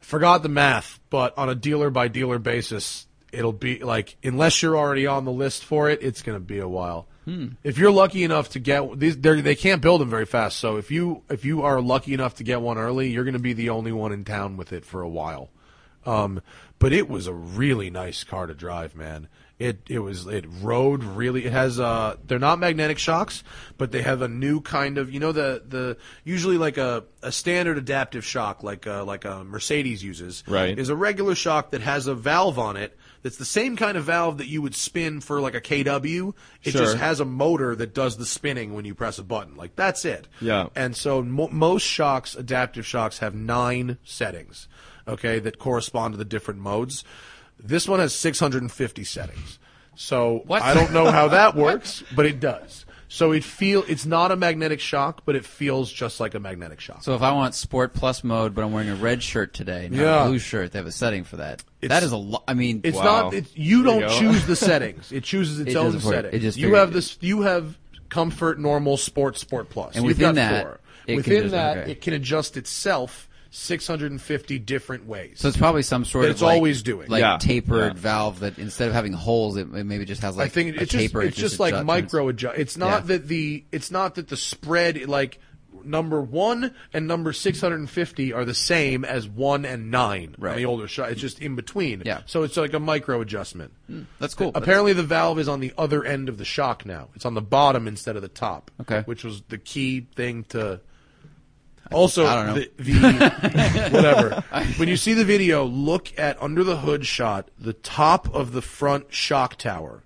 I 0.00 0.04
forgot 0.04 0.42
the 0.42 0.48
math, 0.48 1.00
but 1.10 1.36
on 1.36 1.48
a 1.48 1.54
dealer 1.54 1.90
by 1.90 2.08
dealer 2.08 2.38
basis, 2.38 3.06
it'll 3.32 3.52
be 3.52 3.78
like 3.78 4.16
unless 4.24 4.62
you're 4.62 4.76
already 4.76 5.06
on 5.06 5.24
the 5.24 5.32
list 5.32 5.64
for 5.64 5.88
it, 5.90 6.02
it's 6.02 6.22
going 6.22 6.36
to 6.36 6.44
be 6.44 6.58
a 6.58 6.68
while. 6.68 7.06
If 7.62 7.78
you're 7.78 7.90
lucky 7.90 8.24
enough 8.24 8.50
to 8.50 8.58
get 8.58 8.98
these, 8.98 9.16
they're- 9.18 9.54
can't 9.54 9.82
build 9.82 10.00
them 10.00 10.10
very 10.10 10.26
fast. 10.26 10.58
So 10.58 10.76
if 10.76 10.90
you 10.90 11.22
if 11.30 11.44
you 11.44 11.62
are 11.62 11.80
lucky 11.80 12.14
enough 12.14 12.34
to 12.36 12.44
get 12.44 12.60
one 12.60 12.78
early, 12.78 13.10
you're 13.10 13.24
going 13.24 13.34
to 13.34 13.38
be 13.40 13.52
the 13.52 13.70
only 13.70 13.92
one 13.92 14.12
in 14.12 14.24
town 14.24 14.56
with 14.56 14.72
it 14.72 14.84
for 14.84 15.02
a 15.02 15.08
while. 15.08 15.50
Um, 16.06 16.40
but 16.78 16.92
it 16.94 17.08
was 17.10 17.26
a 17.26 17.32
really 17.34 17.90
nice 17.90 18.24
car 18.24 18.46
to 18.46 18.54
drive, 18.54 18.94
man. 18.96 19.28
It 19.58 19.82
it 19.90 19.98
was 19.98 20.26
it 20.26 20.46
rode 20.62 21.04
really. 21.04 21.44
It 21.44 21.52
has 21.52 21.78
uh 21.78 22.16
they're 22.26 22.38
not 22.38 22.58
magnetic 22.58 22.96
shocks, 22.98 23.44
but 23.76 23.92
they 23.92 24.00
have 24.00 24.22
a 24.22 24.28
new 24.28 24.62
kind 24.62 24.96
of 24.96 25.12
you 25.12 25.20
know 25.20 25.32
the 25.32 25.62
the 25.68 25.98
usually 26.24 26.56
like 26.56 26.78
a, 26.78 27.04
a 27.22 27.30
standard 27.30 27.76
adaptive 27.76 28.24
shock 28.24 28.62
like 28.62 28.86
uh, 28.86 29.04
like 29.04 29.26
a 29.26 29.44
Mercedes 29.44 30.02
uses 30.02 30.42
Right. 30.46 30.78
is 30.78 30.88
a 30.88 30.96
regular 30.96 31.34
shock 31.34 31.72
that 31.72 31.82
has 31.82 32.06
a 32.06 32.14
valve 32.14 32.58
on 32.58 32.78
it 32.78 32.96
that's 33.22 33.36
the 33.36 33.44
same 33.44 33.76
kind 33.76 33.96
of 33.98 34.04
valve 34.04 34.38
that 34.38 34.46
you 34.48 34.62
would 34.62 34.74
spin 34.74 35.20
for 35.20 35.40
like 35.40 35.54
a 35.54 35.60
KW. 35.60 36.34
It 36.64 36.70
Sure. 36.72 36.80
just 36.82 36.96
has 36.96 37.20
a 37.20 37.24
motor 37.24 37.74
that 37.76 37.94
does 37.94 38.16
the 38.16 38.24
spinning 38.26 38.72
when 38.74 38.84
you 38.84 38.94
press 38.94 39.18
a 39.18 39.22
button. 39.22 39.56
Like 39.56 39.76
that's 39.76 40.04
it. 40.04 40.26
Yeah. 40.40 40.68
And 40.74 40.96
so 40.96 41.22
mo- 41.22 41.48
most 41.52 41.82
shocks, 41.82 42.34
adaptive 42.34 42.86
shocks, 42.86 43.18
have 43.18 43.34
nine 43.34 43.98
settings, 44.04 44.68
okay, 45.06 45.38
that 45.38 45.58
correspond 45.58 46.14
to 46.14 46.18
the 46.18 46.24
different 46.24 46.60
modes. 46.60 47.04
This 47.58 47.86
one 47.86 48.00
has 48.00 48.14
650 48.14 49.04
settings. 49.04 49.58
So 49.94 50.42
What? 50.46 50.62
I 50.62 50.72
don't 50.72 50.92
know 50.92 51.10
how 51.10 51.28
that 51.28 51.54
works, 51.56 52.02
but 52.16 52.24
it 52.24 52.40
does. 52.40 52.86
So 53.12 53.32
it 53.32 53.42
feel 53.42 53.82
it's 53.88 54.06
not 54.06 54.30
a 54.30 54.36
magnetic 54.36 54.78
shock, 54.78 55.22
but 55.24 55.34
it 55.34 55.44
feels 55.44 55.92
just 55.92 56.20
like 56.20 56.34
a 56.36 56.38
magnetic 56.38 56.78
shock. 56.78 57.02
So 57.02 57.16
if 57.16 57.22
I 57.22 57.32
want 57.32 57.56
Sport 57.56 57.92
Plus 57.92 58.22
mode, 58.22 58.54
but 58.54 58.62
I'm 58.62 58.70
wearing 58.72 58.88
a 58.88 58.94
red 58.94 59.20
shirt 59.20 59.52
today, 59.52 59.88
not 59.90 60.00
Yeah. 60.00 60.24
a 60.24 60.28
blue 60.28 60.38
shirt, 60.38 60.70
they 60.70 60.78
have 60.78 60.86
a 60.86 60.92
setting 60.92 61.24
for 61.24 61.38
that. 61.38 61.64
It's- 61.82 61.88
that 61.88 62.06
is 62.06 62.12
a 62.12 62.16
lot. 62.16 62.44
I 62.46 62.54
mean, 62.54 62.82
It's 62.84 62.96
Wow. 62.96 63.02
not. 63.22 63.34
It's, 63.34 63.50
you 63.56 63.82
There 63.82 64.00
don't 64.00 64.08
go. 64.10 64.18
choose 64.20 64.46
the 64.46 64.54
settings. 64.70 65.10
It 65.10 65.24
chooses 65.24 65.58
its 65.58 65.70
It 65.70 65.76
own 65.76 65.86
doesn't 65.86 66.00
settings. 66.08 66.34
It 66.34 66.38
just 66.38 66.56
you 66.56 66.74
have 66.74 66.92
this. 66.92 67.16
You 67.20 67.42
have 67.42 67.76
comfort, 68.10 68.60
normal, 68.60 68.96
sport, 68.96 69.36
sport 69.36 69.70
plus. 69.70 69.96
And 69.96 70.04
You've 70.04 70.16
within 70.18 70.36
got 70.36 70.48
that, 70.50 70.62
four. 70.62 70.80
it 71.08 71.16
within 71.16 71.42
just- 71.42 71.52
that, 71.52 71.78
okay. 71.78 71.90
it 71.90 72.00
can 72.00 72.12
adjust 72.14 72.56
itself 72.56 73.28
650 73.50 74.58
different 74.60 75.06
ways. 75.06 75.32
so 75.40 75.48
it's 75.48 75.56
probably 75.56 75.82
some 75.82 76.04
sort 76.04 76.22
That 76.22 76.28
of 76.28 76.34
it's 76.36 76.42
like, 76.42 76.54
always 76.54 76.82
doing. 76.82 77.08
like 77.08 77.20
Yeah. 77.20 77.36
tapered 77.38 77.94
Yeah. 77.94 78.00
valve 78.00 78.40
that 78.40 78.58
instead 78.58 78.88
of 78.88 78.94
having 78.94 79.12
holes, 79.12 79.56
it, 79.56 79.62
it 79.74 79.84
maybe 79.84 80.04
just 80.04 80.22
has 80.22 80.36
like 80.36 80.46
I 80.46 80.48
think 80.48 80.76
a 80.76 80.82
it's 80.82 80.92
just 80.92 81.02
taper. 81.06 81.22
it's 81.22 81.36
it 81.36 81.40
just 81.40 81.60
like 81.60 81.74
adjusts- 81.74 81.86
micro 81.86 82.28
adjust. 82.28 82.58
It's 82.58 82.76
not 82.76 83.02
Yeah. 83.02 83.06
that 83.16 83.28
the 83.28 83.64
it's 83.72 83.90
not 83.90 84.14
that 84.14 84.28
the 84.28 84.36
spread 84.36 85.06
like 85.08 85.38
number 85.82 86.20
one 86.20 86.74
and 86.92 87.06
number 87.08 87.32
650 87.32 88.32
are 88.34 88.44
the 88.44 88.52
same 88.54 89.02
as 89.04 89.26
one 89.26 89.64
and 89.64 89.90
nine 89.90 90.34
right. 90.38 90.52
on 90.52 90.56
the 90.58 90.66
older 90.66 90.86
shot. 90.86 91.10
It's 91.10 91.20
just 91.20 91.40
in 91.40 91.56
between. 91.56 92.02
Yeah. 92.04 92.20
So 92.26 92.42
it's 92.42 92.56
like 92.56 92.74
a 92.74 92.78
micro 92.80 93.20
adjustment. 93.22 93.72
Hmm. 93.86 94.02
That's 94.18 94.34
cool. 94.34 94.50
Apparently, 94.54 94.92
the 94.92 95.02
valve 95.02 95.38
is 95.38 95.48
on 95.48 95.60
the 95.60 95.72
other 95.78 96.04
end 96.04 96.28
of 96.28 96.36
the 96.38 96.44
shock 96.44 96.84
now. 96.84 97.08
It's 97.14 97.24
on 97.24 97.32
the 97.34 97.40
bottom 97.40 97.88
instead 97.88 98.14
of 98.16 98.20
the 98.22 98.28
top. 98.28 98.70
Okay. 98.82 99.02
Which 99.06 99.24
was 99.24 99.42
the 99.48 99.58
key 99.58 100.06
thing 100.14 100.44
to. 100.50 100.80
Also, 101.92 102.26
I 102.26 102.34
don't 102.34 102.46
know. 102.46 102.54
the, 102.54 102.70
the 102.78 103.88
whatever. 103.92 104.44
when 104.76 104.88
you 104.88 104.96
see 104.96 105.14
the 105.14 105.24
video, 105.24 105.64
look 105.64 106.16
at 106.18 106.40
under 106.42 106.62
the 106.62 106.78
hood 106.78 107.04
shot. 107.06 107.50
The 107.58 107.72
top 107.72 108.32
of 108.34 108.52
the 108.52 108.62
front 108.62 109.12
shock 109.12 109.56
tower 109.56 110.04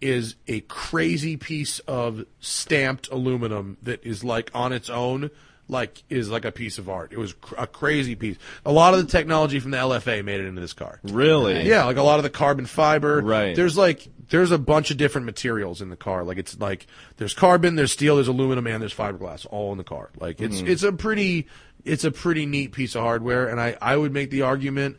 is 0.00 0.36
a 0.48 0.60
crazy 0.62 1.36
piece 1.36 1.78
of 1.80 2.24
stamped 2.40 3.08
aluminum 3.10 3.76
that 3.82 4.04
is 4.04 4.24
like 4.24 4.50
on 4.54 4.72
its 4.72 4.90
own 4.90 5.30
like 5.72 6.04
is 6.08 6.30
like 6.30 6.44
a 6.44 6.52
piece 6.52 6.78
of 6.78 6.88
art. 6.88 7.12
It 7.12 7.18
was 7.18 7.32
cr- 7.32 7.54
a 7.58 7.66
crazy 7.66 8.14
piece. 8.14 8.36
A 8.64 8.70
lot 8.70 8.94
of 8.94 9.04
the 9.04 9.10
technology 9.10 9.58
from 9.58 9.72
the 9.72 9.78
LFA 9.78 10.24
made 10.24 10.40
it 10.40 10.46
into 10.46 10.60
this 10.60 10.74
car. 10.74 11.00
Really? 11.02 11.66
Yeah, 11.68 11.86
like 11.86 11.96
a 11.96 12.02
lot 12.02 12.18
of 12.18 12.22
the 12.22 12.30
carbon 12.30 12.66
fiber. 12.66 13.20
Right. 13.20 13.56
There's 13.56 13.76
like 13.76 14.06
there's 14.28 14.52
a 14.52 14.58
bunch 14.58 14.90
of 14.90 14.98
different 14.98 15.24
materials 15.24 15.82
in 15.82 15.88
the 15.88 15.96
car. 15.96 16.22
Like 16.22 16.38
it's 16.38 16.58
like 16.60 16.86
there's 17.16 17.34
carbon, 17.34 17.74
there's 17.74 17.90
steel, 17.90 18.16
there's 18.16 18.28
aluminum, 18.28 18.66
and 18.66 18.80
there's 18.80 18.94
fiberglass 18.94 19.46
all 19.50 19.72
in 19.72 19.78
the 19.78 19.84
car. 19.84 20.10
Like 20.20 20.40
it's 20.40 20.58
mm-hmm. 20.58 20.68
it's 20.68 20.84
a 20.84 20.92
pretty 20.92 21.48
it's 21.84 22.04
a 22.04 22.12
pretty 22.12 22.46
neat 22.46 22.72
piece 22.72 22.94
of 22.94 23.02
hardware, 23.02 23.48
and 23.48 23.60
I 23.60 23.76
I 23.82 23.96
would 23.96 24.12
make 24.12 24.30
the 24.30 24.42
argument 24.42 24.98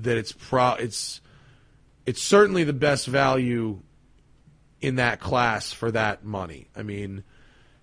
that 0.00 0.16
it's 0.16 0.32
pro 0.32 0.74
it's 0.74 1.20
it's 2.06 2.22
certainly 2.22 2.64
the 2.64 2.72
best 2.72 3.06
value 3.06 3.80
in 4.80 4.96
that 4.96 5.20
class 5.20 5.72
for 5.72 5.90
that 5.90 6.24
money. 6.24 6.68
I 6.76 6.82
mean. 6.82 7.24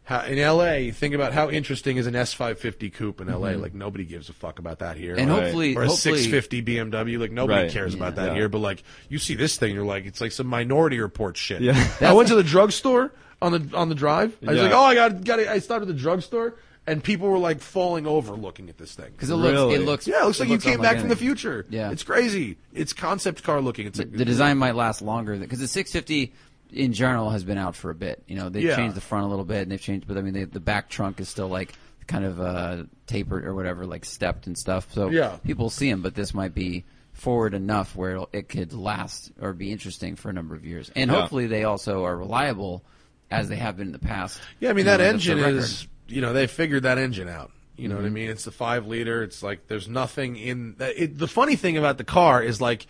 How, 0.07 0.21
in 0.21 0.38
LA, 0.39 0.89
think 0.93 1.13
about 1.13 1.34
how 1.34 1.49
interesting 1.49 1.97
is 1.97 2.07
an 2.07 2.13
S550 2.13 2.93
coupe 2.93 3.19
in 3.19 3.27
LA. 3.27 3.49
Mm-hmm. 3.49 3.61
Like 3.61 3.73
nobody 3.73 4.05
gives 4.05 4.29
a 4.29 4.34
fuck 4.34 4.57
about 4.57 4.79
that 4.79 4.95
here. 4.95 5.15
and 5.15 5.29
Like, 5.29 5.41
hopefully, 5.43 5.75
or 5.75 5.84
a 5.84 5.88
hopefully, 5.88 6.19
650 6.23 6.61
BMW. 6.63 7.19
Like 7.19 7.31
nobody 7.34 7.63
Right. 7.63 7.71
cares 7.71 7.93
about 7.93 8.15
that 8.15 8.27
Yeah. 8.29 8.35
here. 8.35 8.47
But 8.47 8.59
like 8.59 8.84
you 9.09 9.19
see 9.19 9.35
this 9.35 9.57
thing, 9.57 9.75
you're 9.75 9.84
like, 9.84 10.05
it's 10.05 10.21
like 10.21 10.31
some 10.31 10.47
Minority 10.47 11.01
Report 11.01 11.35
shit. 11.35 11.61
Yeah. 11.61 11.75
I 12.01 12.13
went 12.13 12.29
to 12.29 12.35
the 12.35 12.43
drugstore 12.43 13.11
on 13.41 13.51
the 13.51 13.77
on 13.77 13.89
the 13.89 13.95
drive. 13.95 14.38
I 14.47 14.51
was 14.51 14.57
Yeah. 14.57 14.63
like, 14.63 14.71
oh, 14.71 14.81
I 14.81 14.95
got 14.95 15.23
got. 15.25 15.39
I 15.39 15.59
stopped 15.59 15.81
at 15.81 15.89
the 15.89 15.93
drugstore, 15.93 16.55
and 16.88 17.03
people 17.03 17.27
were 17.29 17.38
like 17.38 17.59
falling 17.59 18.07
over 18.07 18.31
looking 18.34 18.69
at 18.69 18.77
this 18.77 18.95
thing. 18.95 19.11
because 19.11 19.29
it 19.29 19.35
looks 19.35 19.51
Really? 19.51 19.75
it 19.75 19.81
looks 19.85 20.07
Yeah, 20.07 20.21
it 20.21 20.25
looks 20.25 20.39
like 20.39 20.47
you 20.47 20.57
came 20.57 20.75
unlike 20.75 20.89
back 20.93 20.99
from 21.01 21.09
the 21.09 21.17
future. 21.17 21.65
Yeah. 21.69 21.91
it's 21.91 22.03
crazy. 22.03 22.55
It's 22.73 22.93
concept 22.93 23.43
car 23.43 23.59
looking. 23.59 23.88
It's 23.88 23.97
the, 23.97 24.05
like, 24.05 24.13
the 24.15 24.23
design 24.23 24.57
might 24.57 24.75
last 24.75 25.01
longer 25.01 25.35
because 25.35 25.59
the 25.59 25.67
650 25.67 26.34
in 26.72 26.94
general 26.94 27.30
has 27.30 27.44
been 27.44 27.57
out 27.57 27.76
for 27.76 27.89
a 27.89 27.95
bit. 27.95 28.23
You 28.27 28.35
know, 28.35 28.49
they've 28.49 28.64
Yeah. 28.64 28.76
changed 28.76 28.95
the 28.95 29.02
front 29.02 29.26
a 29.26 29.27
little 29.27 29.45
bit 29.45 29.64
and 29.64 29.72
they've 29.72 29.81
changed, 29.81 30.07
but 30.07 30.18
I 30.18 30.22
mean, 30.22 30.34
they, 30.34 30.44
the 30.44 30.60
back 30.60 30.89
trunk 30.89 31.19
is 31.19 31.30
still 31.30 31.48
like 31.48 31.73
kind 32.07 32.23
of 32.26 32.39
uh, 32.39 32.84
tapered 33.06 33.45
or 33.45 33.53
whatever, 33.53 33.85
like 33.85 34.06
stepped 34.06 34.48
and 34.48 34.57
stuff. 34.57 34.88
So 34.94 35.10
Yeah. 35.10 35.38
people 35.44 35.69
see 35.69 35.89
them, 35.89 36.02
but 36.02 36.15
this 36.15 36.34
might 36.34 36.53
be 36.53 36.84
forward 37.14 37.53
enough 37.53 37.95
where 37.95 38.11
it'll, 38.11 38.30
it 38.31 38.48
could 38.49 38.73
last 38.73 39.31
or 39.41 39.53
be 39.53 39.72
interesting 39.72 40.15
for 40.15 40.30
a 40.30 40.34
number 40.34 40.56
of 40.56 40.65
years. 40.65 40.91
And 40.95 41.10
Yeah. 41.11 41.19
hopefully, 41.22 41.48
they 41.48 41.64
also 41.64 42.06
are 42.06 42.15
reliable 42.15 42.84
as 43.31 43.49
they 43.49 43.56
have 43.57 43.76
been 43.77 43.88
in 43.88 43.91
the 43.94 43.99
past. 43.99 44.39
Yeah, 44.60 44.69
I 44.69 44.73
mean 44.73 44.85
that 44.85 45.02
engine 45.02 45.39
is 45.39 45.88
you 46.07 46.22
know 46.22 46.31
they 46.31 46.48
figured 46.48 46.84
that 46.84 46.98
engine 46.98 47.27
out. 47.27 47.52
You 47.76 47.88
know 47.89 47.95
Mm-hmm. 47.95 48.03
what 48.03 48.07
I 48.07 48.11
mean? 48.11 48.30
It's 48.30 48.45
the 48.45 48.52
five 48.52 48.88
liter. 48.88 49.22
It's 49.23 49.44
like 49.44 49.68
there's 49.68 49.88
nothing 49.89 50.38
in 50.38 50.76
that. 50.77 50.94
It, 51.02 51.18
the 51.18 51.27
funny 51.27 51.56
thing 51.57 51.76
about 51.77 51.98
the 51.98 52.03
car 52.06 52.41
is 52.41 52.61
like 52.61 52.88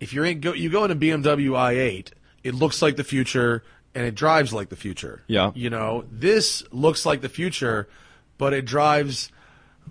if 0.00 0.12
you're 0.12 0.24
in 0.24 0.40
go 0.40 0.52
you 0.54 0.70
go 0.70 0.84
in 0.84 0.90
a 0.90 0.96
BMW 0.96 1.50
i8, 1.52 2.08
it 2.46 2.54
looks 2.54 2.80
like 2.82 2.96
the 2.96 3.04
future 3.04 3.62
and 3.94 4.04
it 4.06 4.14
drives 4.14 4.52
like 4.52 4.68
the 4.68 4.76
future. 4.76 5.22
Yeah. 5.26 5.52
You 5.54 5.70
know 5.70 6.04
this 6.10 6.62
looks 6.72 7.04
like 7.06 7.20
the 7.20 7.28
future, 7.28 7.88
but 8.38 8.52
it 8.52 8.64
drives 8.64 9.30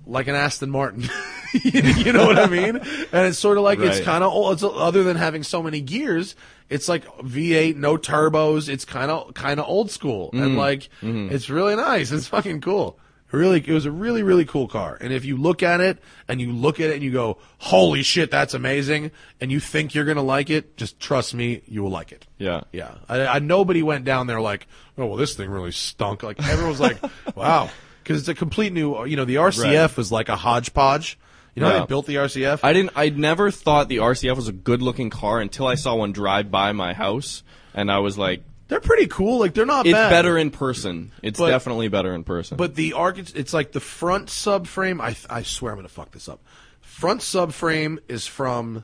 like 0.06 0.28
an 0.28 0.36
Aston 0.36 0.70
Martin. 0.70 1.04
you 1.64 2.12
know 2.14 2.26
what 2.26 2.38
I 2.38 2.48
mean? 2.48 2.76
And 2.78 3.28
it's 3.28 3.40
sort 3.40 3.58
of 3.58 3.64
like 3.64 3.80
it's 3.80 4.00
kind 4.02 4.24
of 4.24 4.32
old. 4.32 4.54
It's, 4.54 4.64
other 4.64 5.04
than 5.04 5.16
having 5.18 5.42
so 5.44 5.64
many 5.64 5.80
gears, 5.82 6.36
it's 6.70 6.90
like 6.90 7.06
V8, 7.20 7.76
no 7.78 7.98
turbos. 7.98 8.68
It's 8.70 8.86
kind 8.86 9.10
of 9.10 9.34
kind 9.34 9.60
of 9.60 9.66
old 9.68 9.90
school, 9.92 10.28
Mm-hmm. 10.34 10.44
and 10.44 10.58
like 10.58 10.90
it's 11.02 11.50
really 11.50 11.76
nice. 11.76 12.12
It's 12.12 12.28
fucking 12.28 12.62
cool. 12.62 13.00
Really, 13.36 13.60
it 13.66 13.72
was 13.74 13.86
a 13.86 13.92
really 13.92 14.24
really 14.24 14.46
cool 14.46 14.68
car. 14.68 14.98
And 15.00 15.12
if 15.14 15.26
you 15.26 15.38
look 15.38 15.62
at 15.62 15.82
it 15.82 16.00
and 16.28 16.40
you 16.42 16.52
look 16.52 16.80
at 16.80 16.90
it 16.90 16.94
and 16.96 17.04
you 17.04 17.12
go, 17.12 17.38
"Holy 17.60 18.02
shit, 18.04 18.32
that's 18.32 18.54
amazing!" 18.54 19.12
and 19.42 19.52
you 19.52 19.60
think 19.60 19.94
you're 19.94 20.06
gonna 20.06 20.24
like 20.24 20.50
it, 20.50 20.78
just 20.78 21.00
trust 21.00 21.34
me, 21.34 21.62
you 21.68 21.84
will 21.84 21.92
like 21.92 22.12
it. 22.12 22.26
Yeah. 22.38 22.62
Yeah, 22.72 22.96
I, 23.10 23.26
I 23.28 23.40
nobody 23.40 23.84
went 23.84 24.06
down 24.06 24.28
there 24.28 24.42
like, 24.42 24.68
oh 24.98 25.06
well, 25.06 25.18
this 25.18 25.36
thing 25.36 25.50
really 25.50 25.72
stunk. 25.72 26.24
Like 26.24 26.40
everyone 26.48 26.70
was 26.72 26.80
like, 26.80 26.98
wow, 27.36 27.70
because 28.04 28.20
it's 28.20 28.30
a 28.30 28.36
complete 28.36 28.74
new. 28.74 29.06
You 29.06 29.16
know, 29.18 29.26
the 29.26 29.36
RCF 29.36 29.64
Right. 29.90 29.98
was 29.98 30.12
like 30.12 30.30
a 30.30 30.36
hodgepodge. 30.36 31.18
You 31.56 31.62
know, 31.62 31.68
how 31.70 31.74
Yeah. 31.76 31.80
they 31.82 31.86
built 31.86 32.06
the 32.06 32.16
RCF. 32.16 32.60
I 32.64 32.74
didn't. 32.74 32.92
I 32.98 33.10
never 33.10 33.50
thought 33.52 33.88
the 33.88 33.98
RCF 33.98 34.36
was 34.36 34.50
a 34.50 34.52
good-looking 34.52 35.10
car 35.10 35.40
until 35.40 35.68
I 35.68 35.76
saw 35.76 35.96
one 35.96 36.12
drive 36.12 36.52
by 36.52 36.74
my 36.74 36.94
house, 36.94 37.44
and 37.74 37.90
I 37.90 38.00
was 38.00 38.18
like, 38.18 38.44
they're 38.68 38.80
pretty 38.80 39.08
cool. 39.08 39.40
Like 39.40 39.54
they're 39.54 39.66
not 39.66 39.86
"It's 39.86 39.94
bad. 39.94 40.10
better 40.10 40.38
in 40.38 40.52
person. 40.52 41.12
It's 41.22 41.40
But- 41.40 41.50
definitely 41.50 41.88
better 41.88 42.14
in 42.14 42.24
person." 42.24 42.58
But 42.58 42.76
the 42.76 42.94
arch, 42.94 43.34
it's 43.36 43.54
like 43.54 43.72
the 43.72 43.80
front 43.80 44.28
subframe. 44.28 45.02
I 45.02 45.16
I 45.30 45.44
swear 45.44 45.72
I'm 45.74 45.78
gonna 45.78 45.88
fuck 45.90 46.12
this 46.12 46.28
up. 46.30 46.42
Front 46.82 47.22
subframe 47.22 48.00
is 48.08 48.26
from 48.28 48.84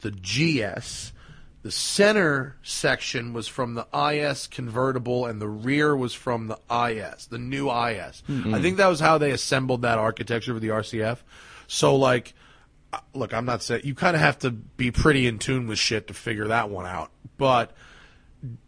the 0.00 0.10
GS. 0.10 1.12
The 1.62 1.70
center 1.72 2.56
section 2.62 3.32
was 3.32 3.48
from 3.48 3.74
the 3.74 3.86
IS 3.92 4.46
convertible, 4.46 5.26
and 5.26 5.40
the 5.40 5.48
rear 5.48 5.96
was 5.96 6.14
from 6.14 6.46
the 6.46 6.58
IS, 6.70 7.26
the 7.26 7.38
new 7.38 7.68
IS. 7.68 8.22
I 8.28 8.60
think 8.62 8.76
that 8.76 8.86
was 8.86 9.00
how 9.00 9.18
they 9.18 9.32
assembled 9.32 9.82
that 9.82 9.98
architecture 9.98 10.54
for 10.54 10.60
the 10.60 10.68
RCF. 10.70 11.18
So, 11.66 11.96
like, 11.96 12.32
uh, 12.92 12.98
look, 13.12 13.34
I'm 13.34 13.44
not 13.44 13.62
saying 13.64 13.82
you 13.84 13.94
kind 13.96 14.14
of 14.14 14.22
have 14.22 14.38
to 14.40 14.50
be 14.52 14.92
pretty 14.92 15.26
in 15.26 15.38
tune 15.40 15.66
with 15.66 15.78
shit 15.80 16.06
to 16.08 16.14
figure 16.14 16.46
that 16.48 16.70
one 16.70 16.86
out, 16.86 17.10
but 17.36 17.72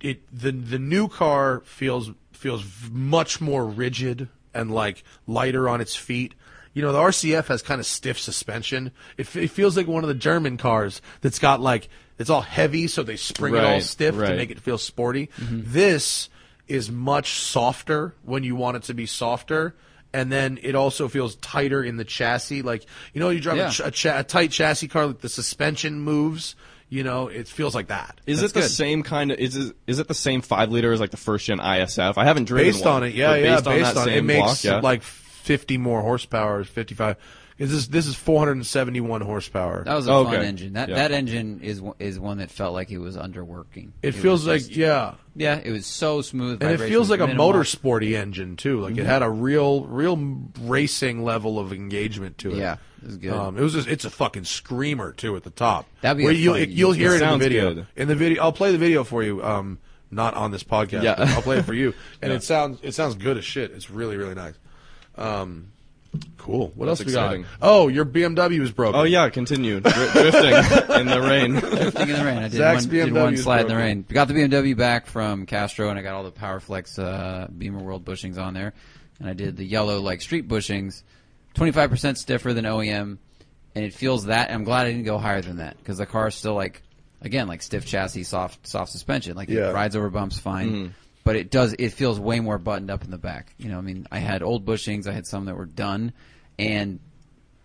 it 0.01 0.23
the 0.37 0.53
the 0.53 0.79
new 0.79 1.09
car 1.09 1.63
feels 1.65 2.11
feels 2.33 2.65
much 2.91 3.41
more 3.41 3.65
rigid 3.67 4.29
and 4.55 4.71
like 4.71 5.05
lighter 5.27 5.69
on 5.69 5.81
its 5.81 5.95
feet. 5.95 6.35
You 6.73 6.83
know, 6.83 6.93
the 6.93 6.99
RCF 7.01 7.47
has 7.49 7.63
kind 7.63 7.81
of 7.81 7.87
stiff 7.87 8.19
suspension. 8.19 8.93
It, 9.17 9.35
it 9.37 9.49
feels 9.49 9.77
like 9.77 9.89
one 9.89 10.05
of 10.05 10.09
the 10.09 10.15
German 10.15 10.57
cars 10.57 11.03
that's 11.21 11.39
got 11.41 11.61
like 11.61 11.89
it's 12.19 12.31
all 12.31 12.43
heavy, 12.43 12.87
so 12.87 13.03
they 13.03 13.17
spring 13.17 13.55
it 13.55 13.65
all 13.65 13.81
stiff 13.81 14.15
to 14.15 14.37
make 14.37 14.51
it 14.51 14.61
feel 14.61 14.79
sporty. 14.79 15.29
Mm-hmm. 15.39 15.63
This 15.65 16.29
is 16.69 16.91
much 16.91 17.33
softer 17.41 18.15
when 18.23 18.45
you 18.45 18.55
want 18.55 18.77
it 18.77 18.83
to 18.85 18.95
be 18.95 19.07
softer. 19.07 19.75
And 20.13 20.31
then 20.31 20.59
it 20.63 20.75
also 20.75 21.07
feels 21.09 21.37
tighter 21.37 21.83
in 21.85 21.97
the 21.97 22.05
chassis. 22.05 22.63
Like 22.63 22.85
you 23.15 23.21
know, 23.21 23.31
you 23.31 23.41
drive 23.41 23.57
Yeah. 23.57 23.69
a, 23.69 23.73
ch- 23.73 23.81
a, 23.81 23.91
cha- 23.91 24.19
a 24.21 24.25
tight 24.25 24.51
chassis 24.51 24.89
car, 24.89 25.07
like 25.07 25.21
the 25.21 25.29
suspension 25.29 26.01
moves. 26.01 26.55
You 26.91 27.05
know, 27.05 27.29
it 27.29 27.47
feels 27.47 27.73
like 27.73 27.87
that. 27.87 28.21
is 28.27 28.41
That's 28.41 28.51
it 28.51 28.55
the 28.55 28.61
good. 28.63 28.71
same 28.71 29.03
kind 29.05 29.31
of? 29.31 29.39
Is 29.39 29.55
it, 29.55 29.77
is 29.87 30.01
it 30.01 30.09
the 30.09 30.15
same 30.15 30.43
five 30.43 30.73
liter 30.73 30.93
as 30.93 30.99
like 30.99 31.13
the 31.13 31.17
first 31.17 31.47
gen 31.47 31.59
ISF? 31.59 32.19
I 32.19 32.25
haven't 32.25 32.47
driven 32.47 32.67
based 32.67 32.85
one, 32.85 32.95
on 32.95 33.05
it. 33.05 33.15
Yeah, 33.15 33.37
yeah. 33.37 33.55
Based, 33.55 33.65
Based 33.65 33.89
on, 33.91 33.95
that 33.95 34.01
on, 34.01 34.09
it, 34.09 34.17
it 34.17 34.23
makes 34.25 34.43
block, 34.43 34.65
yeah. 34.65 34.81
like 34.81 35.03
50 35.05 35.79
more 35.79 36.03
horsepower, 36.03 36.65
55. 36.65 37.17
This 37.61 37.73
is 37.73 37.89
this 37.89 38.07
is 38.07 38.15
471 38.15 39.21
horsepower. 39.21 39.85
That 39.85 39.95
was 39.95 40.09
a 40.09 40.13
Okay. 40.13 40.37
fun 40.37 40.45
engine. 40.47 40.73
That 40.73 40.89
Yeah. 40.89 40.95
that 40.97 41.13
engine 41.13 41.61
is 41.63 41.81
one- 41.81 41.95
is 41.99 42.19
one 42.19 42.39
that 42.39 42.51
felt 42.51 42.73
like 42.73 42.91
it 42.91 42.97
was 42.99 43.17
underworking. 43.19 43.91
it 44.03 44.15
was 44.15 44.23
feels 44.23 44.47
like 44.47 44.61
just- 44.61 44.75
yeah, 44.77 45.15
yeah, 45.37 45.61
it 45.63 45.71
was 45.71 45.85
so 45.85 46.23
smooth. 46.23 46.63
and 46.63 46.73
it 46.73 46.79
feels 46.89 47.11
like 47.11 47.21
a 47.21 47.27
minimal. 47.27 47.53
motorsporty 47.53 48.15
engine 48.17 48.57
too. 48.57 48.81
Like 48.81 48.97
it 48.97 49.05
had 49.05 49.23
a 49.23 49.29
real 49.29 49.85
real 49.85 50.17
racing 50.63 51.23
level 51.23 51.59
of 51.59 51.71
engagement 51.73 52.39
to 52.39 52.53
it. 52.53 52.57
Yeah, 52.57 52.77
it 53.03 53.07
was 53.07 53.17
good. 53.19 53.33
Um, 53.35 53.59
it 53.59 53.61
was 53.63 53.75
just, 53.75 53.89
it's 53.89 54.07
a 54.07 54.11
fucking 54.11 54.45
screamer 54.45 55.13
too 55.13 55.37
at 55.37 55.43
the 55.45 55.51
top. 55.51 55.87
That'd 56.01 56.17
be 56.17 56.25
Where 56.25 56.33
a 56.33 56.37
you 56.37 56.53
fun 56.55 56.67
you'll 56.71 56.93
hear 56.93 57.15
it 57.15 57.21
case. 57.21 57.31
in 57.31 57.39
the 57.39 57.45
video. 57.45 57.75
good. 57.75 57.87
In 57.95 58.09
the 58.09 58.17
video, 58.17 58.43
I'll 58.43 58.53
play 58.53 58.73
the 58.73 58.79
video 58.79 59.05
for 59.05 59.23
you. 59.23 59.45
Um, 59.45 59.79
not 60.11 60.33
on 60.33 60.51
this 60.51 60.65
podcast. 60.65 61.03
Yeah. 61.03 61.15
I'll 61.19 61.43
play 61.43 61.59
it 61.59 61.67
for 61.67 61.75
you, 61.75 61.93
and 62.23 62.31
Yeah. 62.31 62.37
it 62.39 62.43
sounds 62.43 62.79
it 62.83 62.95
sounds 62.95 63.17
good 63.17 63.37
as 63.37 63.45
shit. 63.45 63.71
It's 63.73 63.91
really 63.91 64.17
really 64.17 64.35
nice. 64.35 64.55
Um, 65.19 65.67
Cool. 66.39 66.73
What 66.75 66.87
That's 66.87 67.01
else 67.01 67.07
we 67.07 67.13
got? 67.13 67.25
exciting. 67.35 67.47
Oh, 67.63 67.89
your 67.89 68.05
BMW 68.05 68.61
is 68.63 68.73
broken. 68.73 68.99
Oh 68.99 69.05
yeah, 69.05 69.29
continue 69.29 69.79
Dri- 69.81 69.93
drifting 69.93 70.97
in 71.01 71.07
the 71.07 71.21
rain. 71.23 71.53
Drifting 71.61 72.09
in 72.09 72.17
the 72.17 72.25
rain. 72.25 72.39
I 72.39 72.43
did 72.49 72.53
Zack's 72.53 72.87
one, 72.87 72.95
did 72.95 73.09
BMW 73.11 73.23
one 73.23 73.35
is 73.35 73.43
slide 73.43 73.61
in 73.61 73.67
the 73.69 73.75
broken. 73.75 73.87
rain. 73.87 74.05
Got 74.09 74.29
the 74.29 74.35
BMW 74.35 74.77
back 74.77 75.07
from 75.07 75.47
Castro, 75.47 75.89
and 75.91 75.99
I 75.99 76.03
got 76.03 76.15
all 76.15 76.25
the 76.25 76.33
PowerFlex 76.33 76.99
uh, 76.99 77.47
BimmerWorld 77.49 78.03
bushings 78.03 78.39
on 78.39 78.55
there. 78.55 78.73
And 79.21 79.29
I 79.29 79.35
did 79.35 79.57
the 79.57 79.65
yellow 79.65 80.01
like 80.01 80.23
street 80.23 80.49
bushings, 80.49 81.03
25% 81.55 82.17
stiffer 82.17 82.53
than 82.55 82.65
OEM, 82.65 83.19
and 83.75 83.85
it 83.85 83.93
feels 83.95 84.25
that. 84.27 84.49
And 84.49 84.57
I'm 84.57 84.65
glad 84.65 84.87
I 84.87 84.91
didn't 84.93 85.05
go 85.05 85.19
higher 85.19 85.43
than 85.43 85.59
that 85.59 85.77
because 85.79 85.99
the 85.99 86.07
car 86.07 86.29
is 86.29 86.35
still 86.35 86.55
like, 86.55 86.83
again, 87.21 87.47
like 87.47 87.63
stiff 87.63 87.85
chassis, 87.87 88.25
soft 88.25 88.67
soft 88.67 88.91
suspension. 88.91 89.37
Like 89.37 89.49
Yeah. 89.51 89.71
it 89.71 89.75
rides 89.75 89.95
over 89.95 90.11
bumps 90.11 90.39
fine. 90.39 90.95
But 91.23 91.37
it 91.37 91.51
does. 91.51 91.75
It 91.79 91.91
feels 91.91 92.19
way 92.19 92.41
more 92.41 92.59
buttoned 92.59 92.91
up 92.91 93.05
in 93.05 93.11
the 93.11 93.19
back. 93.19 93.55
You 93.59 93.69
know, 93.69 93.79
I 93.79 93.83
mean, 93.83 94.07
I 94.11 94.19
had 94.19 94.43
old 94.43 94.65
bushings. 94.65 95.07
I 95.07 95.13
had 95.13 95.27
some 95.27 95.45
that 95.47 95.57
were 95.57 95.67
done, 95.67 96.13
and 96.59 96.99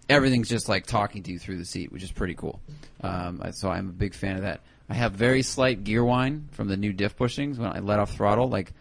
everything's 0.10 0.50
just 0.50 0.68
like 0.70 0.86
talking 0.86 1.24
to 1.24 1.32
you 1.32 1.40
through 1.40 1.58
the 1.58 1.66
seat, 1.66 1.92
which 1.92 2.04
is 2.04 2.12
pretty 2.12 2.36
cool. 2.36 2.60
Um, 3.02 3.42
so 3.54 3.70
I'm 3.70 3.90
a 3.90 3.94
big 3.94 4.14
fan 4.14 4.36
of 4.36 4.42
that. 4.44 4.62
I 4.90 4.94
have 4.94 5.14
very 5.14 5.42
slight 5.42 5.84
gear 5.84 6.04
whine 6.04 6.50
from 6.52 6.68
the 6.68 6.78
new 6.78 6.94
diff 6.94 7.18
bushings 7.18 7.58
when 7.58 7.70
I 7.70 7.80
let 7.80 8.00
off 8.00 8.14
throttle, 8.16 8.50
like 8.50 8.74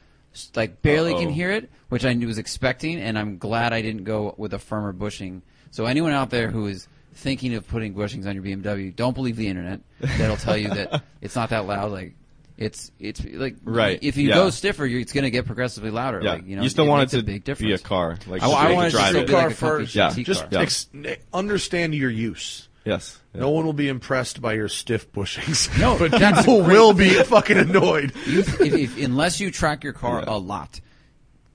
like 0.55 0.83
barely 0.83 1.15
can 1.15 1.29
Uh-oh. 1.29 1.33
hear 1.33 1.51
it, 1.53 1.71
which 1.89 2.05
I 2.05 2.13
was 2.15 2.39
expecting, 2.39 2.99
and 2.99 3.19
I'm 3.19 3.39
glad 3.39 3.73
I 3.73 3.81
didn't 3.83 4.05
go 4.05 4.35
with 4.37 4.53
a 4.53 4.59
firmer 4.59 4.93
bushing. 4.93 5.43
So 5.71 5.87
anyone 5.87 6.13
out 6.13 6.31
there 6.31 6.51
who 6.51 6.67
is 6.67 6.89
thinking 7.15 7.55
of 7.55 7.67
putting 7.69 7.95
bushings 7.95 8.27
on 8.27 8.35
your 8.35 8.43
BMW, 8.45 8.95
don't 8.95 9.15
believe 9.15 9.37
the 9.37 9.47
internet. 9.49 9.81
That'll 10.01 10.37
tell 10.37 10.57
you 10.57 10.69
that 10.69 11.05
it's 11.21 11.37
not 11.37 11.51
that 11.51 11.67
loud. 11.67 11.93
Like 11.93 12.15
it's 12.57 12.93
it's 13.01 13.25
like 13.25 13.57
Right, 13.65 13.99
If 14.03 14.17
you 14.17 14.29
yeah. 14.29 14.35
go 14.37 14.51
stiffer, 14.51 14.87
you're, 14.87 15.01
it's 15.01 15.13
going 15.13 15.25
to 15.25 15.31
get 15.31 15.47
progressively 15.47 15.91
louder. 15.91 16.21
Yeah, 16.23 16.33
Like, 16.35 16.47
you 16.47 16.57
know, 16.57 16.67
still 16.69 16.85
it 16.87 16.89
want 16.89 17.01
makes 17.03 17.15
it 17.15 17.19
a 17.19 17.21
to 17.23 17.27
big 17.27 17.45
difference. 17.45 17.69
be 17.69 17.73
a 17.75 17.79
car. 17.79 18.17
Like 18.27 18.43
I, 18.43 18.47
I 18.51 18.73
want 18.73 18.87
it 18.89 18.91
to 18.91 18.97
drive 18.97 19.09
still 19.11 19.23
it. 19.23 19.27
be 19.27 19.33
like 19.33 19.41
Car 19.43 19.49
a 19.51 19.55
first. 19.55 19.95
Yeah. 19.95 20.11
Just 20.11 20.41
car. 20.43 20.49
Yeah. 20.53 20.61
ex- 20.61 20.89
eh, 21.05 21.17
understand 21.33 21.95
your 21.95 22.11
use. 22.11 22.69
Yes. 22.85 23.19
No 23.33 23.51
one 23.51 23.65
will 23.65 23.73
be 23.73 23.89
impressed 23.89 24.41
by 24.43 24.53
your 24.53 24.69
stiff 24.69 25.11
bushings. 25.11 25.69
No, 25.81 25.99
but 25.99 26.13
people 26.37 26.61
will 26.63 26.93
be 26.93 27.09
fucking 27.25 27.57
annoyed. 27.57 28.13
you, 28.27 28.41
if, 28.41 28.61
if, 28.61 29.03
unless 29.03 29.41
you 29.41 29.51
track 29.51 29.83
your 29.83 29.95
car 29.95 30.23
a 30.27 30.37
lot, 30.39 30.81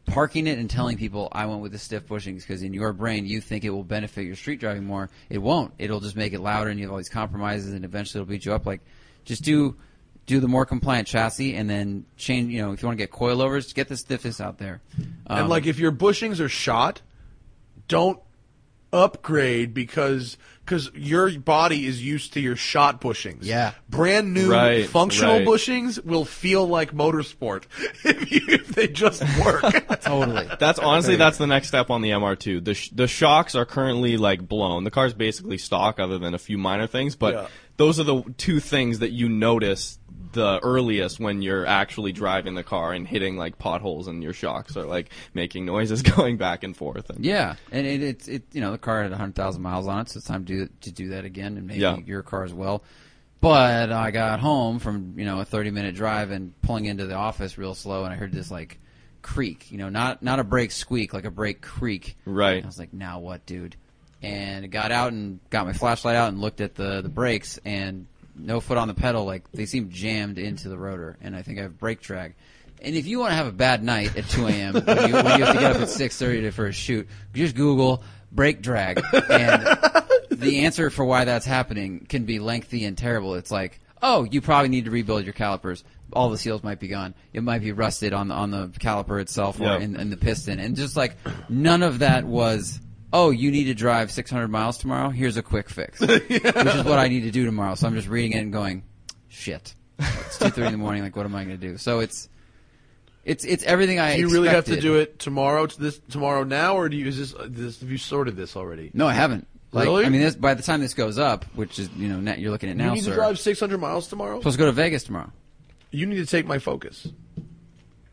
parking 0.08 0.48
it 0.48 0.58
and 0.58 0.70
telling 0.70 0.98
people 0.98 1.30
I 1.32 1.46
went 1.46 1.62
with 1.62 1.72
the 1.72 1.78
stiff 1.78 2.08
bushings 2.08 2.38
because 2.40 2.64
in 2.64 2.74
your 2.74 2.94
brain 2.94 3.26
you 3.28 3.42
think 3.42 3.64
it 3.64 3.70
will 3.70 3.84
benefit 3.84 4.26
your 4.26 4.36
street 4.36 4.60
driving 4.60 4.86
more. 4.86 5.10
It 5.30 5.38
won't. 5.38 5.72
It'll 5.78 6.00
just 6.00 6.16
make 6.16 6.34
it 6.34 6.40
louder, 6.42 6.72
and 6.72 6.80
you 6.80 6.86
have 6.88 6.92
all 6.92 6.98
these 6.98 7.10
compromises, 7.10 7.74
and 7.74 7.86
eventually 7.86 8.22
it'll 8.22 8.30
beat 8.30 8.44
you 8.46 8.54
up. 8.54 8.66
Like, 8.66 8.82
just 9.24 9.44
do 9.44 9.76
do 10.30 10.40
the 10.40 10.48
more 10.48 10.64
compliant 10.66 11.08
chassis, 11.08 11.56
and 11.56 11.68
then 11.70 12.06
change. 12.16 12.54
You 12.54 12.62
know, 12.62 12.72
if 12.72 12.82
you 12.84 12.88
want 12.88 12.98
to 13.00 13.04
get 13.04 13.12
coilovers, 13.12 13.74
get 13.74 13.88
the 13.90 13.98
stiffest 13.98 14.40
out 14.40 14.60
there. 14.60 14.80
Um, 15.28 15.40
and 15.40 15.50
like 15.50 15.66
if 15.66 15.80
your 15.80 15.92
bushings 15.92 16.40
are 16.40 16.48
shot, 16.48 17.02
don't 17.88 18.20
upgrade 18.94 19.74
because 19.74 20.38
because 20.66 20.92
your 20.94 21.32
body 21.40 21.86
is 21.88 22.04
used 22.04 22.34
to 22.34 22.40
your 22.40 22.56
shot 22.56 23.02
bushings. 23.02 23.40
Yeah. 23.42 23.72
brand 23.90 24.34
new 24.36 24.52
Right, 24.52 24.88
functional 24.88 25.38
right. 25.40 25.48
bushings 25.48 26.04
will 26.04 26.26
feel 26.26 26.68
like 26.68 26.92
motorsport 26.92 27.64
if, 28.06 28.32
you, 28.32 28.42
if 28.48 28.68
they 28.68 28.88
just 28.88 29.24
work. 29.44 29.64
totally. 30.02 30.48
That's 30.60 30.78
honestly 30.78 31.16
that's 31.16 31.40
the 31.40 31.48
next 31.48 31.70
step 31.70 31.90
on 31.90 32.02
the 32.02 32.12
MR2. 32.12 32.64
The 32.64 32.74
sh- 32.76 32.90
the 32.90 33.08
shocks 33.08 33.56
are 33.56 33.66
currently 33.66 34.18
like 34.18 34.48
blown. 34.48 34.84
The 34.84 34.92
car's 34.92 35.14
basically 35.16 35.58
stock, 35.58 36.00
other 36.00 36.20
than 36.20 36.34
a 36.36 36.40
few 36.40 36.58
minor 36.60 36.86
things. 36.88 37.16
But 37.16 37.34
Yeah. 37.34 37.48
those 37.78 38.00
are 38.00 38.04
the 38.04 38.22
two 38.38 38.60
things 38.60 39.00
that 39.00 39.12
you 39.12 39.28
notice 39.28 39.98
the 40.32 40.60
earliest 40.62 41.20
when 41.20 41.42
you're 41.42 41.66
actually 41.66 42.12
driving 42.12 42.54
the 42.56 42.64
car 42.64 42.94
and 42.94 43.08
hitting 43.08 43.36
like 43.38 43.58
potholes, 43.58 44.08
and 44.08 44.22
your 44.22 44.34
shocks 44.34 44.78
are 44.78 44.86
like 44.86 45.10
making 45.34 45.66
noises 45.66 46.02
going 46.16 46.38
back 46.38 46.64
and 46.64 46.76
forth. 46.78 47.10
And 47.10 47.26
Yeah, 47.26 47.56
and 47.72 47.88
it, 47.88 48.04
it's 48.04 48.28
it 48.28 48.44
you 48.52 48.62
know 48.62 48.72
the 48.72 48.78
car 48.78 49.04
had 49.04 49.12
hundred 49.14 49.36
thousand 49.36 49.62
miles 49.62 49.88
on 49.88 50.02
it, 50.02 50.10
so 50.10 50.18
it's 50.18 50.28
time 50.28 50.46
to 50.46 50.66
do, 50.66 50.70
to 50.82 50.92
do 50.92 51.10
that 51.10 51.26
again, 51.26 51.58
and 51.58 51.66
maybe 51.68 51.80
Yeah. 51.80 51.98
your 52.06 52.22
car 52.24 52.44
as 52.44 52.54
well. 52.54 52.84
But 53.42 53.92
I 53.92 54.12
got 54.12 54.40
home 54.42 54.80
from 54.80 55.14
you 55.18 55.26
know 55.26 55.40
a 55.40 55.46
thirty 55.46 55.72
minute 55.72 55.96
drive 55.96 56.32
and 56.32 56.60
pulling 56.62 56.86
into 56.86 57.06
the 57.06 57.16
office 57.16 57.58
real 57.58 57.74
slow, 57.74 58.04
and 58.04 58.14
I 58.14 58.18
heard 58.18 58.32
this 58.32 58.52
like 58.52 58.80
creak, 59.22 59.72
you 59.72 59.78
know, 59.78 59.90
not 59.90 60.22
not 60.22 60.40
a 60.40 60.44
brake 60.44 60.72
squeak, 60.72 61.14
like 61.14 61.26
a 61.26 61.32
brake 61.32 61.62
creak. 61.62 62.18
Right. 62.26 62.58
And 62.58 62.66
I 62.66 62.68
was 62.68 62.80
like, 62.80 62.94
now 62.94 63.20
what, 63.20 63.46
dude? 63.46 63.76
And 64.22 64.66
I 64.66 64.68
got 64.68 64.92
out 64.92 65.14
and 65.14 65.40
got 65.50 65.66
my 65.66 65.72
flashlight 65.74 66.16
out 66.18 66.28
and 66.30 66.40
looked 66.42 66.60
at 66.62 66.76
the 66.76 67.02
the 67.02 67.10
brakes 67.10 67.58
and 67.64 68.06
no 68.40 68.60
foot 68.60 68.78
on 68.78 68.88
the 68.88 68.94
pedal, 68.94 69.26
like 69.26 69.44
they 69.52 69.66
seem 69.66 69.90
jammed 69.90 70.38
into 70.38 70.70
the 70.70 70.78
rotor, 70.78 71.18
and 71.22 71.36
I 71.36 71.42
think 71.42 71.60
I 71.60 71.64
have 71.64 71.78
brake 71.78 72.02
drag. 72.02 72.36
And 72.82 72.96
if 72.96 73.08
you 73.08 73.20
want 73.20 73.32
to 73.32 73.36
have 73.36 73.48
a 73.48 73.52
bad 73.52 73.84
night 73.84 74.16
at 74.16 74.28
2 74.30 74.48
a.m. 74.48 74.74
when 74.76 74.86
you, 75.10 75.14
when 75.16 75.40
you 75.40 75.46
have 75.46 75.54
to 75.56 75.60
get 75.60 75.76
up 75.76 75.82
at 75.82 75.90
6:30 75.90 76.54
for 76.54 76.68
a 76.68 76.72
shoot, 76.72 77.08
just 77.34 77.56
Google 77.56 78.04
brake 78.32 78.62
drag, 78.62 79.02
and 79.30 79.64
the 80.32 80.62
answer 80.66 80.90
for 80.90 81.04
why 81.04 81.26
that's 81.26 81.46
happening 81.46 82.06
can 82.08 82.26
be 82.26 82.40
lengthy 82.40 82.86
and 82.86 82.98
terrible. 82.98 83.36
It's 83.36 83.52
like, 83.52 83.80
oh, 84.02 84.24
you 84.24 84.40
probably 84.42 84.70
need 84.70 84.86
to 84.86 84.92
rebuild 84.92 85.24
your 85.26 85.34
calipers. 85.34 85.84
All 86.14 86.30
the 86.30 86.38
seals 86.38 86.64
might 86.64 86.80
be 86.80 86.88
gone. 86.88 87.14
It 87.34 87.44
might 87.44 87.62
be 87.62 87.72
rusted 87.72 88.14
on 88.14 88.30
the, 88.30 88.34
on 88.34 88.50
the 88.50 88.68
caliper 88.68 89.22
itself 89.22 89.60
or 89.60 89.64
Yeah. 89.64 89.78
in, 89.80 89.96
in 89.96 90.10
the 90.10 90.18
piston, 90.18 90.60
and 90.60 90.76
just 90.76 90.96
like 90.96 91.18
none 91.50 91.84
of 91.84 92.00
that 92.00 92.24
was. 92.24 92.80
Oh, 93.12 93.32
you 93.32 93.52
need 93.52 93.66
to 93.66 93.74
drive 93.74 94.12
600 94.12 94.48
miles 94.50 94.78
tomorrow. 94.78 95.10
Here's 95.10 95.38
a 95.38 95.44
quick 95.44 95.70
fix, 95.70 96.00
which 96.00 96.30
is 96.32 96.84
what 96.84 97.00
I 97.00 97.08
need 97.08 97.22
to 97.22 97.32
do 97.32 97.46
tomorrow. 97.46 97.76
So 97.76 97.88
I'm 97.88 97.96
just 97.96 98.08
reading 98.08 98.34
it 98.34 98.42
and 98.42 98.54
going, 98.54 98.84
shit. 99.28 99.74
It's 99.98 100.38
2:30 100.38 100.66
in 100.68 100.72
the 100.74 100.78
morning. 100.78 101.04
Like, 101.04 101.16
what 101.16 101.26
am 101.26 101.36
I 101.36 101.44
going 101.44 101.60
to 101.60 101.68
do? 101.68 101.78
So 101.78 102.00
it's 102.00 102.30
it's 103.26 103.44
it's 103.44 103.64
everything 103.64 104.00
I. 104.00 104.16
do 104.16 104.22
you 104.22 104.30
really 104.30 104.50
have 104.50 104.66
to 104.66 104.80
do 104.80 104.96
it 104.96 105.20
tomorrow? 105.20 105.66
To 105.66 105.80
this 105.80 106.00
tomorrow 106.10 106.44
now, 106.44 106.76
or 106.78 106.88
do 106.88 106.98
you 106.98 107.08
is 107.08 107.18
this, 107.18 107.36
this 107.48 107.80
have 107.82 107.92
you 107.92 107.98
sorted 107.98 108.36
this 108.36 108.56
already? 108.56 108.92
No, 108.94 109.08
I 109.08 109.14
haven't. 109.14 109.48
Like, 109.72 109.86
Really? 109.86 110.06
I 110.06 110.10
mean, 110.10 110.22
this, 110.22 110.36
by 110.36 110.56
the 110.56 110.64
time 110.64 110.82
this 110.82 110.96
goes 110.96 111.20
up, 111.20 111.46
which 111.56 111.78
is 111.78 111.90
you 111.96 112.08
know 112.08 112.20
now, 112.20 112.36
you're 112.36 112.52
looking 112.52 112.70
at 112.70 112.78
now, 112.78 112.90
you 112.90 112.96
need 112.96 113.04
sir. 113.04 113.12
to 113.12 113.16
drive 113.16 113.38
600 113.38 113.78
miles 113.78 114.08
tomorrow. 114.08 114.40
supposed 114.40 114.58
to 114.58 114.60
go 114.60 114.66
to 114.66 114.72
Vegas 114.72 115.04
tomorrow. 115.04 115.32
You 115.92 116.06
need 116.06 116.18
to 116.18 116.26
take 116.26 116.46
my 116.46 116.60
Focus. 116.60 117.08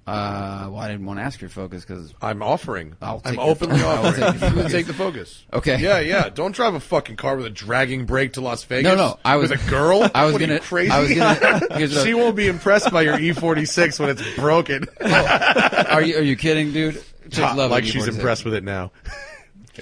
Uh, 0.07 0.69
well, 0.71 0.77
I 0.81 0.89
didn't 0.89 1.05
want 1.05 1.19
to 1.19 1.25
ask 1.25 1.41
your 1.41 1.51
focus 1.51 1.85
because 1.85 2.15
I'm 2.23 2.41
offering. 2.43 2.95
I'll 3.03 3.21
I'm 3.25 3.33
take 3.33 3.41
your- 3.41 3.51
openly 3.51 3.77
will 3.83 3.87
offering. 3.89 4.15
take 4.15 4.21
your 4.23 4.33
You 4.35 4.39
can 4.41 4.55
Focus. 4.55 4.73
take 4.73 4.87
the 4.87 4.95
Focus. 4.95 5.45
Okay. 5.53 5.79
Yeah, 5.81 5.99
yeah. 5.99 6.29
Don't 6.29 6.53
drive 6.55 6.75
a 6.75 6.81
fucking 6.81 7.17
car 7.17 7.37
with 7.37 7.47
a 7.47 7.51
dragging 7.51 8.05
brake 8.07 8.35
to 8.35 8.41
Las 8.41 8.63
Vegas. 8.65 8.85
No, 8.85 8.95
no, 8.95 9.19
I 9.25 9.35
was- 9.37 9.51
with 9.51 9.67
a 9.67 9.71
girl. 9.71 10.09
I 10.15 10.25
was 10.25 10.33
What 10.35 10.43
are 10.43 10.45
you, 10.45 10.49
gonna- 10.49 10.61
crazy. 10.61 10.91
I 10.93 11.01
was 11.01 11.13
gonna- 11.13 11.61
here's 11.77 11.95
what- 11.97 12.07
she 12.07 12.15
won't 12.15 12.37
be 12.37 12.47
impressed 12.47 12.91
by 12.93 13.03
your 13.03 13.17
E46 13.19 13.99
when 13.99 14.11
it's 14.11 14.35
broken. 14.37 14.85
are 15.01 16.03
you 16.03 16.17
are 16.19 16.23
you 16.23 16.37
kidding, 16.37 16.73
dude? 16.73 17.03
Chicks 17.25 17.39
love 17.57 17.73
like 17.73 17.85
she's 17.85 18.05
E46. 18.07 18.09
impressed 18.15 18.45
with 18.45 18.55
it 18.55 18.63
now. 18.65 18.93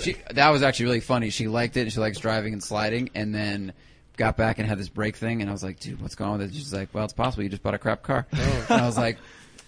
She, 0.01 0.17
that 0.33 0.49
was 0.49 0.63
actually 0.63 0.87
really 0.87 1.01
funny. 1.01 1.31
She 1.31 1.47
liked 1.49 1.77
it. 1.77 1.83
and 1.83 1.93
She 1.93 2.01
likes 2.01 2.19
driving 2.19 2.53
and 2.53 2.63
sliding, 2.63 3.11
and 3.15 3.33
then 3.35 3.73
got 4.17 4.37
back 4.37 4.59
and 4.59 4.67
had 4.67 4.79
this 4.79 4.89
brake 4.89 5.17
thing. 5.17 5.41
And 5.41 5.49
I 5.51 5.53
was 5.53 5.63
like, 5.63 5.79
"Dude, 5.79 6.01
what's 6.01 6.15
going 6.17 6.31
on 6.31 6.39
with 6.39 6.49
it?" 6.51 6.55
She's 6.55 6.73
like, 6.73 6.89
"Well, 6.93 7.05
it's 7.05 7.13
possible 7.13 7.43
you 7.45 7.49
just 7.51 7.63
bought 7.63 7.75
a 7.75 7.79
crap 7.79 8.03
car." 8.03 8.27
And 8.33 8.71
I 8.81 8.87
was 8.87 8.97
like, 8.97 9.19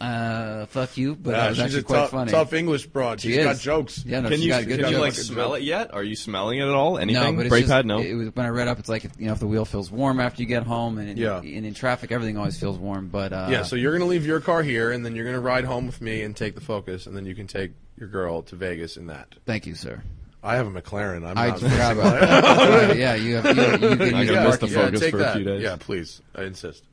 "Uh, 0.01 0.67
fuck 0.67 0.97
you," 0.97 1.15
but 1.15 1.31
that 1.33 1.49
was 1.49 1.57
she's 1.57 1.65
actually 1.65 1.81
a 1.81 1.83
quite 1.85 1.97
tough, 1.97 2.11
funny. 2.11 2.31
tough 2.31 2.53
English 2.53 2.87
broad. 2.87 3.21
She 3.21 3.33
She's 3.33 3.45
got 3.45 3.59
jokes. 3.59 4.05
Yeah, 4.05 4.21
no, 4.21 4.29
Can 4.29 4.41
you 4.43 4.49
got 4.51 4.61
can 4.61 4.69
good 4.69 4.79
you 4.81 4.85
jokes. 4.91 4.99
like 5.01 5.13
smell 5.15 5.55
it 5.55 5.63
yet? 5.63 5.95
Are 5.95 6.03
you 6.03 6.15
smelling 6.17 6.59
it 6.59 6.63
at 6.65 6.69
all? 6.69 6.93
No, 6.93 6.99
Anything? 6.99 7.37
but 7.37 7.47
it's 7.47 7.49
Brake 7.51 7.63
just, 7.63 7.73
pad? 7.73 7.87
No. 7.87 7.99
It, 8.01 8.15
was, 8.15 8.29
when 8.35 8.45
I 8.47 8.51
read 8.51 8.69
up, 8.69 8.79
it's 8.79 8.89
like 8.89 9.05
you 9.19 9.27
know 9.27 9.33
if 9.33 9.39
the 9.41 9.47
wheel 9.47 9.65
feels 9.65 9.91
warm 9.91 10.21
after 10.21 10.43
you 10.43 10.49
get 10.49 10.65
home, 10.65 10.99
and 10.99 11.09
in, 11.09 11.17
Yeah. 11.17 11.39
and 11.39 11.65
in 11.67 11.73
traffic, 11.75 12.13
everything 12.13 12.37
always 12.37 12.59
feels 12.59 12.77
warm. 12.79 13.09
But 13.09 13.33
uh, 13.33 13.49
Yeah, 13.51 13.63
so 13.63 13.77
you're 13.77 13.93
going 13.93 14.03
to 14.03 14.09
leave 14.09 14.27
your 14.27 14.41
car 14.41 14.63
here, 14.63 14.91
and 14.93 15.05
then 15.05 15.15
you're 15.17 15.25
going 15.25 15.37
to 15.37 15.41
ride 15.41 15.65
home 15.65 15.87
with 15.87 16.01
me 16.01 16.23
and 16.23 16.37
take 16.37 16.55
the 16.55 16.61
Focus, 16.61 17.07
and 17.07 17.17
then 17.17 17.25
you 17.27 17.35
can 17.35 17.47
take 17.47 17.73
your 17.99 18.09
girl 18.09 18.43
to 18.43 18.57
Vegas 18.57 18.97
in 18.99 19.07
that. 19.07 19.35
thank 19.47 19.67
you, 19.67 19.75
sir. 19.75 20.03
I 20.43 20.57
have 20.57 20.67
a 20.69 20.71
McLaren. 20.83 21.27
I'm 21.27 21.37
I 21.39 21.49
not 21.49 21.59
forgot 21.61 21.93
about 21.97 22.21
that. 22.21 22.41
that. 22.43 22.89
Right, 22.89 22.97
yeah, 22.99 23.15
you 23.17 23.37
have 23.37 23.47
you, 23.57 23.63
have, 23.63 23.83
you 23.83 23.89
can 23.97 24.15
I 24.15 24.21
use 24.23 24.31
gotta 24.31 24.41
the 24.41 24.45
miss 24.45 24.57
the 24.59 24.67
parking 24.67 24.71
Yeah, 24.71 24.79
lot, 24.79 24.85
Focus 24.85 25.01
take 25.01 25.11
for 25.11 25.21
a 25.23 25.33
few 25.33 25.45
days. 25.45 25.63
Yeah, 25.63 25.77
please. 25.81 26.21
I 26.37 26.43
insist. 26.45 26.85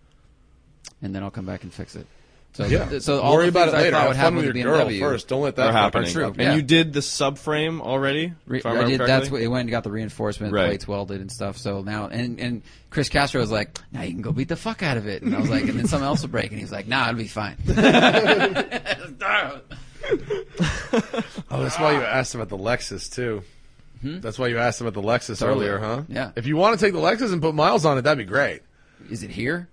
and 1.03 1.13
then 1.13 1.21
I'll 1.21 1.29
come 1.29 1.45
back 1.45 1.61
and 1.63 1.71
fix 1.71 1.95
it. 1.95 2.07
So 2.53 2.65
Yeah. 2.65 2.85
th- 2.87 3.01
so 3.01 3.19
all 3.19 3.33
Worry 3.33 3.45
the 3.45 3.49
about 3.49 3.67
it 3.69 3.71
things 3.71 3.73
I 3.73 3.83
later. 3.85 3.91
thought 3.91 3.99
Have 4.01 4.07
would 4.09 4.15
fun 4.23 4.35
with 4.35 4.45
with 4.45 4.55
your 4.57 4.63
the 4.71 4.77
girl 4.77 4.85
BMW 4.87 4.99
first. 4.99 5.27
Don't 5.27 5.41
let 5.41 5.55
that 5.55 5.67
Are 5.69 5.73
fucking- 5.73 6.03
happening. 6.03 6.11
true, 6.13 6.33
And 6.45 6.55
you 6.55 6.61
did 6.61 6.93
the 6.93 6.99
subframe 6.99 7.81
already? 7.81 8.33
Re- 8.45 8.59
if 8.59 8.65
I 8.67 8.77
I 8.79 8.83
did. 8.83 8.99
That's 9.01 9.31
what 9.31 9.41
it 9.41 9.47
went 9.47 9.61
and 9.61 9.71
got 9.71 9.83
the 9.83 9.89
reinforcement, 9.91 10.53
Right. 10.53 10.67
plates 10.67 10.87
welded 10.87 11.19
and 11.19 11.31
stuff. 11.31 11.57
So 11.57 11.81
now, 11.81 12.07
and 12.09 12.39
and 12.39 12.61
Chris 12.91 13.09
Castro 13.09 13.41
was 13.41 13.49
like, 13.51 13.79
"Now 13.91 14.03
you 14.03 14.11
can 14.11 14.21
go 14.21 14.31
beat 14.31 14.49
the 14.49 14.55
fuck 14.55 14.83
out 14.83 14.97
of 14.97 15.07
it." 15.07 15.23
And 15.23 15.35
I 15.35 15.39
was 15.39 15.49
like, 15.49 15.63
and 15.63 15.79
then 15.79 15.87
someone 15.87 16.07
else 16.07 16.21
will 16.21 16.29
break, 16.29 16.51
and 16.51 16.57
he 16.59 16.63
was 16.63 16.71
like, 16.71 16.87
"Nah, 16.87 17.09
it'll 17.09 17.17
be 17.17 17.27
fine." 17.27 17.57
Oh, 21.49 21.61
that's 21.63 21.79
why 21.79 21.91
you 21.93 22.01
asked 22.01 22.35
about 22.35 22.49
the 22.49 22.57
Lexus 22.57 23.11
too. 23.13 23.43
Hmm? 24.01 24.19
That's 24.19 24.37
why 24.39 24.47
you 24.47 24.57
asked 24.59 24.81
about 24.81 24.93
the 24.93 25.01
Lexus 25.01 25.39
Totally. 25.39 25.67
earlier, 25.67 25.79
huh? 25.79 26.03
Yeah. 26.09 26.31
If 26.35 26.45
you 26.45 26.57
want 26.57 26.77
to 26.77 26.85
take 26.85 26.93
the 26.93 26.99
Lexus 26.99 27.31
and 27.31 27.41
put 27.41 27.55
miles 27.55 27.85
on 27.85 27.97
it, 27.97 28.01
that'd 28.03 28.17
be 28.17 28.29
great. 28.29 28.61
Is 29.09 29.23
it 29.23 29.29
here? 29.29 29.69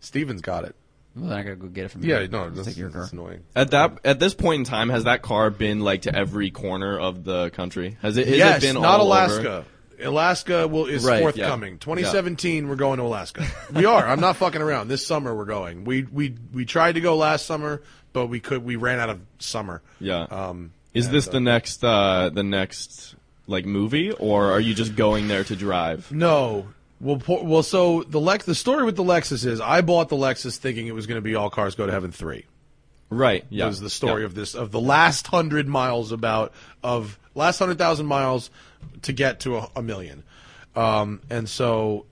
Steven's 0.00 0.40
got 0.42 0.64
it. 0.64 0.74
Well, 1.18 1.30
then 1.30 1.38
I 1.38 1.42
gotta 1.42 1.56
go 1.56 1.66
get 1.68 1.86
it 1.86 1.88
from 1.90 2.04
you. 2.04 2.10
Yeah, 2.10 2.20
you. 2.20 2.28
no, 2.28 2.44
Let's 2.44 2.56
that's, 2.56 2.68
take 2.68 2.76
your 2.76 2.90
car. 2.90 3.00
that's 3.02 3.12
annoying. 3.12 3.42
At 3.56 3.70
that 3.72 3.98
at 4.04 4.18
this 4.20 4.34
point 4.34 4.60
in 4.60 4.64
time, 4.64 4.88
has 4.90 5.04
that 5.04 5.22
car 5.22 5.50
been 5.50 5.80
like 5.80 6.02
to 6.02 6.14
every 6.14 6.50
corner 6.50 6.98
of 6.98 7.24
the 7.24 7.50
country? 7.50 7.96
Has 8.02 8.16
it? 8.16 8.26
Has 8.28 8.36
yes, 8.36 8.62
it 8.62 8.66
been 8.74 8.82
not 8.82 9.00
all 9.00 9.06
Alaska. 9.06 9.48
Over? 9.48 9.64
Alaska 10.00 10.68
will 10.68 10.86
is 10.86 11.04
Right, 11.04 11.20
forthcoming. 11.20 11.72
yeah. 11.72 11.78
2017, 11.80 12.68
we're 12.68 12.76
going 12.76 12.98
to 12.98 13.02
Alaska. 13.02 13.44
we 13.72 13.84
are. 13.84 14.06
I'm 14.06 14.20
not 14.20 14.36
fucking 14.36 14.62
around. 14.62 14.86
This 14.88 15.04
summer 15.04 15.34
we're 15.34 15.44
going. 15.44 15.84
We 15.84 16.04
we 16.04 16.36
we 16.52 16.64
tried 16.64 16.92
to 16.92 17.00
go 17.00 17.16
last 17.16 17.46
summer, 17.46 17.82
but 18.12 18.26
we 18.26 18.38
could 18.40 18.64
we 18.64 18.76
ran 18.76 19.00
out 19.00 19.10
of 19.10 19.20
summer. 19.40 19.82
Yeah. 20.00 20.22
Um, 20.22 20.72
Is 20.94 21.06
and, 21.06 21.14
this 21.14 21.26
uh, 21.26 21.32
the 21.32 21.40
next 21.40 21.84
uh, 21.84 22.30
the 22.32 22.44
next 22.44 23.16
like 23.48 23.64
movie, 23.66 24.12
or 24.12 24.52
are 24.52 24.60
you 24.60 24.74
just 24.74 24.94
going 24.94 25.26
there 25.26 25.42
to 25.44 25.56
drive? 25.56 26.12
No. 26.12 26.68
Well, 27.00 27.22
well, 27.28 27.62
so 27.62 28.02
the 28.02 28.20
Lex, 28.20 28.44
the 28.44 28.54
story 28.54 28.84
with 28.84 28.96
the 28.96 29.04
Lexus 29.04 29.46
is 29.46 29.60
I 29.60 29.82
bought 29.82 30.08
the 30.08 30.16
Lexus 30.16 30.56
thinking 30.56 30.88
it 30.88 30.94
was 30.94 31.06
going 31.06 31.16
to 31.16 31.22
be 31.22 31.34
all 31.34 31.50
cars 31.50 31.74
go 31.74 31.86
to 31.86 31.92
heaven 31.92 32.10
three. 32.10 32.44
Right. 33.10 33.44
Yeah. 33.50 33.66
Was 33.66 33.80
the 33.80 33.88
story 33.88 34.22
yeah. 34.22 34.26
of 34.26 34.34
this 34.34 34.54
of 34.54 34.72
the 34.72 34.80
last 34.80 35.28
hundred 35.28 35.68
miles 35.68 36.12
about 36.12 36.52
of 36.82 37.18
last 37.34 37.58
hundred 37.58 37.78
thousand 37.78 38.06
miles 38.06 38.50
to 39.02 39.12
get 39.12 39.40
to 39.40 39.58
a, 39.58 39.70
a 39.76 39.82
million, 39.82 40.24
um, 40.74 41.20
and 41.30 41.48
so 41.48 42.06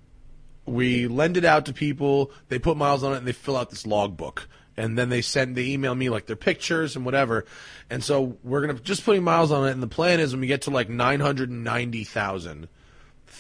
we 0.67 1.07
lend 1.07 1.37
it 1.37 1.45
out 1.45 1.67
to 1.67 1.73
people. 1.73 2.31
They 2.49 2.59
put 2.59 2.77
miles 2.77 3.03
on 3.03 3.15
it 3.15 3.19
and 3.19 3.27
they 3.27 3.33
fill 3.33 3.57
out 3.57 3.71
this 3.71 3.87
logbook. 3.87 4.49
And 4.77 4.99
then 4.99 5.09
they 5.09 5.23
send, 5.23 5.57
they 5.57 5.69
email 5.69 5.95
me 5.95 6.11
like 6.11 6.27
their 6.27 6.37
pictures 6.37 6.97
and 6.97 7.05
whatever. 7.05 7.47
And 7.89 8.05
so 8.05 8.37
we're 8.45 8.61
going 8.61 8.77
to 8.77 8.83
just 8.83 9.05
putting 9.05 9.25
miles 9.25 9.51
on 9.51 9.67
it. 9.67 9.71
And 9.71 9.83
the 9.83 9.87
plan 9.87 10.21
is 10.21 10.33
when 10.33 10.41
we 10.41 10.47
get 10.47 10.63
to 10.63 10.71
like 10.71 10.91
990,000, 10.91 12.69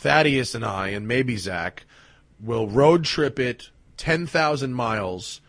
Thaddeus 0.00 0.54
and 0.54 0.64
I 0.64 0.88
and 0.88 1.08
maybe 1.08 1.36
Zack 1.36 1.84
will 2.38 2.68
road 2.68 3.04
trip 3.04 3.38
it 3.38 3.70
ten 3.96 4.26
thousand 4.26 4.74
miles 4.74 5.40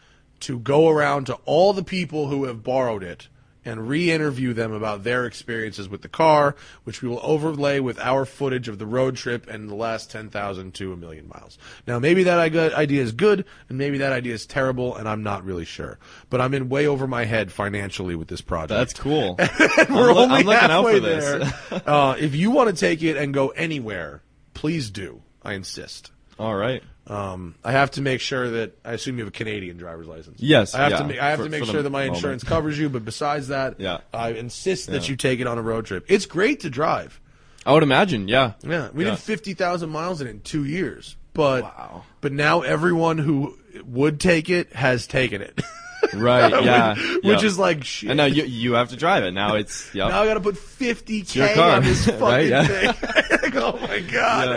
to 0.42 0.60
go 0.60 0.88
around 0.90 1.26
to 1.26 1.36
all 1.46 1.74
the 1.74 1.84
people 1.84 2.28
who 2.28 2.46
have 2.46 2.64
borrowed 2.64 3.04
it 3.04 3.28
and 3.68 3.90
re-interview 3.90 4.54
them 4.54 4.72
about 4.72 5.04
their 5.04 5.26
experiences 5.26 5.90
with 5.90 6.02
the 6.02 6.08
car, 6.08 6.56
which 6.86 7.02
we 7.02 7.10
will 7.10 7.20
overlay 7.22 7.82
with 7.82 8.00
our 8.00 8.24
footage 8.24 8.70
of 8.70 8.80
the 8.80 8.86
road 8.86 9.18
trip 9.18 9.46
and 9.50 9.70
the 9.70 9.76
last 9.76 10.10
10,000 10.10 10.74
to 10.74 10.94
a 10.94 10.96
million 10.96 11.28
miles. 11.28 11.58
Now, 11.86 12.00
maybe 12.00 12.24
that 12.24 12.40
idea 12.40 13.02
is 13.02 13.12
good, 13.12 13.44
and 13.68 13.78
maybe 13.78 13.98
that 13.98 14.14
idea 14.14 14.34
is 14.34 14.46
terrible, 14.46 14.96
and 14.96 15.10
I'm 15.10 15.22
not 15.22 15.44
really 15.44 15.66
sure. 15.66 16.00
But 16.30 16.40
I'm 16.40 16.54
in 16.54 16.70
way 16.70 16.88
over 16.88 17.08
my 17.08 17.26
head 17.26 17.52
financially 17.52 18.16
with 18.16 18.30
this 18.30 18.40
project. 18.40 18.70
That's 18.70 18.94
cool. 18.94 19.36
We're 19.90 20.12
I'm 20.12 20.18
only 20.18 20.36
I'm 20.38 20.46
looking 20.46 20.54
out 20.54 20.70
halfway 20.70 20.94
for 20.94 21.00
this. 21.02 21.54
there. 21.70 21.82
uh, 21.86 22.16
if 22.18 22.36
you 22.36 22.52
want 22.52 22.70
to 22.70 22.76
take 22.76 23.04
it 23.04 23.18
and 23.18 23.34
go 23.34 23.50
anywhere, 23.50 24.22
please 24.58 24.90
do. 24.90 25.22
I 25.44 25.54
insist. 25.54 26.12
All 26.40 26.56
right. 26.56 26.84
Um, 27.08 27.56
I 27.64 27.72
have 27.72 27.92
to 27.92 28.02
make 28.02 28.20
sure 28.22 28.50
that 28.50 28.78
I 28.84 28.94
assume 28.94 29.18
you 29.18 29.24
have 29.24 29.30
a 29.34 29.38
Canadian 29.38 29.78
driver's 29.78 30.08
license. 30.08 30.40
Yes, 30.42 30.76
I 30.76 30.80
have 30.84 30.92
yeah, 30.92 30.98
to. 30.98 31.04
Make, 31.06 31.20
I 31.20 31.30
have 31.30 31.40
for- 31.40 31.46
to 31.46 31.50
make 31.50 31.64
sure 31.66 31.82
that 31.82 31.90
my 31.90 32.02
moment. 32.02 32.16
insurance 32.18 32.44
covers 32.44 32.78
you. 32.78 32.90
But 32.90 33.06
besides 33.06 33.48
that, 33.48 33.80
Yeah. 33.80 34.00
I 34.14 34.32
insist 34.32 34.88
that 34.92 35.04
Yeah. 35.04 35.10
you 35.12 35.16
take 35.16 35.40
it 35.40 35.48
on 35.48 35.58
a 35.58 35.62
road 35.62 35.86
trip. 35.86 36.06
It's 36.10 36.26
great 36.26 36.60
to 36.62 36.70
drive. 36.70 37.20
I 37.66 37.74
would 37.74 37.84
imagine. 37.84 38.28
Yeah. 38.28 38.54
Yeah, 38.64 38.90
we 38.94 39.06
Yeah. 39.06 39.12
did 39.12 39.20
fifty 39.20 39.54
thousand 39.54 39.90
miles 39.90 40.20
in 40.22 40.28
it 40.28 40.32
in 40.32 40.40
two 40.42 40.66
years. 40.66 41.16
But 41.34 41.64
Wow. 41.64 42.04
but 42.22 42.32
now 42.34 42.62
everyone 42.62 43.18
who 43.20 43.58
would 43.86 44.20
take 44.20 44.50
it 44.50 44.74
has 44.74 45.08
taken 45.08 45.42
it. 45.42 45.60
Right. 46.14 46.52
Yeah. 46.68 46.94
which, 46.94 47.00
yeah. 47.24 47.34
which 47.36 47.44
is 47.44 47.58
like 47.60 47.84
shit. 47.84 48.10
And 48.10 48.18
now 48.18 48.26
you 48.26 48.44
you 48.44 48.74
have 48.74 48.90
to 48.90 48.96
drive 48.96 49.24
it. 49.24 49.32
Now 49.32 49.56
it's 49.56 49.94
yeah. 49.94 50.08
now 50.08 50.22
I 50.22 50.26
got 50.26 50.36
to 50.36 50.42
put 50.42 50.58
fifty 50.58 51.22
k 51.22 51.58
on 51.60 51.84
this 51.84 52.06
fucking 52.06 52.22
right? 52.22 52.48
Yeah. 52.48 52.64
thing. 52.92 52.94
Like, 53.48 53.56
oh 53.56 53.78
my 53.80 54.00
god. 54.02 54.50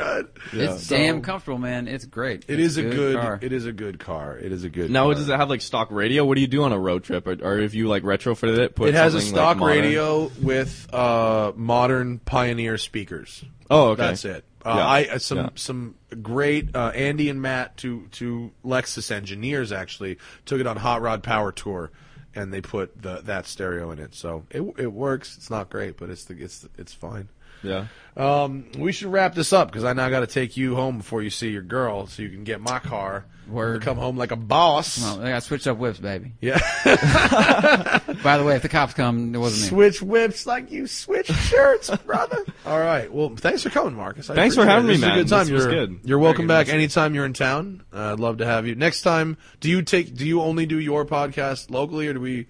Yeah. 0.53 0.59
man. 0.59 0.69
It's 0.69 0.87
So- 0.89 0.97
damn 0.97 1.23
comfortable, 1.23 1.59
man. 1.59 1.87
It's 1.87 2.05
great. 2.07 2.45
It 2.49 2.59
It's 2.59 2.73
is 2.73 2.77
a 2.79 2.83
good. 2.83 3.17
car. 3.17 3.39
It 3.41 3.53
is 3.53 3.65
a 3.67 3.73
good 3.73 4.01
car. 4.01 4.37
It 4.37 4.51
is 4.51 4.65
a 4.65 4.69
good. 4.69 4.91
Now 4.91 5.05
car. 5.05 5.15
does 5.15 5.29
it 5.29 5.37
have 5.37 5.49
like 5.49 5.61
stock 5.61 5.93
radio? 5.93 6.25
What 6.25 6.35
do 6.35 6.41
you 6.41 6.49
do 6.49 6.65
on 6.65 6.73
a 6.73 6.79
road 6.79 7.05
trip? 7.05 7.27
Or, 7.29 7.37
or 7.41 7.59
if 7.59 7.75
you 7.75 7.87
like 7.87 8.03
retrofitted 8.03 8.59
it, 8.59 8.75
put 8.75 8.89
It 8.89 8.95
has 8.95 9.15
a 9.15 9.21
stock 9.21 9.61
like, 9.61 9.71
radio 9.71 10.31
with 10.43 10.93
uh, 10.93 11.53
modern 11.55 12.19
Pioneer 12.19 12.79
speakers. 12.79 13.45
Oh, 13.71 13.91
okay. 13.91 14.03
That's 14.03 14.25
it. 14.25 14.45
Uh, 14.65 14.75
Yeah. 14.77 14.87
I 14.87 15.05
uh, 15.15 15.19
some 15.19 15.39
Yeah. 15.39 15.49
some 15.55 15.95
great 16.23 16.75
uh, 16.77 16.89
Andy 16.95 17.29
and 17.29 17.41
Matt, 17.41 17.77
two 17.77 18.09
two 18.11 18.53
Lexus 18.65 19.11
engineers, 19.11 19.73
actually 19.73 20.19
took 20.45 20.61
it 20.61 20.67
on 20.67 20.77
Hot 20.77 21.01
Rod 21.01 21.23
Power 21.23 21.51
Tour, 21.53 21.91
and 22.35 22.53
they 22.53 22.61
put 22.61 23.01
the 23.03 23.21
that 23.23 23.47
stereo 23.47 23.91
in 23.91 23.99
it. 23.99 24.15
So 24.15 24.45
it 24.51 24.63
it 24.77 24.93
works. 24.93 25.37
It's 25.37 25.51
not 25.51 25.71
great, 25.71 25.97
but 25.97 26.11
it's 26.11 26.25
the, 26.25 26.35
it's 26.43 26.69
it's 26.77 26.93
fine. 26.93 27.29
Yeah. 27.63 27.87
Um, 28.17 28.67
we 28.77 28.93
should 28.93 29.13
wrap 29.13 29.35
this 29.35 29.53
up 29.53 29.69
because 29.69 29.85
I 29.85 29.93
now 29.93 30.09
got 30.11 30.21
to 30.21 30.27
take 30.27 30.57
you 30.57 30.75
home 30.75 30.99
before 30.99 31.23
you 31.23 31.31
see 31.31 31.51
your 31.51 31.63
girl, 31.63 32.07
so 32.07 32.23
you 32.23 32.29
can 32.29 32.45
get 32.45 32.61
my 32.61 32.79
car. 32.81 33.25
Word. 33.49 33.83
Come 33.83 33.97
home 33.97 34.17
like 34.17 34.31
a 34.31 34.37
boss. 34.37 35.01
Well, 35.03 35.23
I 35.27 35.31
got 35.31 35.43
switched 35.43 35.67
up 35.67 35.77
whips, 35.79 35.99
baby. 35.99 36.33
Yeah. 36.41 36.59
By 38.23 38.39
the 38.39 38.45
way, 38.45 38.55
if 38.57 38.63
the 38.63 38.69
cops 38.69 38.95
come, 38.95 39.35
it 39.35 39.39
wasn't 39.39 39.63
me. 39.63 39.69
Switch 39.69 40.03
whips 40.03 40.47
like 40.47 40.71
you 40.71 40.87
switch 40.87 41.27
shirts, 41.27 41.91
brother. 42.07 42.45
All 42.67 42.79
right. 42.79 43.13
Well, 43.13 43.35
thanks 43.37 43.63
for 43.63 43.71
coming, 43.71 43.95
Marcus. 43.95 44.31
I 44.31 44.35
Thanks 44.37 44.55
for 44.55 44.61
appreciate 44.63 44.75
having 44.77 44.91
it. 44.91 44.93
me, 44.93 44.95
This 44.95 45.03
is 45.03 45.09
man. 45.09 45.19
A 45.19 45.23
good 45.23 45.29
time. 45.29 45.47
This 45.47 45.53
was 45.53 45.65
you're, 45.65 45.87
good. 45.87 46.01
You're 46.05 46.19
welcome 46.21 46.43
good 46.47 46.49
back 46.49 46.67
message. 46.69 46.75
anytime 46.79 47.15
you're 47.15 47.25
in 47.27 47.33
town. 47.33 47.83
Uh, 47.93 48.13
I'd 48.13 48.21
love 48.21 48.39
to 48.39 48.47
have 48.47 48.67
you. 48.69 48.75
Next 48.77 49.03
time, 49.03 49.37
do 49.61 49.69
you 49.69 49.83
take? 49.83 50.15
Do 50.15 50.27
you 50.27 50.43
only 50.43 50.67
do 50.67 50.79
your 50.79 51.05
podcast 51.05 51.71
locally, 51.71 52.07
or 52.09 52.13
do 52.15 52.21
we? 52.21 52.47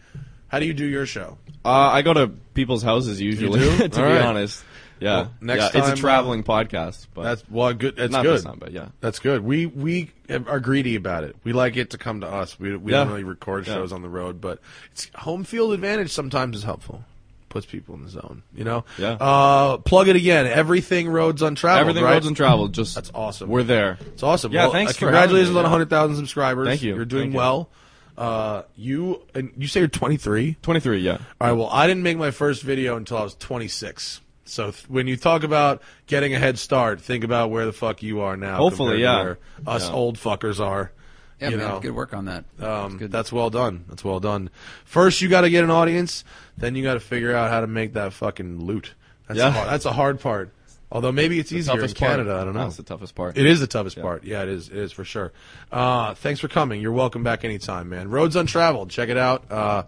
How 0.49 0.59
do 0.59 0.67
you 0.67 0.75
do 0.75 0.85
your 0.85 1.07
show? 1.07 1.39
Uh, 1.65 1.69
I 1.71 2.03
go 2.03 2.13
to 2.13 2.29
people's 2.55 2.83
houses 2.83 3.21
usually. 3.21 3.61
do? 3.61 3.77
to 3.89 4.03
All 4.03 4.09
be 4.09 4.15
right. 4.15 4.23
honest. 4.23 4.65
Yeah. 5.01 5.15
Well, 5.15 5.35
next 5.41 5.63
yeah, 5.63 5.69
time, 5.71 5.81
it's 5.81 5.89
uh, 5.91 5.93
a 5.93 5.97
traveling 5.97 6.43
podcast, 6.45 7.07
but 7.15 7.23
That's 7.23 7.45
well, 7.51 7.73
good. 7.73 7.97
That's 7.97 8.13
not 8.13 8.23
good. 8.23 8.43
time, 8.43 8.59
but 8.61 8.73
yeah. 8.73 8.89
That's 9.01 9.19
good. 9.19 9.43
We 9.43 9.67
we 9.67 10.11
are 10.31 10.61
greedy 10.61 10.95
about 10.97 11.25
it. 11.25 11.37
We 11.43 11.53
like 11.53 11.77
it 11.77 11.91
to 11.91 11.99
come 11.99 12.21
to 12.21 12.29
us. 12.29 12.61
We 12.61 12.77
we 12.77 12.93
Yeah. 12.93 12.99
don't 13.01 13.09
really 13.09 13.25
record 13.25 13.67
Yeah. 13.67 13.75
shows 13.75 13.93
on 13.93 14.03
the 14.03 14.09
road, 14.09 14.41
but 14.41 14.61
it's 14.93 15.11
home 15.15 15.45
field 15.45 15.73
advantage 15.73 16.13
sometimes 16.13 16.57
is 16.57 16.63
helpful. 16.65 17.05
Puts 17.49 17.67
people 17.67 17.97
in 17.97 18.05
the 18.05 18.11
zone, 18.11 18.43
you 18.55 18.63
know. 18.63 18.85
Yeah. 18.97 19.15
Uh, 19.15 19.79
plug 19.79 20.07
it 20.07 20.15
again. 20.15 20.47
Everything 20.47 21.09
roads 21.09 21.43
untraveled. 21.43 21.81
Everything 21.81 22.05
right? 22.05 22.23
roads 22.23 22.37
travel. 22.37 22.69
Just 22.69 22.95
That's 22.95 23.11
awesome. 23.13 23.49
We're 23.49 23.65
there. 23.65 23.99
It's 24.13 24.23
awesome. 24.23 24.53
Yeah, 24.53 24.65
Well, 24.65 24.73
thanks 24.73 24.95
uh, 24.95 24.99
congratulations 24.99 25.57
on 25.57 25.63
yeah. 25.65 25.71
100,000 25.71 26.15
subscribers. 26.17 26.69
Thank 26.69 26.83
you. 26.83 26.95
You're 26.95 27.05
doing 27.05 27.23
Thank 27.25 27.33
you. 27.33 27.39
well. 27.39 27.69
Uh, 28.17 28.63
you 28.77 29.23
and 29.35 29.51
you 29.57 29.67
say 29.67 29.81
you're 29.81 29.89
23. 29.89 30.57
Twenty 30.63 30.79
three. 30.81 30.99
Yeah. 31.01 31.13
All 31.41 31.49
right. 31.49 31.53
Well, 31.53 31.69
I 31.71 31.87
didn't 31.87 32.03
make 32.03 32.19
my 32.19 32.31
first 32.31 32.63
video 32.63 32.97
until 32.97 33.17
I 33.17 33.23
was 33.23 33.35
26. 33.35 34.21
So 34.51 34.71
th- 34.73 34.85
when 34.89 35.07
you 35.07 35.17
talk 35.17 35.43
about 35.43 35.83
getting 36.07 36.35
a 36.35 36.39
head 36.39 36.59
start, 36.59 37.01
think 37.01 37.25
about 37.25 37.51
where 37.51 37.65
the 37.67 37.73
fuck 37.73 38.03
you 38.03 38.21
are 38.21 38.37
now. 38.37 38.57
Hopefully, 38.57 38.99
compared 38.99 38.99
to 38.99 39.03
yeah. 39.03 39.23
Where 39.69 39.75
us 39.77 39.89
Yeah. 39.89 39.95
old 39.95 40.19
fuckers 40.19 40.61
are. 40.61 40.93
Yeah, 41.41 41.49
you 41.51 41.57
man, 41.57 41.69
know. 41.69 41.81
good 41.81 41.95
work 41.95 42.13
on 42.13 42.27
that. 42.27 42.45
Um, 42.61 42.99
good. 42.99 43.11
that's 43.11 43.33
well 43.33 43.49
done. 43.49 43.85
That's 43.89 44.05
well 44.05 44.21
done. 44.21 44.51
First, 44.85 45.23
you 45.23 45.29
got 45.31 45.41
to 45.43 45.51
get 45.51 45.65
an 45.65 45.71
audience. 45.71 46.23
Then 46.59 46.75
you 46.75 46.83
got 46.83 46.95
to 46.95 47.01
figure 47.01 47.35
out 47.35 47.51
how 47.51 47.61
to 47.63 47.67
make 47.67 47.95
that 47.95 48.13
fucking 48.13 48.61
loot. 48.61 48.93
That's 49.27 49.39
Yeah. 49.39 49.47
the 49.47 49.53
hard, 49.53 49.69
that's 49.71 49.85
a 49.87 49.93
hard 49.93 50.21
part. 50.21 50.53
Although 50.93 51.13
maybe 51.13 51.39
it's 51.39 51.53
easier 51.53 51.73
in 51.75 51.79
toughest 51.79 51.97
part. 51.99 52.11
Canada. 52.11 52.35
I 52.41 52.45
don't 52.45 52.53
know. 52.53 52.65
That's 52.65 52.77
the 52.77 52.83
toughest 52.83 53.15
part. 53.15 53.39
It 53.39 53.47
is 53.47 53.61
the 53.61 53.69
toughest 53.69 53.99
part. 54.03 54.25
Yeah, 54.25 54.43
it 54.43 54.49
is. 54.49 54.69
It 54.69 54.77
is 54.77 54.93
for 54.93 55.05
sure. 55.05 55.33
Uh, 55.71 56.15
thanks 56.15 56.41
for 56.41 56.49
coming. 56.49 56.81
You're 56.83 56.91
welcome 56.93 57.23
back 57.23 57.45
anytime, 57.45 57.89
man. 57.89 58.11
Roads 58.11 58.35
Untraveled. 58.37 58.91
Check 58.91 59.09
it 59.09 59.17
out. 59.17 59.51
Uh, 59.51 59.85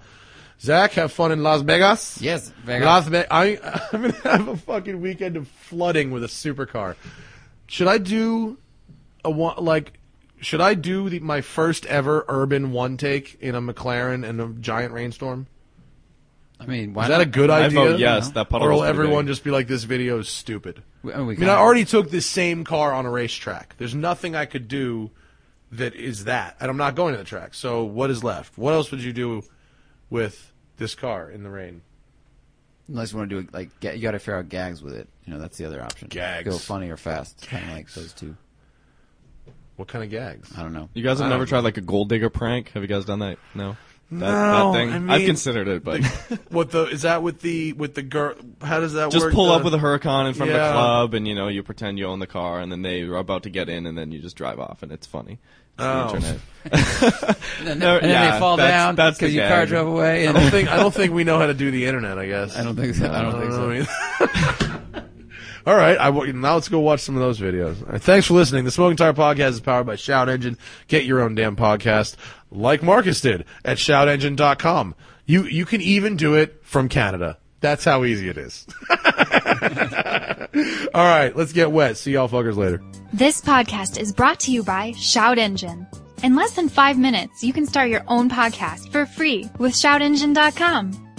Zack, 0.62 0.92
have 0.92 1.10
fun 1.12 1.32
in 1.32 1.42
Las 1.42 1.62
Vegas. 1.62 2.20
Yes, 2.20 2.50
Vegas. 2.64 2.84
Las 2.86 3.06
Vegas. 3.08 3.26
I, 3.30 3.58
I'm 3.92 4.02
gonna 4.02 4.14
have 4.22 4.48
a 4.48 4.56
fucking 4.56 5.00
weekend 5.00 5.36
of 5.36 5.48
flooding 5.48 6.10
with 6.12 6.22
a 6.22 6.28
supercar. 6.28 6.94
Should 7.66 7.88
I 7.88 7.98
do 7.98 8.58
a 9.24 9.30
one 9.30 9.56
like? 9.64 9.98
Should 10.40 10.60
I 10.60 10.74
do 10.74 11.08
the, 11.08 11.20
my 11.20 11.40
first 11.40 11.86
ever 11.86 12.24
urban 12.28 12.72
one 12.72 12.96
take 12.96 13.38
in 13.40 13.54
a 13.54 13.60
McLaren 13.60 14.24
in 14.28 14.40
a 14.40 14.48
giant 14.48 14.92
rainstorm? 14.92 15.46
I 16.60 16.66
mean, 16.66 16.94
why 16.94 17.04
Is 17.04 17.08
that 17.08 17.18
not? 17.18 17.26
a 17.26 17.30
good 17.30 17.50
I 17.50 17.64
idea? 17.64 17.78
vote 17.80 17.98
yes. 17.98 18.30
That 18.30 18.48
puddle 18.48 18.68
Or 18.68 18.70
will 18.70 18.78
was 18.78 18.86
pretty 18.90 18.98
everyone 19.00 19.24
big. 19.24 19.32
just 19.32 19.42
be 19.44 19.50
like, 19.50 19.66
"This 19.66 19.82
video 19.82 20.18
is 20.20 20.28
stupid"? 20.28 20.82
We- 21.02 21.12
I 21.12 21.16
mean, 21.18 21.26
we 21.26 21.34
I 21.34 21.38
mean, 21.38 21.48
I 21.48 21.52
kinda- 21.54 21.60
already 21.60 21.84
took 21.84 22.10
this 22.10 22.26
same 22.26 22.62
car 22.62 22.92
on 22.92 23.04
a 23.04 23.10
racetrack. 23.10 23.74
There's 23.78 23.96
nothing 23.96 24.36
I 24.36 24.44
could 24.46 24.68
do 24.68 25.10
that 25.72 25.94
is 25.96 26.24
that, 26.24 26.56
and 26.60 26.70
I'm 26.70 26.76
not 26.76 26.94
going 26.94 27.14
to 27.14 27.18
the 27.18 27.24
track. 27.24 27.54
So 27.54 27.82
what 27.82 28.10
is 28.10 28.22
left? 28.22 28.56
What 28.58 28.74
else 28.74 28.90
would 28.92 29.02
you 29.02 29.12
do 29.12 29.42
with 30.10 30.51
this 30.76 30.94
car 30.94 31.30
in 31.30 31.42
the 31.42 31.50
rain? 31.50 31.82
Unless 32.88 33.12
you 33.12 33.18
want 33.18 33.30
to 33.30 33.36
do 33.40 33.46
it, 33.48 33.54
like, 33.54 33.70
you 33.94 34.00
got 34.02 34.10
to 34.10 34.18
figure 34.18 34.36
out 34.38 34.48
gags 34.48 34.82
with 34.82 34.94
it. 34.94 35.08
You 35.24 35.32
know, 35.34 35.38
that's 35.40 35.56
the 35.56 35.64
other 35.64 35.82
option. 35.82 36.08
Gags. 36.08 36.48
Go 36.48 36.58
funny 36.58 36.90
or 36.90 36.96
fast. 36.96 37.46
Kind 37.46 37.64
of 37.64 37.76
like 37.76 37.90
those 37.92 38.12
two. 38.12 38.36
What 39.76 39.88
kind 39.88 40.04
of 40.04 40.10
gags? 40.10 40.52
I 40.56 40.62
don't 40.62 40.72
know. 40.72 40.88
You 40.92 41.02
guys 41.02 41.18
have 41.18 41.26
I 41.26 41.30
never 41.30 41.44
don't 41.44 41.48
tried 41.48 41.60
like 41.64 41.76
a 41.76 41.80
gold 41.80 42.08
digger 42.08 42.28
prank? 42.30 42.70
Have 42.72 42.82
you 42.82 42.88
guys 42.88 43.04
done 43.04 43.20
that? 43.20 43.38
No. 43.54 43.76
That, 44.10 44.18
No, 44.18 44.72
that 44.72 44.78
thing. 44.78 44.92
I 44.92 44.98
mean- 44.98 45.10
I've 45.10 45.24
considered 45.26 45.68
it, 45.68 45.82
but 45.84 46.02
What 46.50 46.70
the 46.70 46.84
is 46.84 47.02
that 47.02 47.22
with 47.22 47.40
the 47.40 47.72
with 47.72 47.94
the 47.94 48.02
girl? 48.02 48.34
How 48.60 48.80
does 48.80 48.92
that 48.92 49.04
work? 49.06 49.12
just 49.12 49.24
work? 49.26 49.34
pull 49.34 49.46
The- 49.46 49.52
up 49.52 49.64
with 49.64 49.72
a 49.72 49.78
Huracan 49.78 50.28
in 50.28 50.34
front 50.34 50.50
of 50.50 50.56
Yeah. 50.56 50.66
the 50.66 50.72
club, 50.72 51.14
and 51.14 51.26
you 51.26 51.34
know 51.34 51.48
you 51.48 51.62
pretend 51.62 51.98
you 51.98 52.04
own 52.06 52.18
the 52.18 52.26
car, 52.26 52.60
and 52.60 52.70
then 52.70 52.82
they 52.82 53.00
are 53.02 53.16
about 53.16 53.44
to 53.44 53.50
get 53.50 53.70
in, 53.70 53.86
and 53.86 53.96
then 53.96 54.12
you 54.12 54.18
just 54.20 54.36
drive 54.36 54.58
off, 54.60 54.82
and 54.82 54.92
it's 54.92 55.06
funny. 55.06 55.38
It's 55.78 55.84
the 55.84 55.84
Oh. 55.84 56.14
internet. 56.14 56.38
And 57.58 57.66
then, 57.66 57.78
No, 57.80 57.94
and 57.96 58.04
then 58.04 58.10
yeah, 58.10 58.30
they 58.32 58.38
fall 58.38 58.56
that's- 58.56 58.72
down 58.72 58.94
that's 58.94 59.18
because 59.18 59.34
your 59.34 59.48
car 59.48 59.66
drove 59.66 59.88
away. 59.88 60.28
I 60.28 60.32
don't 60.32 60.48
think 60.50 60.68
I 60.68 60.76
don't 60.76 60.94
think 60.94 61.12
we 61.12 61.24
know 61.24 61.38
how 61.38 61.46
to 61.46 61.54
do 61.54 61.70
the 61.72 61.86
internet. 61.86 62.18
I 62.18 62.26
guess 62.26 62.56
I 62.58 62.62
don't 62.62 62.76
think 62.76 62.94
so. 62.94 63.10
I 63.10 63.22
don't 63.22 63.40
think 63.40 63.52
so. 63.52 63.84
so. 64.64 65.02
All 65.66 65.76
right, 65.76 65.96
I, 65.96 66.10
wa- 66.10 66.24
now 66.24 66.54
let's 66.54 66.68
go 66.68 66.80
watch 66.80 67.00
some 67.00 67.14
of 67.16 67.20
those 67.22 67.38
videos. 67.38 67.80
All 67.86 67.92
right, 67.92 68.02
thanks 68.02 68.26
for 68.26 68.34
listening. 68.34 68.64
The 68.64 68.72
Smoking 68.72 68.96
Tire 68.96 69.12
Podcast 69.12 69.50
is 69.50 69.60
powered 69.60 69.86
by 69.86 69.94
Shout 69.94 70.28
Engine. 70.28 70.58
Get 70.88 71.04
your 71.04 71.20
own 71.20 71.36
damn 71.36 71.54
podcast, 71.54 72.16
like 72.50 72.82
Marcus 72.82 73.20
did 73.20 73.44
at 73.64 73.78
shoutengine.com. 73.78 74.94
You 75.26 75.44
you 75.44 75.64
can 75.64 75.80
even 75.80 76.16
do 76.16 76.34
it 76.34 76.60
from 76.64 76.88
Canada. 76.88 77.38
That's 77.62 77.84
how 77.84 78.04
easy 78.04 78.28
it 78.28 78.36
is. 78.36 78.66
All 80.92 81.06
right, 81.06 81.34
let's 81.34 81.52
get 81.52 81.70
wet. 81.70 81.96
See 81.96 82.12
y'all 82.12 82.28
fuckers 82.28 82.56
later. 82.56 82.82
This 83.12 83.40
podcast 83.40 83.98
is 83.98 84.12
brought 84.12 84.40
to 84.40 84.52
you 84.52 84.62
by 84.62 84.92
Shout 84.92 85.38
Engine. 85.38 85.86
In 86.22 86.36
less 86.36 86.54
than 86.54 86.68
five 86.68 86.98
minutes, 86.98 87.42
you 87.42 87.52
can 87.52 87.64
start 87.64 87.88
your 87.88 88.04
own 88.08 88.28
podcast 88.28 88.90
for 88.92 89.06
free 89.06 89.48
with 89.58 89.72
shoutengine.com. 89.72 91.11